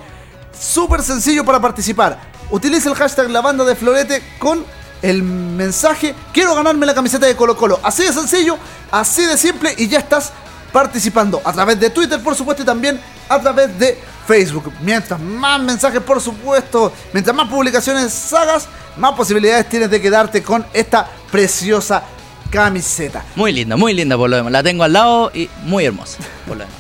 Súper 0.59 1.03
sencillo 1.03 1.45
para 1.45 1.61
participar. 1.61 2.19
Utiliza 2.51 2.89
el 2.89 2.95
hashtag 2.95 3.31
la 3.31 3.41
banda 3.41 3.65
de 3.65 3.75
Florete 3.75 4.23
con 4.39 4.65
el 5.03 5.23
mensaje 5.23 6.15
quiero 6.33 6.55
ganarme 6.55 6.87
la 6.87 6.95
camiseta 6.95 7.27
de 7.27 7.37
Colo 7.37 7.57
Colo. 7.57 7.81
Así 7.83 8.05
de 8.05 8.13
sencillo, 8.13 8.59
así 8.91 9.25
de 9.25 9.39
simple 9.39 9.75
y 9.77 9.89
ya 9.89 9.99
estás 9.99 10.33
participando 10.73 11.41
a 11.45 11.53
través 11.53 11.79
de 11.81 11.91
Twitter, 11.91 12.21
por 12.23 12.35
supuesto, 12.35 12.63
y 12.63 12.67
también 12.67 13.01
a 13.29 13.39
través 13.41 13.79
de 13.79 13.99
Facebook. 14.27 14.73
Mientras 14.81 15.19
más 15.21 15.61
mensajes, 15.61 16.01
por 16.03 16.21
supuesto, 16.21 16.93
mientras 17.13 17.35
más 17.37 17.49
publicaciones 17.49 18.33
hagas, 18.33 18.69
más 18.97 19.13
posibilidades 19.15 19.69
tienes 19.69 19.91
de 19.91 20.01
quedarte 20.01 20.43
con 20.43 20.65
esta 20.73 21.09
preciosa 21.31 22.03
camiseta. 22.51 23.25
Muy 23.37 23.53
linda, 23.53 23.77
muy 23.77 23.95
linda 23.95 24.17
por 24.17 24.29
lo 24.31 24.37
demás. 24.37 24.53
La 24.53 24.63
tengo 24.63 24.85
al 24.85 24.93
lado 24.93 25.31
y 25.35 25.49
muy 25.65 25.85
hermosa 25.85 26.19
por 26.47 26.57
lo 26.57 26.65
demás. 26.65 26.79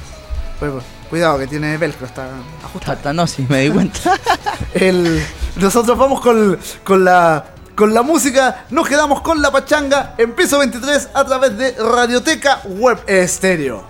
Pues, 0.59 0.73
pues, 0.73 0.85
cuidado 1.09 1.39
que 1.39 1.47
tiene 1.47 1.77
velcro, 1.77 2.07
está 2.07 2.29
ajustado. 2.65 2.93
Hasta 2.93 3.13
no, 3.13 3.27
sí, 3.27 3.47
me 3.49 3.61
di 3.63 3.71
cuenta. 3.71 4.19
El- 4.75 5.25
nosotros 5.57 5.97
vamos 5.99 6.21
con, 6.21 6.59
con 6.85 7.05
la 7.05 7.45
con 7.81 7.95
la 7.95 8.03
música, 8.03 8.67
nos 8.69 8.87
quedamos 8.87 9.23
con 9.23 9.41
la 9.41 9.51
pachanga 9.51 10.13
en 10.19 10.35
piso 10.35 10.59
23 10.59 11.09
a 11.15 11.25
través 11.25 11.57
de 11.57 11.73
Radioteca 11.79 12.61
Web 12.65 12.99
Estéreo. 13.07 13.83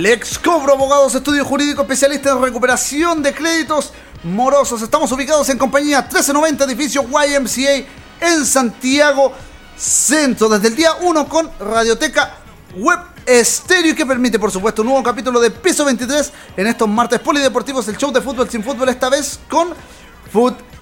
Lex 0.00 0.38
Cobro 0.38 0.72
Abogados, 0.72 1.14
estudio 1.14 1.44
jurídico 1.44 1.82
especialista 1.82 2.30
en 2.30 2.40
recuperación 2.40 3.22
de 3.22 3.34
créditos 3.34 3.92
morosos. 4.24 4.80
Estamos 4.80 5.12
ubicados 5.12 5.46
en 5.50 5.58
compañía 5.58 6.00
1390, 6.00 6.64
edificio 6.64 7.02
YMCA 7.02 7.86
en 8.18 8.46
Santiago 8.46 9.34
Centro. 9.76 10.48
Desde 10.48 10.68
el 10.68 10.76
día 10.76 10.92
1 11.02 11.28
con 11.28 11.50
Radioteca 11.60 12.32
Web 12.76 12.98
Estéreo 13.26 13.94
que 13.94 14.06
permite, 14.06 14.38
por 14.38 14.50
supuesto, 14.50 14.80
un 14.80 14.88
nuevo 14.88 15.02
capítulo 15.02 15.38
de 15.38 15.50
Piso 15.50 15.84
23 15.84 16.32
en 16.56 16.66
estos 16.66 16.88
martes 16.88 17.20
polideportivos, 17.20 17.86
el 17.88 17.98
show 17.98 18.10
de 18.10 18.22
fútbol 18.22 18.48
sin 18.48 18.64
fútbol, 18.64 18.88
esta 18.88 19.10
vez 19.10 19.38
con 19.50 19.74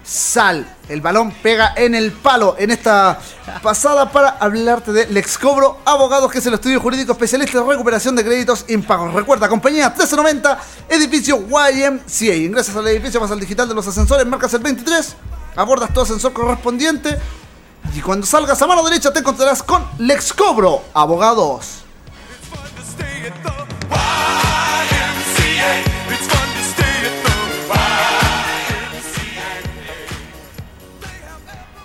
futsal. 0.09 0.67
El 0.89 1.03
balón 1.03 1.33
pega 1.43 1.75
en 1.77 1.95
el 1.95 2.13
palo 2.13 2.57
en 2.59 2.71
esta 2.71 3.21
pasada 3.63 4.11
para 4.11 4.31
hablarte 4.41 4.93
de 4.93 5.07
Lex 5.07 5.37
Cobro 5.37 5.79
Abogados, 5.85 6.33
que 6.33 6.39
es 6.39 6.47
el 6.47 6.55
estudio 6.55 6.81
jurídico 6.81 7.13
especialista 7.13 7.59
en 7.59 7.69
recuperación 7.69 8.17
de 8.17 8.25
créditos 8.25 8.65
impagos. 8.69 9.13
Recuerda, 9.13 9.49
compañía 9.49 9.89
1390, 9.91 10.59
edificio 10.89 11.47
YMCA. 11.47 12.35
Ingresas 12.35 12.75
al 12.77 12.89
edificio, 12.89 13.21
vas 13.21 13.31
al 13.31 13.41
digital 13.41 13.69
de 13.69 13.75
los 13.75 13.87
ascensores, 13.87 14.27
marcas 14.27 14.55
el 14.55 14.63
23, 14.63 15.15
abordas 15.57 15.93
tu 15.93 16.01
ascensor 16.01 16.33
correspondiente 16.33 17.19
y 17.95 18.01
cuando 18.01 18.27
salgas 18.27 18.61
a 18.63 18.67
mano 18.67 18.83
derecha 18.85 19.13
te 19.13 19.21
encontrarás 19.21 19.63
con 19.63 19.87
Lex 19.99 20.33
Cobro 20.33 20.85
Abogados. 20.95 21.83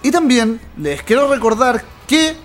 Y 0.03 0.11
también 0.11 0.61
les 0.77 1.01
quiero 1.01 1.27
recordar 1.30 1.84
que 2.05 2.35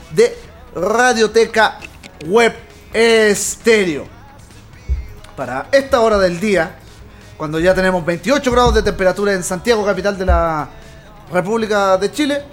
Radioteca 0.76 1.80
Web 2.26 2.56
Estéreo. 2.94 4.06
Para 5.36 5.68
esta 5.72 6.02
hora 6.02 6.18
del 6.18 6.40
día, 6.40 6.76
cuando 7.38 7.60
ya 7.60 7.74
tenemos 7.74 8.06
28 8.06 8.52
grados 8.52 8.76
de 8.76 8.84
temperatura 8.84 9.34
en 9.34 9.44
Santiago, 9.44 9.86
capital 9.86 10.18
de 10.18 10.26
la 10.26 10.68
República 11.32 11.98
de 11.98 12.12
Chile, 12.12 12.44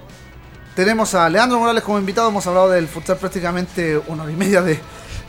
tenemos 0.77 1.15
a 1.15 1.29
Leandro 1.29 1.59
Morales 1.59 1.83
como 1.83 1.99
invitado. 1.99 2.29
Hemos 2.29 2.47
hablado 2.47 2.71
del 2.71 2.87
futsal 2.87 3.17
prácticamente 3.17 4.01
una 4.07 4.23
hora 4.25 4.33
y 4.33 4.37
media 4.37 4.63
de, 4.63 4.79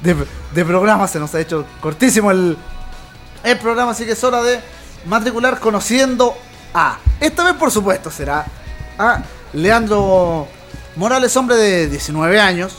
de- 0.04 0.28
de 0.54 0.66
programa. 0.66 1.08
Se 1.08 1.20
nos 1.20 1.34
ha 1.34 1.40
hecho 1.40 1.66
cortísimo 1.82 2.30
el, 2.32 2.56
el 3.44 3.58
programa, 3.58 3.92
así 3.92 4.06
que 4.06 4.12
es 4.12 4.24
hora 4.24 4.44
de 4.44 4.60
matricular 5.06 5.60
conociendo 5.60 6.36
a. 6.74 7.00
Esta 7.20 7.44
vez, 7.46 7.54
por 7.56 7.72
supuesto, 7.72 8.12
será 8.12 8.46
a 9.00 9.24
Leandro 9.54 10.48
Morales, 10.98 11.36
hombre 11.38 11.56
de 11.56 11.88
19 11.90 12.40
años. 12.40 12.74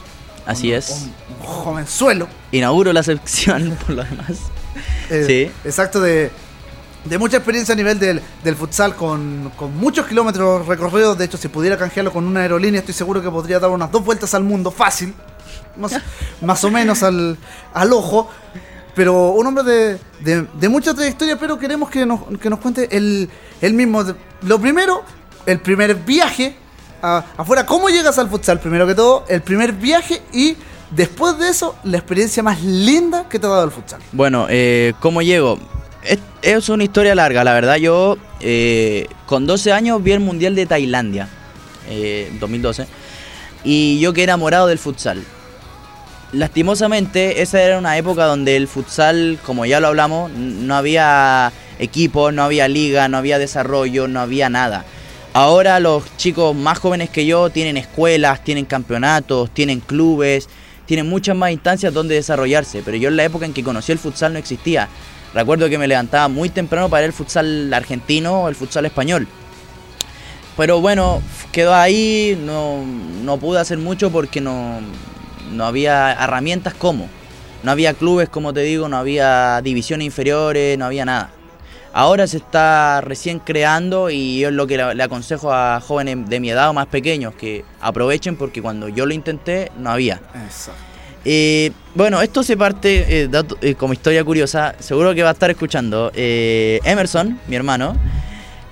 Así 0.47 0.71
un- 0.71 0.75
es. 0.79 0.91
Un, 0.91 1.13
un 1.41 1.47
jovenzuelo. 1.47 2.29
Inauguro 2.53 2.93
la 2.93 3.03
sección 3.03 3.77
por 3.87 3.95
lo 3.97 4.05
demás. 4.05 4.39
eh, 5.11 5.25
Sí. 5.27 5.53
Exacto, 5.69 6.01
de, 6.01 6.31
de 7.05 7.19
mucha 7.19 7.37
experiencia 7.39 7.73
a 7.75 7.77
nivel 7.77 7.99
del, 7.99 8.21
del 8.43 8.57
futsal, 8.57 8.95
con, 8.97 9.53
con 9.57 9.77
muchos 9.77 10.07
kilómetros 10.07 10.67
recorridos. 10.67 11.17
De 11.19 11.25
hecho, 11.27 11.37
si 11.39 11.49
pudiera 11.49 11.77
canjearlo 11.77 12.13
con 12.13 12.25
una 12.27 12.41
aerolínea, 12.41 12.81
estoy 12.81 12.95
seguro 12.95 13.23
que 13.23 13.31
podría 13.31 13.59
dar 13.61 13.71
unas 13.71 13.91
dos 13.93 14.05
vueltas 14.05 14.35
al 14.35 14.43
mundo 14.45 14.71
fácil. 14.71 15.15
Más, 15.77 15.93
más 16.41 16.65
o 16.65 16.71
menos 16.71 17.03
al, 17.03 17.37
al 17.75 17.93
ojo. 17.93 18.29
Pero 18.95 19.29
un 19.31 19.47
hombre 19.47 19.63
de, 19.63 19.99
de- 20.21 20.47
de 20.55 20.69
mucha 20.69 20.93
trayectoria, 20.93 21.39
pero 21.39 21.57
queremos 21.59 21.89
que 21.89 22.05
nos, 22.05 22.21
que 22.41 22.51
nos 22.51 22.59
cuente 22.59 22.89
el, 22.97 23.31
el 23.61 23.75
mismo. 23.75 24.03
Lo 24.43 24.59
primero, 24.61 25.05
el 25.47 25.61
primer 25.61 25.95
viaje 25.95 26.57
afuera. 27.03 27.67
¿Cómo 27.67 27.89
llegas 27.89 28.19
al 28.19 28.29
futsal? 28.29 28.61
Primero 28.61 28.87
que 28.87 28.95
todo, 28.95 29.25
el 29.29 29.43
primer 29.43 29.73
viaje 29.73 30.23
y 30.33 30.57
después 30.91 31.39
de 31.39 31.49
eso, 31.49 31.77
la 31.85 31.99
experiencia 31.99 32.43
más 32.43 32.63
linda 32.63 33.29
que 33.29 33.39
te 33.39 33.47
ha 33.47 33.51
dado 33.51 33.65
el 33.65 33.71
futsal. 33.71 34.01
Bueno, 34.13 34.47
eh, 34.49 34.93
¿cómo 35.01 35.23
llego? 35.23 35.59
Es, 36.03 36.19
es 36.43 36.69
una 36.69 36.85
historia 36.85 37.15
larga, 37.15 37.45
la 37.45 37.53
verdad. 37.53 37.77
Yo 37.77 38.17
eh, 38.41 39.07
con 39.27 39.47
12 39.47 39.73
años 39.73 40.03
vi 40.03 40.13
el 40.13 40.21
Mundial 40.21 40.55
de 40.55 40.67
Tailandia, 40.67 41.29
eh, 41.89 42.31
2012, 42.41 42.87
y 43.65 43.99
yo 44.01 44.13
quedé 44.13 44.25
enamorado 44.25 44.67
del 44.67 44.79
futsal. 44.79 45.23
Lastimosamente, 46.33 47.41
esa 47.41 47.63
era 47.63 47.79
una 47.79 47.97
época 47.97 48.25
donde 48.25 48.57
el 48.57 48.69
futsal, 48.69 49.39
como 49.47 49.65
ya 49.65 49.81
lo 49.81 49.89
hablamos, 49.89 50.31
no 50.31 50.77
había 50.77 51.53
equipos, 51.79 52.35
no 52.35 52.43
había 52.43 52.69
liga, 52.69 53.09
no 53.09 53.17
había 53.17 53.39
desarrollo, 53.39 54.09
no 54.09 54.21
había 54.21 54.51
nada. 54.51 54.85
Ahora 55.35 55.79
los 55.79 56.17
chicos 56.17 56.57
más 56.57 56.79
jóvenes 56.79 57.11
que 57.11 57.27
yo 57.27 57.51
tienen 57.51 57.77
escuelas, 57.77 58.43
tienen 58.43 58.65
campeonatos, 58.65 59.51
tienen 59.51 59.81
clubes, 59.81 60.49
tienen 60.87 61.09
muchas 61.09 61.37
más 61.37 61.51
instancias 61.51 61.93
donde 61.93 62.15
desarrollarse, 62.15 62.83
pero 62.85 62.97
yo 62.97 63.11
en 63.11 63.17
la 63.17 63.25
época 63.25 63.45
en 63.45 63.53
que 63.53 63.63
conocí 63.63 63.93
el 63.93 63.99
futsal 63.99 64.33
no 64.33 64.39
existía. 64.39 64.89
Recuerdo 65.35 65.69
que 65.69 65.77
me 65.77 65.87
levantaba 65.87 66.29
muy 66.29 66.49
temprano 66.49 66.89
para 66.89 67.05
al 67.05 67.13
futsal 67.13 67.73
argentino 67.75 68.45
o 68.45 68.49
el 68.49 68.55
futsal 68.55 68.87
español. 68.87 69.29
Pero 70.57 70.81
bueno, 70.81 71.23
quedó 71.53 71.75
ahí, 71.75 72.41
no, 72.45 72.85
no 73.23 73.37
pude 73.37 73.61
hacer 73.61 73.79
mucho 73.79 74.11
porque 74.11 74.41
no, 74.41 74.81
no 75.53 75.65
había 75.67 76.13
herramientas 76.13 76.75
como. 76.75 77.09
No 77.63 77.71
había 77.71 77.93
clubes, 77.93 78.29
como 78.29 78.53
te 78.53 78.61
digo, 78.61 78.89
no 78.89 78.97
había 78.97 79.61
divisiones 79.63 80.07
inferiores, 80.07 80.79
no 80.79 80.87
había 80.87 81.05
nada. 81.05 81.31
Ahora 81.93 82.27
se 82.27 82.37
está 82.37 83.01
recién 83.01 83.39
creando 83.39 84.11
y 84.11 84.41
yo 84.41 84.49
es 84.49 84.55
lo 84.55 84.67
que 84.67 84.77
le, 84.77 84.95
le 84.95 85.03
aconsejo 85.03 85.53
a 85.53 85.81
jóvenes 85.81 86.29
de 86.29 86.39
mi 86.41 86.51
edad 86.51 86.69
o 86.69 86.73
más 86.73 86.87
pequeños 86.87 87.35
que 87.35 87.65
aprovechen 87.81 88.37
porque 88.37 88.61
cuando 88.63 88.89
yo 88.89 89.07
lo 89.07 89.15
intenté 89.15 89.73
no 89.79 89.91
había. 89.91 90.21
Exacto. 90.47 90.83
Eh, 91.25 91.73
bueno, 91.95 92.23
esto 92.23 92.43
se 92.43 92.57
parte 92.57 93.23
eh, 93.23 93.29
dato- 93.29 93.59
eh, 93.61 93.75
como 93.75 93.93
historia 93.93 94.23
curiosa. 94.25 94.75
Seguro 94.79 95.15
que 95.15 95.23
va 95.23 95.31
a 95.31 95.33
estar 95.33 95.51
escuchando. 95.51 96.13
Emerson, 96.15 97.41
mi 97.49 97.57
hermano, 97.57 97.97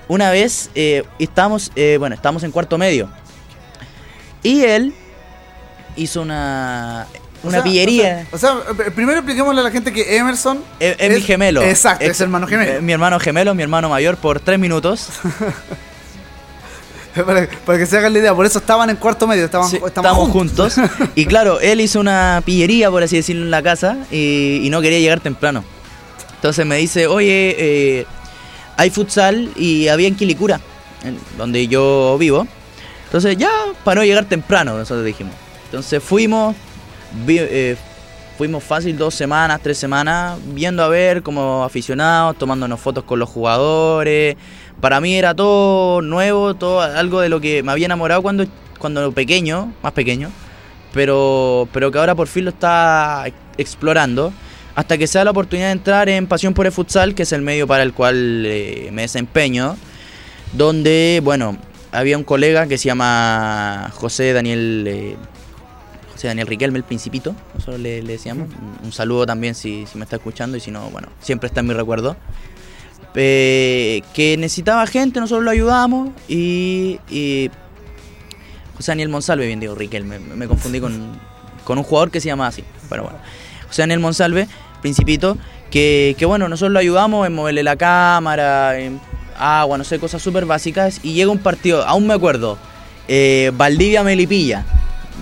una 0.07 0.31
vez 0.31 0.69
estábamos, 1.19 1.71
bueno, 1.99 2.15
estábamos 2.15 2.43
en 2.43 2.51
cuarto 2.51 2.77
medio. 2.77 3.09
Y 4.43 4.61
él 4.61 4.93
hizo 5.97 6.21
una, 6.21 7.07
O 7.47 7.49
una 7.49 7.57
sea, 7.59 7.63
pillería. 7.63 8.27
O 8.31 8.37
sea, 8.37 8.53
o 8.55 8.75
sea, 8.75 8.85
eh, 8.87 8.91
primero 8.91 9.17
expliquémosle 9.19 9.61
a 9.61 9.63
la 9.63 9.71
gente 9.71 9.91
que 9.91 10.17
Emerson 10.17 10.59
es, 10.79 10.95
es 10.99 11.13
mi 11.15 11.21
gemelo. 11.21 11.61
Exacto, 11.63 12.05
es, 12.05 12.19
hermano 12.21 12.47
gemelo. 12.47 12.71
eh, 12.73 12.81
mi 12.81 12.93
hermano 12.93 13.19
gemelo, 13.19 13.53
mi 13.55 13.63
hermano 13.63 13.89
mayor 13.89 14.17
por 14.17 14.39
tres 14.39 14.59
minutos. 14.59 15.09
para, 17.25 17.47
para 17.65 17.77
que 17.79 17.85
se 17.85 17.97
hagan 17.97 18.13
la 18.13 18.19
idea, 18.19 18.35
por 18.35 18.45
eso 18.45 18.59
estaban 18.59 18.89
en 18.89 18.95
cuarto 18.97 19.25
medio, 19.27 19.45
estaban, 19.45 19.69
Sí, 19.69 19.79
estábamos 19.85 20.29
juntos. 20.29 20.75
y 21.15 21.25
claro, 21.25 21.59
él 21.59 21.81
hizo 21.81 21.99
una 21.99 22.41
pillería, 22.45 22.91
por 22.91 23.01
así 23.03 23.15
decirlo, 23.15 23.43
en 23.43 23.51
la 23.51 23.63
casa 23.63 23.97
y, 24.11 24.59
y 24.63 24.69
no 24.69 24.81
quería 24.81 24.99
llegar 24.99 25.19
temprano. 25.19 25.63
Entonces 26.35 26.65
me 26.65 26.77
dice, 26.77 27.07
oye, 27.07 27.55
eh, 27.57 28.05
hay 28.77 28.91
futsal 28.91 29.49
y 29.55 29.87
había 29.87 30.07
en 30.07 30.15
Quilicura, 30.15 30.59
en- 31.03 31.17
donde 31.37 31.67
yo 31.67 32.15
vivo. 32.19 32.45
Entonces 33.05 33.35
ya, 33.37 33.49
para 33.83 34.01
no 34.01 34.05
llegar 34.05 34.25
temprano, 34.25 34.77
nosotros 34.77 35.03
dijimos. 35.05 35.33
Entonces 35.65 36.03
fuimos, 36.03 36.55
eh, 37.27 37.75
fuimos 38.37 38.63
fácil 38.63 38.97
dos 38.97 39.15
semanas, 39.15 39.59
tres 39.63 39.77
semanas, 39.77 40.37
viendo 40.53 40.83
a 40.83 40.87
ver 40.87 41.23
como 41.23 41.63
aficionados, 41.63 42.37
tomándonos 42.37 42.79
fotos 42.79 43.03
con 43.03 43.19
los 43.19 43.29
jugadores. 43.29 44.35
Para 44.79 44.99
mí 44.99 45.15
era 45.15 45.33
todo 45.33 46.01
nuevo, 46.01 46.53
todo 46.53 46.81
algo 46.81 47.19
de 47.19 47.29
lo 47.29 47.41
que 47.41 47.63
me 47.63 47.71
había 47.71 47.85
enamorado 47.85 48.21
cuando, 48.21 48.45
cuando 48.77 49.11
pequeño, 49.11 49.73
más 49.81 49.93
pequeño, 49.93 50.29
pero, 50.93 51.67
pero 51.73 51.91
que 51.91 51.97
ahora 51.97 52.13
por 52.13 52.27
fin 52.27 52.45
lo 52.45 52.51
está 52.51 53.25
explorando. 53.57 54.31
Hasta 54.75 54.95
que 54.99 55.07
sea 55.07 55.23
la 55.23 55.31
oportunidad 55.31 55.69
de 55.69 55.71
entrar 55.71 56.07
en 56.07 56.27
Pasión 56.27 56.53
por 56.53 56.67
el 56.67 56.71
Futsal, 56.71 57.15
que 57.15 57.23
es 57.23 57.31
el 57.31 57.41
medio 57.41 57.65
para 57.65 57.81
el 57.81 57.93
cual 57.93 58.43
eh, 58.45 58.89
me 58.93 59.01
desempeño. 59.01 59.75
Donde, 60.53 61.19
bueno, 61.23 61.57
había 61.91 62.15
un 62.15 62.23
colega 62.23 62.67
que 62.67 62.77
se 62.77 62.85
llama 62.85 63.89
José 63.95 64.33
Daniel 64.33 64.85
eh, 64.87 65.15
José 66.17 66.29
Daniel 66.29 66.47
Riquelme, 66.47 66.79
el 66.79 66.83
Principito, 66.83 67.35
nosotros 67.53 67.79
le, 67.79 68.01
le 68.01 68.13
decíamos. 68.13 68.49
Un, 68.49 68.87
un 68.87 68.91
saludo 68.91 69.27
también 69.27 69.53
si, 69.53 69.85
si 69.85 69.99
me 69.99 70.03
está 70.03 70.15
escuchando 70.15 70.57
y 70.57 70.59
si 70.59 70.71
no, 70.71 70.89
bueno, 70.89 71.09
siempre 71.19 71.45
está 71.45 71.59
en 71.59 71.67
mi 71.67 71.75
recuerdo. 71.75 72.17
Eh, 73.13 74.01
que 74.15 74.35
necesitaba 74.35 74.87
gente, 74.87 75.19
nosotros 75.19 75.45
lo 75.45 75.51
ayudamos 75.51 76.09
y, 76.27 76.99
y 77.07 77.51
José 78.75 78.93
Daniel 78.93 79.09
Monsalve, 79.09 79.45
bien 79.45 79.59
digo 79.59 79.75
Riquelme, 79.75 80.17
me, 80.17 80.35
me 80.35 80.47
confundí 80.47 80.79
con, 80.79 81.19
con 81.63 81.77
un 81.77 81.83
jugador 81.83 82.09
que 82.09 82.19
se 82.19 82.29
llama 82.29 82.47
así, 82.47 82.63
pero 82.89 83.03
bueno. 83.03 83.19
José 83.67 83.83
Daniel 83.83 83.99
Monsalve, 83.99 84.47
Principito, 84.81 85.37
que, 85.69 86.15
que 86.17 86.25
bueno, 86.25 86.49
nosotros 86.49 86.73
lo 86.73 86.79
ayudamos 86.79 87.27
en 87.27 87.35
moverle 87.35 87.61
la 87.61 87.75
cámara, 87.75 88.79
en 88.79 88.99
agua, 89.37 89.77
no 89.77 89.83
sé, 89.83 89.99
cosas 89.99 90.19
súper 90.19 90.45
básicas. 90.45 90.99
Y 91.03 91.13
llega 91.13 91.29
un 91.29 91.37
partido, 91.37 91.85
aún 91.85 92.07
me 92.07 92.15
acuerdo, 92.15 92.57
eh, 93.07 93.51
Valdivia 93.55 94.03
Melipilla. 94.03 94.65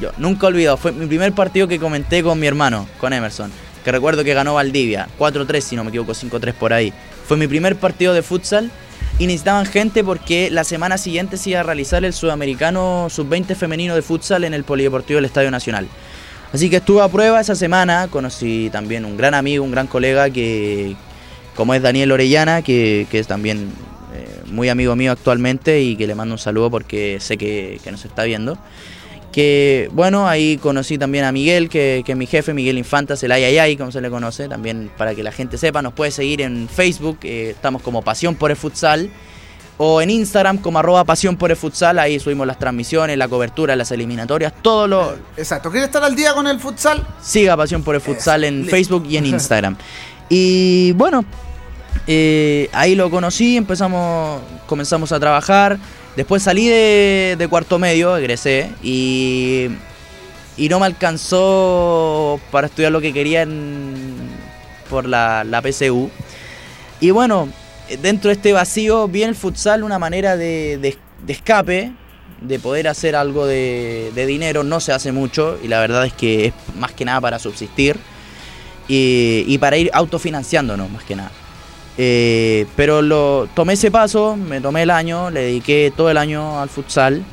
Yo 0.01 0.11
nunca 0.17 0.47
olvidado, 0.47 0.77
fue 0.77 0.91
mi 0.91 1.05
primer 1.05 1.33
partido 1.33 1.67
que 1.67 1.79
comenté 1.79 2.21
con 2.23 2.39
mi 2.39 2.47
hermano, 2.47 2.87
con 2.99 3.13
Emerson. 3.13 3.51
Que 3.83 3.91
recuerdo 3.91 4.23
que 4.23 4.33
ganó 4.33 4.55
Valdivia, 4.55 5.07
4-3 5.19 5.61
si 5.61 5.75
no 5.75 5.83
me 5.83 5.89
equivoco, 5.89 6.13
5-3 6.13 6.53
por 6.53 6.73
ahí. 6.73 6.91
Fue 7.27 7.37
mi 7.37 7.47
primer 7.47 7.75
partido 7.75 8.13
de 8.13 8.23
futsal 8.23 8.71
y 9.19 9.27
necesitaban 9.27 9.65
gente 9.65 10.03
porque 10.03 10.49
la 10.49 10.63
semana 10.63 10.97
siguiente 10.97 11.37
se 11.37 11.51
iba 11.51 11.61
a 11.61 11.63
realizar 11.63 12.03
el 12.03 12.13
sudamericano 12.13 13.07
sub-20 13.09 13.55
femenino 13.55 13.95
de 13.95 14.01
futsal 14.01 14.43
en 14.43 14.53
el 14.53 14.63
Polideportivo 14.63 15.17
del 15.17 15.25
Estadio 15.25 15.51
Nacional. 15.51 15.87
Así 16.51 16.69
que 16.69 16.77
estuve 16.77 17.01
a 17.01 17.07
prueba 17.07 17.39
esa 17.39 17.55
semana, 17.55 18.07
conocí 18.09 18.69
también 18.71 19.05
un 19.05 19.17
gran 19.17 19.33
amigo, 19.33 19.63
un 19.63 19.71
gran 19.71 19.87
colega 19.87 20.29
que, 20.29 20.95
como 21.55 21.73
es 21.73 21.81
Daniel 21.81 22.11
Orellana, 22.11 22.61
que, 22.61 23.07
que 23.09 23.19
es 23.19 23.27
también 23.27 23.69
eh, 24.13 24.41
muy 24.47 24.69
amigo 24.69 24.95
mío 24.95 25.11
actualmente 25.11 25.81
y 25.81 25.95
que 25.95 26.07
le 26.07 26.15
mando 26.15 26.35
un 26.35 26.39
saludo 26.39 26.71
porque 26.71 27.17
sé 27.19 27.37
que, 27.37 27.79
que 27.83 27.91
nos 27.91 28.05
está 28.05 28.23
viendo. 28.23 28.57
Que 29.35 29.89
bueno, 29.91 30.29
ahí 30.29 30.57
conocí 30.57 30.97
también 30.97 31.25
a 31.25 31.33
Miguel, 31.33 31.67
que, 31.67 32.03
que 32.05 32.13
es 32.13 32.17
mi 32.17 32.25
jefe, 32.25 32.53
Miguel 32.53 32.77
Infantas, 32.77 33.21
el 33.21 33.33
Ayayay, 33.33 33.75
como 33.75 33.91
se 33.91 33.99
le 33.99 34.09
conoce, 34.09 34.47
también 34.47 34.89
para 34.97 35.13
que 35.13 35.23
la 35.23 35.33
gente 35.33 35.57
sepa, 35.57 35.81
nos 35.81 35.91
puede 35.91 36.11
seguir 36.11 36.39
en 36.39 36.69
Facebook, 36.69 37.17
eh, 37.23 37.49
estamos 37.49 37.81
como 37.81 38.01
Pasión 38.01 38.35
por 38.35 38.49
el 38.51 38.55
Futsal, 38.55 39.09
o 39.77 40.01
en 40.01 40.09
Instagram 40.09 40.59
como 40.59 40.79
arroba 40.79 41.03
Pasión 41.03 41.35
por 41.35 41.51
el 41.51 41.57
Futsal, 41.57 41.99
ahí 41.99 42.17
subimos 42.17 42.47
las 42.47 42.57
transmisiones, 42.57 43.17
la 43.17 43.27
cobertura, 43.27 43.75
las 43.75 43.91
eliminatorias, 43.91 44.53
todo 44.61 44.87
lo, 44.87 45.17
Exacto. 45.35 45.69
¿Quieres 45.69 45.87
estar 45.87 46.05
al 46.05 46.15
día 46.15 46.33
con 46.33 46.47
el 46.47 46.57
futsal? 46.57 47.05
Siga 47.21 47.57
Pasión 47.57 47.83
por 47.83 47.95
el 47.95 47.99
Futsal 47.99 48.45
en. 48.45 48.65
Facebook 48.65 49.05
y 49.09 49.17
en 49.17 49.25
Instagram. 49.35 49.75
Y 50.29 50.93
bueno, 50.93 51.25
eh, 52.07 52.69
ahí 52.71 52.95
lo 52.95 53.11
conocí, 53.11 53.57
empezamos, 53.57 54.39
comenzamos 54.65 55.11
a 55.11 55.19
trabajar. 55.19 55.77
Después 56.15 56.43
salí 56.43 56.67
de, 56.67 57.47
cuarto 57.49 57.77
medio, 57.77 58.15
egresé 58.15 58.71
y, 58.81 59.67
y 60.55 60.69
no 60.69 60.79
me 60.79 60.85
alcanzó 60.85 62.39
para 62.51 62.67
estudiar 62.67 62.91
lo 62.93 63.01
que 63.01 63.11
quería 63.13 63.45
por 64.89 65.07
la, 65.07 65.43
la 65.43 65.61
PSU. 65.61 66.09
Y 67.01 67.11
bueno, 67.11 67.49
dentro 68.01 68.29
de 68.29 68.35
este 68.35 68.53
vacío 68.53 69.07
vi 69.09 69.23
el 69.23 69.35
futsal 69.35 69.83
una 69.83 69.99
manera 69.99 70.37
de, 70.37 70.77
de- 70.77 70.97
de 71.25 71.33
escape, 71.33 71.91
de 72.41 72.59
poder 72.59 72.87
hacer 72.87 73.15
algo 73.15 73.45
de, 73.45 74.11
de 74.15 74.25
dinero. 74.25 74.63
No 74.63 74.79
se 74.79 74.93
hace 74.93 75.11
mucho 75.11 75.59
y 75.63 75.67
la 75.67 75.79
verdad 75.79 76.05
es 76.05 76.13
que 76.13 76.47
es 76.47 76.53
más 76.77 76.91
que 76.93 77.03
nada 77.03 77.19
para 77.19 77.39
subsistir 77.39 77.97
y, 78.87 79.43
y 79.47 79.57
para 79.57 79.75
ir 79.77 79.89
autofinanciándonos 79.93 80.89
más 80.89 81.03
que 81.03 81.15
nada. 81.17 81.31
Eh, 81.97 82.65
pero 82.75 83.01
lo 83.01 83.47
tomé 83.53 83.73
ese 83.73 83.89
paso, 83.89 84.35
me 84.35 84.59
tomé 84.59 84.83
el 84.83 84.89
año, 84.89 85.29
le 85.29 85.41
dediqué 85.41 85.93
todo 85.95 86.09
el 86.09 86.17
año 86.17 86.59
al 86.59 86.69
futsal 86.69 87.23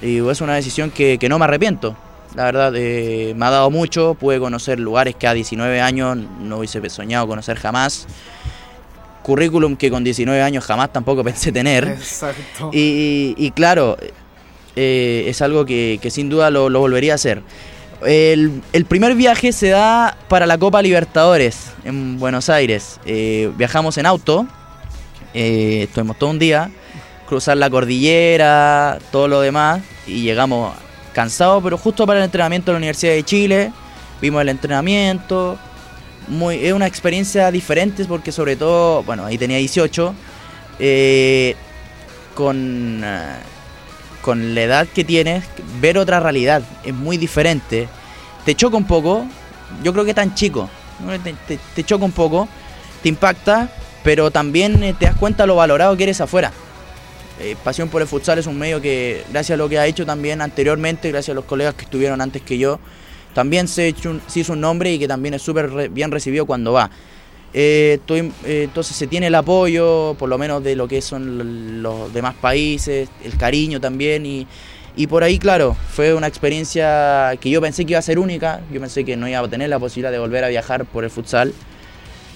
y 0.00 0.18
es 0.28 0.40
una 0.40 0.54
decisión 0.54 0.90
que, 0.90 1.18
que 1.18 1.28
no 1.28 1.38
me 1.38 1.44
arrepiento. 1.44 1.96
La 2.34 2.44
verdad, 2.44 2.72
eh, 2.76 3.34
me 3.36 3.46
ha 3.46 3.50
dado 3.50 3.70
mucho, 3.70 4.14
pude 4.14 4.38
conocer 4.38 4.80
lugares 4.80 5.14
que 5.16 5.26
a 5.26 5.34
19 5.34 5.80
años 5.80 6.16
no 6.40 6.58
hubiese 6.58 6.88
soñado 6.88 7.26
conocer 7.26 7.58
jamás. 7.58 8.06
Currículum 9.22 9.76
que 9.76 9.90
con 9.90 10.02
19 10.02 10.40
años 10.40 10.64
jamás 10.64 10.92
tampoco 10.92 11.22
pensé 11.24 11.52
tener. 11.52 11.84
Exacto. 11.88 12.70
Y, 12.72 13.34
y 13.36 13.50
claro, 13.50 13.98
eh, 14.76 15.24
es 15.26 15.42
algo 15.42 15.66
que, 15.66 15.98
que 16.00 16.10
sin 16.10 16.28
duda 16.30 16.50
lo, 16.50 16.70
lo 16.70 16.80
volvería 16.80 17.12
a 17.12 17.14
hacer. 17.16 17.42
El, 18.06 18.62
el 18.72 18.84
primer 18.84 19.14
viaje 19.14 19.52
se 19.52 19.68
da 19.68 20.16
para 20.28 20.46
la 20.46 20.58
Copa 20.58 20.82
Libertadores 20.82 21.72
en 21.84 22.18
Buenos 22.18 22.48
Aires. 22.48 22.98
Eh, 23.04 23.50
viajamos 23.56 23.96
en 23.98 24.06
auto, 24.06 24.46
eh, 25.34 25.84
estuvimos 25.88 26.18
todo 26.18 26.30
un 26.30 26.38
día, 26.38 26.70
cruzar 27.28 27.56
la 27.56 27.70
cordillera, 27.70 28.98
todo 29.10 29.28
lo 29.28 29.40
demás, 29.40 29.82
y 30.06 30.22
llegamos 30.22 30.74
cansados, 31.12 31.62
pero 31.62 31.78
justo 31.78 32.06
para 32.06 32.20
el 32.20 32.24
entrenamiento 32.24 32.66
de 32.66 32.72
la 32.74 32.78
Universidad 32.78 33.12
de 33.12 33.22
Chile. 33.22 33.72
Vimos 34.20 34.42
el 34.42 34.48
entrenamiento, 34.48 35.58
muy, 36.28 36.64
es 36.64 36.72
una 36.72 36.86
experiencia 36.86 37.50
diferente 37.50 38.04
porque 38.04 38.32
sobre 38.32 38.56
todo, 38.56 39.02
bueno, 39.02 39.24
ahí 39.24 39.38
tenía 39.38 39.58
18, 39.58 40.14
eh, 40.78 41.56
con, 42.34 43.04
con 44.22 44.54
la 44.54 44.62
edad 44.62 44.86
que 44.86 45.04
tienes, 45.04 45.44
ver 45.80 45.98
otra 45.98 46.20
realidad 46.20 46.62
es 46.84 46.94
muy 46.94 47.18
diferente. 47.18 47.88
Te 48.44 48.54
choca 48.54 48.76
un 48.76 48.86
poco, 48.86 49.26
yo 49.82 49.92
creo 49.92 50.04
que 50.04 50.14
tan 50.14 50.34
chico, 50.34 50.70
te, 51.74 51.84
choca 51.84 52.04
un 52.04 52.12
poco, 52.12 52.48
te 53.02 53.08
impacta, 53.08 53.68
pero 54.02 54.30
también 54.30 54.82
eh, 54.82 54.94
te 54.98 55.04
das 55.06 55.16
cuenta 55.16 55.46
lo 55.46 55.56
valorado 55.56 55.96
que 55.96 56.04
eres 56.04 56.20
afuera. 56.20 56.52
Eh, 57.40 57.56
Pasión 57.62 57.88
por 57.88 58.02
el 58.02 58.08
futsal 58.08 58.38
es 58.38 58.46
un 58.46 58.58
medio 58.58 58.80
que, 58.80 59.24
gracias 59.30 59.56
a 59.56 59.58
lo 59.58 59.68
que 59.68 59.78
ha 59.78 59.86
hecho 59.86 60.06
también 60.06 60.40
anteriormente, 60.40 61.10
gracias 61.10 61.34
a 61.34 61.34
los 61.34 61.44
colegas 61.44 61.74
que 61.74 61.84
estuvieron 61.84 62.20
antes 62.20 62.42
que 62.42 62.58
yo, 62.58 62.78
también 63.34 63.66
se, 63.68 63.88
hecho 63.88 64.20
se 64.26 64.40
hizo 64.40 64.52
un 64.52 64.60
nombre 64.60 64.92
y 64.92 64.98
que 64.98 65.08
también 65.08 65.34
es 65.34 65.42
súper 65.42 65.70
re- 65.70 65.88
bien 65.88 66.10
recibido 66.10 66.46
cuando 66.46 66.72
va. 66.72 66.90
Eh, 67.54 68.00
eh, 68.08 68.32
entonces 68.64 68.96
se 68.96 69.06
tiene 69.06 69.26
el 69.26 69.34
apoyo, 69.34 70.16
por 70.18 70.28
lo 70.28 70.38
menos 70.38 70.64
de 70.64 70.74
lo 70.74 70.88
que 70.88 71.02
son 71.02 71.82
los 71.82 72.12
demás 72.12 72.34
países, 72.34 73.10
el 73.22 73.36
cariño 73.36 73.78
también 73.80 74.24
y, 74.24 74.46
y 74.96 75.06
por 75.06 75.22
ahí, 75.22 75.38
claro, 75.38 75.76
fue 75.90 76.14
una 76.14 76.26
experiencia 76.26 77.32
que 77.40 77.50
yo 77.50 77.60
pensé 77.60 77.84
que 77.84 77.92
iba 77.92 77.98
a 77.98 78.02
ser 78.02 78.18
única, 78.18 78.60
yo 78.72 78.80
pensé 78.80 79.04
que 79.04 79.16
no 79.16 79.28
iba 79.28 79.38
a 79.38 79.48
tener 79.48 79.68
la 79.68 79.78
posibilidad 79.78 80.12
de 80.12 80.18
volver 80.18 80.44
a 80.44 80.48
viajar 80.48 80.84
por 80.86 81.04
el 81.04 81.10
futsal. 81.10 81.52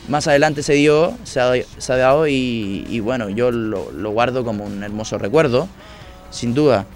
Más 0.09 0.29
adelante 0.29 0.63
se 0.63 0.75
dio, 0.75 1.15
se 1.25 1.41
ha, 1.41 1.53
se 1.79 1.93
ha 1.93 1.97
dado 1.97 2.29
y, 2.29 3.01
bueno, 3.01 3.29
yo 3.29 3.51
lo, 3.51 3.91
lo 3.91 4.11
guardo 4.11 4.45
como 4.45 4.65
un 4.65 4.85
hermoso 4.85 5.19
recuerdo, 5.19 5.69
sin 6.31 6.55
duda. 6.55 6.87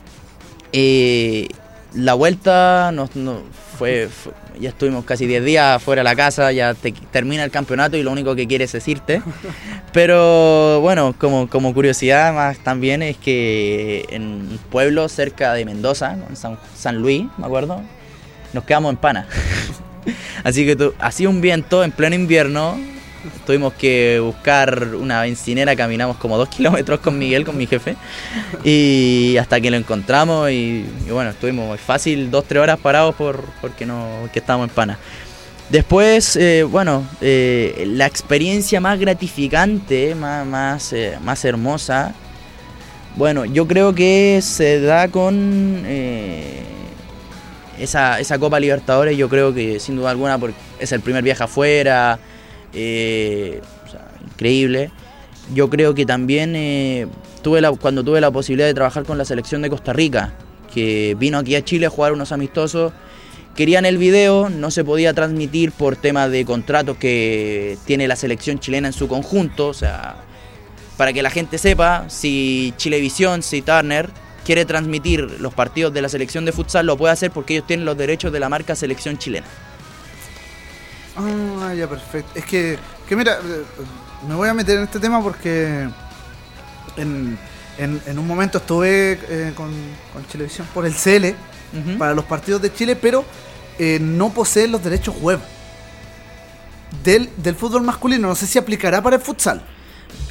Eh, 0.73 1.49
la 1.95 2.15
vuelta 2.15 2.91
nos, 2.93 3.15
no- 3.17 3.43
fue, 3.79 4.09
fue- 4.09 4.33
ya 4.61 4.69
estuvimos 4.69 5.05
casi 5.07 5.27
10 5.27 5.43
días 5.45 5.83
fuera 5.83 6.01
de 6.01 6.05
la 6.05 6.15
casa, 6.15 6.53
ya 6.53 6.75
te- 6.75 6.93
termina 6.93 7.43
el 7.45 7.51
campeonato 7.51 7.97
y 7.97 8.03
lo 8.03 8.13
único 8.13 8.35
que 8.37 8.47
quieres 8.47 8.75
es 8.75 8.87
irte. 8.89 9.23
Pero 9.93 10.81
bueno, 10.81 11.15
como, 11.19 11.49
como 11.49 11.73
curiosidad 11.75 12.35
más 12.35 12.59
también 12.59 13.03
es 13.03 13.17
que 13.17 14.05
en 14.11 14.23
un 14.23 14.59
pueblo 14.71 15.09
cerca 15.09 15.53
de 15.55 15.65
Mendoza, 15.65 16.17
en 16.29 16.37
San, 16.37 16.59
San 16.77 16.99
Luis, 16.99 17.25
me 17.39 17.47
acuerdo, 17.47 17.81
nos 18.53 18.65
quedamos 18.65 18.91
en 18.91 18.97
pana. 18.99 19.27
Así 20.45 20.65
que 20.67 20.77
tu- 20.77 20.95
hacía 20.99 21.29
un 21.29 21.41
viento 21.41 21.83
en 21.85 21.93
pleno 21.93 22.15
invierno. 22.15 22.79
Tuvimos 23.47 23.75
que 23.75 24.19
buscar 24.23 24.95
una 24.95 25.23
bencinera, 25.23 25.77
caminamos 25.77 26.17
como 26.17 26.39
dos 26.39 26.49
kilómetros 26.49 27.01
con 27.01 27.19
Miguel, 27.19 27.45
con 27.45 27.57
mi 27.57 27.67
jefe, 27.67 27.97
y 28.65 29.37
hasta 29.39 29.61
que 29.61 29.71
lo 29.71 29.77
encontramos 29.77 30.51
y, 30.51 30.87
y 31.07 31.11
bueno, 31.11 31.31
estuvimos 31.31 31.79
fácil 31.81 32.31
dos, 32.31 32.45
tres 32.47 32.63
horas 32.63 32.79
parados 32.79 33.15
por, 33.15 33.45
porque 33.61 33.85
no, 33.85 34.19
porque 34.23 34.39
estábamos 34.39 34.69
en 34.69 34.75
pana. 34.75 34.99
Después, 35.71 36.35
eh, 36.35 36.65
bueno, 36.65 37.07
eh, 37.21 37.85
la 37.87 38.07
experiencia 38.07 38.81
más 38.81 38.99
gratificante, 38.99 40.17
más, 40.17 40.45
más, 40.45 40.93
eh, 40.93 41.17
más 41.23 41.45
hermosa, 41.45 42.13
bueno, 43.15 43.45
yo 43.45 43.69
creo 43.69 43.95
que 43.95 44.41
se 44.43 44.81
da 44.81 45.07
con 45.09 45.85
esa, 47.79 48.19
esa 48.19 48.39
Copa 48.39 48.59
Libertadores, 48.59 49.17
yo 49.17 49.29
creo 49.29 49.55
que 49.55 49.79
sin 49.79 49.95
duda 49.95 50.11
alguna 50.11 50.39
porque 50.39 50.57
es 50.81 50.91
el 50.91 51.01
primer 51.01 51.23
viaje 51.23 51.45
afuera, 51.45 52.19
eh, 52.73 53.61
increíble. 54.33 54.91
Yo 55.55 55.69
creo 55.69 55.95
que 55.95 56.07
también 56.07 56.55
eh, 56.55 57.07
tuve 57.43 57.61
cuando 57.79 58.05
tuve 58.05 58.21
la 58.21 58.31
posibilidad 58.31 58.69
de 58.69 58.75
trabajar 58.75 59.05
con 59.05 59.19
la 59.19 59.25
selección 59.25 59.63
de 59.63 59.71
Costa 59.71 59.93
Rica, 59.93 60.35
que 60.73 61.17
vino 61.19 61.39
aquí 61.39 61.55
a 61.57 61.65
Chile 61.65 61.87
a 61.87 61.91
jugar 61.91 62.13
unos 62.13 62.33
amistosos, 62.33 62.93
querían 63.57 63.85
el 63.85 63.99
video, 63.99 64.49
no 64.49 64.71
se 64.71 64.85
podía 64.85 65.13
transmitir 65.13 65.73
por 65.73 65.97
tema 65.97 66.29
de 66.29 66.45
contratos 66.45 66.97
que 66.97 67.77
tiene 67.85 68.07
la 68.07 68.17
selección 68.17 68.61
chilena 68.61 68.89
en 68.89 68.93
su 68.93 69.09
conjunto, 69.09 69.69
o 69.69 69.75
sea, 69.75 70.17
para 70.97 71.13
que 71.13 71.23
la 71.23 71.31
gente 71.31 71.59
sepa, 71.59 72.05
si 72.09 72.75
Chilevisión, 72.77 73.43
si 73.43 73.63
Turner 73.63 74.11
quiere 74.45 74.65
transmitir 74.65 75.41
los 75.41 75.55
partidos 75.55 75.93
de 75.93 76.03
la 76.03 76.09
selección 76.09 76.45
de 76.45 76.53
futsal, 76.53 76.87
lo 76.87 76.97
puede 76.97 77.13
hacer 77.13 77.31
porque 77.31 77.55
ellos 77.55 77.67
tienen 77.67 77.87
los 77.87 77.97
derechos 77.97 78.33
de 78.33 78.41
la 78.41 78.49
marca 78.49 78.75
selección 78.75 79.19
chilena. 79.19 79.47
Ah, 81.17 81.75
ya, 81.75 81.87
perfecto. 81.89 82.31
Es 82.35 82.45
que, 82.45 82.79
que 83.09 83.17
mira, 83.17 83.35
eh, 83.45 83.65
me 84.29 84.35
voy 84.35 84.49
a 84.49 84.55
meter 84.55 84.77
en 84.79 84.85
este 84.85 84.99
tema 85.01 85.23
porque 85.23 85.89
en, 86.97 87.39
en- 87.79 88.03
en 88.07 88.19
un 88.19 88.27
momento 88.27 88.59
estuve 88.59 89.19
eh, 89.29 89.53
con, 89.57 89.71
con 90.13 90.27
Chilevisión 90.29 90.67
por 90.73 90.87
el 90.87 90.95
CL 90.95 91.35
para 91.99 92.15
los 92.15 92.25
partidos 92.25 92.61
de 92.63 92.73
Chile, 92.73 92.97
pero 92.97 93.25
eh, 93.79 93.99
no 94.01 94.31
poseen 94.31 94.73
los 94.73 94.83
derechos 94.83 95.15
web 95.21 95.39
del, 97.05 97.31
del 97.37 97.55
fútbol 97.55 97.83
masculino. 97.83 98.29
No 98.29 98.35
sé 98.35 98.47
si 98.47 98.59
aplicará 98.59 99.03
para 99.03 99.17
el 99.17 99.23
futsal. 99.23 99.63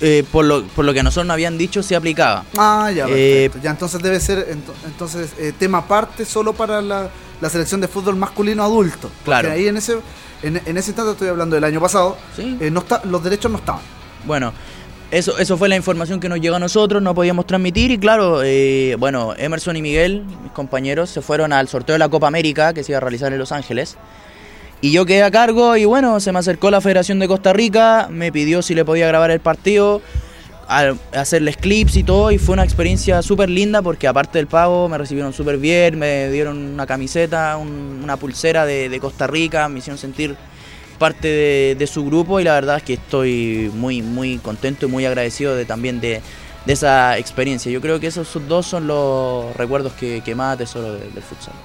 Eh, 0.01 0.25
por, 0.31 0.43
lo, 0.45 0.65
por 0.67 0.83
lo 0.85 0.93
que 0.93 0.99
a 0.99 1.03
nosotros 1.03 1.25
nos 1.27 1.33
habían 1.33 1.57
dicho, 1.57 1.81
se 1.83 1.95
aplicaba. 1.95 2.43
Ah, 2.57 2.91
ya, 2.93 3.05
Eh, 3.09 3.49
ya, 3.61 3.71
entonces 3.71 4.01
debe 4.01 4.19
ser 4.19 4.47
ento- 4.49 4.73
entonces 4.85 5.31
eh, 5.37 5.53
tema 5.57 5.79
aparte 5.79 6.25
solo 6.25 6.53
para 6.53 6.81
la, 6.81 7.09
la 7.41 7.49
selección 7.49 7.79
de 7.81 7.87
fútbol 7.87 8.15
masculino 8.17 8.63
adulto. 8.63 9.09
Claro. 9.23 9.51
ahí 9.51 9.67
en 9.67 9.77
ese, 9.77 9.97
en, 10.43 10.61
en 10.65 10.77
ese 10.77 10.91
instante 10.91 11.11
estoy 11.11 11.27
hablando 11.27 11.55
del 11.55 11.63
año 11.63 11.79
pasado, 11.79 12.17
Sí. 12.35 12.57
eh, 12.59 12.69
no 12.71 12.79
está, 12.81 13.01
los 13.05 13.23
derechos 13.23 13.51
no 13.51 13.57
estaban. 13.57 13.81
Bueno, 14.25 14.53
eso, 15.11 15.37
eso 15.39 15.57
fue 15.57 15.69
la 15.69 15.75
información 15.75 16.19
que 16.19 16.29
nos 16.29 16.39
llegó 16.39 16.55
a 16.55 16.59
nosotros, 16.59 17.01
no 17.01 17.15
podíamos 17.15 17.45
transmitir 17.47 17.91
y 17.91 17.97
claro, 17.97 18.41
eh, 18.43 18.95
bueno, 18.99 19.33
Emerson 19.37 19.75
y 19.77 19.81
Miguel, 19.81 20.23
mis 20.43 20.51
compañeros, 20.51 21.09
se 21.09 21.21
fueron 21.21 21.51
al 21.53 21.67
sorteo 21.67 21.93
de 21.93 21.99
la 21.99 22.09
Copa 22.09 22.27
América 22.27 22.73
que 22.73 22.83
se 22.83 22.91
iba 22.91 22.97
a 22.97 23.01
realizar 23.01 23.31
en 23.33 23.39
Los 23.39 23.51
Ángeles. 23.51 23.97
Y 24.81 24.91
yo 24.91 25.05
quedé 25.05 25.23
a 25.23 25.31
cargo 25.31 25.75
y 25.75 25.83
bueno, 25.85 26.19
se 26.21 26.31
me 26.31 26.39
acercó 26.39 26.71
la 26.71 26.79
Federación 26.79 27.19
de 27.19 27.27
Costa 27.27 27.51
Rica, 27.51 28.07
me 28.09 28.31
pidió 28.31 28.61
si 28.61 28.75
le 28.75 28.85
podía 28.85 29.07
grabar 29.07 29.29
el 29.31 29.41
partido, 29.41 30.01
al- 30.69 30.99
hacerles 31.13 31.57
clips 31.57 31.97
y 31.97 32.03
todo 32.03 32.31
y 32.31 32.37
fue 32.37 32.53
una 32.53 32.63
experiencia 32.63 33.21
súper 33.23 33.49
linda 33.49 33.81
porque 33.81 34.07
aparte 34.07 34.37
del 34.37 34.47
pago 34.47 34.87
me 34.87 34.97
recibieron 34.99 35.33
súper 35.33 35.57
bien, 35.57 35.97
me 35.97 36.29
dieron 36.29 36.57
una 36.57 36.85
camiseta, 36.85 37.57
un- 37.57 37.99
una 38.03 38.17
pulsera 38.17 38.65
de, 38.65 38.97
Costa 39.01 39.25
Rica, 39.27 39.67
me 39.67 39.79
hicieron 39.79 39.97
sentir 39.97 40.37
parte 40.99 41.75
de, 41.75 41.87
su 41.87 42.05
grupo 42.05 42.39
y 42.39 42.43
la 42.43 42.53
verdad 42.53 42.77
es 42.77 42.83
que 42.83 42.93
estoy 42.93 43.71
muy 43.73 44.01
muy 44.01 44.37
contento 44.37 44.85
y 44.85 44.89
muy 44.89 45.05
agradecido 45.05 45.55
de 45.55 45.65
también 45.65 45.99
de, 45.99 46.21
esa 46.67 47.17
experiencia. 47.17 47.71
Yo 47.71 47.81
creo 47.81 47.99
que 47.99 48.05
esos 48.07 48.29
dos 48.47 48.67
son 48.67 48.85
los 48.85 49.55
recuerdos 49.57 49.93
que, 49.93 50.21
más 50.35 50.53
atesoro 50.53 50.93
de- 50.93 51.09
del 51.09 51.23
futsal. 51.23 51.55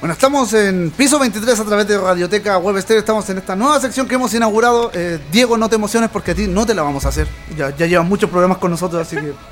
Bueno, 0.00 0.12
estamos 0.12 0.52
en 0.52 0.90
piso 0.90 1.18
23 1.18 1.58
a 1.58 1.64
través 1.64 1.88
de 1.88 1.98
Radioteca 1.98 2.58
Web 2.58 2.80
Stereo. 2.82 3.00
Estamos 3.00 3.28
en 3.30 3.38
esta 3.38 3.56
nueva 3.56 3.80
sección 3.80 4.06
que 4.06 4.14
hemos 4.16 4.32
inaugurado. 4.34 4.90
Eh, 4.92 5.18
Diego, 5.32 5.56
no 5.56 5.68
te 5.70 5.76
emociones 5.76 6.10
porque 6.10 6.32
a 6.32 6.34
ti 6.34 6.46
no 6.46 6.66
te 6.66 6.74
la 6.74 6.82
vamos 6.82 7.06
a 7.06 7.08
hacer. 7.08 7.26
Ya, 7.56 7.74
ya 7.74 7.86
llevas 7.86 8.06
muchos 8.06 8.28
problemas 8.28 8.58
con 8.58 8.70
nosotros, 8.70 9.02
así 9.06 9.16
que. 9.16 9.32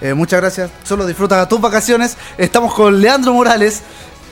Eh, 0.00 0.14
muchas 0.14 0.40
gracias. 0.40 0.70
Solo 0.82 1.04
disfruta 1.04 1.46
tus 1.46 1.60
vacaciones. 1.60 2.16
Estamos 2.38 2.72
con 2.72 3.02
Leandro 3.02 3.34
Morales 3.34 3.82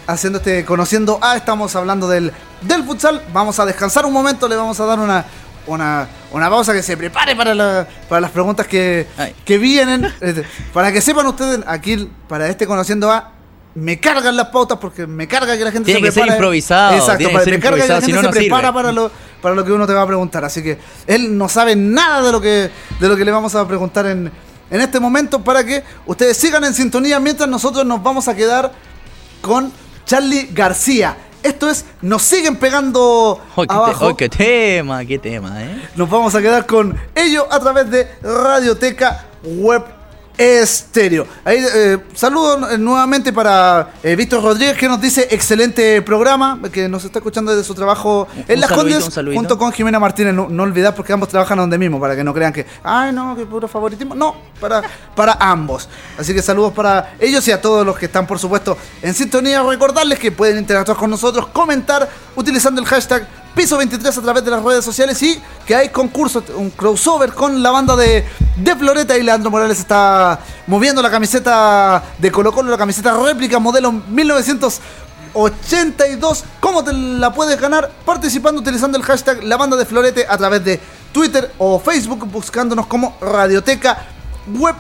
haciendo 0.07 0.39
este 0.39 0.65
conociendo. 0.65 1.19
Ah, 1.21 1.37
estamos 1.37 1.77
hablando 1.77 2.09
del, 2.09 2.33
del 2.63 2.85
futsal. 2.85 3.23
Vamos 3.31 3.61
a 3.61 3.67
descansar 3.67 4.07
un 4.07 4.15
momento. 4.15 4.49
Le 4.49 4.57
vamos 4.57 4.81
a 4.81 4.85
dar 4.87 4.99
una. 4.99 5.25
Una, 5.67 6.09
una 6.33 6.49
pausa 6.49 6.73
que 6.73 6.83
se 6.83 6.97
prepare 6.97 7.37
para, 7.37 7.55
la- 7.55 7.87
para 8.09 8.23
las 8.23 8.31
preguntas 8.31 8.67
que, 8.67 9.07
que 9.45 9.59
vienen. 9.59 10.11
Eh, 10.23 10.43
Para 10.73 10.91
que 10.91 11.03
sepan 11.03 11.27
ustedes, 11.27 11.61
aquí 11.67 12.11
para 12.27 12.49
este 12.49 12.67
conociendo 12.67 13.13
a 13.13 13.31
me 13.75 14.01
cargan 14.01 14.37
las 14.37 14.49
pautas 14.49 14.79
porque 14.79 15.07
me 15.07 15.29
carga 15.29 15.57
que 15.57 15.65
la 15.65 15.71
gente 15.73 15.87
Tiene 15.93 16.01
se 16.01 16.07
que 16.07 16.13
ser 16.13 16.27
improvisado, 16.33 16.95
Exacto, 16.97 17.19
tiene 17.19 17.33
que 17.39 17.45
ser 17.45 17.53
me 17.55 17.61
carga 17.61 17.83
que 17.83 17.89
la 17.89 18.01
si 18.01 18.07
gente 18.07 18.13
no, 18.17 18.21
se 18.21 18.27
no 18.27 18.31
prepara 18.33 18.69
sirve. 18.69 18.75
para 18.75 18.93
lo, 18.93 19.11
para 19.41 19.55
lo 19.55 19.65
que 19.65 19.73
uno 19.73 19.87
te 19.87 19.93
va 19.95 20.03
a 20.03 20.07
preguntar. 20.07 20.45
Así 20.45 20.63
que 20.63 20.79
él 21.07 21.37
no 21.39 21.49
sabe 21.49 21.77
nada 21.77 22.23
de 22.23 22.33
lo 22.33 22.41
que, 22.41 22.71
de 22.99 23.09
lo 23.09 23.17
que 23.17 23.25
le 23.25 23.31
vamos 23.31 23.55
a 23.55 23.67
preguntar 23.69 24.07
en, 24.07 24.31
en 24.71 24.81
este 24.81 24.99
momento 24.99 25.43
para 25.45 25.63
que 25.65 25.85
ustedes 26.07 26.37
sigan 26.37 26.65
en 26.65 26.75
sintonía 26.75 27.21
mientras 27.21 27.49
nosotros 27.49 27.87
nos 27.87 28.03
vamos 28.03 28.27
a 28.29 28.35
quedar 28.35 28.73
con 29.41 29.73
Charlie 30.05 30.49
García. 30.53 31.17
Esto 31.43 31.71
es, 31.71 31.87
nos 32.03 32.21
siguen 32.23 32.57
pegando 32.57 33.41
¡Oh, 33.55 33.63
qué, 33.63 33.69
te- 33.69 33.73
abajo. 33.75 34.07
oh, 34.09 34.17
qué 34.17 34.29
tema! 34.29 35.05
¡Qué 35.07 35.19
tema, 35.19 35.63
eh! 35.63 35.89
Nos 35.97 36.11
vamos 36.11 36.35
a 36.35 36.43
quedar 36.43 36.67
con 36.67 36.95
ello 37.15 37.47
a 37.51 37.59
través 37.61 37.91
de 37.91 38.07
Radioteca 38.23 39.25
Web 39.45 39.85
Estéreo. 40.41 41.27
Ahí 41.45 41.59
eh, 41.63 41.99
saludo 42.15 42.79
nuevamente 42.79 43.31
para 43.31 43.91
eh, 44.03 44.17
Víctor 44.17 44.43
Rodríguez 44.43 44.75
que 44.75 44.89
nos 44.89 44.99
dice 44.99 45.29
excelente 45.31 46.01
programa, 46.01 46.59
que 46.73 46.89
nos 46.89 47.05
está 47.05 47.19
escuchando 47.19 47.51
desde 47.51 47.63
su 47.63 47.75
trabajo 47.75 48.27
en 48.49 48.55
Un 48.55 48.61
Las 48.63 48.71
saludito, 48.71 49.01
Condes 49.05 49.35
junto 49.37 49.59
con 49.59 49.71
Jimena 49.71 50.01
Martínez. 50.01 50.33
No, 50.33 50.49
no 50.49 50.63
olvidar 50.63 50.95
porque 50.95 51.13
ambos 51.13 51.29
trabajan 51.29 51.59
donde 51.59 51.77
mismo, 51.77 52.01
para 52.01 52.17
que 52.17 52.25
no 52.25 52.33
crean 52.33 52.55
que, 52.55 52.65
ay 52.83 53.13
no, 53.13 53.37
que 53.37 53.45
puro 53.45 53.69
favoritismo. 53.69 54.15
No, 54.15 54.35
para, 54.59 54.83
para 55.15 55.35
ambos. 55.35 55.91
Así 56.17 56.33
que 56.33 56.41
saludos 56.41 56.73
para 56.73 57.17
ellos 57.21 57.47
y 57.47 57.53
a 57.53 57.61
todos 57.61 57.85
los 57.85 57.99
que 57.99 58.07
están, 58.07 58.27
por 58.27 58.39
supuesto, 58.39 58.79
en 59.03 59.13
sintonía. 59.13 59.63
Recordarles 59.63 60.19
que 60.19 60.33
pueden 60.33 60.57
interactuar 60.57 60.97
con 60.97 61.11
nosotros, 61.11 61.49
comentar 61.49 62.09
utilizando 62.35 62.81
el 62.81 62.87
hashtag 62.87 63.29
Piso 63.55 63.77
23 63.77 64.17
a 64.17 64.23
través 64.23 64.45
de 64.45 64.51
las 64.51 64.63
redes 64.63 64.85
sociales 64.85 65.23
y 65.23 65.41
que 65.67 65.75
hay 65.75 65.89
concurso, 65.89 66.45
un 66.57 66.71
crossover 66.71 67.33
con 67.33 67.63
la 67.63 67.71
banda 67.71 67.97
de, 67.97 68.25
de 68.57 68.77
Floreta 68.77 69.19
y 69.19 69.23
Leandro 69.23 69.51
Morales 69.51 69.81
está 69.81 70.39
moviendo 70.67 71.03
la 71.03 71.11
camiseta 71.11 72.03
de 72.19 72.31
Colo 72.31 72.53
Colo, 72.53 72.71
la 72.71 72.79
camiseta 72.79 73.17
réplica 73.17 73.59
modelo 73.59 73.91
1982. 73.91 76.45
¿Cómo 76.61 76.85
te 76.85 76.93
la 76.93 77.33
puedes 77.33 77.61
ganar? 77.61 77.91
Participando 78.05 78.61
utilizando 78.61 78.97
el 78.97 79.03
hashtag 79.03 79.43
La 79.43 79.57
Banda 79.57 79.77
de 79.77 79.85
Florete 79.85 80.27
a 80.29 80.39
través 80.39 80.65
de 80.65 80.81
Twitter 81.13 81.53
o 81.59 81.81
Facebook 81.81 82.25
buscándonos 82.27 82.87
como 82.87 83.17
Radioteca 83.21 84.07
Web 84.59 84.77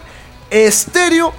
Estéreo 0.48 1.32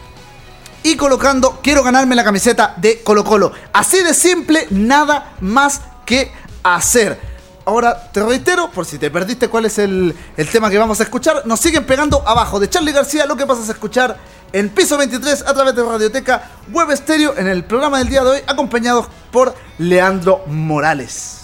y 0.83 0.95
colocando 0.95 1.59
quiero 1.61 1.83
ganarme 1.83 2.15
la 2.15 2.23
camiseta 2.23 2.73
de 2.77 3.01
Colo 3.03 3.23
Colo. 3.23 3.51
Así 3.73 4.03
de 4.03 4.13
simple, 4.13 4.67
nada 4.69 5.33
más 5.39 5.81
que 6.05 6.31
hacer. 6.63 7.19
Ahora 7.65 8.11
te 8.11 8.23
reitero, 8.23 8.71
por 8.71 8.85
si 8.85 8.97
te 8.97 9.11
perdiste 9.11 9.47
cuál 9.47 9.65
es 9.65 9.77
el, 9.77 10.15
el 10.35 10.49
tema 10.49 10.69
que 10.69 10.77
vamos 10.77 10.99
a 10.99 11.03
escuchar, 11.03 11.43
nos 11.45 11.59
siguen 11.59 11.85
pegando 11.85 12.27
abajo 12.27 12.59
de 12.59 12.69
Charlie 12.69 12.91
García, 12.91 13.25
lo 13.25 13.35
que 13.35 13.45
pasas 13.45 13.69
a 13.69 13.73
escuchar 13.73 14.17
en 14.51 14.69
piso 14.69 14.97
23 14.97 15.43
a 15.47 15.53
través 15.53 15.75
de 15.75 15.83
Radioteca 15.83 16.49
Web 16.71 16.91
Estéreo 16.91 17.37
en 17.37 17.47
el 17.47 17.63
programa 17.63 17.99
del 17.99 18.09
día 18.09 18.23
de 18.23 18.29
hoy, 18.29 18.39
acompañados 18.47 19.07
por 19.31 19.53
Leandro 19.77 20.43
Morales. 20.47 21.40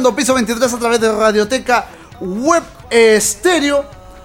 Escuchando 0.00 0.16
Piso 0.16 0.34
23 0.34 0.72
a 0.74 0.78
través 0.78 1.00
de 1.00 1.12
Radioteca 1.12 1.84
Web 2.20 2.62
Estéreo. 2.88 3.84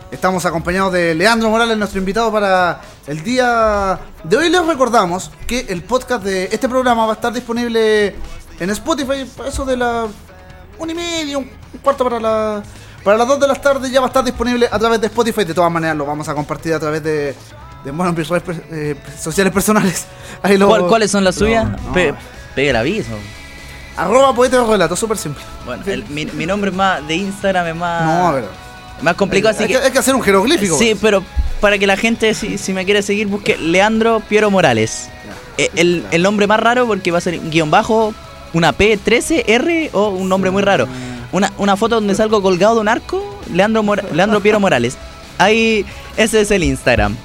Estamos 0.10 0.46
acompañados 0.46 0.94
de 0.94 1.14
Leandro 1.14 1.50
Morales, 1.50 1.78
nuestro 1.78 2.00
invitado 2.00 2.32
para 2.32 2.80
el 3.08 3.22
día 3.24 4.00
de 4.24 4.38
hoy. 4.38 4.50
Les 4.50 4.66
recordamos 4.66 5.32
que 5.46 5.66
el 5.68 5.84
podcast 5.84 6.24
de 6.24 6.46
este 6.46 6.70
programa 6.70 7.06
va 7.06 7.12
a 7.12 7.16
estar 7.16 7.34
disponible 7.34 8.16
en 8.58 8.70
Spotify. 8.70 9.30
Eso 9.46 9.66
de 9.66 9.76
la 9.76 10.08
una 10.80 10.92
y 10.94 10.96
media, 10.96 11.38
un 11.38 11.50
cuarto 11.82 12.06
para 12.06 12.20
la 12.22 12.64
para 13.04 13.18
las 13.18 13.28
2 13.28 13.40
de 13.42 13.48
la 13.50 13.56
tarde 13.56 13.92
ya 13.92 14.00
va 14.00 14.08
a 14.08 14.10
estar 14.10 14.24
disponible 14.24 14.70
a 14.72 14.80
través 14.80 15.02
de 15.02 15.08
Spotify. 15.08 15.44
De 15.44 15.54
todas 15.54 15.72
maneras, 15.72 15.98
lo 15.98 16.06
vamos 16.06 16.30
a 16.30 16.34
compartir 16.34 16.74
a 16.74 16.80
través 16.80 17.04
de, 17.04 17.36
de 17.84 17.92
bueno, 17.92 18.14
redes 18.16 18.32
eh, 18.72 18.96
sociales 19.20 19.52
personales. 19.54 20.06
Ahí 20.42 20.58
lo- 20.58 20.68
¿Cuál- 20.70 20.88
¿Cuáles 20.88 21.12
son 21.12 21.24
las 21.26 21.36
suyas? 21.36 21.68
no. 21.70 21.92
Pe- 21.94 22.16
el 22.56 22.76
aviso. 22.78 23.10
Arroba 23.98 24.34
poeta 24.34 24.58
de 24.62 24.66
relato, 24.66 24.96
súper 24.96 25.18
simple. 25.18 25.44
Bueno, 25.66 25.84
el- 25.88 26.06
mi, 26.10 26.26
mi 26.26 26.46
nombre 26.46 26.70
es 26.72 26.76
más 26.76 27.06
de 27.08 27.16
Instagram 27.16 27.68
es 27.68 27.76
más, 27.76 28.04
No, 28.06 28.34
ver. 28.34 28.46
más 29.02 29.16
complicado, 29.16 29.54
así 29.56 29.64
hay, 29.64 29.70
que, 29.70 29.78
hay 29.78 29.92
que 29.92 30.00
hacer 30.00 30.16
un 30.16 30.22
jeroglífico. 30.22 30.78
sí, 30.78 30.96
pero 31.02 31.24
para 31.62 31.78
que 31.78 31.88
la 31.88 31.98
gente 31.98 32.34
si, 32.34 32.58
si 32.58 32.74
me 32.74 32.86
quiere 32.86 33.02
seguir 33.02 33.28
busque 33.28 33.58
Leandro 33.58 34.22
Piero 34.28 34.52
Morales. 34.52 35.10
Eh, 35.58 35.70
el, 35.76 36.06
el 36.12 36.22
nombre 36.22 36.48
más 36.48 36.60
raro 36.60 36.86
porque 36.86 37.12
va 37.12 37.18
a 37.18 37.22
ser 37.22 37.40
guion 37.50 37.72
bajo, 37.72 38.14
una 38.54 38.74
P, 38.74 38.98
13, 38.98 39.46
R 39.48 39.90
o 39.94 40.10
un 40.10 40.28
nombre 40.30 40.52
muy 40.52 40.62
raro. 40.62 40.88
Una, 41.32 41.52
una 41.58 41.76
foto 41.78 41.96
donde 41.96 42.14
salgo 42.16 42.42
colgado 42.42 42.76
de 42.76 42.82
un 42.82 42.88
arco, 42.88 43.40
Leandro, 43.52 43.82
Mora- 43.84 44.04
Leandro 44.14 44.40
Piero 44.42 44.60
Morales. 44.60 44.98
Ahí, 45.38 45.86
ese 46.18 46.42
es 46.42 46.52
el 46.52 46.64
Instagram. 46.64 47.16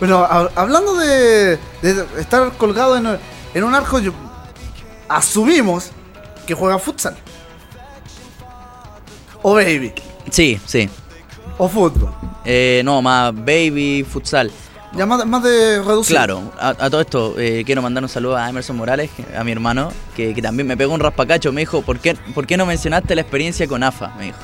Bueno, 0.00 0.18
ha- 0.24 0.48
hablando 0.56 0.94
de, 0.96 1.58
de 1.82 2.04
estar 2.18 2.50
colgado 2.52 2.96
en, 2.96 3.18
en 3.54 3.64
un 3.64 3.74
arco, 3.74 3.98
yo- 3.98 4.12
asumimos 5.08 5.90
que 6.46 6.54
juega 6.54 6.78
futsal. 6.78 7.16
O 9.42 9.54
baby. 9.54 9.92
Sí, 10.30 10.58
sí. 10.64 10.88
O 11.58 11.68
fútbol. 11.68 12.10
Eh, 12.44 12.82
no, 12.84 13.00
más 13.02 13.34
baby, 13.34 14.04
futsal. 14.08 14.50
Ya 14.94 15.04
más, 15.04 15.26
más 15.26 15.42
de 15.42 15.82
reducido. 15.82 16.16
Claro, 16.16 16.52
a, 16.58 16.68
a 16.70 16.90
todo 16.90 17.00
esto 17.00 17.34
eh, 17.38 17.62
quiero 17.66 17.82
mandar 17.82 18.02
un 18.02 18.08
saludo 18.08 18.36
a 18.36 18.48
Emerson 18.48 18.76
Morales, 18.76 19.10
a 19.36 19.44
mi 19.44 19.52
hermano, 19.52 19.92
que, 20.14 20.34
que 20.34 20.40
también 20.40 20.66
me 20.66 20.76
pegó 20.76 20.94
un 20.94 21.00
raspacacho. 21.00 21.52
Me 21.52 21.62
dijo, 21.62 21.82
¿por 21.82 21.98
qué, 21.98 22.14
¿por 22.34 22.46
qué 22.46 22.56
no 22.56 22.64
mencionaste 22.66 23.14
la 23.14 23.20
experiencia 23.20 23.66
con 23.66 23.82
AFA? 23.82 24.14
Me 24.18 24.26
dijo. 24.26 24.38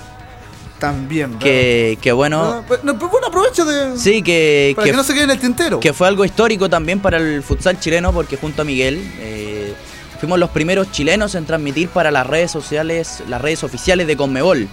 También. 0.78 1.38
Que, 1.38 1.96
que 2.02 2.10
bueno, 2.10 2.42
¿verdad? 2.42 2.64
Pues, 2.66 2.80
pues 2.80 3.10
bueno, 3.12 3.28
aprovecho 3.28 3.64
de. 3.64 3.96
sí, 3.96 4.20
que, 4.20 4.72
Para 4.74 4.84
que, 4.84 4.90
que, 4.90 4.96
no 4.96 5.04
se 5.04 5.14
quede 5.14 5.24
en 5.24 5.30
el 5.30 5.38
tintero. 5.38 5.78
que 5.78 5.92
fue 5.92 6.08
algo 6.08 6.24
histórico 6.24 6.68
también 6.68 6.98
para 6.98 7.18
el 7.18 7.42
futsal 7.44 7.78
chileno, 7.78 8.12
porque 8.12 8.36
junto 8.36 8.62
a 8.62 8.64
Miguel 8.64 9.00
eh, 9.20 9.51
fuimos 10.22 10.38
los 10.38 10.50
primeros 10.50 10.92
chilenos 10.92 11.34
en 11.34 11.46
transmitir 11.46 11.88
para 11.88 12.12
las 12.12 12.24
redes 12.24 12.48
sociales, 12.48 13.24
las 13.26 13.42
redes 13.42 13.64
oficiales 13.64 14.06
de 14.06 14.16
Conmebol. 14.16 14.68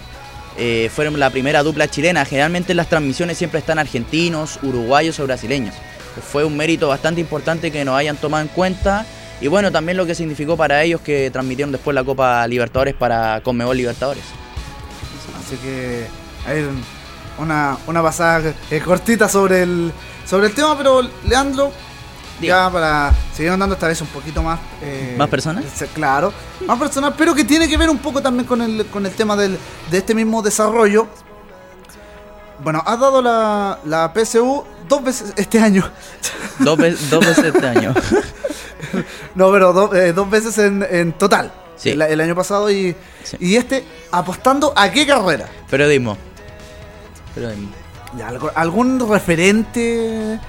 Eh, 0.56 0.88
fueron 0.94 1.18
la 1.18 1.28
primera 1.30 1.64
dupla 1.64 1.88
chilena. 1.88 2.24
Generalmente 2.24 2.72
en 2.72 2.76
las 2.76 2.88
transmisiones 2.88 3.36
siempre 3.36 3.58
están 3.58 3.80
argentinos, 3.80 4.60
uruguayos 4.62 5.18
o 5.18 5.24
brasileños. 5.24 5.74
Pues 6.14 6.24
fue 6.24 6.44
un 6.44 6.56
mérito 6.56 6.86
bastante 6.86 7.20
importante 7.20 7.72
que 7.72 7.84
nos 7.84 7.96
hayan 7.96 8.16
tomado 8.16 8.44
en 8.44 8.48
cuenta. 8.48 9.04
Y 9.40 9.48
bueno, 9.48 9.72
también 9.72 9.96
lo 9.96 10.06
que 10.06 10.14
significó 10.14 10.56
para 10.56 10.84
ellos 10.84 11.00
que 11.00 11.32
transmitieron 11.32 11.72
después 11.72 11.96
la 11.96 12.04
Copa 12.04 12.46
Libertadores 12.46 12.94
para 12.94 13.40
Conmebol 13.40 13.76
Libertadores. 13.76 14.22
Así 15.44 15.56
que 15.56 16.06
hay 16.46 16.64
una, 17.38 17.76
una 17.88 18.02
pasada 18.04 18.54
eh, 18.70 18.80
cortita 18.80 19.28
sobre 19.28 19.64
el 19.64 19.92
sobre 20.24 20.46
el 20.46 20.54
tema, 20.54 20.78
pero 20.78 21.02
Leandro, 21.28 21.72
ya 22.40 22.70
para 22.70 23.12
seguir 23.34 23.50
andando 23.52 23.74
esta 23.74 23.88
vez 23.88 24.00
un 24.00 24.08
poquito 24.08 24.42
más... 24.42 24.58
eh, 24.82 25.14
¿Más 25.18 25.28
personal? 25.28 25.64
se- 25.74 25.86
Claro, 25.88 26.32
más 26.66 26.78
personal, 26.78 27.14
pero 27.16 27.34
que 27.34 27.44
tiene 27.44 27.68
que 27.68 27.76
ver 27.76 27.88
un 27.90 27.98
poco 27.98 28.20
también 28.22 28.46
con 28.46 28.60
el, 28.62 28.86
con 28.86 29.04
el 29.06 29.12
tema 29.12 29.36
del, 29.36 29.58
de 29.90 29.98
este 29.98 30.14
mismo 30.14 30.42
desarrollo. 30.42 31.06
Bueno, 32.62 32.82
has 32.86 33.00
dado 33.00 33.22
la, 33.22 33.78
la 33.86 34.12
PSU 34.14 34.64
dos 34.88 35.02
veces 35.02 35.32
este 35.36 35.58
año. 35.60 35.88
Dos, 36.58 36.76
ve- 36.76 36.96
dos 37.10 37.20
veces 37.26 37.44
este 37.54 37.66
año. 37.66 37.94
No, 39.34 39.52
pero 39.52 39.72
do- 39.72 39.94
eh, 39.94 40.12
dos 40.12 40.28
veces 40.28 40.58
en, 40.58 40.84
en 40.90 41.12
total. 41.12 41.52
Sí. 41.76 41.90
El, 41.90 42.02
el 42.02 42.20
año 42.20 42.34
pasado 42.34 42.70
y, 42.70 42.96
Sí. 43.22 43.36
y 43.38 43.56
este 43.56 43.84
apostando 44.10 44.72
a 44.74 44.90
qué 44.90 45.06
carrera. 45.06 45.46
Periodismo. 45.70 46.16
Periodismo. 47.34 47.68
¿Algún 48.56 49.08
referente 49.08 50.40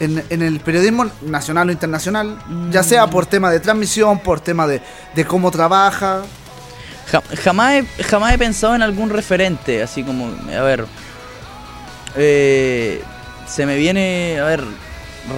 en, 0.00 0.24
en 0.30 0.42
el 0.42 0.60
periodismo 0.60 1.06
nacional 1.22 1.68
o 1.68 1.72
internacional? 1.72 2.38
Ya 2.70 2.82
sea 2.82 3.06
por 3.06 3.26
tema 3.26 3.50
de 3.50 3.60
transmisión, 3.60 4.18
por 4.18 4.40
tema 4.40 4.66
de, 4.66 4.80
de 5.14 5.24
cómo 5.24 5.50
trabaja. 5.50 6.22
Ja- 7.10 7.22
jamás, 7.42 7.74
he, 7.98 8.02
jamás 8.04 8.32
he 8.34 8.38
pensado 8.38 8.74
en 8.74 8.82
algún 8.82 9.10
referente, 9.10 9.82
así 9.82 10.02
como, 10.02 10.26
a 10.56 10.62
ver, 10.62 10.86
eh, 12.16 13.02
se 13.46 13.66
me 13.66 13.76
viene, 13.76 14.38
a 14.40 14.44
ver, 14.44 14.64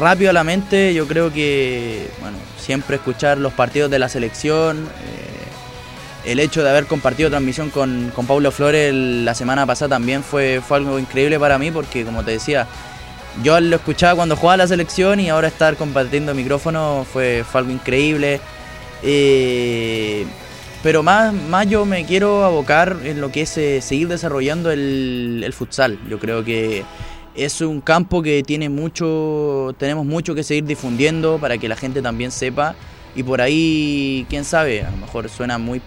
rápido 0.01 0.31
a 0.31 0.33
la 0.33 0.45
mente, 0.45 0.95
yo 0.95 1.07
creo 1.07 1.33
que, 1.33 2.09
bueno, 2.21 2.37
siempre 2.59 2.97
escuchar 2.97 3.39
los 3.39 3.53
partidos 3.53 3.91
de 3.91 3.99
la 3.99 4.09
selección, 4.09 4.79
eh, 5.05 6.31
el 6.31 6.41
hecho 6.41 6.63
de 6.63 6.71
haber 6.71 6.87
compartido 6.87 7.31
transmisión 7.31 7.71
con, 7.71 8.11
con 8.15 8.27
Paulo 8.27 8.51
Flores 8.51 8.93
la 8.93 9.35
semana 9.35 9.65
pasada 9.65 9.91
también 9.91 10.23
fue, 10.25 10.61
fue 10.67 10.77
algo 10.79 10.99
increíble 10.99 11.39
para 11.39 11.59
mí, 11.59 11.71
porque 11.71 12.05
como 12.05 12.25
te 12.25 12.33
decía, 12.33 12.67
yo 13.43 13.61
lo 13.61 13.77
escuchaba 13.77 14.17
cuando 14.17 14.37
jugaba 14.37 14.59
la 14.59 14.67
selección 14.67 15.21
y 15.21 15.29
ahora 15.29 15.49
estar 15.49 15.77
compartiendo 15.77 16.35
micrófono 16.35 17.07
fue, 17.11 17.45
fue 17.45 17.61
algo 17.61 17.73
increíble. 17.73 18.41
Eh, 19.03 20.27
pero 20.83 21.03
más, 21.03 21.33
más 21.33 21.69
yo 21.69 21.85
me 21.85 22.05
quiero 22.05 22.45
abocar 22.45 22.97
en 23.05 23.21
lo 23.21 23.33
que 23.33 23.43
es 23.43 23.59
eh, 23.59 23.81
seguir 23.81 24.09
desarrollando 24.09 24.71
el, 24.71 25.53
futsal. 25.53 25.99
Yo 26.09 26.19
creo 26.19 26.45
que 26.45 26.85
es 27.35 27.61
un 27.61 27.81
campo 27.81 28.23
que 28.23 28.43
tiene 28.43 28.69
mucho, 28.69 29.75
tenemos 29.79 30.07
mucho 30.07 30.35
que 30.35 30.43
seguir 30.43 30.65
difundiendo 30.65 31.39
para 31.39 31.59
que 31.59 31.69
la 31.69 31.77
gente 31.77 32.03
también 32.03 32.31
sepa. 32.31 32.75
Y 33.15 33.23
por 33.23 33.41
ahí, 33.41 34.27
quién 34.29 34.45
sabe, 34.45 34.83
a 34.83 34.91
lo 34.91 34.99
mejor 34.99 35.29
suena 35.31 35.57
muy 35.59 35.81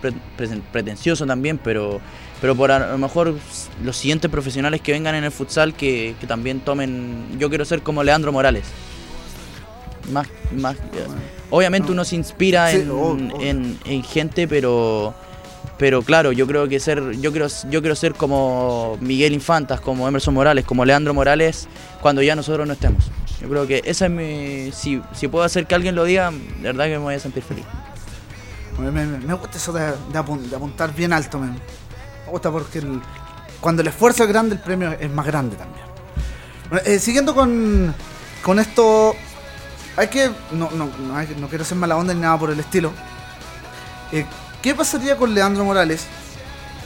pretencioso 0.71 1.27
también, 1.27 1.59
pero, 1.63 2.01
pero 2.41 2.55
por 2.55 2.71
a 2.71 2.91
lo 2.91 2.97
mejor 2.97 3.35
los 3.83 3.97
siguientes 3.97 4.29
profesionales 4.31 4.81
que 4.81 4.91
vengan 4.91 5.15
en 5.15 5.23
el 5.23 5.31
futsal 5.31 5.73
que, 5.73 6.15
que 6.19 6.27
también 6.27 6.59
tomen. 6.61 7.37
Yo 7.39 7.49
quiero 7.49 7.65
ser 7.65 7.81
como 7.81 8.03
Leandro 8.03 8.31
Morales. 8.31 8.65
Más, 10.11 10.27
más, 10.51 10.75
obviamente 11.51 11.91
uno 11.91 12.03
se 12.03 12.15
inspira 12.15 12.71
en, 12.71 13.31
en- 13.41 13.79
en 13.85 14.03
gente, 14.03 14.47
pero 14.47 15.13
pero 15.77 16.01
claro, 16.01 16.31
yo 16.31 16.45
creo 16.47 16.67
que 16.67 16.79
ser 16.79 17.11
yo 17.21 17.31
quiero 17.31 17.47
yo 17.69 17.81
quiero 17.81 17.95
ser 17.95 18.13
como 18.15 18.97
Miguel 19.01 19.33
Infantas, 19.33 19.79
como 19.81 20.07
Emerson 20.07 20.33
Morales, 20.33 20.65
como 20.65 20.83
Leandro 20.83 21.13
Morales 21.13 21.67
cuando 22.01 22.21
ya 22.23 22.35
nosotros 22.35 22.65
no 22.65 22.73
estemos. 22.73 23.11
Yo 23.39 23.47
creo 23.49 23.67
que 23.67 23.81
esa 23.85 24.05
es 24.07 24.11
mi 24.11 24.71
si, 24.73 25.01
si 25.13 25.27
puedo 25.27 25.45
hacer 25.45 25.67
que 25.67 25.75
alguien 25.75 25.95
lo 25.95 26.03
diga, 26.05 26.31
de 26.31 26.63
verdad 26.63 26.85
que 26.85 26.91
me 26.91 26.97
voy 26.97 27.13
a 27.15 27.19
sentir 27.19 27.43
feliz. 27.43 27.65
Me, 28.79 28.89
me- 28.91 29.05
me 29.05 29.33
gusta 29.35 29.57
eso 29.57 29.71
de, 29.73 29.81
de 29.85 30.19
apun- 30.19 30.41
de 30.41 30.55
apuntar 30.55 30.93
bien 30.95 31.13
alto. 31.13 31.37
Me, 31.39 31.49
gusta 32.29 32.51
porque 32.51 32.81
cuando 33.59 33.81
el 33.81 33.87
esfuerzo 33.87 34.23
es 34.23 34.29
grande, 34.29 34.55
el 34.55 34.61
premio 34.61 34.91
es 34.91 35.11
más 35.11 35.25
grande 35.25 35.55
también. 35.55 35.85
Eh, 36.85 36.99
siguiendo 36.99 37.33
con, 37.33 37.93
con 38.43 38.59
esto, 38.59 39.15
hay 39.97 40.07
que. 40.07 40.31
No, 40.51 40.69
no, 40.71 40.89
no 41.37 41.47
quiero 41.47 41.65
ser 41.65 41.77
mala 41.77 41.97
onda 41.97 42.13
ni 42.13 42.21
nada 42.21 42.37
por 42.37 42.51
el 42.51 42.59
estilo. 42.59 42.91
Eh, 44.11 44.25
¿Qué 44.61 44.75
pasaría 44.75 45.15
con 45.15 45.33
Leandro 45.33 45.63
Morales 45.63 46.05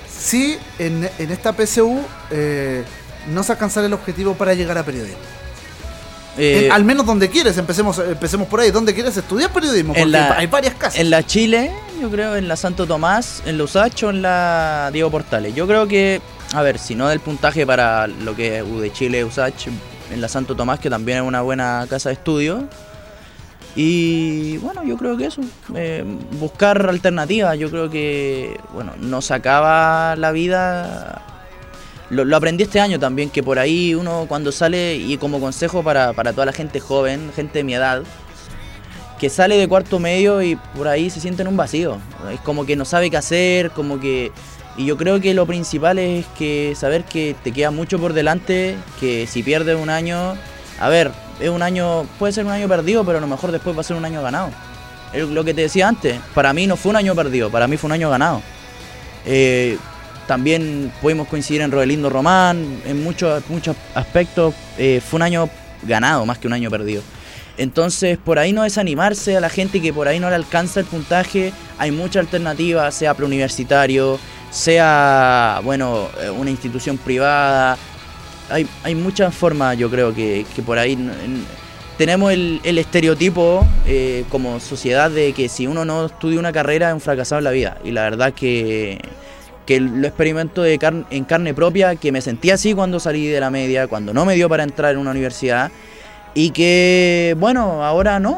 si 0.10 0.58
en, 0.80 1.10
en 1.18 1.32
esta 1.32 1.54
PSU 1.54 2.02
eh, 2.30 2.84
no 3.28 3.44
se 3.44 3.52
alcanzara 3.52 3.88
el 3.88 3.94
objetivo 3.94 4.36
para 4.36 4.54
llegar 4.54 4.78
a 4.78 4.84
periodismo? 4.84 5.20
Eh, 6.38 6.66
En- 6.66 6.72
al 6.72 6.84
menos 6.84 7.06
donde 7.06 7.30
quieres, 7.30 7.58
empecemos, 7.58 8.00
empecemos 8.00 8.48
por 8.48 8.60
ahí. 8.60 8.72
¿Dónde 8.72 8.94
quieres 8.94 9.16
estudiar 9.18 9.52
periodismo? 9.52 9.94
Porque 9.94 10.06
la- 10.08 10.38
hay 10.38 10.48
varias 10.48 10.74
casas. 10.76 11.00
En 11.00 11.10
la 11.10 11.24
Chile, 11.26 11.72
yo 12.02 12.10
creo, 12.10 12.36
en 12.36 12.48
la 12.48 12.56
Santo 12.56 12.88
Tomás, 12.88 13.44
en 13.46 13.58
la 13.58 13.64
USACH 13.66 14.04
o 14.04 14.10
en 14.10 14.22
la 14.24 14.90
Diego 14.92 15.12
Portales. 15.12 15.54
Yo 15.54 15.68
creo 15.68 15.88
que, 15.88 16.22
a 16.54 16.62
ver, 16.64 16.80
si 16.80 16.96
no 16.96 17.08
del 17.08 17.20
puntaje 17.20 17.66
para 17.68 18.08
lo 18.08 18.36
que 18.36 18.58
es 18.58 18.64
U 18.64 18.80
de 18.80 18.92
Chile, 18.92 19.24
USACH, 19.24 19.68
en 20.12 20.22
la 20.22 20.28
Santo 20.28 20.56
Tomás, 20.56 20.80
que 20.80 20.90
también 20.90 21.20
es 21.20 21.24
una 21.24 21.42
buena 21.42 21.86
casa 21.90 22.10
de 22.10 22.14
estudio. 22.14 22.68
Y 23.76 24.58
bueno, 24.58 24.84
yo 24.84 24.98
creo 24.98 25.18
que 25.18 25.26
eso, 25.26 25.42
eh, 25.76 26.04
buscar 26.40 26.88
alternativas, 26.90 27.58
yo 27.58 27.72
creo 27.72 27.90
que, 27.90 28.60
bueno, 28.74 28.94
nos 29.00 29.32
acaba 29.32 30.16
la 30.16 30.32
vida 30.32 31.22
lo, 32.14 32.26
lo 32.26 32.38
aprendí 32.38 32.64
este 32.64 32.80
año 32.80 33.00
también, 33.00 33.30
que 33.30 33.44
por 33.44 33.60
ahí 33.60 33.96
uno 33.96 34.26
cuando 34.28 34.52
sale, 34.52 34.96
y 34.96 35.18
como 35.18 35.40
consejo 35.40 35.84
para, 35.84 36.14
para 36.14 36.32
toda 36.32 36.46
la 36.46 36.54
gente 36.54 36.80
joven, 36.80 37.32
gente 37.36 37.60
de 37.60 37.64
mi 37.64 37.74
edad, 37.74 38.04
que 39.20 39.30
sale 39.30 39.58
de 39.58 39.68
cuarto 39.68 40.00
medio 40.00 40.42
y 40.42 40.56
por 40.76 40.88
ahí 40.88 41.10
se 41.10 41.22
siente 41.22 41.44
en 41.44 41.48
un 41.48 41.56
vacío. 41.56 41.98
Es 42.34 42.40
como 42.42 42.66
que 42.66 42.76
no 42.76 42.84
sabe 42.86 43.10
qué 43.10 43.18
hacer, 43.18 43.72
como 43.72 44.00
que... 44.00 44.32
Y 44.76 44.86
yo 44.86 44.98
creo 44.98 45.22
que 45.22 45.34
lo 45.34 45.46
principal 45.46 46.00
es 46.00 46.26
que 46.38 46.74
saber 46.76 47.04
que 47.04 47.36
te 47.44 47.52
queda 47.52 47.72
mucho 47.72 48.00
por 48.00 48.14
delante, 48.14 48.76
que 49.00 49.28
si 49.28 49.44
pierdes 49.44 49.78
un 49.80 49.90
año, 49.90 50.36
a 50.80 50.90
ver, 50.90 51.12
es 51.40 51.50
un 51.50 51.62
año, 51.62 52.06
puede 52.20 52.34
ser 52.34 52.46
un 52.46 52.52
año 52.52 52.68
perdido, 52.68 53.06
pero 53.06 53.20
a 53.20 53.22
lo 53.22 53.28
mejor 53.28 53.52
después 53.52 53.78
va 53.78 53.82
a 53.82 53.84
ser 53.84 53.96
un 53.96 54.04
año 54.04 54.22
ganado. 54.22 54.50
Lo 55.14 55.44
que 55.44 55.54
te 55.54 55.62
decía 55.62 55.88
antes, 55.88 56.20
para 56.34 56.52
mí 56.54 56.66
no 56.66 56.76
fue 56.76 56.90
un 56.90 56.96
año 56.96 57.16
perdido, 57.16 57.52
para 57.52 57.68
mí 57.68 57.78
fue 57.78 57.88
un 57.88 57.94
año 57.94 58.10
ganado. 58.10 58.42
Eh, 59.26 59.78
también 60.28 60.92
pudimos 61.02 61.28
coincidir 61.28 61.62
en 61.62 61.72
Rodelindo 61.72 62.10
Román, 62.10 62.82
en 62.86 63.04
muchos, 63.04 63.44
muchos 63.50 63.76
aspectos. 63.96 64.54
eh, 64.78 65.02
fue 65.06 65.18
un 65.18 65.24
año 65.24 65.50
ganado 65.84 66.26
más 66.26 66.38
que 66.38 66.48
un 66.48 66.54
año 66.54 66.70
perdido. 66.70 67.02
Entonces, 67.58 68.18
por 68.18 68.40
ahí 68.40 68.52
no 68.52 68.64
desanimarse 68.64 69.38
a 69.38 69.40
la 69.40 69.50
gente 69.50 69.82
que 69.82 69.94
por 69.94 70.08
ahí 70.08 70.20
no 70.20 70.30
le 70.30 70.36
alcanza 70.36 70.80
el 70.80 70.86
puntaje. 70.88 71.54
Hay 71.78 71.92
mucha 71.92 72.20
alternativa, 72.20 72.90
sea 72.90 73.14
preuniversitario, 73.14 74.20
sea, 74.50 75.62
bueno, 75.64 76.10
eh, 76.22 76.30
una 76.30 76.50
institución 76.50 76.98
privada. 76.98 77.78
Hay, 78.50 78.68
hay 78.84 78.96
muchas 78.96 79.36
formas, 79.36 79.78
yo 79.78 79.90
creo, 79.90 80.14
que, 80.14 80.46
que 80.56 80.62
por 80.62 80.80
ahí... 80.80 80.98
tenemos 81.98 82.32
el, 82.32 82.60
el 82.64 82.80
estereotipo 82.80 83.66
eh, 83.86 84.26
como 84.30 84.60
sociedad 84.60 85.12
de 85.12 85.32
que 85.34 85.48
si 85.48 85.68
uno 85.68 85.86
no 85.86 86.08
estudia 86.08 86.40
una 86.40 86.52
carrera 86.52 86.90
es 86.90 86.96
un 86.96 87.02
fracasado 87.02 87.38
en 87.38 87.44
la 87.44 87.52
vida. 87.52 87.78
Y 87.84 87.92
la 87.92 88.02
verdad 88.02 88.34
que, 88.34 89.00
que 89.66 89.80
lo 89.80 90.06
experimento 90.08 90.62
de 90.62 90.78
car- 90.78 91.06
en 91.10 91.24
carne 91.24 91.54
propia, 91.54 91.96
que 91.96 92.12
me 92.12 92.22
sentí 92.22 92.52
así 92.52 92.74
cuando 92.74 93.00
salí 93.00 93.28
de 93.28 93.40
la 93.40 93.50
media, 93.50 93.88
cuando 93.88 94.14
no 94.14 94.26
me 94.26 94.36
dio 94.36 94.50
para 94.50 94.64
entrar 94.64 94.94
en 94.94 94.98
una 94.98 95.12
universidad. 95.12 95.72
Y 96.36 96.50
que, 96.50 97.36
bueno, 97.40 97.84
ahora 97.84 98.20
no. 98.20 98.32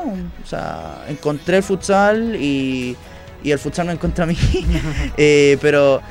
O 0.44 0.48
sea, 0.48 1.04
encontré 1.08 1.58
el 1.58 1.64
futsal 1.64 2.36
y, 2.36 2.96
y 3.44 3.52
el 3.52 3.58
futsal 3.60 3.88
me 3.88 3.94
encuentra 3.94 4.26
a 4.26 4.28
mí. 4.28 4.38
Eh, 5.18 5.58
pero, 5.62 6.02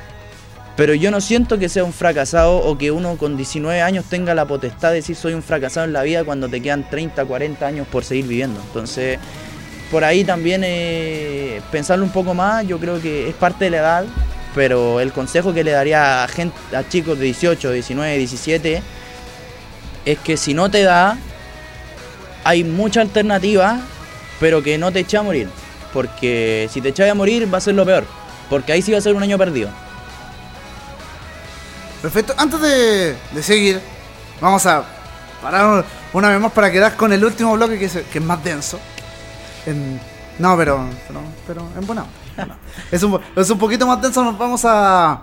pero 0.77 0.95
yo 0.95 1.11
no 1.11 1.21
siento 1.21 1.59
que 1.59 1.69
sea 1.69 1.85
un 1.85 1.93
fracasado 1.93 2.57
o 2.57 2.77
que 2.79 2.91
uno 2.91 3.17
con 3.19 3.37
19 3.37 3.83
años 3.83 4.07
tenga 4.09 4.35
la 4.35 4.47
potestad 4.47 4.89
de 4.91 4.97
decir 4.97 5.15
soy 5.15 5.35
un 5.35 5.43
fracasado 5.43 5.87
en 5.87 5.93
la 5.93 6.03
vida 6.03 6.25
cuando 6.25 6.49
te 6.49 6.61
quedan 6.63 6.89
30, 6.89 7.25
40 7.27 7.67
años 7.67 7.87
por 7.87 8.03
seguir 8.03 8.27
viviendo. 8.27 8.59
Entonces, 8.67 9.19
por 9.91 10.03
ahí 10.05 10.25
también 10.25 10.63
eh, 10.65 11.61
pensarlo 11.71 12.05
un 12.05 12.11
poco 12.11 12.33
más, 12.35 12.67
yo 12.67 12.79
creo 12.81 13.01
que 13.01 13.29
es 13.29 13.35
parte 13.35 13.67
de 13.67 13.71
la 13.73 13.77
edad, 13.77 14.05
pero 14.55 15.01
el 15.01 15.13
consejo 15.13 15.53
que 15.53 15.65
le 15.65 15.73
daría 15.73 16.23
a, 16.25 16.29
gente, 16.29 16.57
a 16.77 16.89
chicos 16.89 17.19
de 17.19 17.25
18, 17.27 17.73
19, 17.73 18.19
17 18.19 18.83
es 20.05 20.19
que 20.19 20.37
si 20.37 20.55
no 20.55 20.71
te 20.71 20.83
da, 20.83 21.17
hay 22.45 22.63
mucha 22.63 23.01
alternativa, 23.01 23.81
pero 24.39 24.63
que 24.63 24.79
no 24.79 24.93
te 24.93 25.01
eche 25.01 25.17
a 25.17 25.23
morir. 25.23 25.49
Porque 25.93 26.69
si 26.73 26.81
te 26.81 26.91
echas 26.91 27.11
a 27.11 27.15
morir 27.15 27.53
va 27.53 27.59
a 27.59 27.61
ser 27.61 27.75
lo 27.75 27.85
peor. 27.85 28.05
Porque 28.51 28.73
ahí 28.73 28.83
sí 28.83 28.93
va 28.93 28.99
a 28.99 29.01
ser 29.01 29.15
un 29.15 29.23
año 29.23 29.39
perdido. 29.39 29.71
Perfecto. 32.03 32.35
Antes 32.37 32.61
de, 32.61 33.17
de 33.33 33.43
seguir, 33.43 33.81
vamos 34.41 34.65
a 34.67 34.85
parar 35.43 35.85
una 36.13 36.29
vez 36.29 36.41
más 36.41 36.53
para 36.53 36.71
quedar 36.71 36.97
con 36.97 37.13
el 37.13 37.25
último 37.25 37.55
bloque 37.55 37.79
que 37.79 37.87
es, 37.87 37.93
que 38.13 38.19
es 38.19 38.25
más 38.25 38.43
denso. 38.45 38.79
En- 39.67 39.99
no, 40.39 40.57
pero, 40.57 40.85
pero, 41.07 41.21
pero 41.47 41.69
en 41.79 41.87
buena 41.87 42.05
Es 42.91 43.03
un, 43.03 43.21
es 43.37 43.51
un 43.51 43.59
poquito 43.59 43.87
más 43.87 44.01
denso. 44.01 44.23
Nos 44.25 44.37
vamos 44.39 44.65
a, 44.65 45.23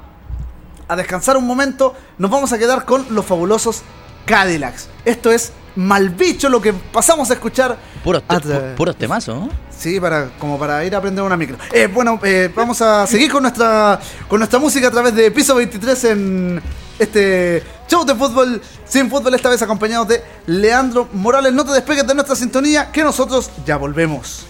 a 0.87 0.95
descansar 0.95 1.37
un 1.37 1.45
momento. 1.47 1.93
Nos 2.17 2.29
vamos 2.31 2.51
a 2.53 2.57
quedar 2.57 2.85
con 2.85 3.05
los 3.09 3.25
fabulosos 3.25 3.81
Cadillacs. 4.25 4.87
Esto 5.05 5.31
es 5.31 5.51
Malbicho, 5.75 6.49
lo 6.49 6.61
que 6.61 6.73
pasamos 6.73 7.29
a 7.29 7.33
escuchar. 7.33 7.77
Puros, 8.03 8.23
te- 8.27 8.35
a 8.35 8.39
tra- 8.39 8.73
pu- 8.73 8.75
puros 8.75 8.95
temazos, 8.97 9.35
¿no? 9.39 9.49
Sí, 9.77 9.99
para, 9.99 10.29
como 10.37 10.59
para 10.59 10.83
ir 10.85 10.93
a 10.93 10.99
aprender 10.99 11.23
una 11.23 11.35
micro. 11.37 11.57
Eh, 11.71 11.87
bueno, 11.87 12.19
eh, 12.23 12.51
vamos 12.55 12.81
a 12.81 13.07
seguir 13.07 13.31
con 13.31 13.41
nuestra, 13.41 13.99
con 14.27 14.39
nuestra 14.39 14.59
música 14.59 14.89
a 14.89 14.91
través 14.91 15.15
de 15.15 15.31
Piso 15.31 15.55
23 15.55 16.03
en 16.03 16.61
este 16.99 17.63
show 17.87 18.05
de 18.05 18.13
fútbol 18.13 18.61
sin 18.85 19.09
fútbol, 19.09 19.33
esta 19.33 19.49
vez 19.49 19.59
acompañados 19.63 20.07
de 20.09 20.23
Leandro 20.45 21.07
Morales. 21.13 21.51
No 21.53 21.65
te 21.65 21.71
despegues 21.71 22.05
de 22.05 22.13
nuestra 22.13 22.35
sintonía, 22.35 22.91
que 22.91 23.03
nosotros 23.03 23.49
ya 23.65 23.77
volvemos. 23.77 24.45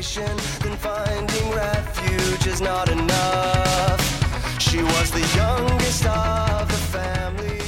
Passion's 0.00 0.30
exaltation, 0.30 0.36
then 0.62 0.76
finding 0.78 1.50
refuge 1.50 2.46
is 2.46 2.60
not 2.60 2.88
enough. 2.88 4.00
She 4.58 4.82
was 4.82 5.10
the 5.10 5.26
youngest 5.36 6.06
of 6.06 6.68
the 6.68 6.80
family. 6.92 7.58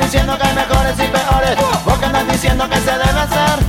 Diciendo 0.00 0.38
que 0.38 0.46
hay 0.46 0.54
mejores 0.54 0.94
y 0.98 1.08
peores 1.08 1.56
Vos 1.84 1.98
que 1.98 2.32
diciendo 2.32 2.68
que 2.68 2.76
se 2.76 2.92
debe 2.92 3.20
hacer 3.20 3.65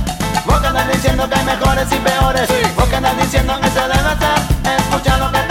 diciendo 0.98 1.28
que 1.28 1.34
hay 1.38 1.44
mejores 1.44 1.86
y 1.92 1.96
peores. 1.96 2.48
Vos 2.74 2.88
que 2.88 2.96
andas 2.96 3.16
diciendo 3.18 3.54
que 3.60 3.70
se 3.70 3.80
debe 3.80 3.94
hacer. 3.94 4.80
Escucha 4.80 5.16
lo 5.18 5.30
que 5.30 5.47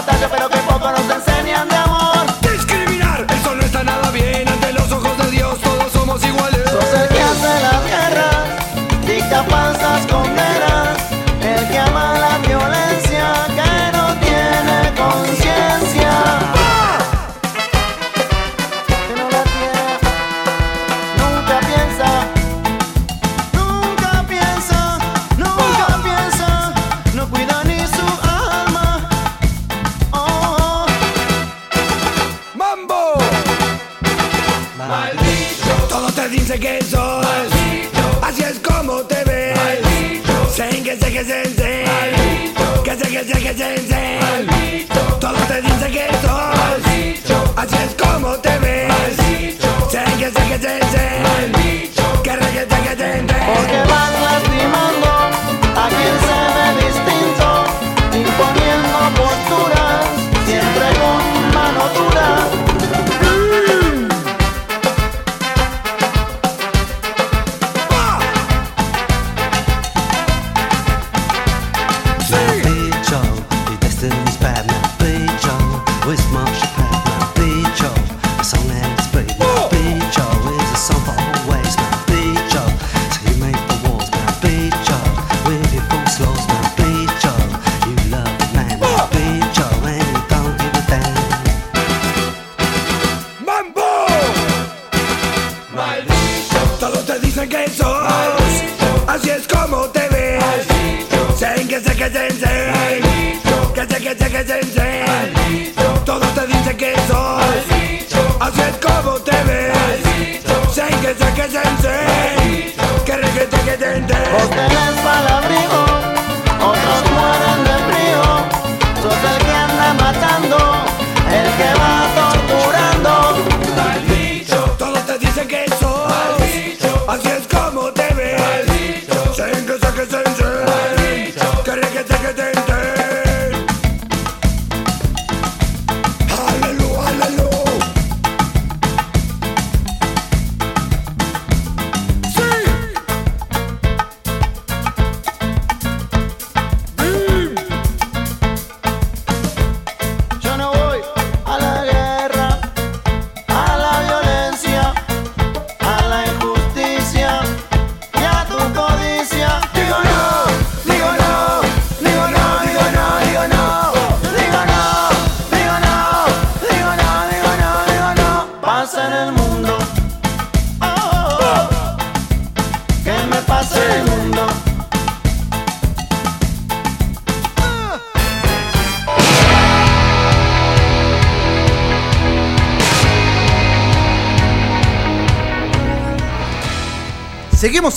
batalla, 0.00 0.28
pero 0.30 0.48
que 0.48 0.59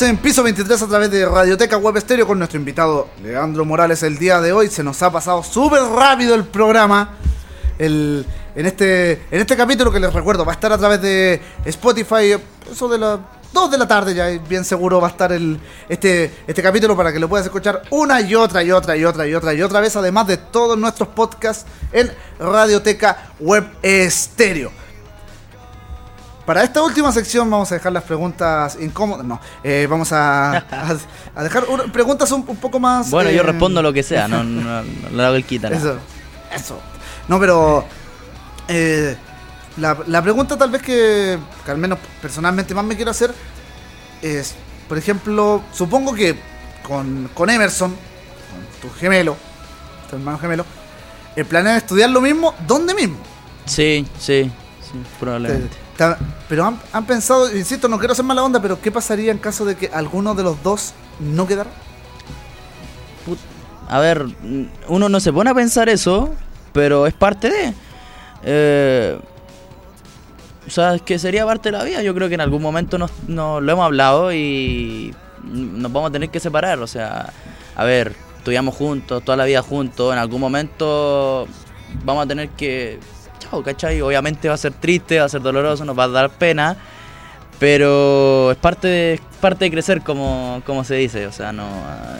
En 0.02 0.18
piso 0.18 0.42
23 0.42 0.82
a 0.82 0.88
través 0.88 1.12
de 1.12 1.24
Radioteca 1.24 1.78
Web 1.78 1.98
Estéreo 1.98 2.26
con 2.26 2.40
nuestro 2.40 2.58
invitado 2.58 3.10
Leandro 3.22 3.64
Morales 3.64 4.02
el 4.02 4.18
día 4.18 4.42
de 4.42 4.52
hoy. 4.52 4.68
Se 4.68 4.84
nos 4.84 5.02
ha 5.04 5.12
pasado 5.12 5.44
súper 5.44 5.84
rápido 5.84 6.34
el 6.34 6.46
programa. 6.46 7.12
El, 7.78 8.26
en, 8.56 8.66
este, 8.66 9.12
en 9.30 9.40
este 9.42 9.56
capítulo 9.56 9.92
que 9.92 10.00
les 10.00 10.12
recuerdo 10.12 10.46
va 10.46 10.54
a 10.54 10.56
estar 10.56 10.74
a 10.74 10.80
través 10.80 11.00
de 11.00 11.40
Spotify. 11.66 12.36
Eso 12.72 12.90
de 12.90 12.98
las 12.98 13.20
2 13.54 13.72
de 13.72 13.78
la 13.78 13.88
tarde 13.88 14.16
ya 14.16 14.28
bien 14.30 14.66
seguro 14.66 15.00
va 15.00 15.10
a 15.10 15.12
estar 15.12 15.32
el, 15.32 15.60
este, 15.88 16.34
este 16.48 16.64
capítulo 16.64 16.98
para 16.98 17.14
que 17.14 17.20
lo 17.20 17.30
puedas 17.30 17.46
escuchar 17.46 17.84
una 17.92 18.20
y 18.20 18.34
otra 18.34 18.64
y 18.64 18.72
otra 18.72 18.98
y 18.98 19.06
otra 19.06 19.28
y 19.28 19.36
otra 19.36 19.54
y 19.54 19.62
otra 19.62 19.80
vez. 19.80 19.96
Además 19.96 20.26
de 20.26 20.38
todos 20.38 20.76
nuestros 20.76 21.10
podcasts 21.10 21.66
en 21.92 22.12
Radioteca 22.40 23.32
Web 23.40 23.68
Estéreo. 23.84 24.83
Para 26.46 26.64
esta 26.64 26.82
última 26.82 27.12
sección 27.12 27.50
vamos 27.50 27.72
a 27.72 27.76
dejar 27.76 27.94
las 27.94 28.04
preguntas 28.04 28.78
incómodas. 28.82 29.26
No, 29.26 29.40
eh, 29.64 29.88
vamos 29.90 30.12
a, 30.12 30.52
a- 30.72 30.98
a 31.36 31.44
dejar 31.44 31.64
preguntas 31.92 32.32
un, 32.32 32.44
un 32.48 32.58
poco 32.58 32.80
más. 32.80 33.10
Bueno, 33.10 33.30
yo 33.32 33.40
eh, 33.42 33.44
respondo 33.44 33.82
lo 33.82 33.94
que 33.94 34.04
sea, 34.04 34.28
no, 34.28 34.44
no, 34.44 34.84
no 34.84 35.10
le 35.12 35.24
hago 35.24 35.36
el 35.36 35.46
quita. 35.46 35.70
Eso, 35.70 35.98
eso. 36.54 36.80
No, 37.30 37.40
pero 37.40 37.86
eh, 38.68 39.16
la, 39.78 39.98
la 40.08 40.22
pregunta 40.22 40.58
tal 40.58 40.70
vez 40.72 40.82
que, 40.82 41.38
que 41.64 41.72
al 41.72 41.78
menos 41.78 41.98
personalmente 42.22 42.76
más 42.76 42.84
me 42.84 42.96
quiero 42.98 43.12
hacer 43.12 43.34
es, 44.22 44.54
por 44.90 44.98
ejemplo, 44.98 45.64
supongo 45.74 46.14
que 46.14 46.38
con, 46.86 47.30
con 47.34 47.50
Emerson, 47.50 47.92
con 47.92 48.82
tu 48.90 48.94
gemelo, 48.98 49.38
tu 50.10 50.18
hermano 50.18 50.38
gemelo, 50.40 50.66
el 51.38 51.46
planea 51.46 51.78
estudiar 51.78 52.10
lo 52.10 52.20
mismo, 52.20 52.54
¿dónde 52.68 52.94
mismo? 52.94 53.18
Sí, 53.66 54.06
sí, 54.20 54.52
sí, 54.82 55.02
probablemente. 55.22 55.78
Pero 56.50 56.80
han, 56.92 57.06
pensado, 57.06 57.56
insisto, 57.56 57.88
no 57.88 58.00
quiero 58.00 58.14
hacer 58.14 58.26
mala 58.26 58.44
onda, 58.44 58.62
pero 58.62 58.82
¿qué 58.82 58.92
pasaría 58.92 59.32
en 59.32 59.38
caso 59.38 59.64
de 59.64 59.76
que 59.76 59.88
alguno 59.88 60.34
de 60.34 60.44
los 60.44 60.62
dos 60.64 60.94
no 61.20 61.48
quedara? 61.48 61.70
A 63.88 64.00
ver, 64.00 64.26
uno 64.88 65.10
no 65.10 65.20
se 65.20 65.32
pone 65.32 65.52
a 65.52 65.54
pensar 65.54 65.90
eso, 65.90 66.34
pero 66.72 67.06
es 67.06 67.14
parte 67.14 67.50
de. 67.50 67.74
Eh, 68.44 69.20
o 70.66 70.70
sea, 70.70 70.96
es 70.96 71.02
que 71.02 71.20
sería 71.20 71.46
parte 71.46 71.70
de 71.70 71.78
la 71.78 71.84
vida. 71.84 72.02
Yo 72.02 72.16
creo 72.16 72.28
que 72.28 72.36
en 72.36 72.42
algún 72.42 72.62
momento 72.62 72.98
nos, 72.98 73.12
nos 73.28 73.62
lo 73.62 73.72
hemos 73.72 73.86
hablado 73.86 74.34
y 74.34 75.14
nos 75.44 75.92
vamos 75.92 76.10
a 76.10 76.14
tener 76.14 76.30
que 76.30 76.40
separar. 76.40 76.80
O 76.80 76.88
sea, 76.88 77.32
a 77.76 77.84
ver, 77.84 78.16
estudiamos 78.38 78.76
juntos, 78.76 79.24
toda 79.24 79.38
la 79.38 79.46
vida 79.46 79.62
juntos. 79.62 80.14
En 80.14 80.20
algún 80.20 80.42
momento 80.42 81.48
vamos 82.04 82.26
a 82.26 82.28
tener 82.28 82.50
que. 82.50 83.00
Obviamente 83.54 84.48
va 84.48 84.56
a 84.56 84.58
ser 84.58 84.74
triste, 84.74 85.20
va 85.20 85.26
a 85.26 85.30
ser 85.30 85.42
doloroso, 85.42 85.86
nos 85.86 85.98
va 85.98 86.06
a 86.06 86.08
dar 86.10 86.30
pena. 86.30 86.78
Pero 87.60 88.52
es 88.52 88.58
parte 88.58 88.88
de, 88.88 89.22
parte 89.40 89.66
de 89.66 89.72
crecer, 89.72 90.02
como, 90.02 90.62
como 90.66 90.84
se 90.84 90.96
dice. 90.96 91.28
O 91.28 91.32
sea, 91.32 91.52
no, 91.52 91.68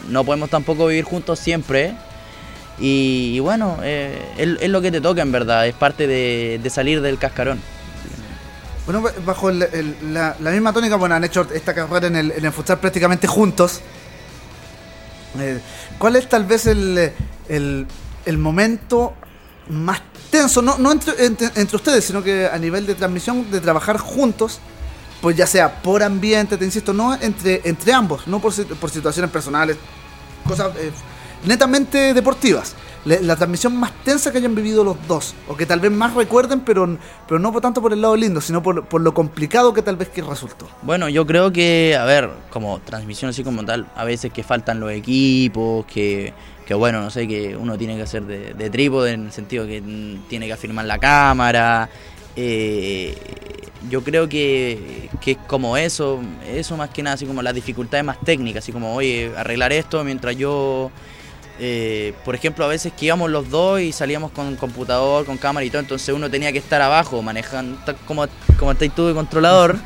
no 0.08 0.24
podemos 0.24 0.48
tampoco 0.48 0.86
vivir 0.86 1.04
juntos 1.04 1.38
siempre. 1.38 1.94
Y, 2.78 3.38
bueno, 3.40 3.78
eh, 3.82 4.56
es, 4.60 4.68
lo 4.68 4.80
que 4.80 4.90
te 4.90 5.00
toca 5.00 5.22
en 5.22 5.32
verdad. 5.32 5.66
Es 5.66 5.74
parte 5.74 6.06
de, 6.06 6.60
salir 6.70 7.00
del 7.00 7.18
cascarón. 7.18 7.60
Bueno, 8.86 9.02
ba- 9.02 9.12
bajo 9.24 9.50
la, 9.50 10.36
misma 10.50 10.72
tónica, 10.72 10.96
bueno, 10.96 11.14
han 11.14 11.24
hecho 11.24 11.46
esta 11.52 11.74
carrera 11.74 12.06
en 12.06 12.16
el, 12.16 12.32
en 12.32 12.52
futsal 12.52 12.78
prácticamente 12.78 13.26
juntos. 13.26 13.80
Eh, 15.38 15.58
¿Cuál 15.98 16.16
es 16.16 16.28
tal 16.28 16.44
vez 16.44 16.66
el, 16.66 17.12
el 17.48 18.38
momento 18.38 19.14
más 19.68 20.00
No, 20.62 20.78
no 20.78 20.92
entre, 20.92 21.76
ustedes, 21.76 22.04
sino 22.04 22.22
que 22.22 22.46
a 22.46 22.58
nivel 22.58 22.86
de 22.86 22.94
transmisión, 22.94 23.50
de 23.50 23.60
trabajar 23.60 23.98
juntos, 23.98 24.58
pues 25.20 25.36
ya 25.36 25.46
sea 25.46 25.80
por 25.80 26.02
ambiente, 26.02 26.56
te 26.56 26.64
insisto, 26.64 26.92
no 26.92 27.14
entre, 27.14 27.60
entre 27.64 27.92
ambos, 27.92 28.26
no 28.26 28.40
por, 28.40 28.52
por 28.76 28.90
situaciones 28.90 29.30
personales, 29.30 29.76
cosas 30.44 30.74
eh, 30.76 30.90
netamente 31.46 32.14
deportivas. 32.14 32.74
La 33.04 33.36
transmisión 33.36 33.76
más 33.76 33.92
tensa 34.02 34.32
que 34.32 34.38
hayan 34.38 34.54
vivido 34.54 34.82
los 34.82 34.96
dos, 35.06 35.34
o 35.46 35.54
que 35.54 35.66
tal 35.66 35.78
vez 35.78 35.92
más 35.92 36.14
recuerden, 36.14 36.60
pero, 36.60 36.96
pero 37.28 37.38
no 37.38 37.52
por 37.52 37.60
tanto 37.60 37.82
por 37.82 37.92
el 37.92 38.00
lado 38.00 38.16
lindo, 38.16 38.40
sino 38.40 38.62
por, 38.62 38.86
por 38.86 39.02
lo 39.02 39.12
complicado 39.12 39.74
que 39.74 39.82
tal 39.82 39.96
vez 39.96 40.08
que 40.08 40.22
resultó. 40.22 40.66
Bueno, 40.80 41.10
yo 41.10 41.26
creo 41.26 41.52
que, 41.52 41.98
a 42.00 42.04
ver, 42.04 42.30
como 42.50 42.80
transmisión 42.80 43.28
así 43.28 43.44
como 43.44 43.62
tal, 43.62 43.86
a 43.94 44.04
veces 44.04 44.32
que 44.32 44.42
faltan 44.42 44.80
los 44.80 44.90
equipos, 44.90 45.84
que, 45.84 46.32
que 46.66 46.74
bueno, 46.74 47.00
no 47.00 47.10
sé, 47.10 47.28
que 47.28 47.56
uno 47.56 47.76
tiene 47.76 47.96
que 47.96 48.02
hacer 48.02 48.24
de, 48.24 48.54
de 48.54 48.70
trípode 48.70 49.12
en 49.12 49.26
el 49.26 49.32
sentido 49.32 49.66
que 49.66 49.82
tiene 50.28 50.46
que 50.46 50.52
afirmar 50.52 50.84
la 50.84 50.98
cámara. 50.98 51.88
eh, 52.36 53.16
yo 53.90 54.02
creo 54.02 54.28
que, 54.28 55.10
que 55.20 55.32
es 55.32 55.36
como 55.46 55.76
eso, 55.76 56.20
eso 56.48 56.76
más 56.76 56.88
que 56.88 57.02
nada, 57.02 57.14
así 57.14 57.26
como 57.26 57.42
las 57.42 57.54
dificultades 57.54 58.04
más 58.04 58.18
técnicas, 58.20 58.64
así 58.64 58.72
como, 58.72 58.94
oye, 58.94 59.30
arreglar 59.36 59.74
esto 59.74 60.02
mientras 60.04 60.36
yo 60.36 60.90
eh, 61.60 62.14
por 62.24 62.34
ejemplo, 62.34 62.64
a 62.64 62.68
veces 62.68 62.92
que 62.92 63.06
íbamos 63.06 63.30
los 63.30 63.48
dos 63.48 63.80
y 63.80 63.92
salíamos 63.92 64.32
con 64.32 64.56
computador, 64.56 65.24
con 65.24 65.36
cámara 65.36 65.64
y 65.64 65.70
todo, 65.70 65.80
entonces 65.80 66.14
uno 66.14 66.28
tenía 66.30 66.50
que 66.50 66.58
estar 66.58 66.82
abajo, 66.82 67.22
manejando, 67.22 67.78
como, 68.06 68.26
como 68.58 68.72
estáis 68.72 68.92
tú 68.94 69.06
de 69.06 69.14
controlador, 69.14 69.76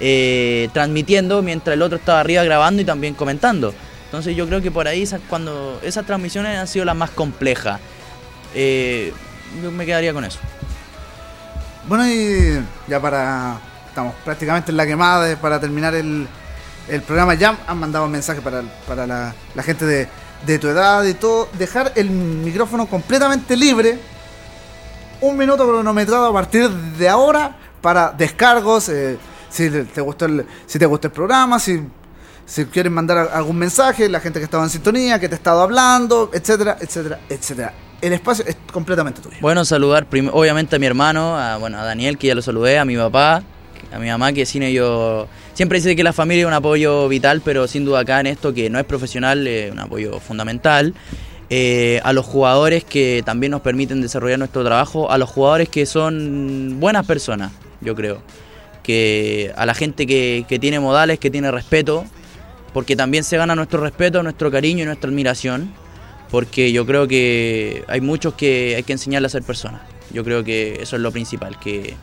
eh, 0.00 0.70
transmitiendo, 0.72 1.42
mientras 1.42 1.74
el 1.74 1.82
otro 1.82 1.98
estaba 1.98 2.20
arriba 2.20 2.42
grabando 2.44 2.80
y 2.80 2.84
también 2.84 3.14
comentando. 3.14 3.74
Entonces 4.10 4.34
yo 4.34 4.44
creo 4.48 4.60
que 4.60 4.72
por 4.72 4.88
ahí 4.88 5.08
cuando 5.28 5.78
esas 5.84 6.04
transmisiones 6.04 6.58
han 6.58 6.66
sido 6.66 6.84
las 6.84 6.96
más 6.96 7.10
complejas. 7.10 7.78
Eh, 8.56 9.12
yo 9.62 9.70
me 9.70 9.86
quedaría 9.86 10.12
con 10.12 10.24
eso. 10.24 10.40
Bueno, 11.86 12.08
y 12.08 12.60
ya 12.88 13.00
para. 13.00 13.60
Estamos 13.86 14.14
prácticamente 14.24 14.72
en 14.72 14.76
la 14.76 14.84
quemada 14.84 15.36
para 15.36 15.60
terminar 15.60 15.94
el, 15.94 16.26
el 16.88 17.02
programa. 17.02 17.34
Ya 17.34 17.56
han 17.68 17.78
mandado 17.78 18.06
un 18.06 18.10
mensaje 18.10 18.40
para, 18.40 18.62
para 18.84 19.06
la, 19.06 19.32
la 19.54 19.62
gente 19.62 19.84
de, 19.84 20.08
de 20.44 20.58
tu 20.58 20.66
edad 20.66 21.04
y 21.04 21.14
todo. 21.14 21.48
Dejar 21.52 21.92
el 21.94 22.10
micrófono 22.10 22.86
completamente 22.86 23.56
libre. 23.56 23.96
Un 25.20 25.36
minuto 25.36 25.68
cronometrado 25.68 26.26
a 26.26 26.32
partir 26.32 26.68
de 26.68 27.08
ahora 27.08 27.56
para 27.80 28.10
descargos. 28.10 28.88
eh, 28.88 29.18
si 29.48 29.68
te 29.68 30.00
gustó 30.00 30.24
el, 30.26 30.46
si 30.66 30.78
te 30.78 30.86
gustó 30.86 31.08
el 31.08 31.12
programa, 31.12 31.58
si, 31.58 31.80
si 32.50 32.64
quieren 32.64 32.92
mandar 32.92 33.30
algún 33.32 33.56
mensaje, 33.56 34.08
la 34.08 34.18
gente 34.18 34.40
que 34.40 34.44
estaba 34.44 34.64
en 34.64 34.70
sintonía, 34.70 35.20
que 35.20 35.28
te 35.28 35.36
ha 35.36 35.38
estado 35.38 35.62
hablando, 35.62 36.32
etcétera, 36.34 36.76
etcétera, 36.80 37.20
etcétera. 37.28 37.72
El 38.00 38.12
espacio 38.12 38.44
es 38.44 38.56
completamente 38.72 39.20
tuyo. 39.22 39.36
Bueno, 39.40 39.64
saludar 39.64 40.08
obviamente 40.32 40.74
a 40.74 40.78
mi 40.80 40.86
hermano, 40.86 41.38
a, 41.38 41.58
bueno, 41.58 41.78
a 41.78 41.84
Daniel, 41.84 42.18
que 42.18 42.26
ya 42.26 42.34
lo 42.34 42.42
saludé, 42.42 42.76
a 42.80 42.84
mi 42.84 42.96
papá, 42.96 43.44
a 43.92 43.98
mi 44.00 44.08
mamá, 44.08 44.32
que 44.32 44.44
sin 44.46 44.64
ellos... 44.64 45.28
Siempre 45.54 45.78
dice 45.78 45.94
que 45.94 46.02
la 46.02 46.12
familia 46.12 46.42
es 46.42 46.48
un 46.48 46.52
apoyo 46.52 47.06
vital, 47.06 47.40
pero 47.44 47.68
sin 47.68 47.84
duda 47.84 48.00
acá 48.00 48.18
en 48.18 48.26
esto, 48.26 48.52
que 48.52 48.68
no 48.68 48.80
es 48.80 48.84
profesional, 48.84 49.46
es 49.46 49.70
un 49.70 49.78
apoyo 49.78 50.18
fundamental. 50.18 50.92
Eh, 51.50 52.00
a 52.02 52.12
los 52.12 52.26
jugadores 52.26 52.82
que 52.82 53.22
también 53.24 53.52
nos 53.52 53.60
permiten 53.60 54.02
desarrollar 54.02 54.40
nuestro 54.40 54.64
trabajo, 54.64 55.08
a 55.12 55.18
los 55.18 55.30
jugadores 55.30 55.68
que 55.68 55.86
son 55.86 56.80
buenas 56.80 57.06
personas, 57.06 57.52
yo 57.80 57.94
creo. 57.94 58.22
Que 58.82 59.52
a 59.56 59.66
la 59.66 59.74
gente 59.74 60.04
que, 60.04 60.44
que 60.48 60.58
tiene 60.58 60.80
modales, 60.80 61.20
que 61.20 61.30
tiene 61.30 61.52
respeto, 61.52 62.06
porque 62.72 62.96
también 62.96 63.24
se 63.24 63.36
gana 63.36 63.54
nuestro 63.54 63.80
respeto, 63.80 64.22
nuestro 64.22 64.50
cariño 64.50 64.82
y 64.82 64.86
nuestra 64.86 65.10
admiración, 65.10 65.72
porque 66.30 66.72
yo 66.72 66.86
creo 66.86 67.08
que 67.08 67.84
hay 67.88 68.00
muchos 68.00 68.34
que 68.34 68.74
hay 68.76 68.82
que 68.82 68.92
enseñarle 68.92 69.26
a 69.26 69.30
ser 69.30 69.42
personas. 69.42 69.82
Yo 70.12 70.24
creo 70.24 70.44
que 70.44 70.78
eso 70.82 70.96
es 70.96 71.02
lo 71.02 71.12
principal, 71.12 71.58
que, 71.58 71.94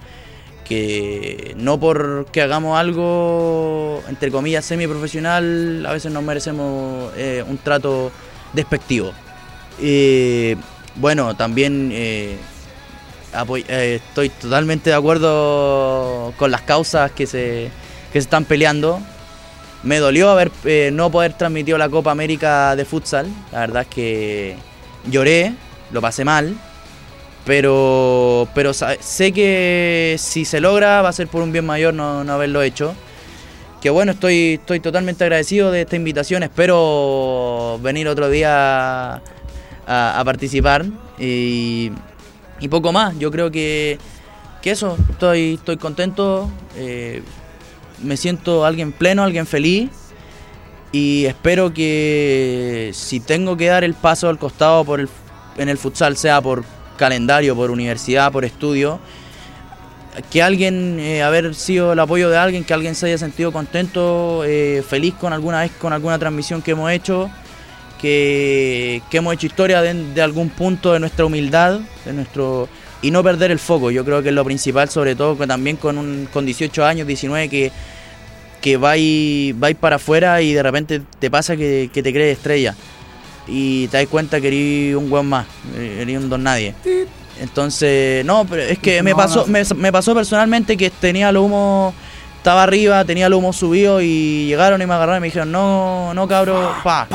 que 0.65 1.53
no 1.57 1.80
porque 1.80 2.41
hagamos 2.41 2.77
algo, 2.77 4.03
entre 4.07 4.31
comillas, 4.31 4.65
semiprofesional, 4.65 5.85
a 5.85 5.91
veces 5.91 6.11
nos 6.11 6.23
merecemos 6.23 7.11
eh, 7.18 7.44
un 7.48 7.57
trato 7.57 8.11
despectivo. 8.53 9.14
Bueno, 10.99 11.35
también 11.35 11.91
eh, 11.94 12.38
eh, 13.68 14.02
estoy 14.03 14.30
totalmente 14.30 14.89
de 14.89 14.95
acuerdo 14.95 16.34
con 16.38 16.49
las 16.49 16.61
causas 16.61 17.11
que 17.11 17.27
se, 17.27 17.69
que 18.11 18.19
se 18.19 18.26
están 18.26 18.45
peleando. 18.45 18.99
Me 19.88 20.00
dolió 20.00 20.30
haber 20.30 20.52
eh, 20.66 20.90
no 20.92 21.10
poder 21.10 21.32
transmitir 21.38 21.78
la 21.78 21.88
Copa 21.88 22.12
América 22.12 22.76
de 22.76 22.84
futsal. 22.84 23.26
La 23.54 23.62
verdad 23.62 23.84
es 23.84 23.88
que 23.88 24.58
lloré, 25.10 25.54
lo 25.92 26.02
pasé 26.02 26.26
mal. 26.26 26.58
Pero, 27.46 28.50
pero 28.54 28.74
sé 28.74 29.32
que 29.32 30.18
si 30.20 30.44
se 30.44 30.60
logra 30.60 31.02
va 31.02 31.08
a 31.08 31.14
ser 31.14 31.30
por 31.30 31.42
un 31.42 31.54
bien 31.54 31.66
mayor 31.66 31.94
no, 31.94 32.26
no 32.26 32.34
haberlo 32.34 32.62
hecho. 32.62 32.94
Que 33.80 33.90
bueno, 33.90 34.12
estoy, 34.12 34.56
estoy 34.56 34.82
totalmente 34.82 35.24
agradecido 35.24 35.72
de 35.72 35.84
esta 35.84 35.96
invitación. 35.96 36.44
Espero 36.44 37.80
venir 37.82 38.10
otro 38.10 38.30
día 38.30 39.14
a, 39.14 39.22
a 40.20 40.26
participar. 40.26 40.86
Y, 41.18 41.94
y 42.60 42.68
poco 42.68 42.92
más. 42.92 43.18
Yo 43.20 43.32
creo 43.32 43.50
que, 43.52 43.98
que 44.62 44.72
eso, 44.72 44.98
estoy, 45.12 45.54
estoy 45.54 45.78
contento. 45.78 46.52
eh, 46.76 47.24
me 48.02 48.18
siento 48.18 48.65
alguien 48.65 48.91
pleno, 48.91 49.24
alguien 49.24 49.45
feliz. 49.45 49.90
Y 50.91 51.26
espero 51.26 51.74
que 51.74 52.91
si 52.94 53.19
tengo 53.19 53.57
que 53.57 53.68
dar 53.68 53.84
el 53.84 53.94
paso 53.94 54.30
al 54.30 54.40
costado 54.40 54.86
por 54.86 54.99
el, 54.99 55.10
en 55.57 55.69
el 55.69 55.78
futsal, 55.78 56.15
sea 56.15 56.41
por 56.41 56.64
calendario, 56.98 57.56
por 57.56 57.72
universidad, 57.72 58.32
por 58.32 58.45
estudio, 58.45 58.99
que 60.32 60.41
alguien, 60.41 60.98
eh, 60.99 61.22
haber 61.22 61.53
sido 61.53 61.94
el 61.94 61.99
apoyo 61.99 62.30
de 62.30 62.38
alguien, 62.38 62.64
que 62.64 62.74
alguien 62.74 62.95
se 62.95 63.07
haya 63.07 63.18
sentido 63.18 63.52
contento, 63.52 64.44
eh, 64.45 64.84
feliz 64.88 65.14
con 65.14 65.34
alguna 65.34 65.61
vez, 65.61 65.72
con 65.80 65.94
alguna 65.94 66.18
transmisión 66.18 66.61
que 66.61 66.72
hemos 66.72 66.90
hecho, 66.91 67.30
que, 68.02 69.02
que 69.11 69.18
hemos 69.18 69.34
hecho 69.34 69.48
historia 69.48 69.82
de, 69.82 69.94
de 69.94 70.22
algún 70.22 70.49
punto 70.49 70.94
de 70.94 70.99
nuestra 70.99 71.26
humildad, 71.26 71.82
de 72.06 72.14
nuestro 72.14 72.68
y 73.02 73.11
no 73.11 73.24
perder 73.24 73.52
el 73.52 73.60
foco. 73.60 73.91
Yo 73.91 74.03
creo 74.03 74.22
que 74.22 74.30
es 74.30 74.36
lo 74.36 74.44
principal, 74.44 74.90
sobre 74.90 75.15
todo 75.15 75.38
que 75.38 75.48
también 75.48 75.78
con, 75.78 75.98
un, 75.98 76.28
con 76.32 76.45
18 76.45 76.86
años, 76.86 77.07
19, 77.07 77.49
que, 77.49 77.72
que 78.61 78.78
vais, 78.78 79.57
vais 79.57 79.76
para 79.76 79.98
afuera 79.98 80.41
y 80.41 80.53
de 80.53 80.64
repente 80.64 81.02
te 81.19 81.30
pasa 81.30 81.56
que, 81.56 81.90
que 81.94 82.03
te 82.03 82.11
crees 82.11 82.38
estrella. 82.38 82.76
Y 83.48 83.88
te 83.88 83.98
das 83.98 84.07
cuenta 84.07 84.41
que 84.41 84.48
eres 84.48 84.95
un 84.95 85.10
buen 85.10 85.26
más, 85.26 85.45
eres 85.78 86.18
un 86.18 86.30
don 86.30 86.44
nadie. 86.44 86.76
Entonces, 87.40 88.26
no, 88.26 88.45
pero 88.45 88.64
es 88.64 88.80
que 88.80 89.02
me 89.03 89.15
pasó, 89.15 89.45
no. 89.45 89.48
me, 89.48 89.64
me 89.76 89.91
pasó 89.91 90.14
personalmente 90.14 90.76
que 90.76 90.90
tenía 90.90 91.30
el 91.30 91.38
humo, 91.38 91.94
estaba 92.38 92.64
arriba, 92.64 93.06
tenía 93.06 93.28
el 93.28 93.34
humo 93.34 93.53
subido 93.53 94.02
y 94.02 94.48
llegaron 94.48 94.82
y 94.82 94.86
me 94.86 94.94
agarraron 94.94 95.19
y 95.19 95.22
me 95.22 95.28
dijeron, 95.28 95.52
no, 95.52 96.14
no 96.14 96.28
cabro, 96.28 96.74
pa. 96.84 97.07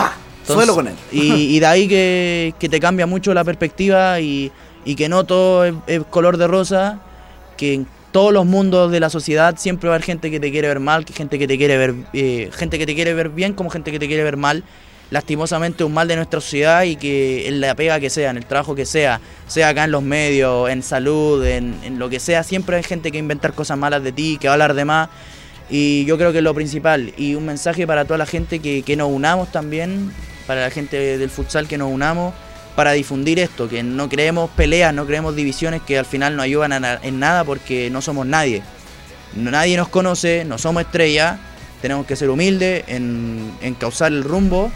Suelo 0.46 0.74
con 0.74 0.88
él. 0.88 0.94
Y, 1.12 1.56
y 1.56 1.60
de 1.60 1.66
ahí 1.66 1.86
que, 1.86 2.54
que 2.59 2.68
te 2.68 2.80
cambia 2.80 3.06
mucho 3.06 3.32
la 3.34 3.44
perspectiva 3.44 4.18
y, 4.20 4.50
y 4.84 4.94
que 4.94 5.09
no 5.09 5.24
todo 5.24 5.64
es, 5.64 5.74
es 5.86 6.02
color 6.04 6.36
de 6.36 6.46
rosa, 6.46 7.00
que 7.56 7.74
en 7.74 7.86
todos 8.12 8.32
los 8.32 8.46
mundos 8.46 8.92
de 8.92 9.00
la 9.00 9.10
sociedad 9.10 9.56
siempre 9.56 9.88
va 9.88 9.94
a 9.94 9.96
haber 9.96 10.04
gente 10.04 10.30
que 10.30 10.38
te 10.38 10.52
quiere 10.52 10.68
ver 10.68 10.80
mal, 10.80 11.04
que 11.04 11.14
gente 11.14 11.38
que 11.38 11.48
te 11.48 11.56
quiere 11.56 11.78
ver, 11.78 11.94
eh, 12.12 12.50
gente 12.52 12.78
que 12.78 12.86
te 12.86 12.94
quiere 12.94 13.14
ver 13.14 13.30
bien 13.30 13.54
como 13.54 13.70
gente 13.70 13.90
que 13.90 13.98
te 13.98 14.06
quiere 14.06 14.22
ver 14.22 14.36
mal. 14.36 14.62
Lastimosamente 15.10 15.84
un 15.84 15.92
mal 15.92 16.09
de 16.09 16.16
nuestra 16.16 16.40
sociedad 16.40 16.84
y 16.84 16.96
que 16.96 17.46
en 17.46 17.60
la 17.60 17.74
pega 17.74 18.00
que 18.00 18.09
sea, 18.09 18.30
en 18.30 18.38
el 18.38 18.46
trabajo 18.46 18.74
que 18.74 18.86
sea, 18.86 19.20
sea 19.46 19.68
acá 19.68 19.84
en 19.84 19.90
los 19.90 20.02
medios, 20.02 20.70
en 20.70 20.82
salud, 20.82 21.44
en, 21.44 21.74
en 21.84 21.98
lo 21.98 22.09
que 22.09 22.18
sea, 22.18 22.42
siempre 22.42 22.76
hay 22.76 22.82
gente 22.82 23.12
que 23.12 23.18
inventar 23.18 23.52
cosas 23.52 23.76
malas 23.76 24.02
de 24.02 24.12
ti, 24.12 24.38
que 24.40 24.48
va 24.48 24.52
a 24.52 24.54
hablar 24.54 24.72
de 24.72 24.86
más. 24.86 25.10
Y 25.68 26.06
yo 26.06 26.16
creo 26.16 26.32
que 26.32 26.38
es 26.38 26.44
lo 26.44 26.54
principal. 26.54 27.12
Y 27.18 27.34
un 27.34 27.44
mensaje 27.44 27.86
para 27.86 28.04
toda 28.06 28.18
la 28.18 28.26
gente 28.26 28.60
que, 28.60 28.82
que 28.82 28.96
nos 28.96 29.10
unamos 29.10 29.52
también, 29.52 30.12
para 30.46 30.62
la 30.62 30.70
gente 30.70 31.18
del 31.18 31.30
futsal 31.30 31.68
que 31.68 31.76
nos 31.76 31.90
unamos, 31.90 32.32
para 32.74 32.93
difundir 32.93 33.39
esto, 33.39 33.69
que 33.69 33.82
no 33.82 34.09
creemos 34.09 34.51
peleas, 34.51 34.94
no 34.94 35.07
creemos 35.07 35.36
divisiones 35.36 35.82
que 35.82 35.99
al 35.99 36.07
final 36.07 36.36
no 36.36 36.43
ayudan 36.43 36.81
na- 36.81 36.99
en 37.03 37.19
nada 37.19 37.44
porque 37.44 37.90
no 37.90 38.01
somos 38.01 38.27
nadie. 38.27 38.62
Nadie 39.35 39.77
nos 39.77 39.89
conoce, 39.89 40.44
no 40.44 40.59
somos 40.59 40.82
estrellas, 40.82 41.39
tenemos 41.81 42.07
que 42.07 42.16
ser 42.16 42.31
humildes 42.31 42.85
en, 42.86 43.51
en 43.61 43.74
causar 43.74 44.12
el 44.12 44.24
rumbo 44.24 44.70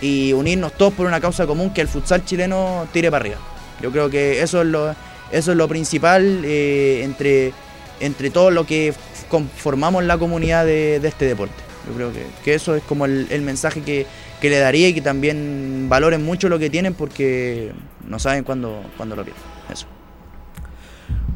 y 0.00 0.32
unirnos 0.32 0.72
todos 0.74 0.92
por 0.94 1.06
una 1.06 1.20
causa 1.20 1.46
común 1.46 1.72
que 1.72 1.80
el 1.80 1.88
futsal 1.88 2.24
chileno 2.24 2.86
tire 2.92 3.10
para 3.10 3.22
arriba. 3.22 3.36
Yo 3.82 3.90
creo 3.90 4.10
que 4.10 4.42
eso 4.42 4.60
es 4.62 4.66
lo, 4.68 4.90
eso 5.32 5.50
es 5.52 5.56
lo 5.56 5.68
principal 5.68 6.42
eh, 6.44 7.02
entre, 7.04 7.52
entre 8.00 8.30
todo 8.30 8.50
lo 8.50 8.66
que 8.66 8.94
conformamos 9.28 10.04
la 10.04 10.18
comunidad 10.18 10.64
de, 10.66 11.00
de 11.00 11.08
este 11.08 11.24
deporte. 11.24 11.54
Yo 11.88 11.94
creo 11.94 12.12
que, 12.12 12.24
que 12.44 12.54
eso 12.54 12.74
es 12.76 12.82
como 12.82 13.06
el 13.06 13.42
mensaje 13.42 13.80
que, 13.82 14.06
que 14.40 14.50
le 14.50 14.58
daría 14.58 14.88
y 14.88 14.94
que 14.94 15.00
también 15.00 15.86
valoren 15.88 16.24
mucho 16.24 16.48
lo 16.48 16.58
que 16.58 16.70
tienen 16.70 16.94
porque 16.94 17.72
no 18.06 18.18
saben 18.18 18.44
cuándo, 18.44 18.82
cuándo 18.96 19.16
lo 19.16 19.24
pierden. 19.24 19.42
Eso. 19.72 19.86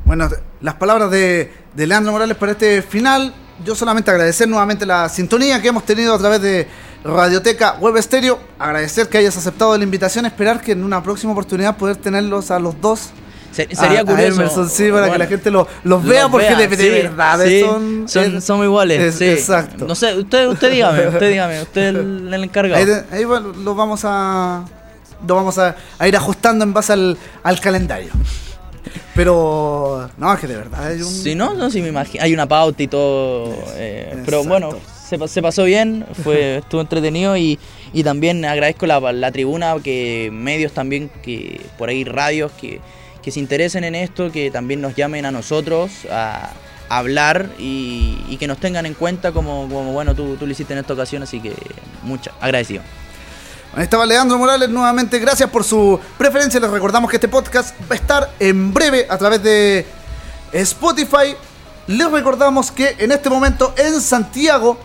Bueno, 0.04 0.28
las 0.60 0.74
palabras 0.74 1.10
de, 1.10 1.52
de 1.74 1.86
Leandro 1.86 2.12
Morales 2.12 2.36
para 2.36 2.52
este 2.52 2.82
final. 2.82 3.34
Yo 3.64 3.76
solamente 3.76 4.10
agradecer 4.10 4.48
nuevamente 4.48 4.84
la 4.84 5.08
sintonía 5.08 5.62
que 5.62 5.68
hemos 5.68 5.84
tenido 5.86 6.12
a 6.12 6.18
través 6.18 6.42
de 6.42 6.66
Radioteca 7.04 7.76
Web 7.78 7.96
Estéreo. 7.98 8.40
Agradecer 8.58 9.08
que 9.08 9.18
hayas 9.18 9.36
aceptado 9.36 9.76
la 9.78 9.84
invitación. 9.84 10.26
Esperar 10.26 10.60
que 10.60 10.72
en 10.72 10.82
una 10.82 11.02
próxima 11.02 11.32
oportunidad 11.32 11.76
poder 11.76 11.96
tenerlos 11.96 12.50
a 12.50 12.58
los 12.58 12.80
dos. 12.80 13.12
Se- 13.54 13.74
sería 13.74 14.00
A- 14.00 14.02
a 14.02 14.04
curioso. 14.04 14.40
Emerson, 14.40 14.68
sí, 14.68 14.90
para 14.90 15.10
que 15.12 15.18
la 15.18 15.26
gente 15.26 15.50
lo- 15.50 15.68
los 15.84 16.04
vea, 16.04 16.28
porque 16.28 16.48
vea, 16.48 16.58
de, 16.58 16.68
de 16.68 16.76
sí, 16.76 16.88
verdad 16.90 17.40
sí, 17.46 17.60
son, 17.60 18.08
son, 18.08 18.36
es- 18.36 18.44
somos 18.44 18.64
iguales. 18.66 19.00
es- 19.00 19.14
sí. 19.14 19.24
Exacto. 19.26 19.86
No 19.86 19.94
sé, 19.94 20.14
usted, 20.16 20.48
usted 20.48 20.70
dígame, 20.72 21.06
usted 21.08 21.30
dígame, 21.30 21.62
usted 21.62 21.82
es 21.82 21.88
el, 21.94 22.34
el 22.34 22.44
encargado. 22.44 23.04
Ahí, 23.12 23.24
bueno, 23.24 23.52
lo 23.52 23.74
vamos 23.74 24.00
a 24.04 24.64
lo 25.26 25.34
vamos 25.36 25.56
a, 25.58 25.74
a 25.98 26.08
ir 26.08 26.16
ajustando 26.16 26.64
en 26.64 26.74
base 26.74 26.92
al, 26.92 27.16
al 27.44 27.60
calendario. 27.60 28.10
Pero 29.14 30.10
no, 30.18 30.34
es 30.34 30.40
que 30.40 30.46
de 30.46 30.56
verdad 30.56 30.86
hay 30.86 31.00
un 31.00 31.08
Si 31.10 31.34
no, 31.34 31.54
no, 31.54 31.70
sí 31.70 31.80
me 31.80 31.88
imagino. 31.88 32.22
Hay 32.24 32.34
una 32.34 32.46
pauta 32.46 32.82
y 32.82 32.88
todo. 32.88 33.54
eh, 33.76 34.16
pero 34.24 34.44
bueno, 34.44 34.70
se, 35.08 35.16
se 35.28 35.40
pasó 35.42 35.64
bien, 35.64 36.04
fue, 36.22 36.58
estuvo 36.58 36.80
entretenido 36.80 37.36
y, 37.36 37.58
y 37.92 38.02
también 38.02 38.44
agradezco 38.44 38.86
la, 38.86 39.00
la 39.12 39.30
tribuna, 39.32 39.76
que 39.82 40.30
medios 40.32 40.72
también, 40.72 41.10
que 41.22 41.60
por 41.78 41.88
ahí 41.88 42.04
radios, 42.04 42.52
que, 42.60 42.80
que 43.24 43.30
se 43.30 43.40
interesen 43.40 43.84
en 43.84 43.94
esto, 43.94 44.30
que 44.30 44.50
también 44.50 44.80
nos 44.82 44.94
llamen 44.94 45.24
a 45.24 45.30
nosotros 45.30 45.90
a, 46.10 46.50
hablar 46.90 47.48
y, 47.58 48.36
que 48.38 48.46
nos 48.46 48.58
tengan 48.58 48.84
en 48.84 48.92
cuenta 48.92 49.32
como, 49.32 49.66
bueno, 49.66 50.14
tú, 50.14 50.36
tú 50.36 50.46
lo 50.46 50.52
hiciste 50.52 50.74
en 50.74 50.80
esta 50.80 50.92
ocasión, 50.92 51.22
así 51.22 51.40
que 51.40 51.54
mucha, 52.02 52.32
agradecido. 52.40 52.82
Estaba 53.78 54.06
Leandro 54.06 54.38
Morales 54.38 54.68
nuevamente. 54.68 55.18
Gracias 55.18 55.50
por 55.50 55.64
su 55.64 55.98
preferencia. 56.18 56.60
Les 56.60 56.70
recordamos 56.70 57.10
que 57.10 57.16
este 57.16 57.26
podcast 57.26 57.74
va 57.90 57.94
a 57.94 57.94
estar 57.94 58.30
en 58.38 58.72
breve 58.72 59.06
a 59.08 59.18
través 59.18 59.42
de 59.42 59.84
Spotify. 60.52 61.34
Les 61.88 62.10
recordamos 62.10 62.70
que 62.70 62.94
en 62.98 63.10
este 63.10 63.30
momento 63.30 63.74
en 63.76 64.00
Santiago 64.00 64.78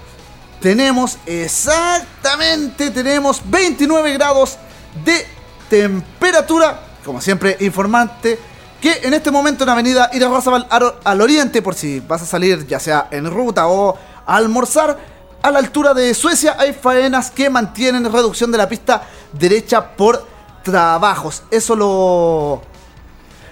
tenemos 0.62 1.18
exactamente 1.26 2.90
tenemos 2.92 3.42
29 3.46 4.14
grados 4.14 4.58
de 5.06 5.26
temperatura. 5.70 6.89
Como 7.10 7.22
siempre, 7.22 7.58
informante 7.62 8.38
que 8.80 9.00
en 9.02 9.16
este 9.16 9.32
momento 9.32 9.64
en 9.64 9.72
Avenida 9.72 10.12
Irarrázaval 10.14 10.68
al, 10.70 10.94
al 11.04 11.22
oriente, 11.22 11.64
por 11.64 11.74
si 11.74 12.02
vas 12.02 12.22
a 12.22 12.26
salir 12.28 12.68
ya 12.68 12.80
sea 12.80 13.08
en 13.10 13.32
ruta 13.32 13.68
o 13.68 13.98
a 14.28 14.36
almorzar, 14.36 14.96
a 15.42 15.50
la 15.50 15.58
altura 15.58 15.96
de 15.96 16.14
Suecia 16.14 16.56
hay 16.60 16.72
faenas 16.72 17.32
que 17.32 17.50
mantienen 17.50 18.04
reducción 18.14 18.52
de 18.52 18.60
la 18.60 18.70
pista 18.70 19.08
derecha 19.34 19.96
por 19.96 20.24
trabajos. 20.64 21.42
Eso 21.50 21.76
lo, 21.76 22.62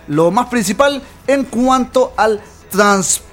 lo 0.05 0.29
más 0.29 0.49
principal 0.49 1.01
en 1.25 1.45
cuanto 1.45 2.13
al 2.15 2.39
transporte. 2.69 3.26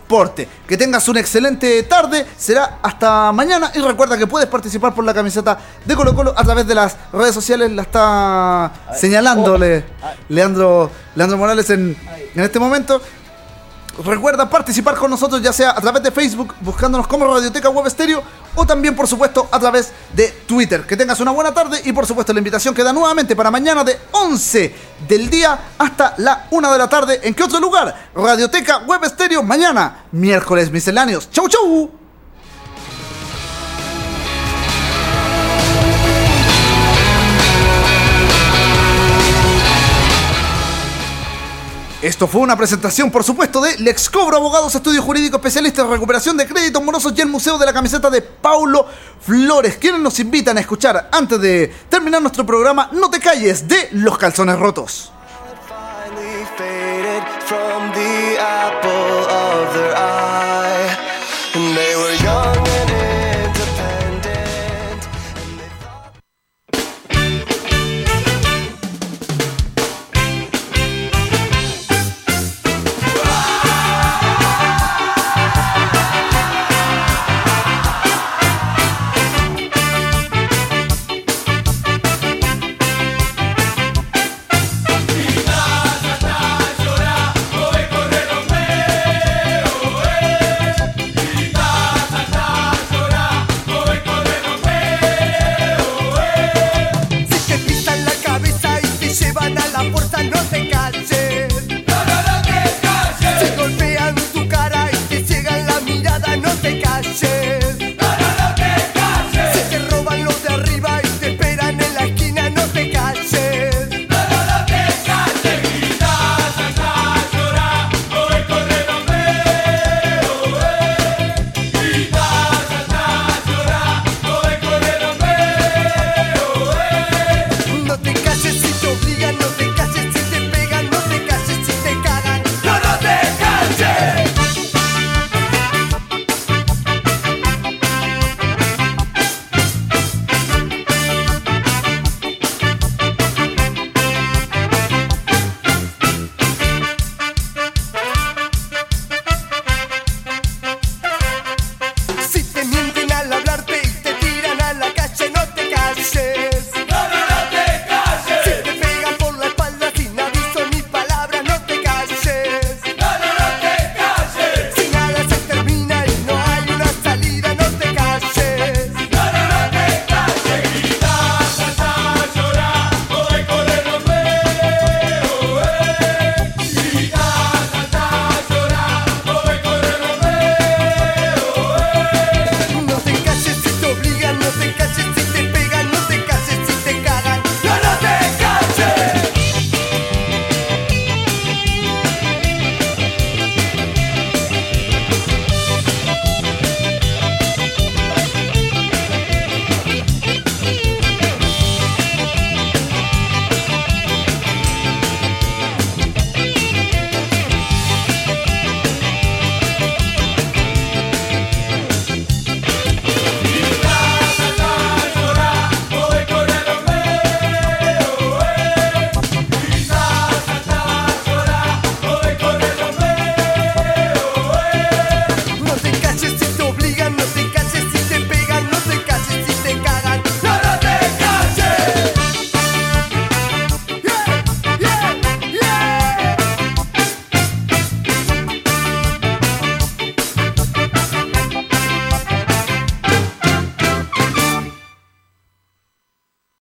Que 0.67 0.77
tengas 0.77 1.09
una 1.09 1.21
excelente 1.21 1.83
tarde, 1.85 2.27
será 2.37 2.79
hasta 2.83 3.33
mañana. 3.33 3.71
Y 3.75 3.81
recuerda 3.81 4.17
que 4.17 4.27
puedes 4.27 4.49
participar 4.49 4.95
por 4.95 5.05
la 5.05 5.15
camiseta 5.15 5.59
de 5.85 5.95
Colo 5.95 6.15
Colo 6.15 6.35
a 6.37 6.45
través 6.45 6.67
de 6.67 6.75
las 6.75 6.97
redes 7.13 7.35
sociales, 7.35 7.73
la 7.73 7.83
está 7.83 8.73
señalándole 8.95 9.85
Leandro, 10.29 10.91
Leandro 11.15 11.39
Morales 11.39 11.69
en, 11.71 11.97
en 12.35 12.43
este 12.43 12.59
momento. 12.59 13.01
Recuerda 14.03 14.51
participar 14.51 14.97
con 14.97 15.11
nosotros 15.11 15.41
ya 15.41 15.53
sea 15.53 15.71
a 15.71 15.81
través 15.81 16.03
de 16.03 16.11
Facebook 16.11 16.55
buscándonos 16.61 17.07
como 17.07 17.33
Radioteca 17.33 17.69
Web 17.69 17.87
Estéreo 17.87 18.23
o 18.57 18.67
también 18.67 18.97
por 18.97 19.07
supuesto 19.07 19.49
a 19.51 19.61
través 19.61 19.93
de 20.13 20.29
Twitter. 20.47 20.85
Que 20.87 20.97
tengas 20.97 21.21
una 21.21 21.31
buena 21.31 21.55
tarde 21.55 21.81
y 21.85 21.93
por 21.93 22.07
supuesto 22.07 22.33
la 22.33 22.41
invitación 22.41 22.75
queda 22.75 22.93
nuevamente 22.93 23.37
para 23.37 23.51
mañana 23.51 23.85
de 23.85 23.99
11 24.11 24.75
del 25.07 25.31
día 25.31 25.59
hasta 25.79 26.15
la 26.19 26.49
1 26.51 26.73
de 26.73 26.79
la 26.79 26.89
tarde. 26.89 27.21
¿En 27.23 27.35
qué 27.35 27.45
otro 27.45 27.61
lugar? 27.61 28.09
Radioteca 28.15 28.79
Web 28.79 29.05
Estéreo 29.05 29.43
mañana, 29.43 30.07
miércoles 30.13 30.71
misceláneos. 30.71 31.31
¡Chau, 31.31 31.49
chau! 31.49 32.04
Esto 42.05 42.29
fue 42.29 42.43
una 42.43 42.55
presentación, 42.55 43.11
por 43.11 43.25
supuesto, 43.25 43.63
de 43.63 43.79
Lex 43.79 44.11
Cobro 44.11 44.37
Abogados, 44.37 44.75
estudio 44.75 45.01
jurídico 45.01 45.39
especialista 45.39 45.81
en 45.81 45.91
recuperación 45.91 46.37
de 46.37 46.47
créditos 46.47 46.85
morosos 46.85 47.15
y 47.17 47.23
el 47.23 47.29
Museo 47.29 47.57
de 47.57 47.65
la 47.65 47.73
Camiseta 47.73 48.11
de 48.11 48.21
Paulo 48.21 48.87
Flores, 49.23 49.79
quienes 49.79 50.03
nos 50.03 50.21
invitan 50.21 50.59
a 50.59 50.61
escuchar, 50.61 51.09
antes 51.11 51.41
de 51.41 51.73
terminar 51.89 52.21
nuestro 52.21 52.45
programa, 52.45 52.91
No 52.93 53.09
te 53.09 53.21
calles, 53.21 53.67
de 53.67 53.89
Los 53.93 54.19
Calzones 54.19 54.59
Rotos. 54.59 55.13